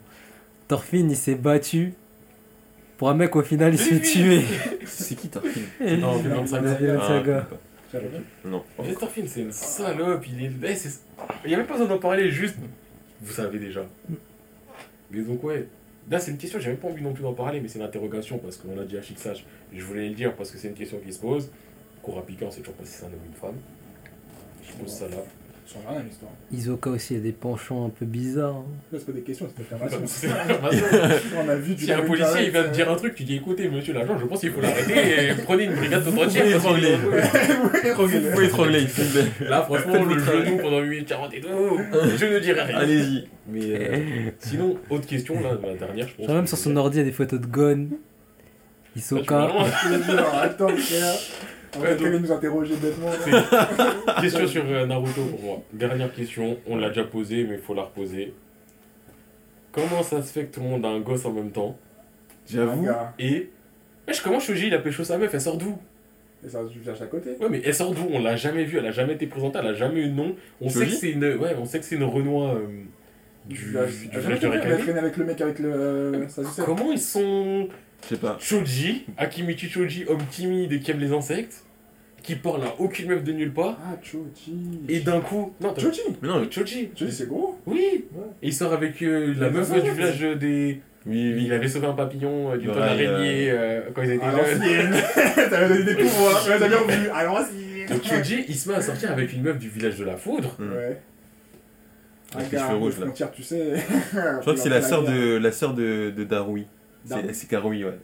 [0.68, 1.94] Thorfinn, il s'est battu.
[2.96, 4.42] Pour un mec, au final, il se fait tuer.
[4.86, 5.60] C'est qui Tarkin
[5.98, 6.98] Non, Vinland La Saga.
[7.00, 8.08] Ah, Saga.
[8.44, 8.62] Non.
[8.78, 10.24] En fait, Thorfinn, c'est une salope.
[10.28, 10.50] Il est.
[10.70, 11.00] eh, c'est-
[11.44, 12.56] Il y a même pas besoin d'en parler, juste.
[13.24, 13.86] Vous savez déjà.
[15.10, 15.66] Mais donc, ouais.
[16.10, 17.84] Là, c'est une question, j'ai même pas envie non plus d'en parler, mais c'est une
[17.84, 19.44] interrogation parce qu'on a dit HXH.
[19.72, 21.50] Je voulais le dire parce que c'est une question qui se pose.
[22.04, 23.56] Kurapika, on sait toujours pas si c'est un homme ou une femme.
[24.62, 25.16] Je pose ça là.
[25.66, 26.30] Ils sont rien, l'histoire.
[26.52, 28.56] Isoka aussi, il a des penchants un peu bizarres.
[28.56, 28.64] hein.
[28.92, 30.02] Là, c'est pas des questions, c'est des affirmations.
[30.06, 30.86] c'est l'information.
[31.44, 33.36] On a vu du Si un policier il vient te dire un truc, tu dis
[33.36, 34.92] écoutez, monsieur l'agent, je pense qu'il faut l'arrêter
[35.30, 36.44] et prenez une brigade de entière.
[36.58, 36.96] Vous pouvez étrangler.
[36.96, 39.48] Vous pouvez étrangler, s'il vous plaît.
[39.48, 41.48] Là, franchement, le genou pendant 8 minutes 40 et tout,
[42.18, 42.76] je ne dirai rien.
[42.78, 43.28] Allez-y.
[43.48, 46.26] Mais euh, sinon, autre question, là, la dernière, je pense.
[46.26, 47.88] Genre même sur son ordi, il y a des photos de Gon.
[48.96, 49.48] Isoka.
[49.48, 51.14] je suis vraiment- Attends, frère.
[51.76, 53.10] On va même nous interroger bêtement.
[54.20, 55.62] Question sur euh, Naruto pour moi.
[55.72, 58.32] Dernière question, on l'a déjà posée, mais il faut la reposer.
[59.72, 61.76] Comment ça se fait que tout le monde a un gosse en même temps?
[62.48, 62.86] J'avoue.
[63.18, 63.50] Et.
[64.06, 65.76] Wesh, comment Shoji il a pécho sa meuf Elle sort d'où?
[66.46, 67.30] Et ça, je cherche à côté.
[67.40, 68.06] Ouais, mais elle sort d'où?
[68.12, 70.36] On l'a jamais vue, elle a jamais été présentée, elle a jamais eu de nom.
[70.60, 70.90] On sait Shoji?
[70.90, 71.24] que c'est une.
[71.24, 72.66] Ouais, on sait que c'est une Renoir euh,
[73.46, 74.98] du, du village Elle Rekami.
[74.98, 75.72] avec le mec avec le.
[75.74, 76.26] euh.
[76.64, 77.68] Comment ils sont.
[78.04, 78.36] Je sais pas.
[78.38, 81.63] Choji, Akimichi Choji, homme timide et qui aime les insectes,
[82.24, 84.80] qui parle à aucune meuf de nulle part, Ah, Choji.
[84.88, 85.52] et d'un coup.
[85.60, 87.58] Non, Choji Mais non, Choji Choji, c'est gros.
[87.66, 88.22] Oui Ouais.
[88.42, 90.80] Et il sort avec euh, la meuf du village des.
[91.06, 94.94] oui, Il avait sauvé un papillon euh, d'une tonne d'araignée euh, quand ils étaient jeunes.
[95.50, 96.46] T'avais donné des pouvoirs.
[96.48, 97.86] Ouais, t'as bien vu.
[97.86, 100.56] Donc Choji, il se met à sortir avec une meuf du village de la foudre.
[100.58, 100.72] Hmm.
[100.72, 101.00] Ouais.
[102.34, 103.06] Avec les cheveux rouges, là.
[103.06, 103.74] frontière, tu sais.
[103.76, 106.66] Je crois que c'est la sœur de, la sœur de, de Darui.
[107.04, 107.22] Darui.
[107.28, 107.98] C'est c'est Karui, ouais.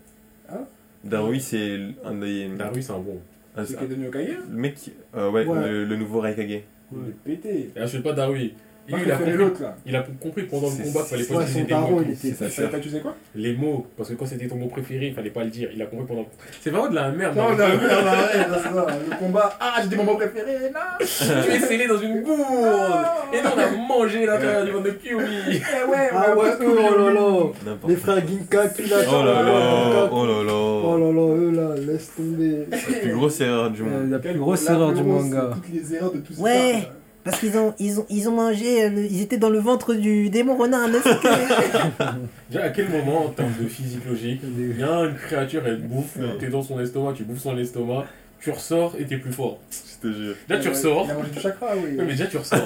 [0.49, 0.59] Ah.
[1.05, 2.49] Darui, c'est un des.
[2.59, 3.19] La rue, c'est un bon.
[3.65, 4.77] C'est qui est devenu Okage le mec,
[5.17, 5.69] euh, ouais, Ouais.
[5.69, 6.63] Le, le nouveau Raikage.
[6.93, 7.71] Il est pété.
[7.77, 8.55] Et ensuite, pas Darui.
[8.91, 9.77] Il, a compris, l'autre là.
[9.87, 12.03] il a compris pendant le combat qu'il fallait pas utiliser des mots.
[12.03, 12.71] il sœur.
[12.71, 15.31] pas, tu sais quoi Les mots, parce que quand c'était ton mot préféré, il fallait
[15.31, 15.71] pas le dire.
[15.75, 16.27] Il a compris pendant.
[16.61, 17.37] C'est vraiment de la merde.
[17.37, 17.51] Non, hein.
[17.53, 18.87] non, merde, arrête, c'est ça.
[19.11, 19.57] Le combat.
[19.61, 20.71] Ah, j'ai dit mon mot préféré.
[20.73, 21.07] Non
[21.45, 24.91] Tu es scellé dans une gourde Et nous on a mangé l'intérieur du ventre de
[24.91, 27.43] Kyumi Eh ouais, Ah ouais, oh là là.
[27.65, 28.97] N'importe Les frères Ginka qui là.
[29.09, 30.53] Oh là là, oh là
[30.83, 31.07] Oh là.
[31.07, 32.67] là là, eux là, laisse tomber.
[32.71, 34.11] La plus grosse erreur du monde.
[34.11, 35.51] La plus grosse la erreur du manga.
[35.55, 36.43] Toutes les erreurs de tout ça.
[36.43, 36.89] Ouais.
[37.25, 39.95] Parce qu'ils ont, ils ont, ils ont mangé, euh, le- ils étaient dans le ventre
[39.95, 40.89] du démon renard
[42.55, 46.17] à quel moment, en termes de physique logique, il y a une créature, elle bouffe,
[46.39, 48.07] t'es dans son estomac, tu bouffes son estomac,
[48.41, 49.59] tu ressors et t'es plus fort.
[49.71, 50.35] Je te jure.
[50.49, 51.05] Là, tu ressors.
[51.07, 51.97] Il a mangé du chakra, oui.
[51.99, 52.59] Ouais, mais déjà, tu ressors.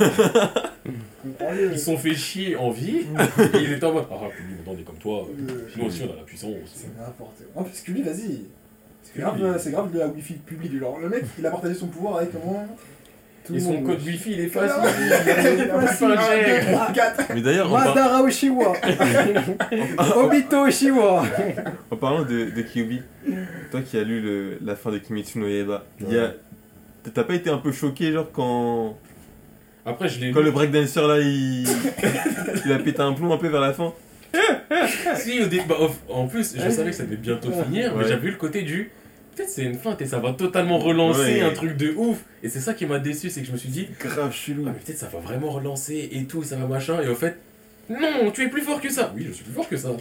[1.72, 2.98] Ils se sont fait chier en vie,
[3.55, 6.12] et ils étaient en mode Ah, maintenant on est comme toi, Euh, nous aussi on
[6.12, 6.51] a la puissance.
[6.74, 7.62] C'est n'importe quoi.
[7.62, 8.43] En plus, que lui, vas-y.
[9.02, 10.78] C'est grave, c'est grave de la wifi publique.
[10.78, 12.66] Genre, le mec, il a partagé son pouvoir avec comment
[13.46, 14.90] Tout Et le son code wifi, il est facile.
[17.34, 18.72] Mais d'ailleurs, Madara Oshiwa.
[20.16, 21.24] Obito Oshiwa.
[21.90, 23.02] en parlant de, de Kyubi,
[23.70, 26.32] toi qui as lu le- la fin de Kimetsu no Yaiba, il y a-
[27.12, 28.96] t'as pas été un peu choqué genre quand,
[29.84, 30.46] Après, je l'ai quand lu.
[30.46, 31.66] le breakdancer là il,
[32.64, 33.92] il a pété un plomb un peu vers la fin?
[35.16, 35.76] Si, au dé- bah,
[36.08, 38.90] en- plus, je savais que ça devait bientôt finir, mais j'avais eu le côté du.
[39.35, 41.40] Peut-être c'est une feinte et ça va totalement relancer Ouais.
[41.43, 42.19] un truc de ouf.
[42.43, 44.65] Et c'est ça qui m'a déçu, c'est que je me suis dit, Grave chelou.
[44.66, 47.01] ah, mais peut-être ça va vraiment relancer et tout, ça va machin.
[47.02, 47.36] Et au fait,
[47.90, 49.12] non, tu es plus fort que ça.
[49.16, 49.89] Oui, je suis plus fort que ça.
[49.89, 49.98] Vrai,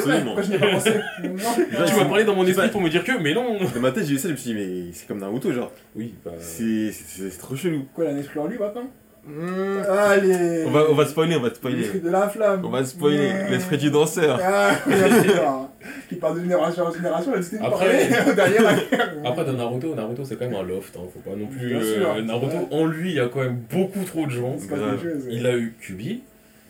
[0.00, 0.34] Absolument.
[0.34, 0.90] pourquoi je pas pensé
[1.22, 1.84] Non.
[1.86, 2.72] Tu m'as parlé dans mon esprit pas.
[2.72, 3.58] pour me dire que, mais non.
[3.72, 5.70] Dans ma tête j'ai vu ça, je me suis dit mais c'est comme Naruto genre.
[5.94, 6.32] Oui, bah.
[6.40, 6.92] C'est
[7.38, 7.86] trop chelou.
[7.94, 8.90] Quoi, il a un esprit en lui maintenant
[9.28, 11.78] Allez On va, on va spoiler, on va spoiler.
[11.78, 12.64] L'esprit de la flamme.
[12.64, 14.38] On va spoiler l'esprit du danseur.
[14.42, 15.68] Ah, bien sûr.
[16.08, 18.34] Qui parle de génération en génération, elle s'était Après-.
[18.34, 18.78] Derrière,
[19.24, 21.68] Après, dans Naruto, Naruto c'est quand même un loft, hein, faut pas non plus.
[21.68, 22.22] Bien euh.
[22.22, 24.56] Naruto, en lui, il y a quand même beaucoup trop de gens.
[24.68, 25.02] grave.
[25.02, 25.26] chose.
[25.30, 26.22] Il a eu Kubi,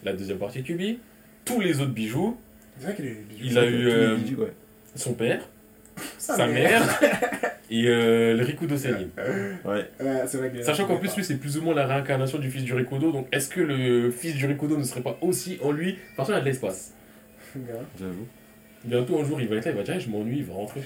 [0.04, 0.98] la deuxième partie de Kubi,
[1.44, 2.36] tous les autres bijoux,
[2.78, 3.16] C'est vrai qu'il est.
[3.42, 4.52] Il a eu, euh, bijoux, ouais.
[4.94, 5.40] son père,
[6.18, 6.82] sa mère
[7.70, 9.06] et euh, le Rikudo Senin.
[9.64, 9.88] Ouais.
[10.00, 10.62] Ouais, c'est vrai que.
[10.62, 13.12] Sachant qu'en plus, lui, c'est plus ou moins la réincarnation du fils du Rikudo.
[13.12, 15.98] Donc, est-ce que le fils du Rikudo ne serait pas aussi en lui?
[16.16, 16.92] Parce qu'il a de l'espace.
[17.98, 18.26] J'avoue.
[18.84, 20.82] Bientôt, un jour, il va être là, il va dire, je m'ennuie, il va rentrer.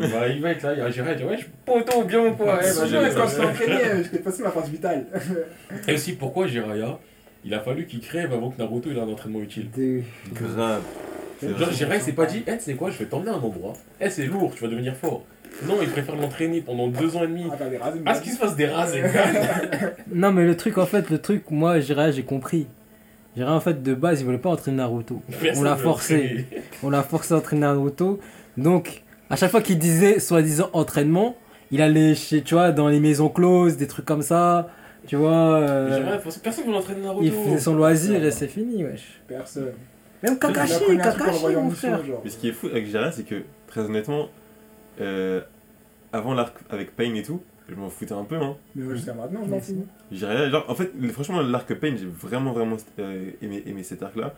[0.00, 2.04] Il va, il va être là, il va gérer, il va dire, ouais, je poteau,
[2.04, 5.06] bien ou quoi Ouais, Eh, bah, je quand je t'entraînais, j'étais passé ma phase vitale.
[5.88, 6.98] Et aussi, pourquoi Jiraya
[7.44, 9.68] Il a fallu qu'il crève avant que Naruto ait un entraînement utile?
[10.32, 10.82] Grave.
[11.42, 11.70] C'est Genre.
[11.72, 13.72] Jiraya s'est pas dit, eh, tu sais quoi, je vais t'emmener à un endroit.
[14.00, 15.22] Eh, c'est lourd, tu vas devenir fort.
[15.66, 17.44] Non, il préfère l'entraîner pendant deux ans et demi.
[17.50, 18.94] Ah, À ce qu'il se fasse des rases,
[20.12, 22.66] Non, mais le truc, en fait, le truc, moi, Jiraiya, j'ai compris.
[23.36, 25.20] Jiraiya, en fait, de base, il voulait pas entraîner Naruto.
[25.56, 26.46] On l'a forcé.
[26.82, 28.18] On l'a forcé à entraîner Naruto.
[28.56, 31.36] Donc, à chaque fois qu'il disait, soi-disant, entraînement,
[31.70, 34.68] il allait chez, tu vois, dans les maisons closes, des trucs comme ça.
[35.06, 35.58] Tu vois.
[35.60, 37.24] euh, personne ne l'entraîner Naruto.
[37.24, 39.20] il faisait son loisir et c'est fini, wesh.
[39.26, 39.72] Personne.
[40.22, 42.00] Même Kakashi, Kakashi, mon frère.
[42.24, 44.28] Mais ce qui est fou avec Jiraiya, c'est que, très honnêtement,
[45.00, 45.40] euh,
[46.12, 48.36] avant l'arc avec Pain et tout, je m'en foutais un peu.
[48.36, 48.56] Hein.
[48.74, 49.86] Mais moi, jusqu'à maintenant, je m'en fous.
[50.10, 54.34] Jiraiya, genre, en fait, franchement, l'arc Pain, j'ai vraiment, vraiment euh, aimé, aimé cet arc-là.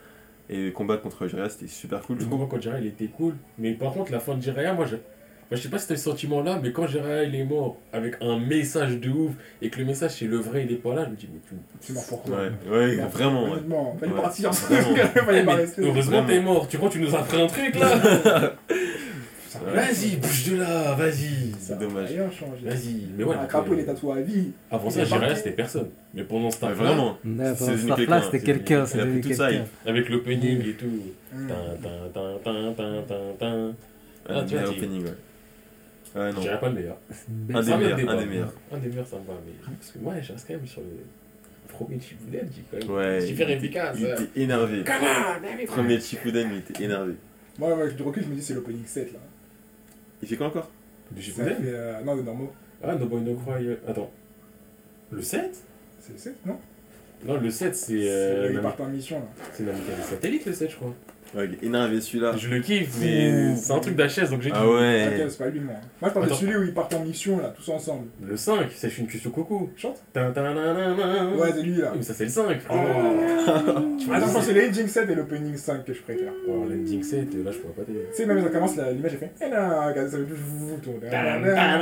[0.49, 2.17] Et le combat contre Jiraiya, c'était super cool.
[2.17, 3.35] Le Je combat contre Jiraiya, il était cool.
[3.59, 4.97] Mais par contre, la fin de Jiraiya, moi, je...
[5.55, 8.39] Enfin, je sais pas si t'as ce sentiment-là, mais quand il est mort avec un
[8.39, 9.33] message de ouf
[9.63, 11.39] et que le message c'est le vrai, il est pas là, je me dis, mais
[11.49, 11.55] tu.
[11.81, 12.39] C'est mort pour toi.
[12.69, 13.45] Ouais, ouais, vraiment.
[13.45, 13.51] Ouais.
[13.53, 14.21] Honnêtement, fallait Ouais.
[14.21, 14.51] partir.
[14.53, 14.97] Vraiment.
[15.25, 15.83] Fallait pas mais rester.
[15.83, 16.67] heureusement, t'es mort.
[16.69, 18.53] Tu crois que tu nous as appris un truc là.
[19.73, 21.53] Vas-y, bouge de là, vas-y.
[21.61, 22.11] C'est dommage.
[22.65, 23.07] Vas-y.
[23.17, 24.51] Mais ouais, crapaud, euh, il est tatoué à vie.
[24.71, 25.37] avant ça, marqué.
[25.37, 25.91] c'était personne.
[26.13, 27.19] Mais pendant ce temps-là, vraiment.
[27.23, 29.65] Pendant ce quelqu'un, c'était quelqu'un, quelqu'un.
[29.87, 30.87] avec l'opening et tout.
[31.33, 31.47] Hum.
[31.49, 33.73] Tin, tin, tin, tin, tin, tin, tin.
[34.29, 34.81] Ah, tu vois, tu-
[36.15, 36.21] ouais.
[36.21, 36.43] Ouais, Je non.
[36.43, 36.97] dirais pas le meilleur.
[37.55, 38.13] Un des meilleurs, débat.
[38.13, 38.53] un des meilleurs.
[38.73, 39.35] Un des meilleurs, ça me va.
[39.47, 39.53] Mais...
[39.79, 40.87] Parce que moi, je reste quand même sur le
[41.69, 41.99] premier
[42.33, 42.91] même.
[42.91, 43.21] Ouais.
[43.21, 43.97] Super il était- efficace.
[43.99, 44.85] Il était énervé.
[44.85, 45.65] Come on, baby.
[45.67, 47.15] Premier Shippuden, il était énervé.
[47.59, 49.19] Moi, avec du recul, je me dis c'est l'opening 7 là.
[50.23, 50.71] Il fait quoi encore?
[51.11, 52.53] Du fait, euh, Non, de normaux.
[52.83, 53.67] Ah, No Boy No Cry.
[53.67, 54.11] euh, Attends.
[55.11, 55.55] Le 7
[56.01, 56.59] C'est le 7, non?
[57.27, 57.87] Non, le 7, c'est.
[57.93, 59.27] C'est- Euh, Ils Nam- partent en mission là.
[59.53, 60.95] c'est Namikaze Satellite, le 7, je crois.
[61.37, 62.33] Ouais, il est énervé celui-là.
[62.37, 64.57] Je le kiffe, mais c'est un truc d'HS, donc j'ai dit.
[64.57, 65.27] Ah Ok, ouais.
[65.29, 65.75] c'est pas lui, moi.
[66.01, 66.41] Moi, je parle de Attends.
[66.41, 68.07] celui où ils partent en mission là, tous ensemble.
[68.23, 68.91] Le 5, c'est.
[69.77, 71.35] Chante Tin, tin, nan, nan, nan.
[71.39, 71.93] Ouais, c'est lui là.
[71.97, 72.81] Mais ça, c'est le 5, frérot.
[72.87, 74.13] Oh.
[74.13, 76.33] Attends, non, c'est l'ending 7 et l'opening 5 que je préfère.
[76.49, 78.07] Alors, l'ending 7, là, je pourrais pas t'aider.
[78.11, 79.33] Tu sais, même quand ça commence, la- l'image elle fait.
[79.45, 80.37] Eh là, regardez, ça fait plus.
[80.83, 81.11] tourner.
[81.11, 81.81] Tam, tam,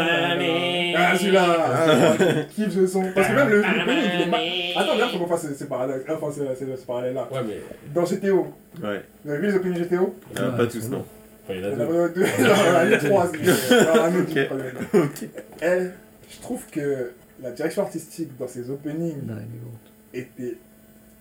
[0.97, 3.05] Ah, celui-là ah, Je kiffe ce son.
[3.15, 5.67] Parce que même le l'opening, il est ma- Attends, d'ailleurs, faut qu'on fasse ces- ces
[5.67, 6.03] parallèles.
[6.09, 7.29] Enfin, c'est- c'est ce parallèle-là.
[7.33, 7.61] Ouais, mais.
[7.95, 8.47] Dans GTO,
[8.83, 9.03] Ouais.
[9.25, 11.05] vous avez vu les openings GTO Ah, Ouais, pas tous, non.
[11.45, 11.99] Enfin, il y en Il a y en deux.
[12.05, 12.21] a deux.
[12.23, 13.33] Non, il y en a trois.
[13.45, 15.29] c'est- alors, un autre, Ok.
[15.61, 15.93] Elle,
[16.31, 17.11] je trouve que
[17.43, 19.79] la direction artistique dans ces openings Non, bon.
[20.15, 20.57] était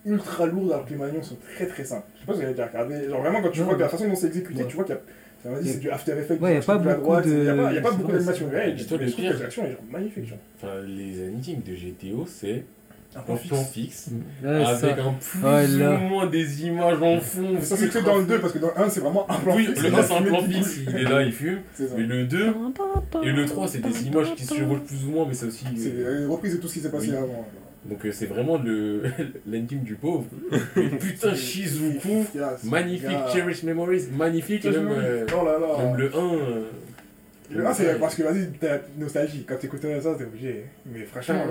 [0.05, 2.05] ultra lourde alors que les manions sont très très simples.
[2.15, 3.09] Je sais pas si vous avez déjà regardé.
[3.09, 3.65] Genre vraiment quand tu Non.
[3.65, 4.67] vois que la façon dont c'est exécuté, Ouais.
[4.69, 5.01] tu vois qu'il y a.
[5.63, 6.39] c'est du After Effects.
[6.39, 7.81] Ouais, y a tu pas à beaucoup droite, de- Il y a pas, y a
[7.81, 8.75] pas c'est beaucoup vrai, d'animation c'est- réelle.
[8.75, 9.39] Dis-toi, Mais je trouve que pire.
[9.41, 10.27] l'action est genre magnifique.
[10.27, 10.37] Genre.
[10.61, 12.63] Enfin, les endings de GTO, c'est
[13.13, 13.71] Un plan fixe.
[13.73, 14.09] fixe.
[14.41, 15.03] Ouais, avec ça.
[15.05, 17.57] un plus ou moins des images en fond.
[17.61, 19.55] Ça c'est que dans le 2 parce que dans le 1 c'est vraiment un plan
[19.57, 19.81] Oui, fixe.
[19.83, 21.59] le 1 c'est un plan fixe, il est là, il fume.
[21.97, 22.53] Mais le 2
[23.23, 25.65] et le 3 c'est des images qui se chevauchent plus ou moins, mais c'est aussi.
[25.75, 27.15] C'est euh, une reprise de tout ce qui s'est passé Oui.
[27.17, 27.45] avant.
[27.83, 29.01] Donc euh, c'est vraiment le
[29.51, 30.25] l'ending du pauvre.
[30.75, 32.25] Mais putain, Shizuku,
[32.63, 33.09] magnifique.
[33.33, 35.83] Cherish Memories, magnifique, et même, euh, Oh là là.
[35.85, 36.19] même le 1.
[37.57, 39.45] Euh, 1 c'est parce que vas-y, t'as nostalgie.
[39.47, 40.65] Quand t'écoutais ça, t'es obligé.
[40.85, 41.45] Mais franchement.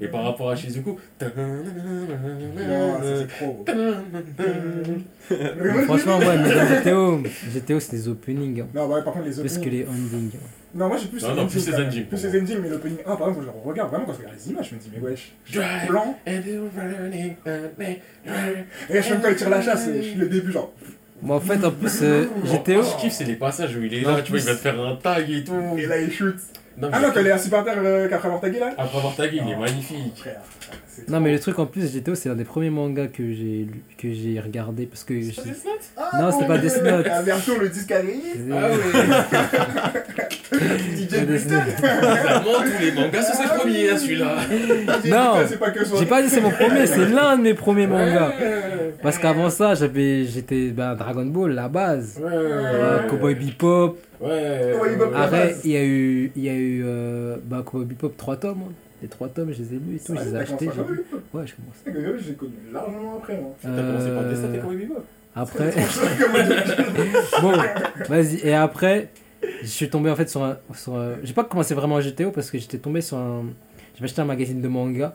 [0.00, 0.90] Et par rapport à Shizuku.
[1.20, 3.64] Non, c'est trop.
[5.84, 7.22] Franchement, ouais, mais dans GTO,
[7.52, 8.60] GTO c'est des openings.
[8.62, 8.66] hein.
[8.74, 9.70] Non, ouais, par contre, les Plus que openings.
[9.72, 10.30] les endings.
[10.74, 13.16] Non, moi j'ai plus Non, non, plus les endings, Plus les endings, mais l'opening 1,
[13.16, 15.32] par exemple, je regarde vraiment quand je regarde les images, je me dis, mais wesh.
[15.88, 17.34] Running.
[18.90, 20.72] Et je même quand il tire la chasse, je- le début, genre.
[21.26, 22.74] Moi, en fait, en plus, euh, GTO.
[22.74, 24.54] Moi, je kiffe, c'est les passages où il est Non, là, tu vois, il va
[24.54, 25.76] te faire un tag et tout.
[25.76, 26.36] Et là, il shoot.
[26.78, 29.16] Non, Ah non, il est assis par terre euh, qu'après avoir tagué là Après avoir
[29.16, 30.12] tagué, il est magnifique.
[30.16, 30.40] Frère,
[30.86, 33.66] c'est Non, mais le truc en plus, GTO, c'est l'un des premiers mangas que j'ai
[33.66, 35.18] lu- que j'ai regardé parce que.
[35.20, 35.30] je-
[35.96, 37.06] Ah, Non, c'était bon, pas Death Note.
[37.10, 38.52] Ah, bientôt le disque arrive.
[38.52, 38.76] Ah ouais.
[40.96, 41.60] DJ Button.
[41.78, 44.36] Clairement, tous les mangas, c'est ses premiers, hein, celui-là.
[45.06, 45.80] Non, c'est pas que.
[45.98, 48.32] J'ai pas dit c'est mon premier, c'est l'un de mes premiers mangas.
[49.02, 52.18] Parce qu'avant ça, j'avais, j'étais ben, Dragon Ball, la base.
[52.22, 52.30] Ouais.
[52.32, 53.98] Euh, Cowboy Bebop.
[54.20, 54.72] Ouais.
[55.30, 55.60] Base.
[55.64, 58.62] il y a eu, il y a eu euh, bah, Cowboy Bebop 3 tomes.
[58.68, 58.72] hein.
[59.02, 60.68] Les 3 tomes, je les ai lus et tout, je les ai achetés.
[60.74, 62.16] j'ai- Ouais, je commence.
[62.26, 63.54] J'ai connu largement après, moi.
[63.62, 65.04] T'as commencé par Destin et Cowboy Bebop.
[65.38, 65.70] Après,
[67.42, 67.52] bon,
[68.08, 68.36] vas-y.
[68.46, 69.08] Et après,
[69.62, 70.56] je suis tombé en fait sur un.
[70.74, 73.44] Sur un- J'ai pas commencé vraiment à GTO parce que j'étais tombé sur un.
[73.94, 75.14] J'avais acheté un magazine de manga.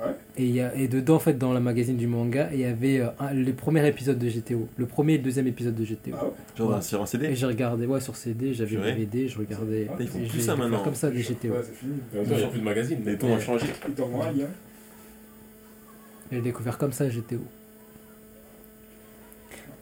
[0.00, 0.12] Ouais.
[0.36, 2.64] Et, il y a, et dedans, en fait, dans le magazine du manga, il y
[2.64, 4.68] avait euh, un- les premiers épisodes de GTO.
[4.76, 6.12] Le premier et le deuxième épisode de GTO.
[6.16, 6.82] Ah ouais Genre Ouais.
[6.82, 8.92] sur un Et CD j'ai regardé, ouais, sur CD, j'avais Purée.
[8.92, 9.88] DVD, je regardais.
[9.90, 10.84] Ah, ils font et plus j'ai ça découvert maintenant.
[10.84, 11.48] comme ça des GTO.
[11.52, 11.94] Ouais, c'est fini.
[12.14, 13.66] Il n'y a plus de magazine, les temps ont changé.
[13.88, 14.46] Il t'envoie un lien.
[16.30, 17.38] J'ai découvert comme ça GTO.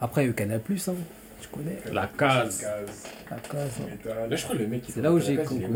[0.01, 0.94] Après, il y a eu Canal Plus, hein.
[1.40, 1.76] Tu connais.
[1.93, 2.60] La case.
[2.62, 3.05] Case.
[3.30, 3.80] La case.
[3.82, 4.10] hein.
[4.30, 5.66] Là, je crois que le mec qui C'est là où j'ai la compris.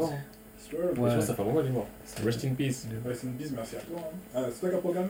[0.71, 0.83] Je Ouais.
[0.95, 1.87] pense que ça fait moment qu'il est mort.
[2.25, 2.87] Rest in peace.
[3.15, 3.99] C'est une bise, merci à toi.
[4.01, 4.17] hein.
[4.35, 5.09] Ah, c'est toi qui as programmé?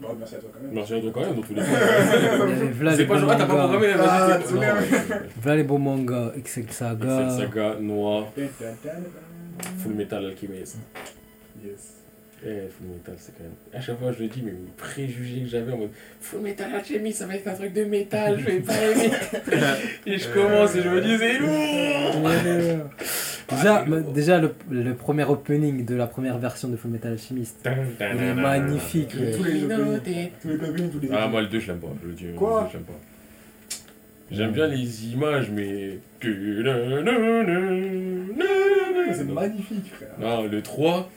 [0.00, 0.72] Bon, merci à toi quand même.
[0.72, 1.60] Merci à toi quand même, dans tous les
[2.90, 2.96] cas.
[2.96, 4.76] C'est pas genre, ah, t'as pas programmé, Ah, tu l'aimes.
[4.76, 5.20] ouais.
[5.42, 7.30] Vla les beaux mangas, Excel Excel Saga.
[7.30, 8.50] Saga, Noir, Yes.
[9.78, 10.76] Full Metal Alchemist.
[12.46, 13.52] Eh, Full Metal, c'est quand même.
[13.72, 15.90] À chaque fois, je le dis, mais mes préjugés que j'avais en mode
[16.20, 19.10] Full Metal Alchemist, ça va être un truc de métal, je vais pas aimer.
[20.06, 22.80] et je commence et je me dis, c'est lourd.
[23.50, 27.58] Déjà, me- déjà le, le premier opening de la première version de Full Metal Alchemist.
[28.00, 29.10] Il est magnifique.
[29.10, 30.30] Tous les- tous les openings.
[30.40, 31.88] Tous les openings, tous les Ah, moi, le 2, je l'aime pas.
[32.02, 33.00] Je le dis, Quoi le 2, j'aime pas.
[34.30, 35.98] J'aime bien les images, mais.
[39.12, 40.08] C'est magnifique, frère.
[40.18, 41.10] Non, le 3,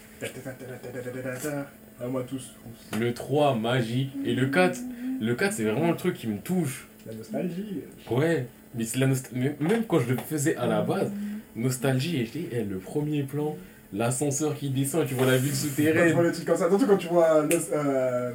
[2.00, 2.52] Ah, moi, tous.
[3.00, 4.10] le 3, magie.
[4.26, 4.80] Et le 4,
[5.20, 6.88] le 4, c'est vraiment le truc qui me touche.
[7.08, 7.82] La nostalgie.
[8.12, 8.46] Ouais,
[8.76, 11.12] mais c'est la nost- même quand je le faisais à la base,
[11.56, 13.56] nostalgie, et je dis, eh, le premier plan,
[13.94, 16.14] l'ascenseur qui descend, tu vois la ville Quand tu souterraine.
[16.14, 18.32] vois le truc comme ça, surtout quand tu vois euh,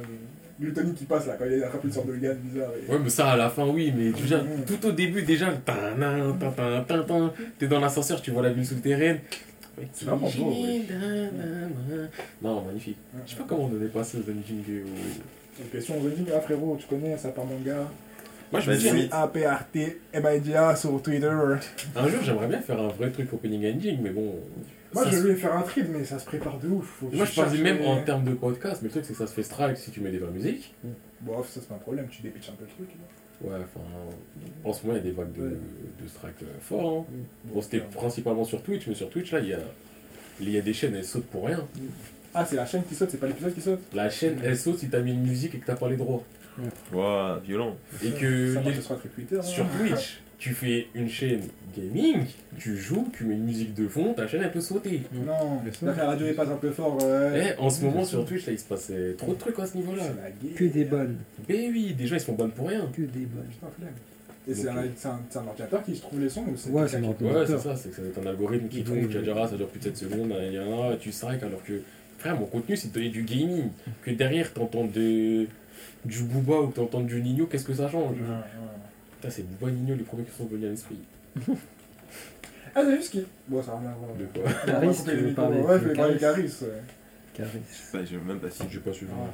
[0.59, 2.69] Glutonic qui passe là, quand il a une sorte de gars bizarre.
[2.87, 4.65] et- Ouais, mais ça à la fin, oui, mais déjà, Mhm.
[4.65, 5.51] tout au début, déjà,
[7.59, 9.19] t'es dans l'ascenseur, tu vois la ville souterraine.
[9.91, 10.81] C'est vraiment beau, ouais.
[12.41, 12.97] Non, magnifique.
[13.25, 15.61] Je sais pas comment on devait passer aux animés ou.
[15.61, 17.87] Une question aux énigmes, ah frérot, tu connais ça par manga?
[18.51, 19.11] Moi, je me Vite.
[19.11, 21.27] A-P-R-T, M-I-D-A sur Twitter.
[21.27, 24.35] un jour, j'aimerais bien faire un vrai truc opening ending, mais bon.
[24.93, 26.85] Moi je voulais faire un trade, mais ça se prépare de ouf.
[26.99, 29.25] Faut Moi, je parlais même en termes de podcast, mais le truc, c'est que ça
[29.25, 30.75] se fait strike si tu mets des vraies musiques.
[31.21, 32.89] Bon, ça c'est pas un problème, tu dépitches un peu le truc.
[32.95, 33.05] là.
[33.43, 33.85] Ouais, enfin,
[34.63, 35.57] en ce moment, il y a des vagues de, Ouais.
[36.01, 37.05] de strike euh, forts.
[37.09, 37.13] hein.
[37.45, 39.59] Bon, c'était principalement sur Twitch, mais sur Twitch, là, il y a,
[40.39, 41.67] il y a des chaînes, elles sautent pour rien.
[42.33, 44.79] Ah, c'est la chaîne qui saute, c'est pas l'épisode qui saute La chaîne, elle saute
[44.79, 46.23] si t'as mis une musique et que t'as pas les droits.
[46.91, 47.75] Waouh, violent.
[48.03, 49.37] Et que Ça les- sur Twitter.
[49.37, 49.41] hein.
[49.41, 51.39] sur Twitch, tu fais une chaîne
[51.73, 52.17] gaming,
[52.59, 55.01] tu joues, tu mets une musique de fond, ta chaîne, elle peut sauter.
[55.13, 57.01] Non, là, la radio est pas un peu fort.
[57.01, 57.53] Ouais.
[57.57, 59.77] Eh, en ce moment, sur Twitch, là, il se passait trop de trucs à ce
[59.77, 60.55] la guerre.
[60.57, 61.15] Que des bonnes.
[61.47, 62.89] Mais oui, des gens, ils se font ban pour rien.
[62.93, 63.45] Que des bonnes.
[63.49, 63.93] Putain, flemme.
[64.45, 66.69] Et c'est un, c'est un, c'est un ordinateur qui se trouve les sons ou c'est
[66.71, 67.03] Ouais, c'est un.
[67.03, 69.25] Ouais, c'est ça, c'est que c'est un algorithme qui Oui, trouve, oui, qui va oui.
[69.25, 71.63] dire, ah, ça dure plus de 7 secondes, il y en a, tu strike, alors
[71.63, 71.81] que,
[72.17, 73.69] frère, mon contenu, c'est de donner du gaming.
[74.03, 75.47] Que derrière, t'entends de-
[76.03, 78.17] du Booba ou que t'entends du Nino, qu'est-ce que ça change?
[78.17, 78.82] Ouais, ouais.
[79.23, 80.97] Putain, c'est Booba Nino les premiers qui sont venus à l'esprit.
[82.75, 83.93] Ah, c'est juste qui Bon, ça à voir.
[84.19, 86.57] De quoi Caris, tu veux parler Ouais, je de vais parler de Caris Caris.
[86.63, 86.81] ouais.
[87.33, 87.59] Caris.
[87.71, 88.63] Ça, j'ai même pas si.
[88.69, 89.13] J'ai pas suivi.
[89.15, 89.31] Ah.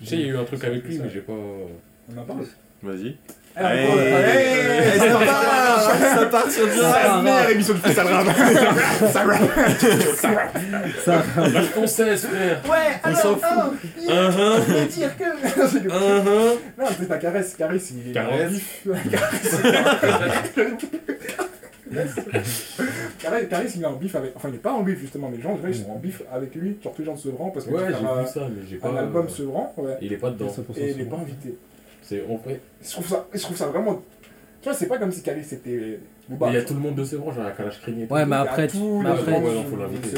[0.00, 1.32] Je sais, il y a eu un truc avec lui, mais j'ai pas.
[1.32, 2.44] On en parle
[2.82, 3.16] Vas-y.
[3.54, 4.00] On parle.
[4.00, 8.26] Hey, ça part Ça part sur direct la meilleure émission de freestyle rap.
[9.12, 9.42] Ça rap.
[11.04, 13.44] Ça, Lâche ton 16, frère Ouais, On s'en fout.
[13.44, 13.74] alors,
[14.30, 14.56] Uh-huh.
[14.66, 15.24] je veux dire que...
[15.88, 16.58] Uh-huh.
[16.78, 18.50] Non, c'est ta caresse, caresse, il est Caresse.
[18.50, 18.86] en bif.
[23.18, 24.32] Caresse, caresse, il est en bif avec...
[24.34, 26.54] Enfin, il est pas en bif, justement, mais les gens, ils sont en bif avec
[26.54, 28.80] lui, surtout les gens de Sevran, parce que Ouais, j'ai vu ça, mais j'ai un,
[28.80, 28.88] pas.
[28.88, 30.52] un album Sevran, ouais, Il est pas dedans.
[30.76, 31.54] et il est pas invité.
[32.02, 32.60] C'est en vrai.
[32.82, 34.02] Je trouve ça, je trouve ça vraiment...
[34.60, 35.98] Tu vois, c'est pas comme si Caresse c'était...
[36.28, 36.48] Booba.
[36.50, 38.06] Il y a tout le monde de Sevran, genre la Kalash Craignée.
[38.08, 40.08] Ouais, mais Il y a après, mais les après- Ouais, non, de- faut l'inviter.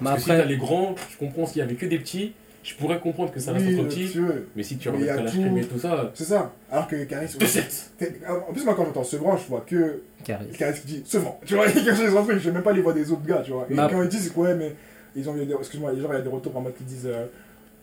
[0.00, 2.32] Mais que si t'as après, les grands, je comprends s'il y avait que des petits,
[2.64, 4.12] je pourrais comprendre que ça reste Oui, entre petits.
[4.56, 6.10] Mais si tu remets Kalash et tout ça.
[6.14, 6.52] C'est ça.
[6.70, 7.36] Alors que Caris...
[7.38, 10.46] De 7 T'es- En plus, moi, quand j'entends Sevran, je vois que Caris.
[10.58, 11.40] Caris qui dit Sevran.
[11.46, 12.92] Tu vois, il y a quelque chose en truc, je sais même pas les voix
[12.92, 13.66] des autres gars, tu vois.
[13.70, 14.74] Et Ma- quand ils disent, ouais, mais
[15.14, 15.54] ils ont eu des.
[15.54, 17.08] Excuse-moi, il y a des retours en mode qui disent.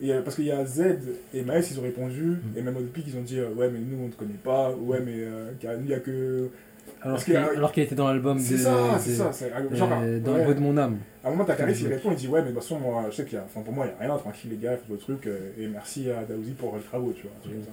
[0.02, 0.82] Et, euh, parce qu'il y a Z
[1.34, 2.58] et Maës, ils ont répondu, Mm.
[2.58, 5.00] et même au ils ont dit, euh, ouais, mais nous, on te connaît pas, ouais,
[5.06, 5.52] mais euh,
[5.84, 6.50] il y a que.
[7.02, 7.38] Alors qu'il
[7.74, 8.42] qu'il était dans l'album de.
[8.44, 9.32] C'est ça, c'est ça.
[9.32, 10.40] c'est- euh, Genre, dans ouais.
[10.40, 10.98] le bout de mon âme.
[11.24, 13.06] À un moment, t'as Caris, il répond, il dit, ouais, mais de toute façon, moi,
[13.10, 13.44] je sais qu'il y a.
[13.46, 15.28] Enfin, pour moi, il y a rien, tranquille, les gars, faites votre truc,
[15.58, 17.32] et merci à Daouzi pour les travaux, tu vois.
[17.38, 17.72] un truc comme ça.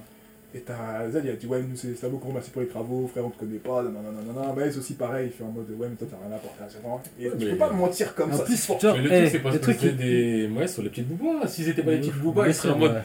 [0.55, 3.05] Et t'as Z, il a dit, ouais, nous, c'est c'est beaucoup, merci pour les travaux,
[3.07, 4.01] frère, on te connaît pas, non, non,
[4.33, 6.37] non, non, Maës aussi, pareil, il fait en mode, ouais, mais toi, t'as rien à
[6.37, 7.01] apporter à ce moment.
[7.19, 8.43] Et tu Mais- peux pas mentir comme ça.
[8.43, 8.79] plus, c'est fort.
[8.79, 10.49] genre, Mais le eh, truc, c'est parce que il- des.
[10.57, 11.47] Ouais, sur les petites boubas.
[11.47, 12.95] S'ils étaient pas les petites boubas, ils seraient en mode.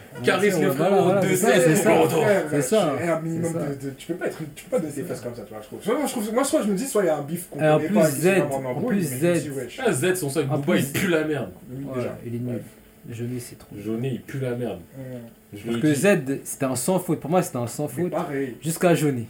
[0.76, 2.06] voilà, voilà, deux c'est ça, c'est c'est ça.
[2.06, 4.38] Frère, C'est un minimum C'est de, Tu peux pas être.
[4.54, 5.80] Tu peux pas donner tes fesses comme ça, tu vois, je trouve.
[5.98, 6.32] Moi, je trouve.
[6.32, 8.28] Moi, soit je me dis, soit il y a un bif qu'on connaît pas, Z,
[8.64, 9.48] en plus, mais Z.
[9.50, 11.50] wesh, Ah, Z, son Booba, plus- il pue la merde.
[11.68, 12.16] déjà.
[12.24, 12.60] il est nul.
[13.10, 13.74] Jeunet, c'est trop.
[13.76, 14.78] Jaunet, il pue la merde.
[15.52, 15.94] Je Parce que dis.
[15.94, 17.20] Z, c'était un sans faute.
[17.20, 18.10] Pour moi, c'était un sans faute.
[18.10, 18.56] pareil.
[18.62, 19.24] Jusqu'à Jeunet.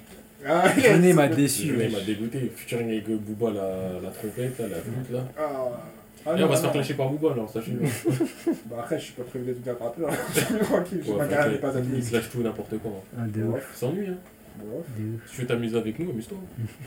[0.47, 1.69] Ah, Jeunet m'a déçu.
[1.69, 2.51] Jaunet m'a dégoûté.
[2.55, 5.25] Featuring avec Booba, la, la trompette, là, la flûte, là.
[5.39, 5.83] Ah.
[6.25, 7.81] Ah, non, on va se faire clasher par Booba là, sachez-le.
[8.71, 10.09] Bah après, je suis pas prévu d'être un rappeur.
[10.35, 12.09] Je suis tranquille, je ma carrière n'est pas Il admise.
[12.09, 12.93] se lâche tout n'importe quoi.
[12.93, 13.19] hein.
[13.25, 13.75] Ah, de ouf.
[13.77, 14.17] S'ennuie, hein.
[14.59, 14.67] Bon,
[14.97, 15.21] De ouf.
[15.27, 16.39] Si tu veux t'amuser avec nous, amuse-toi.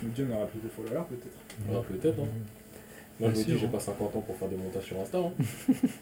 [0.04, 1.38] Dieu n'aura plus de followers peut-être.
[1.74, 2.28] Ah, peut-être, hein.
[3.20, 5.18] Moi, je me dis, j'ai pas 50 ans pour faire des montages sur Insta.
[5.18, 5.32] Hein.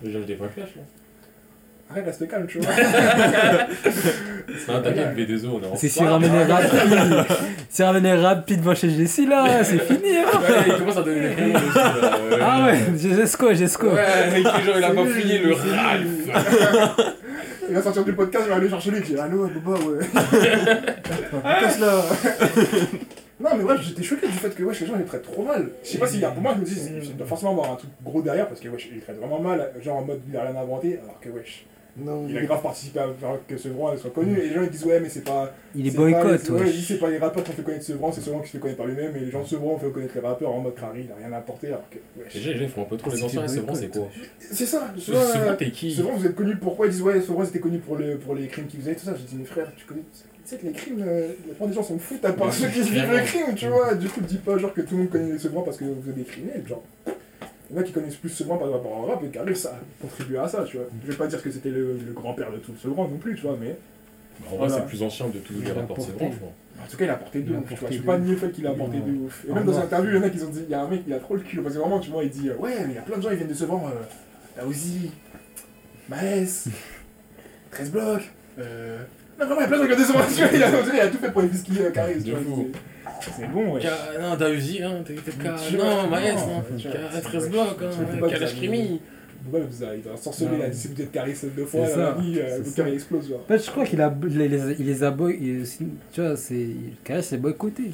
[0.04, 0.76] Déjà, j'ai des vrais clashs.
[0.76, 0.82] Là.
[1.92, 2.72] Arrête, reste calme, tu vois.
[4.70, 7.26] Ah, t'inquiète, V2O, on est en C'est si ramener rapide.
[7.70, 10.18] Si ramener rapide chez Jessie là, c'est fini.
[10.18, 10.40] Hein.
[10.40, 11.78] Ouais, il commence à donner des prénoms aussi.
[11.78, 12.18] Là.
[12.32, 13.88] Ouais, Ah ouais, Jesco, Jesco.
[13.90, 17.16] Ouais, mec, genre, il a pas fini le Ralph.
[17.70, 19.00] Il va sortir du podcast, je vais aller chercher lui.
[19.00, 20.06] Je dis Allô, Boba, ouais.
[21.32, 22.02] Podcast là.
[23.40, 25.70] Non, mais bref, j'étais choqué du fait que wesh, les gens les traitent trop mal.
[25.84, 26.30] Je sais pas s'il y a.
[26.30, 28.70] Pour moi, je me dis, il doit forcément avoir un truc gros derrière parce que
[28.70, 29.72] wesh, ils traitent vraiment mal.
[29.82, 31.66] Genre en mode, il a rien inventé, alors que wesh.
[31.96, 34.36] Non, Il a grave participé à faire que Sevran soit connu.
[34.40, 35.54] Et les gens ils disent, ouais, mais c'est pas.
[35.76, 36.60] Il est c'est boycott, pas, ouais.
[36.62, 36.70] ouais.
[36.70, 38.52] il dit, c'est pas les rappeurs qui ont fait connaître Sevran, c'est Sevran qui se
[38.54, 39.16] fait connaître par lui-même.
[39.16, 41.16] Et les gens de Sevran ont fait connaître les rappeurs en mode Crary, il a
[41.28, 42.34] rien apporté, alors que wesh.
[42.34, 43.42] Déjà, les gens, ils font un peu trop les C'est anciens.
[43.46, 43.76] vrai, boycott.
[43.76, 44.10] c'est quoi
[44.40, 47.46] C'est ça, euh, vrai, t'es qui Sevran, vous êtes connu pourquoi Ils disent ouais, Sevran
[47.46, 49.14] c'était connu pour, le, pour les crimes qu'il faisait, tout ça.
[49.16, 50.02] J'ai dit, mes frères, tu connais.
[50.12, 52.54] Tu sais que les crimes, euh, la plupart des gens s'en foutent à part Ouais,
[52.54, 53.94] ceux qui vivent les crimes, tu vois.
[53.94, 56.16] Du coup, dis pas genre que tout le monde connaît Sevran parce que vous êtes
[56.16, 56.84] des criminels, genre.
[57.70, 59.70] Il y en a qui connaissent plus Sevran par rapport au rap et Carré, ça
[59.70, 60.86] a contribué à ça, tu vois.
[61.06, 63.42] Je vais pas dire que c'était le, le grand-père de tout Sevran non plus, tu
[63.42, 63.78] vois, mais
[64.46, 64.74] En vrai, Voilà.
[64.76, 66.28] c'est le plus ancien de tous Il les a rapports, c'est crois.
[66.28, 67.90] en tout cas, il a apporté de Il a ouf, tu vois.
[67.90, 69.12] Je peux de pas nier le fait qu'il a apporté Ouais.
[69.12, 69.46] de ouf.
[69.46, 69.80] Et Ah, même dans moi.
[69.82, 71.14] une interview, il y en a qui ont dit, il y a un mec, il
[71.14, 72.96] a trop le cul, parce que vraiment, tu vois, il dit, euh, ouais, mais il
[72.96, 74.02] y a plein de gens, ils viennent de Sevran, euh,
[74.56, 75.12] t'as aussi,
[76.10, 76.66] Maes,
[77.72, 78.30] 13 blocs,
[78.60, 79.00] euh.
[79.40, 80.68] Non, vraiment, il y a plein de gens qui viennent de tu vois, il a,
[80.96, 82.40] il a tout fait pour les biscuits euh, Carré, tu vois.
[83.32, 83.82] C'est- bon, ouais.
[83.82, 85.04] Ka- Non, t'as Uzi, hein,
[85.78, 88.28] vois, Non, Maes, non, Ka- 13 blocs, hein.
[88.30, 89.00] Kalash Krimi.
[89.52, 90.58] Ouais, vous avez- il a sorcelé Non.
[90.58, 92.76] la distribution de Carré deux fois, C'est la nuit, euh, c'est le.
[92.76, 93.34] Carré explose.
[93.34, 95.64] En fait, je crois qu'il a, il les, il les a boy, il-
[96.14, 96.68] tu vois, c'est,
[97.04, 97.92] Carré c'est boycotté.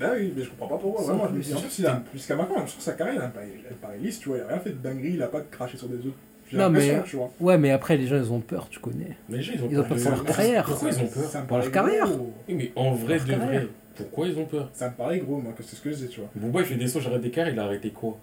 [0.00, 1.24] Bah oui, mais je comprends pas pourquoi, vraiment.
[1.28, 1.46] Je me plus.
[1.48, 3.22] dis, en plus, il a, jusqu'à maintenant, je trouve que sa carrière,
[3.70, 5.76] elle paraît- lisse, tu vois, il a rien fait de dinguerie, il a pas craché
[5.76, 6.16] sur des autres.
[6.52, 7.30] Non, mais- tu vois.
[7.40, 9.16] Ouais, mais après les gens ils ont peur, tu connais.
[9.28, 10.64] Mais les gens, ils ont Ils ont peur pour leur carrière.
[10.64, 12.08] Pourquoi ils ont peur Pour leur carrière.
[12.48, 13.68] Oui, mais en vrai de vrai,
[13.98, 16.08] pourquoi ils ont peur Ça me paraît gros, moi, que c'est ce que je dis,
[16.08, 16.30] tu vois.
[16.34, 18.16] Booba, il fait des sons, j'arrête des cars, il a arrêté quoi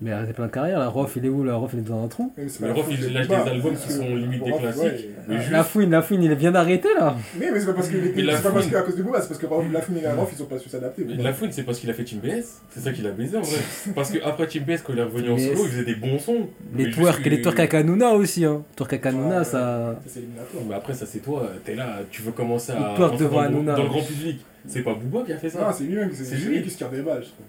[0.00, 2.04] Mais arrêtez plein de carrière, la Rof il est où La Rof il est dans
[2.04, 2.30] un trou.
[2.36, 4.82] Mais la Rof, il lâche des albums qui sont limite des classiques.
[4.82, 5.10] ouais.
[5.28, 7.16] Mais juste- La fouine, la fouine, il vient d'arrêter là.
[7.38, 8.82] Mais, mais c'est pas parce que les Mais la c'est pas parce fouine- que à
[8.82, 10.58] cause de Booba, c'est parce que Rof- la fouine et la Rof, ils ont pas
[10.58, 11.04] su s'adapter.
[11.04, 12.60] La Fouine, c'est parce qu'il a fait Team BS.
[12.70, 13.56] C'est ça qu'il a baisé en vrai.
[13.94, 16.18] Parce que après Team BS, quand il est revenu en solo, il faisait des bons
[16.18, 16.46] sons.
[16.76, 18.44] Les twerk, les twerk à Kanuna aussi.
[18.44, 18.62] Hein.
[18.76, 19.50] Twerk à Kanuna, ça.
[19.50, 20.62] Ça, c'est éliminatoire.
[20.68, 22.92] Mais après, ça c'est toi, t'es là, tu veux commencer à.
[22.96, 24.40] Twerk devant dans le grand public.
[24.66, 25.72] C'est pas Booba qui a fait Non, ça.
[25.72, 26.62] c'est lui-même, c'est lui.
[26.62, 27.46] qui se tire des balles, je trouve.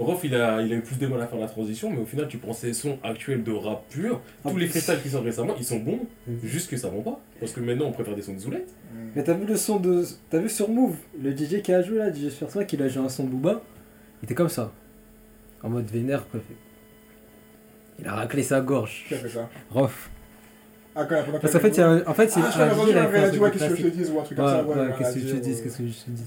[0.00, 2.04] Rof, il a, il a eu plus de mal à faire la transition, mais au
[2.06, 4.20] final, tu prends ses sons actuels de rap pur.
[4.44, 6.38] Tous les freestyles qui sortent récemment, ils sont bons, Mhm.
[6.44, 7.20] juste que ça vend pas.
[7.40, 8.72] Parce que maintenant, on préfère des sons de Zoulette.
[9.16, 10.04] Mais t'as vu le son de.
[10.30, 13.02] T'as vu sur Move Le DJ qui a joué là, DJ Spersois, qui a joué
[13.02, 13.60] un son de Booba
[14.22, 14.72] Il était comme ça.
[15.64, 16.38] En mode vénère, quoi.
[17.98, 19.04] Il a raclé sa gorge.
[19.08, 19.48] Qui a fait ça?
[19.70, 20.10] Rof.
[21.00, 22.58] Ah, quand Parce qu'en fait, il y a un- en fait, c'est Ah, je fait
[22.58, 23.96] qu'est-ce que je te classique.
[23.96, 25.92] dise, ou un truc Ouais, comme ça, qu'est-ce que je te dis, qu'est-ce que je
[25.92, 26.24] te dis.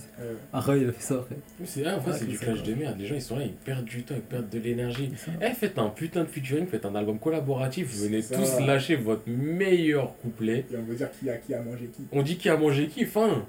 [0.53, 1.35] Après, il a fait ça après.
[1.59, 2.95] Mais c'est ah, en Ah, c'est du c'est clash de merde.
[2.97, 5.11] Les gens, ils sont là, ils perdent du temps, ils perdent de l'énergie.
[5.41, 8.37] Eh, faites un putain de featuring, faites un album collaboratif, C'est venez ça.
[8.37, 10.65] tous lâcher votre meilleur couplet.
[10.71, 12.03] Et on veut dire qui a, qui a mangé qui.
[12.13, 13.45] On dit qui a mangé qui, fin.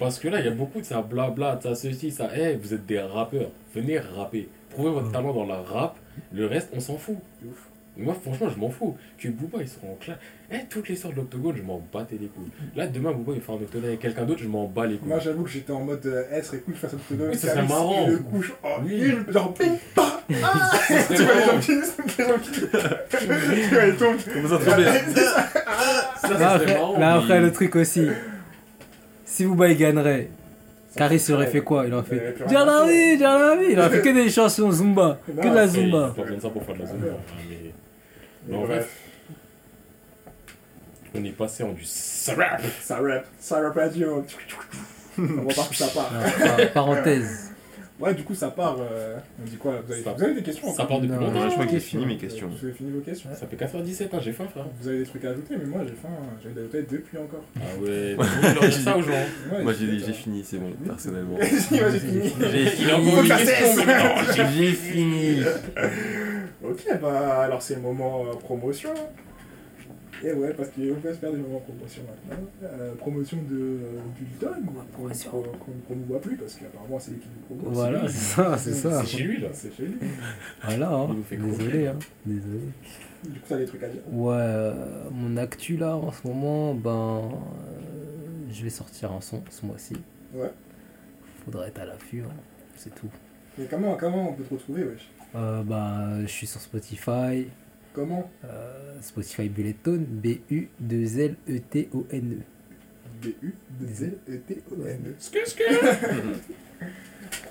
[0.00, 2.30] Parce que là, il y a beaucoup de ça blabla, de ça ceci, ça.
[2.36, 4.48] Eh, vous êtes des rappeurs, venez rapper.
[4.70, 5.96] Prouvez votre talent dans la rap,
[6.32, 7.16] le reste, on s'en fout.
[7.46, 7.68] Ouf.
[7.96, 8.96] Moi, franchement, je m'en fous.
[9.18, 10.16] Que Booba, ils seront en clash.
[10.50, 12.50] Eh, toutes les sortes de l'octogone, je m'en battais les couilles.
[12.74, 15.08] Là, demain, Booba, il fait un octogone avec quelqu'un d'autre, je m'en bats les couilles.
[15.08, 17.50] Moi j'avoue que j'étais en mode euh, eh, serait cool faire ça tout Oui, ça
[17.52, 18.08] serait marrant.
[18.08, 19.00] Le couche, oh, Oui.
[19.00, 21.52] une, genre ping, pa, ah C'est Tu vois les marrant.
[21.52, 21.72] gens qui.
[22.18, 22.50] Les gens qui.
[23.68, 24.16] Tu vois, ils tombent.
[24.32, 24.84] Comment ça tomber
[25.14, 25.52] Ça,
[26.20, 28.06] ça Là, serait après, marrant, là, mais- après, le truc aussi.
[29.24, 30.28] Si Booba il gagnerait,
[30.96, 31.86] Caris aurait fait quoi?
[31.86, 35.54] Il aurait Il fait Jalavi, Jalavi Il aurait fait que des chansons Zumba, que de
[35.54, 36.12] la il Zumba.
[36.14, 37.06] pas besoin de ça pour faire de la Zumba.
[38.48, 38.88] Mais- bref,
[41.14, 41.84] on est passé en du
[42.34, 42.60] rap.
[42.80, 44.24] ça rap, ça rap radio.
[45.18, 46.10] On va voir que ça part.
[46.12, 47.43] Ah, par- Parenthèse.
[48.04, 48.76] Ouais, du coup, ça part.
[48.80, 51.14] euh, On dit quoi vous avez, Ça- vous avez des questions Ça encore part depuis
[51.14, 51.48] Non, longtemps.
[51.48, 52.00] Je crois que j'ai question.
[52.00, 52.48] fini mes questions.
[52.48, 54.66] Vous avez fini vos questions Ça fait 97 ans, j'ai faim, frère.
[54.80, 56.08] Vous avez des trucs à ajouter, mais moi j'ai faim.
[56.42, 57.42] J'avais des ajouter depuis encore.
[57.56, 59.10] Ah ouais, donc vous leur dire ça aux gens.
[59.52, 61.36] Ouais, Moi j'ai j'ai fini, c'est bon, personnellement.
[61.38, 61.44] Moi
[61.90, 62.32] j'ai fini.
[62.52, 62.92] J'ai Il a fini.
[62.92, 63.86] encore une Ça question, cesse.
[63.86, 65.36] mais non, J'ai fini.
[66.66, 68.90] Ok, bah alors c'est le moment euh, promotion.
[70.24, 72.46] Et ouais, parce qu'on peut se faire des moments promotion maintenant.
[72.62, 75.30] Euh, promotion de euh, Bulldog, promotion.
[75.30, 77.74] qu'on qu'on ne promouvoit plus parce qu'apparemment c'est lui qui nous promeut.
[77.74, 79.02] Voilà, c'est ça, c'est ça.
[79.02, 79.48] C'est chez lui, là.
[79.52, 79.96] C'est chez lui.
[80.62, 81.06] Voilà, hein.
[81.10, 81.98] Il nous fait désolé, hein.
[82.24, 82.60] désolé.
[83.24, 84.00] Du coup, t'as des trucs à dire.
[84.10, 86.90] Ouais, euh, mon actu là en ce moment, ben.
[86.90, 89.94] euh, je vais sortir un son ce mois-ci.
[90.34, 90.50] Ouais.
[91.44, 92.32] Faudra être à l'affût, hein.
[92.76, 93.08] c'est tout.
[93.58, 95.10] Mais comment, comment on peut te retrouver, wesh?
[95.34, 97.48] Euh, bah, je suis sur Spotify,
[97.94, 98.28] Comment?
[98.44, 102.38] Euh, Spotify Bulleton, B-U-2-L-E-T-O-N-E.
[103.22, 105.14] B-U-2-L-E-T-O-N.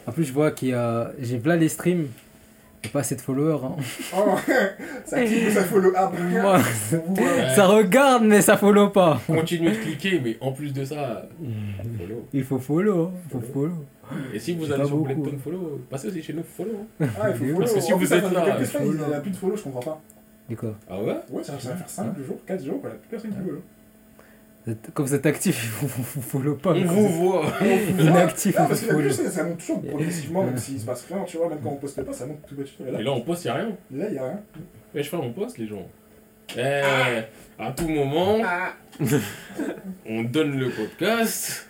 [0.06, 1.12] En plus, je vois qu'il y a.
[1.20, 2.08] J'ai plein les streams.
[2.92, 3.60] Pas assez de followers.
[3.64, 3.78] hein.
[4.16, 4.36] Oh,
[5.06, 6.60] ça clique ça follow up Moi,
[7.56, 9.22] ça regarde, mais ça follow pas.
[9.26, 11.30] Continuez de cliquer, mais en plus de ça,
[11.98, 12.28] follow.
[12.34, 13.04] Il faut follow.
[13.06, 13.12] hein.
[13.26, 13.86] Il faut follow.
[14.34, 15.42] Et si vous C'est allez pas sur beaucoup, Blackton hein.
[15.42, 16.86] follow, passez aussi chez nous follow.
[17.00, 17.60] Ah, il faut follow.
[17.60, 19.04] Parce que si En vous ça êtes fait là, quelques semaines, follow.
[19.06, 20.02] il n'y a plus de follow, je comprends pas.
[20.54, 23.10] Et quoi Ah ouais Ouais, ça, ça va faire 5 jours, 4 jours, voilà, plus
[23.10, 23.62] personne qui follow.
[24.66, 26.74] Vous êtes- Quand vous êtes actif, il faut, faut- faut follow pas.
[26.74, 27.46] On vous voit.
[28.00, 29.08] Inactif, Non, parce que la follow.
[29.08, 31.72] plus, ça, ça monte toujours progressivement, même s'il se passe rien, tu vois, même quand
[31.72, 32.76] on poste pas, ça monte tout petit.
[32.86, 33.70] Et Et là, là on poste, y'a rien.
[33.92, 34.40] là, il y a rien.
[34.94, 35.88] Mais je fais on poste les gens.
[36.56, 36.62] Eh,
[37.60, 38.38] à tout moment,
[40.08, 41.68] on donne le podcast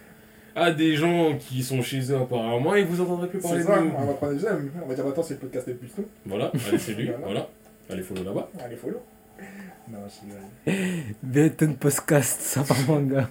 [0.56, 3.92] à des gens qui sont chez eux apparemment et vous entendrez plus parler de nous.
[3.98, 4.70] on va prendre des j'aime.
[4.84, 6.06] On va dire maintenant c'est le podcast le plus tôt.
[6.26, 7.26] Voilà, allez c'est lui, Voilà.
[7.26, 7.50] voilà.
[7.90, 8.50] Allez follow là-bas.
[8.64, 9.02] Allez, follow.
[9.92, 11.14] Non, je rigole.
[11.22, 13.28] Bulleton podcast, ça part manga.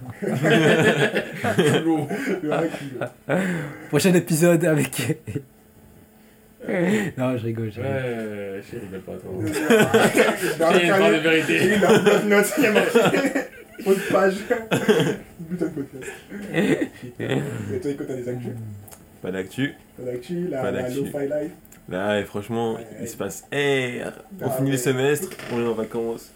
[3.89, 5.17] Prochain épisode avec.
[7.17, 7.71] non, je rigole.
[7.71, 7.85] Je rigole.
[7.85, 9.31] Ouais, je rigole pas toi.
[10.59, 11.75] Dans une de carnet, vérité.
[11.75, 12.99] il a une note, il y a marqué.
[13.85, 14.35] Autre page.
[15.49, 16.11] Putain de podcast.
[17.19, 18.51] Et toi, écoute, t'as des actus
[19.21, 19.73] Pas d'actu.
[19.97, 20.97] T'as d'actu, la, Pas la d'actu.
[20.99, 21.51] Lo-Fi Life.
[21.89, 24.11] Là, et franchement, il se passe R.
[24.41, 24.71] On Ah finit ouais.
[24.71, 26.31] le semestre, on est en vacances.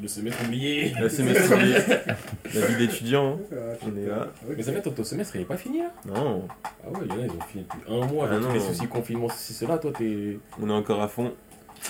[0.00, 0.94] Le semestre oublié.
[1.00, 1.52] Le semestre,
[2.54, 3.34] la vie d'étudiant.
[3.34, 3.38] hein.
[3.52, 4.28] Ah, On est là.
[4.56, 5.92] Mais ça fait ton, ton semestre il est pas fini là?
[6.06, 6.48] Non,
[6.84, 8.54] Ah ouais, il y en a ils ont fini depuis un mois Ah avec tous
[8.54, 9.76] les soucis confinement, ceci, cela.
[9.78, 10.38] Toi t'es.
[10.62, 11.32] on est encore à fond.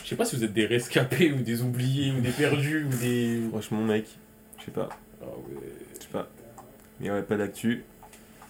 [0.03, 2.97] Je sais pas si vous êtes des rescapés ou des oubliés ou des perdus ou
[2.97, 3.41] des.
[3.51, 4.07] Franchement, mec,
[4.59, 4.89] je sais pas,
[5.23, 5.69] Ah ouais.
[5.97, 6.27] je sais pas.
[6.99, 7.85] Mais ouais, pas d'actu.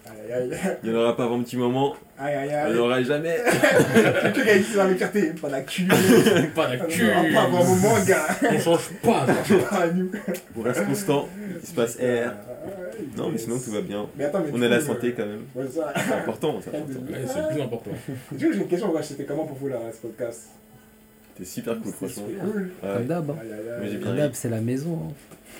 [0.05, 0.77] Aïe, aïe, aïe.
[0.83, 1.95] Il y en aura pas avant un petit moment.
[2.19, 2.73] Aïe, aïe, Il aïe.
[2.73, 3.37] n'y en aura jamais.
[3.37, 5.87] Le truc avec la fierté, pas d'actu.
[6.55, 8.27] Pas d'actu On va pas avoir un moment, gars.
[8.51, 9.25] On change pas
[9.93, 10.11] nous.
[10.57, 11.27] On reste constant.
[11.61, 12.31] Il se passe R.
[13.17, 14.05] Non, mais sinon tout va bien.
[14.17, 15.43] Mais attends, mais On a la santé euh, quand même.
[15.55, 15.65] Ouais.
[15.71, 16.99] C'est important, c'est important.
[17.09, 17.91] Ouais, c'est le plus important.
[18.31, 20.49] Du coup, j'ai une question, c'était comment pour vous là, ce podcast?
[21.35, 22.23] C'était super cool, franchement.
[22.27, 22.61] super cool.
[22.83, 22.93] Ouais.
[22.93, 23.29] Comme d'hab.
[23.31, 23.35] hein.
[24.03, 24.99] Comme d'hab, c'est la maison.
[25.09, 25.13] hein.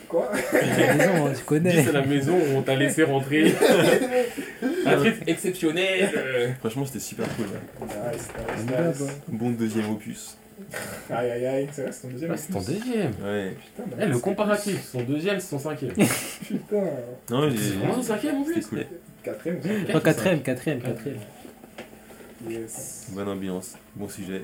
[0.08, 1.84] Quoi C'est la maison, hein, tu connais.
[1.84, 3.54] c'est la maison où on t'a laissé rentrer.
[4.86, 6.10] Un truc exceptionnel.
[6.16, 6.50] euh.
[6.60, 7.46] Franchement, c'était super cool.
[7.46, 7.88] ouais.
[8.12, 8.28] Nice, nice,
[8.58, 8.88] Comme d'hab.
[8.94, 9.02] nice.
[9.02, 9.14] hein.
[9.30, 10.38] Bon deuxième opus.
[11.10, 11.68] Aïe, aïe, aïe.
[11.72, 13.12] C'est vrai, c'est ton deuxième Ah, c'est ton deuxième.
[13.24, 13.56] Ouais.
[13.76, 15.92] Putain, bah, Eh, le c'est- comparatif, son deuxième, c'est son cinquième.
[16.48, 16.84] Putain.
[17.32, 17.58] Non, j'ai.
[17.58, 18.66] C'est vraiment son cinquième en plus.
[18.68, 18.86] cool.
[19.24, 19.60] Quatrième,
[19.94, 21.18] Non, quatrième, quatrième, quatrième.
[22.50, 23.08] Yes.
[23.14, 24.44] Bonne ambiance, bon sujet,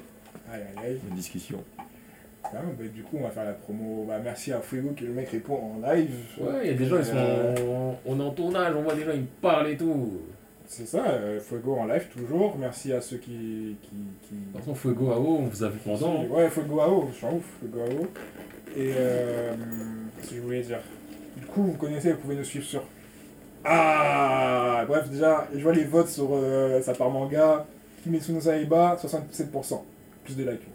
[0.51, 0.99] Aïe, aïe, aïe.
[1.03, 1.63] bonne discussion.
[2.43, 4.05] Ah, bah, du coup, on va faire la promo.
[4.07, 6.11] Bah, merci à Fuego qui le mec répond en live.
[6.39, 7.13] Ouais, il y a des gens, ils sont.
[7.15, 10.21] Euh, On est en tournage, on voit des gens, ils parlent et tout.
[10.65, 12.55] C'est ça, euh, Fuego en live toujours.
[12.57, 13.76] Merci à ceux qui.
[13.81, 14.35] qui, qui...
[14.35, 16.23] De toute façon, Fuego à eau, on vous a vu pendant.
[16.26, 18.07] Ouais, Fuego à eau, je suis en ouf, Fuego à eau.
[18.76, 19.53] Et euh,
[20.17, 20.80] qu'est-ce que je voulais dire
[21.38, 22.84] Du coup, vous connaissez, vous pouvez nous suivre sur.
[23.65, 27.65] Ah Bref, déjà, je vois les votes sur euh, ça part manga.
[28.03, 29.81] Kimetsu no Saiba, 67%.
[30.30, 30.69] Plus de lacunes.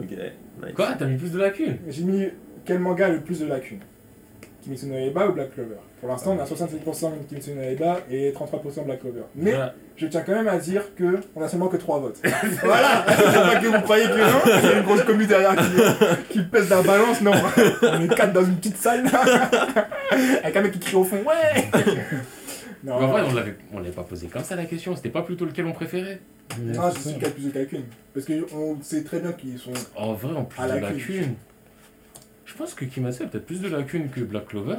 [0.00, 0.74] Ok, nice.
[0.74, 0.88] Quoi?
[0.98, 1.76] T'as mis plus de lacunes?
[1.88, 2.26] J'ai mis
[2.66, 3.80] quel manga a le plus de lacunes?
[4.62, 5.76] Kimetsu no Yaiba ou Black Clover?
[6.00, 9.22] Pour l'instant, on a 67% Kimetsu no Yaiba et 33% Black Clover.
[9.34, 9.74] Mais Voilà.
[9.96, 12.20] je tiens quand même à dire que on a seulement que 3 votes.
[12.62, 15.56] voilà C'est pas que vous croyez que non Il y a une grosse commu derrière
[15.56, 17.32] qui, qui pèse la balance, non
[17.82, 19.04] On est 4 dans une petite salle
[20.42, 21.84] Avec un mec qui crie au fond, ouais Mais
[22.84, 24.94] Non, en vrai, on l'avait, on l'avait pas posé comme ça la question.
[24.94, 26.20] C'était pas plutôt lequel on préférait
[26.60, 27.84] non c'est celui qui a plus de lacunes.
[28.14, 29.72] Parce qu'on sait très bien qu'ils sont.
[29.96, 30.96] En vrai, en plus de lacune.
[30.96, 31.34] lacunes.
[32.46, 34.76] Je pense que Kimetsu a peut-être plus de lacunes que Black Clover.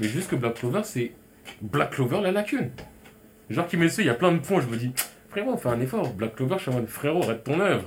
[0.00, 1.12] Mais juste que Black Clover, c'est
[1.60, 2.70] Black Clover la lacune.
[3.50, 4.60] Genre Kimetsu, il y a plein de points.
[4.60, 4.92] Je me dis,
[5.28, 6.12] frérot, fais un effort.
[6.14, 7.86] Black Clover, je suis en mode, frérot, arrête ton œuvre.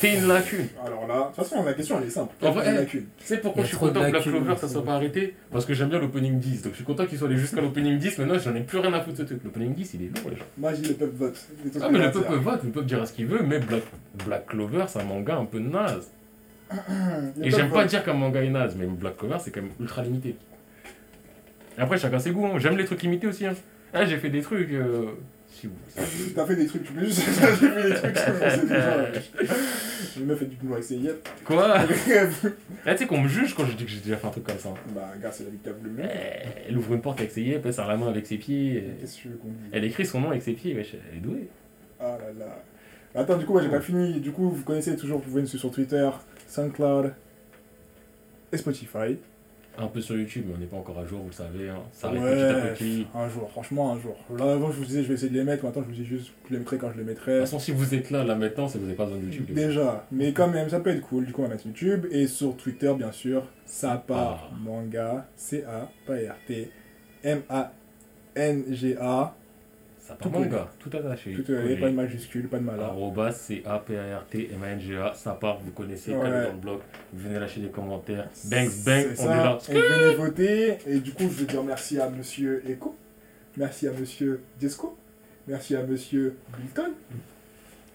[0.00, 0.66] T'es une lacune.
[0.84, 2.34] Alors là, de toute façon, la question elle est simple.
[2.44, 4.94] En vrai, eh, Tu sais pourquoi je suis content que Black Clover ça soit pas
[4.94, 6.62] arrêté Parce que j'aime bien l'opening 10.
[6.62, 8.18] Donc je suis content qu'ils soient allés jusqu'à l'opening 10.
[8.18, 9.44] Maintenant, j'en ai plus rien à foutre de ce truc.
[9.44, 10.44] L'opening 10, il est lourd, les gens.
[10.58, 11.46] Moi, le peuple vote.
[11.80, 13.82] Ah, mais le peuple vote, le peuple dira ce qu'il veut, mais Black,
[14.26, 16.10] Black Clover, c'est un manga un peu naze.
[17.42, 20.02] Et j'aime pas dire qu'un manga est naze, mais Black Clover, c'est quand même ultra
[20.02, 20.34] limité.
[21.78, 22.46] Et après, chacun ses goûts.
[22.46, 22.58] hein.
[22.58, 23.46] J'aime les trucs limités aussi.
[23.46, 23.54] Hein.
[23.94, 24.72] Ah, j'ai fait des trucs.
[24.72, 25.12] euh,
[25.58, 25.74] Si vous.
[26.34, 27.22] T'as fait des trucs, juste.
[27.26, 28.12] J'ai fait des trucs,
[28.68, 29.12] déjà.
[30.14, 31.18] J'ai même fait du boulot avec ses yeux.
[31.46, 32.46] Quoi Bref.
[32.84, 34.44] Ah, tu sais qu'on me juge quand je dis que j'ai déjà fait un truc
[34.44, 34.68] comme ça.
[34.68, 34.74] hein.
[34.94, 35.94] Bah, gars, c'est la vie que t'as voulu.
[36.02, 38.84] Eh, Elle ouvre une porte avec ses yeux, elle serre la main avec ses pieds.
[39.00, 39.70] Qu'est-ce que qu'on dise?
[39.72, 41.48] Elle écrit son nom avec ses pieds, wesh, elle est douée.
[41.98, 42.62] Ah là là.
[43.14, 44.20] Attends, du coup, moi j'ai pas fini.
[44.20, 46.10] Du coup, vous connaissez toujours, vous pouvez nous suivre sur Twitter,
[46.48, 47.14] SoundCloud
[48.52, 49.16] et Spotify.
[49.78, 51.68] Un peu sur YouTube, mais on n'est pas encore à jour, vous le savez.
[51.68, 51.78] hein.
[51.92, 53.06] Ça arrive Ouais, petit à petit.
[53.14, 54.16] Un jour, franchement, un jour.
[54.38, 55.64] Là, avant, je vous disais, je vais essayer de les mettre.
[55.64, 57.32] Maintenant, je vous dis juste, je les mettrai quand je les De mettrai.
[57.32, 59.24] toute façon, si vous êtes là, là maintenant, c'est que vous n'avez pas besoin de
[59.26, 59.46] YouTube.
[59.54, 61.26] Déjà, mais quand même, ça peut être cool.
[61.26, 62.06] Du coup, on va mettre YouTube.
[62.10, 64.56] Et sur Twitter, bien sûr, ça part Ah.
[64.64, 66.70] manga, C-A-P-R-T,
[68.36, 69.34] M-A-N-G-A.
[70.06, 71.32] Ça Tout part manga, tout attaché.
[71.32, 71.76] Tout est collé.
[71.78, 72.80] pas de majuscule, pas de malade.
[72.82, 76.30] Arrobas, c'est A-P-A-R-T-M-A-N-G-A, ça part, vous connaissez, Ouais.
[76.30, 76.78] dans le blog,
[77.12, 79.32] vous venez lâcher des commentaires, bang bang, C'est on ça.
[79.34, 79.58] est là.
[79.68, 80.78] Et venez voter.
[80.86, 82.94] Et du coup, je veux dire merci à monsieur Echo.
[83.56, 84.96] Merci à monsieur Jesco.
[85.48, 86.92] Merci à monsieur Bilton.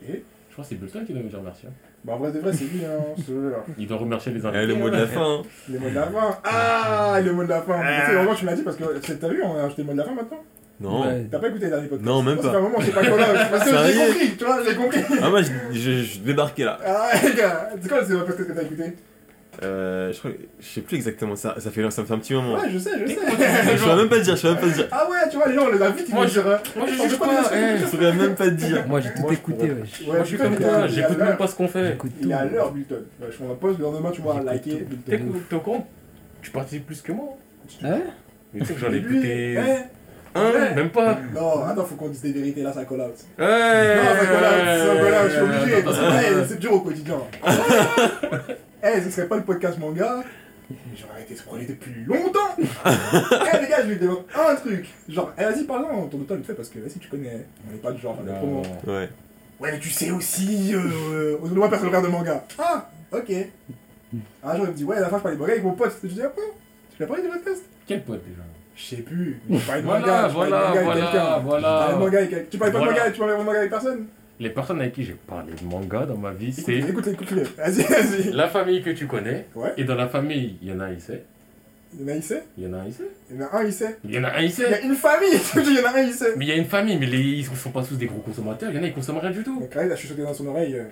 [0.08, 1.68] Et, Je crois que c'est Bulton qui doit me dire merci.
[1.68, 1.72] hein.
[2.04, 3.00] bah, en vrai de vrai, c'est lui, hein.
[3.78, 4.66] Il doit remercier les Eh, invités.
[4.66, 5.40] le mot de la fin.
[5.40, 5.42] hein.
[5.70, 6.38] Les mots de la fin.
[6.44, 7.80] Ah, le mot de la fin.
[7.80, 9.88] Tu sais, vraiment, tu me l'as dit parce que t'as vu, on a ajouté le
[9.88, 10.44] mot de la fin maintenant.
[10.82, 11.04] Non.
[11.06, 11.28] Ouais.
[11.30, 12.50] T'as pas écouté les derniers podcasts Non, même pas.
[12.52, 13.46] fait un moment, je sais pas quoi là.
[13.52, 15.00] Parce que j'ai compris, tu vois, j'ai compris.
[15.22, 15.50] Ah, moi, je,
[15.80, 16.80] je, je débarquais là.
[16.86, 18.84] Ah, les gars, c'est quoi le dernier podcast que t'as écouté?
[19.64, 20.32] Euh, je crois,
[20.62, 21.56] je sais plus exactement ça.
[21.60, 22.54] Ça fait, ça fait un petit moment.
[22.56, 23.20] Ouais, je sais, je sais.
[23.74, 24.88] Je saurais même pas te dire, je saurais même pas te dire.
[24.92, 26.48] Ah ouais, tu vois, les gens, on les invite, ils Moi, vont je- dire.
[26.48, 27.78] euh, Moi je juge pas eh.
[27.80, 28.88] Je saurais même pas te dire.
[28.88, 30.02] Moi j'ai tout écouté, wesh.
[30.02, 31.98] Ouais, Moi je suis comme toi, j'écoute même pas ce qu'on fait.
[32.22, 32.96] Il est à l'heure, Bilton.
[33.22, 34.86] Ouais, Je m'en pose, le lendemain, tu vas liker.
[35.06, 35.20] T'es
[35.56, 35.88] au courant?
[36.42, 37.38] Tu participes plus que moi.
[37.84, 38.02] Ouais
[38.54, 39.58] Mais tu sais que j'en ai écouté
[40.36, 40.76] un, ouais.
[40.76, 41.18] même pas.
[41.34, 43.16] Non, attends, faut qu'on dise des vérités là, ça call out.
[43.38, 43.96] Ouais.
[43.96, 46.46] Non, ça call out, ça call out, je suis obligé.
[46.48, 47.18] C'est dur au quotidien.
[48.84, 50.24] Eh, ce serait pas le podcast manga.
[50.96, 52.56] J'aurais arrêté ce projet depuis longtemps.
[52.58, 54.90] Eh les gars, je vais te dire un truc.
[55.08, 57.46] Genre, eh, vas-y, parle-en, ton automne, vite fait, parce que vas-y, tu connais.
[57.68, 58.14] On n'est pas du genre.
[58.14, 58.64] à faire des promos.
[58.64, 58.94] Non.
[58.94, 59.10] Ouais.
[59.60, 62.44] Ouais, mais tu sais aussi, euh, au moi personne regarde de manga.
[62.58, 63.32] Ah, ok.
[64.44, 65.74] Un jour, il me dit, ouais, à la fin, je parlais de manga avec mon
[65.74, 65.94] pote.
[66.04, 66.42] Je dis, ah bon
[66.96, 67.62] Tu l'as parlé du podcast?
[67.86, 68.42] Quel pote déjà?
[68.82, 69.40] Je sais plus.
[69.50, 71.22] Je parlais de Voilà, manga, je parlais de voilà, manga avec voilà, quelqu'un.
[71.22, 71.96] Je parlais de voilà.
[72.00, 72.46] manga avec quelqu'un.
[72.50, 73.00] Tu parlais pas de Voilà.
[73.00, 74.06] manga, tu parlais de manga avec personne
[74.40, 77.32] Les personnes avec qui j'ai parlé de manga dans ma vie, Écoute, c'est écoute, écoute,
[77.32, 77.56] écoute.
[77.58, 78.32] Vas-y, vas-y.
[78.32, 79.46] la famille que tu connais.
[79.56, 79.74] Ouais.
[79.78, 81.24] Et dans la famille, il y en a un, il sait.
[81.94, 82.44] Il y en a, il sait.
[82.58, 83.16] Il y en a un, il sait.
[83.30, 83.98] Il y en a un, il sait.
[84.06, 84.84] Il y en a un, il Il y a sait.
[84.86, 86.34] une famille, tu me dis, il y en a un, il sait.
[86.38, 87.20] Mais il y a une famille, mais les...
[87.20, 88.72] ils sont pas tous des gros consommateurs.
[88.72, 89.60] Il y en a, ils consomment rien du tout.
[89.60, 90.76] Donc là, il a chuchoté dans son oreille.
[90.76, 90.84] euh,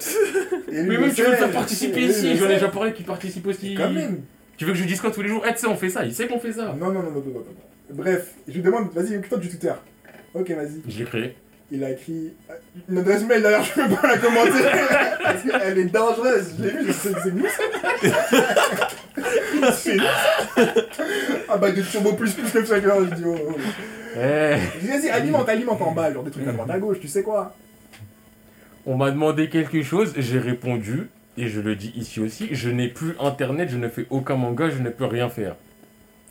[0.72, 2.36] Mais même le tu veux me sait, faire participer le ici, sait.
[2.36, 3.74] j'en ai déjà parlé qui participe aussi.
[3.76, 4.22] Quand même.
[4.62, 5.44] Tu veux que je dise quoi tous les jours?
[5.44, 6.66] Eh, tu sais, on fait ça, il sait qu'on fait ça.
[6.66, 7.94] Non, non, non, non, non, non, non.
[7.94, 9.72] Bref, je lui demande, vas-y, occupe-toi du Twitter.
[10.34, 10.82] Ok, vas-y.
[10.88, 11.36] Je l'ai créé.
[11.72, 12.54] Il a écrit euh,
[12.88, 14.62] une adresse mail d'ailleurs, je peux pas la commenter.
[15.20, 16.54] Parce qu'elle est dangereuse.
[16.56, 17.62] Je l'ai vu, je sais c'est nous ça.
[19.72, 20.74] C'est nous ça.
[21.48, 23.34] Ah bah de turbo plus plus comme ça, je dis oh.
[23.48, 23.56] oh.
[24.16, 27.00] Eh, Je dis, Vas-y, alimente, alimente en bas, genre des trucs à droite à gauche,
[27.00, 27.52] tu sais quoi.
[28.86, 31.08] on m'a demandé quelque chose, j'ai répondu.
[31.38, 34.68] Et je le dis ici aussi, je n'ai plus internet, je ne fais aucun manga,
[34.70, 35.56] je ne peux rien faire.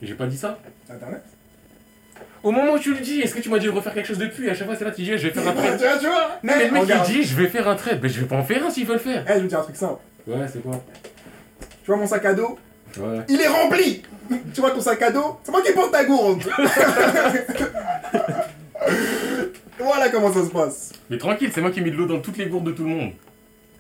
[0.02, 0.60] J'ai pas dit ça
[0.90, 1.24] Internet
[2.44, 4.18] Au moment où tu le dis, est-ce que tu m'as dit de refaire quelque chose
[4.20, 5.80] depuis À chaque fois, c'est là, tu dis, je vais faire un Tu trade.
[5.80, 8.00] vois, tu vois Non, mais le mec, il dit, je vais faire un trade.
[8.02, 9.24] Mais je vais pas en faire un s'il veut le faire.
[9.28, 10.00] Eh, je vais te dire un truc simple.
[10.28, 10.84] Ouais, c'est quoi?
[11.84, 12.60] Tu vois mon sac à dos?
[13.00, 13.20] Ouais.
[13.30, 14.04] Il est rempli
[14.54, 15.40] Tu vois ton sac à dos?
[15.44, 16.44] C'est moi qui porte ta gourde
[19.80, 20.92] Voilà comment ça se passe.
[21.10, 22.84] Mais tranquille, c'est moi qui ai mis de l'eau dans toutes les gourdes de tout
[22.84, 23.12] le monde.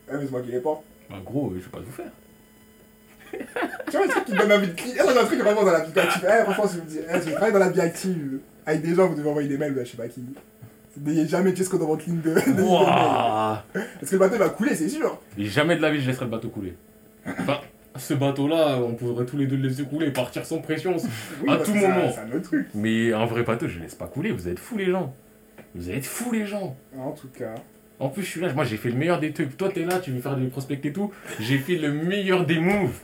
[0.09, 0.83] Eh, mais c'est moi qui les porte.
[1.11, 2.11] Bah, gros, je vais pas tout faire.
[3.89, 4.99] Tu vois le truc qui donne envie de cliquer.
[5.03, 6.25] Eh, un truc vraiment dans la vie active.
[6.27, 8.81] Eh, franchement, si vous me dites, eh, si vous travaillez dans la vie active, avec
[8.81, 10.23] des gens, vous devez envoyer des mails, bah, je sais pas qui.
[10.97, 12.29] N'ayez jamais Jesco dans votre ligne de.
[12.33, 12.61] de mail.
[12.65, 15.19] Wouah Parce que le bateau va couler, c'est sûr.
[15.37, 16.75] Et jamais de la vie je laisserai le bateau couler.
[17.39, 17.61] Enfin,
[17.95, 20.97] ce bateau-là, on pourrait tous les deux le laisser couler et partir sans pression.
[20.97, 22.11] Oui, À parce tout c'est moment.
[22.13, 22.67] C'est un autre truc.
[22.73, 24.31] Mais un vrai bateau, je laisse pas couler.
[24.31, 25.13] Vous êtes fous les gens.
[25.75, 26.75] Vous êtes fous les gens.
[26.97, 27.55] En tout cas.
[28.01, 29.55] En plus, je suis là, moi j'ai fait le meilleur des trucs.
[29.55, 31.13] Toi, t'es là, tu veux faire des prospects et tout.
[31.39, 32.99] J'ai fait le meilleur des moves.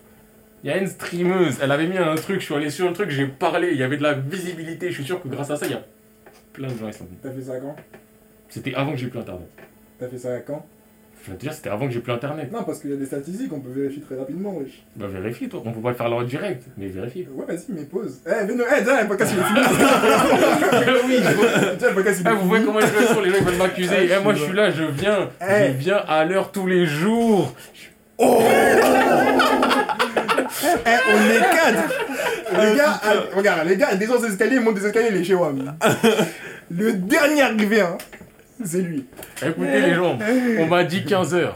[0.64, 2.94] Il y a une streameuse, elle avait mis un truc, je suis allé sur le
[2.94, 4.90] truc, j'ai parlé, il y avait de la visibilité.
[4.90, 5.86] Je suis sûr que grâce à ça, il y a
[6.52, 7.20] plein de gens qui sont venus.
[7.22, 7.76] T'as fait ça quand?
[8.50, 9.48] C'était avant que j'ai plus internet.
[10.00, 10.66] T'as fait ça quand?
[11.30, 12.52] Je dire, c'était avant que j'ai plus internet.
[12.54, 14.84] Non, parce qu'il y a des statistiques, on peut vérifier très rapidement, wesh.
[14.96, 17.28] Bah vérifie toi, on peut pas le faire là en direct, mais vérifie.
[17.34, 18.22] Ouais, vas-y, mais pause.
[18.26, 19.60] Eh, venez, eh, déjà, le podcast il est fini.
[21.08, 21.74] oui, je vois.
[21.74, 22.74] Déjà, le podcast il est Ah, vous voyez fini.
[22.76, 24.10] comment je fais sur les gens ils veulent m'accuser.
[24.10, 25.30] Eh, moi je suis là, je viens.
[25.42, 25.68] Eh.
[25.68, 27.54] Je viens à l'heure tous les jours.
[30.86, 31.90] Eh, on est quatre
[32.52, 35.24] Les gars, ah, regarde, les gars, des gens des escaliers, ils montent des escaliers, les
[35.24, 35.76] chez WAM.
[36.72, 37.98] Le dernier arrivé, hein,
[38.64, 39.06] c'est lui.
[39.46, 40.18] Écoutez les gens,
[40.60, 41.50] on m'a dit 15h.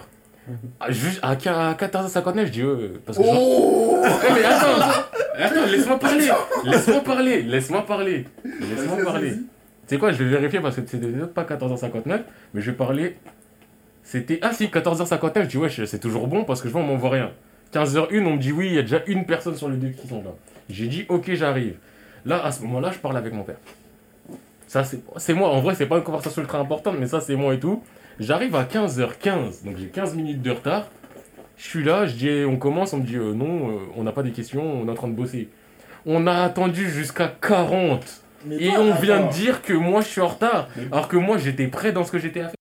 [0.90, 2.64] Juste à 14h59, je dis
[3.06, 4.82] parce que Oh Eh, mais attends,
[5.38, 6.30] attends, laisse-moi parler,
[6.66, 9.34] laisse-moi parler, laisse-moi parler, laisse-moi parler.
[9.88, 12.22] sais quoi, je vais vérifier parce que c'était pas 14h59,
[12.54, 13.18] mais je vais parler.
[14.04, 14.40] C'était.
[14.42, 17.12] Ah si, 14h59, je dis ouais, c'est toujours bon parce que je vois, on m'envoie
[17.12, 17.32] rien.
[17.74, 20.08] 15h01, on me dit oui, il y a déjà une personne sur les deux qui
[20.08, 20.32] sont là.
[20.70, 21.76] J'ai dit ok, j'arrive.
[22.26, 23.58] Là, à ce moment-là, je parle avec mon père.
[24.72, 25.50] Ça, c'est c'est moi.
[25.50, 27.84] En vrai, c'est pas une conversation ultra importante, mais ça, c'est moi et tout.
[28.22, 30.88] J'arrive à 15h15, donc j'ai 15 minutes de retard.
[31.58, 34.14] Je suis là, je dis, on commence, on me dit, euh, non, euh, on n'a
[34.14, 35.50] pas des questions, on est en train de bosser.
[36.06, 38.24] On a attendu jusqu'à 40.
[38.46, 40.70] Mais Et toi, on vient de dire que moi je suis en retard.
[40.90, 42.50] Alors que moi j'étais prêt dans ce que j'étais à faire.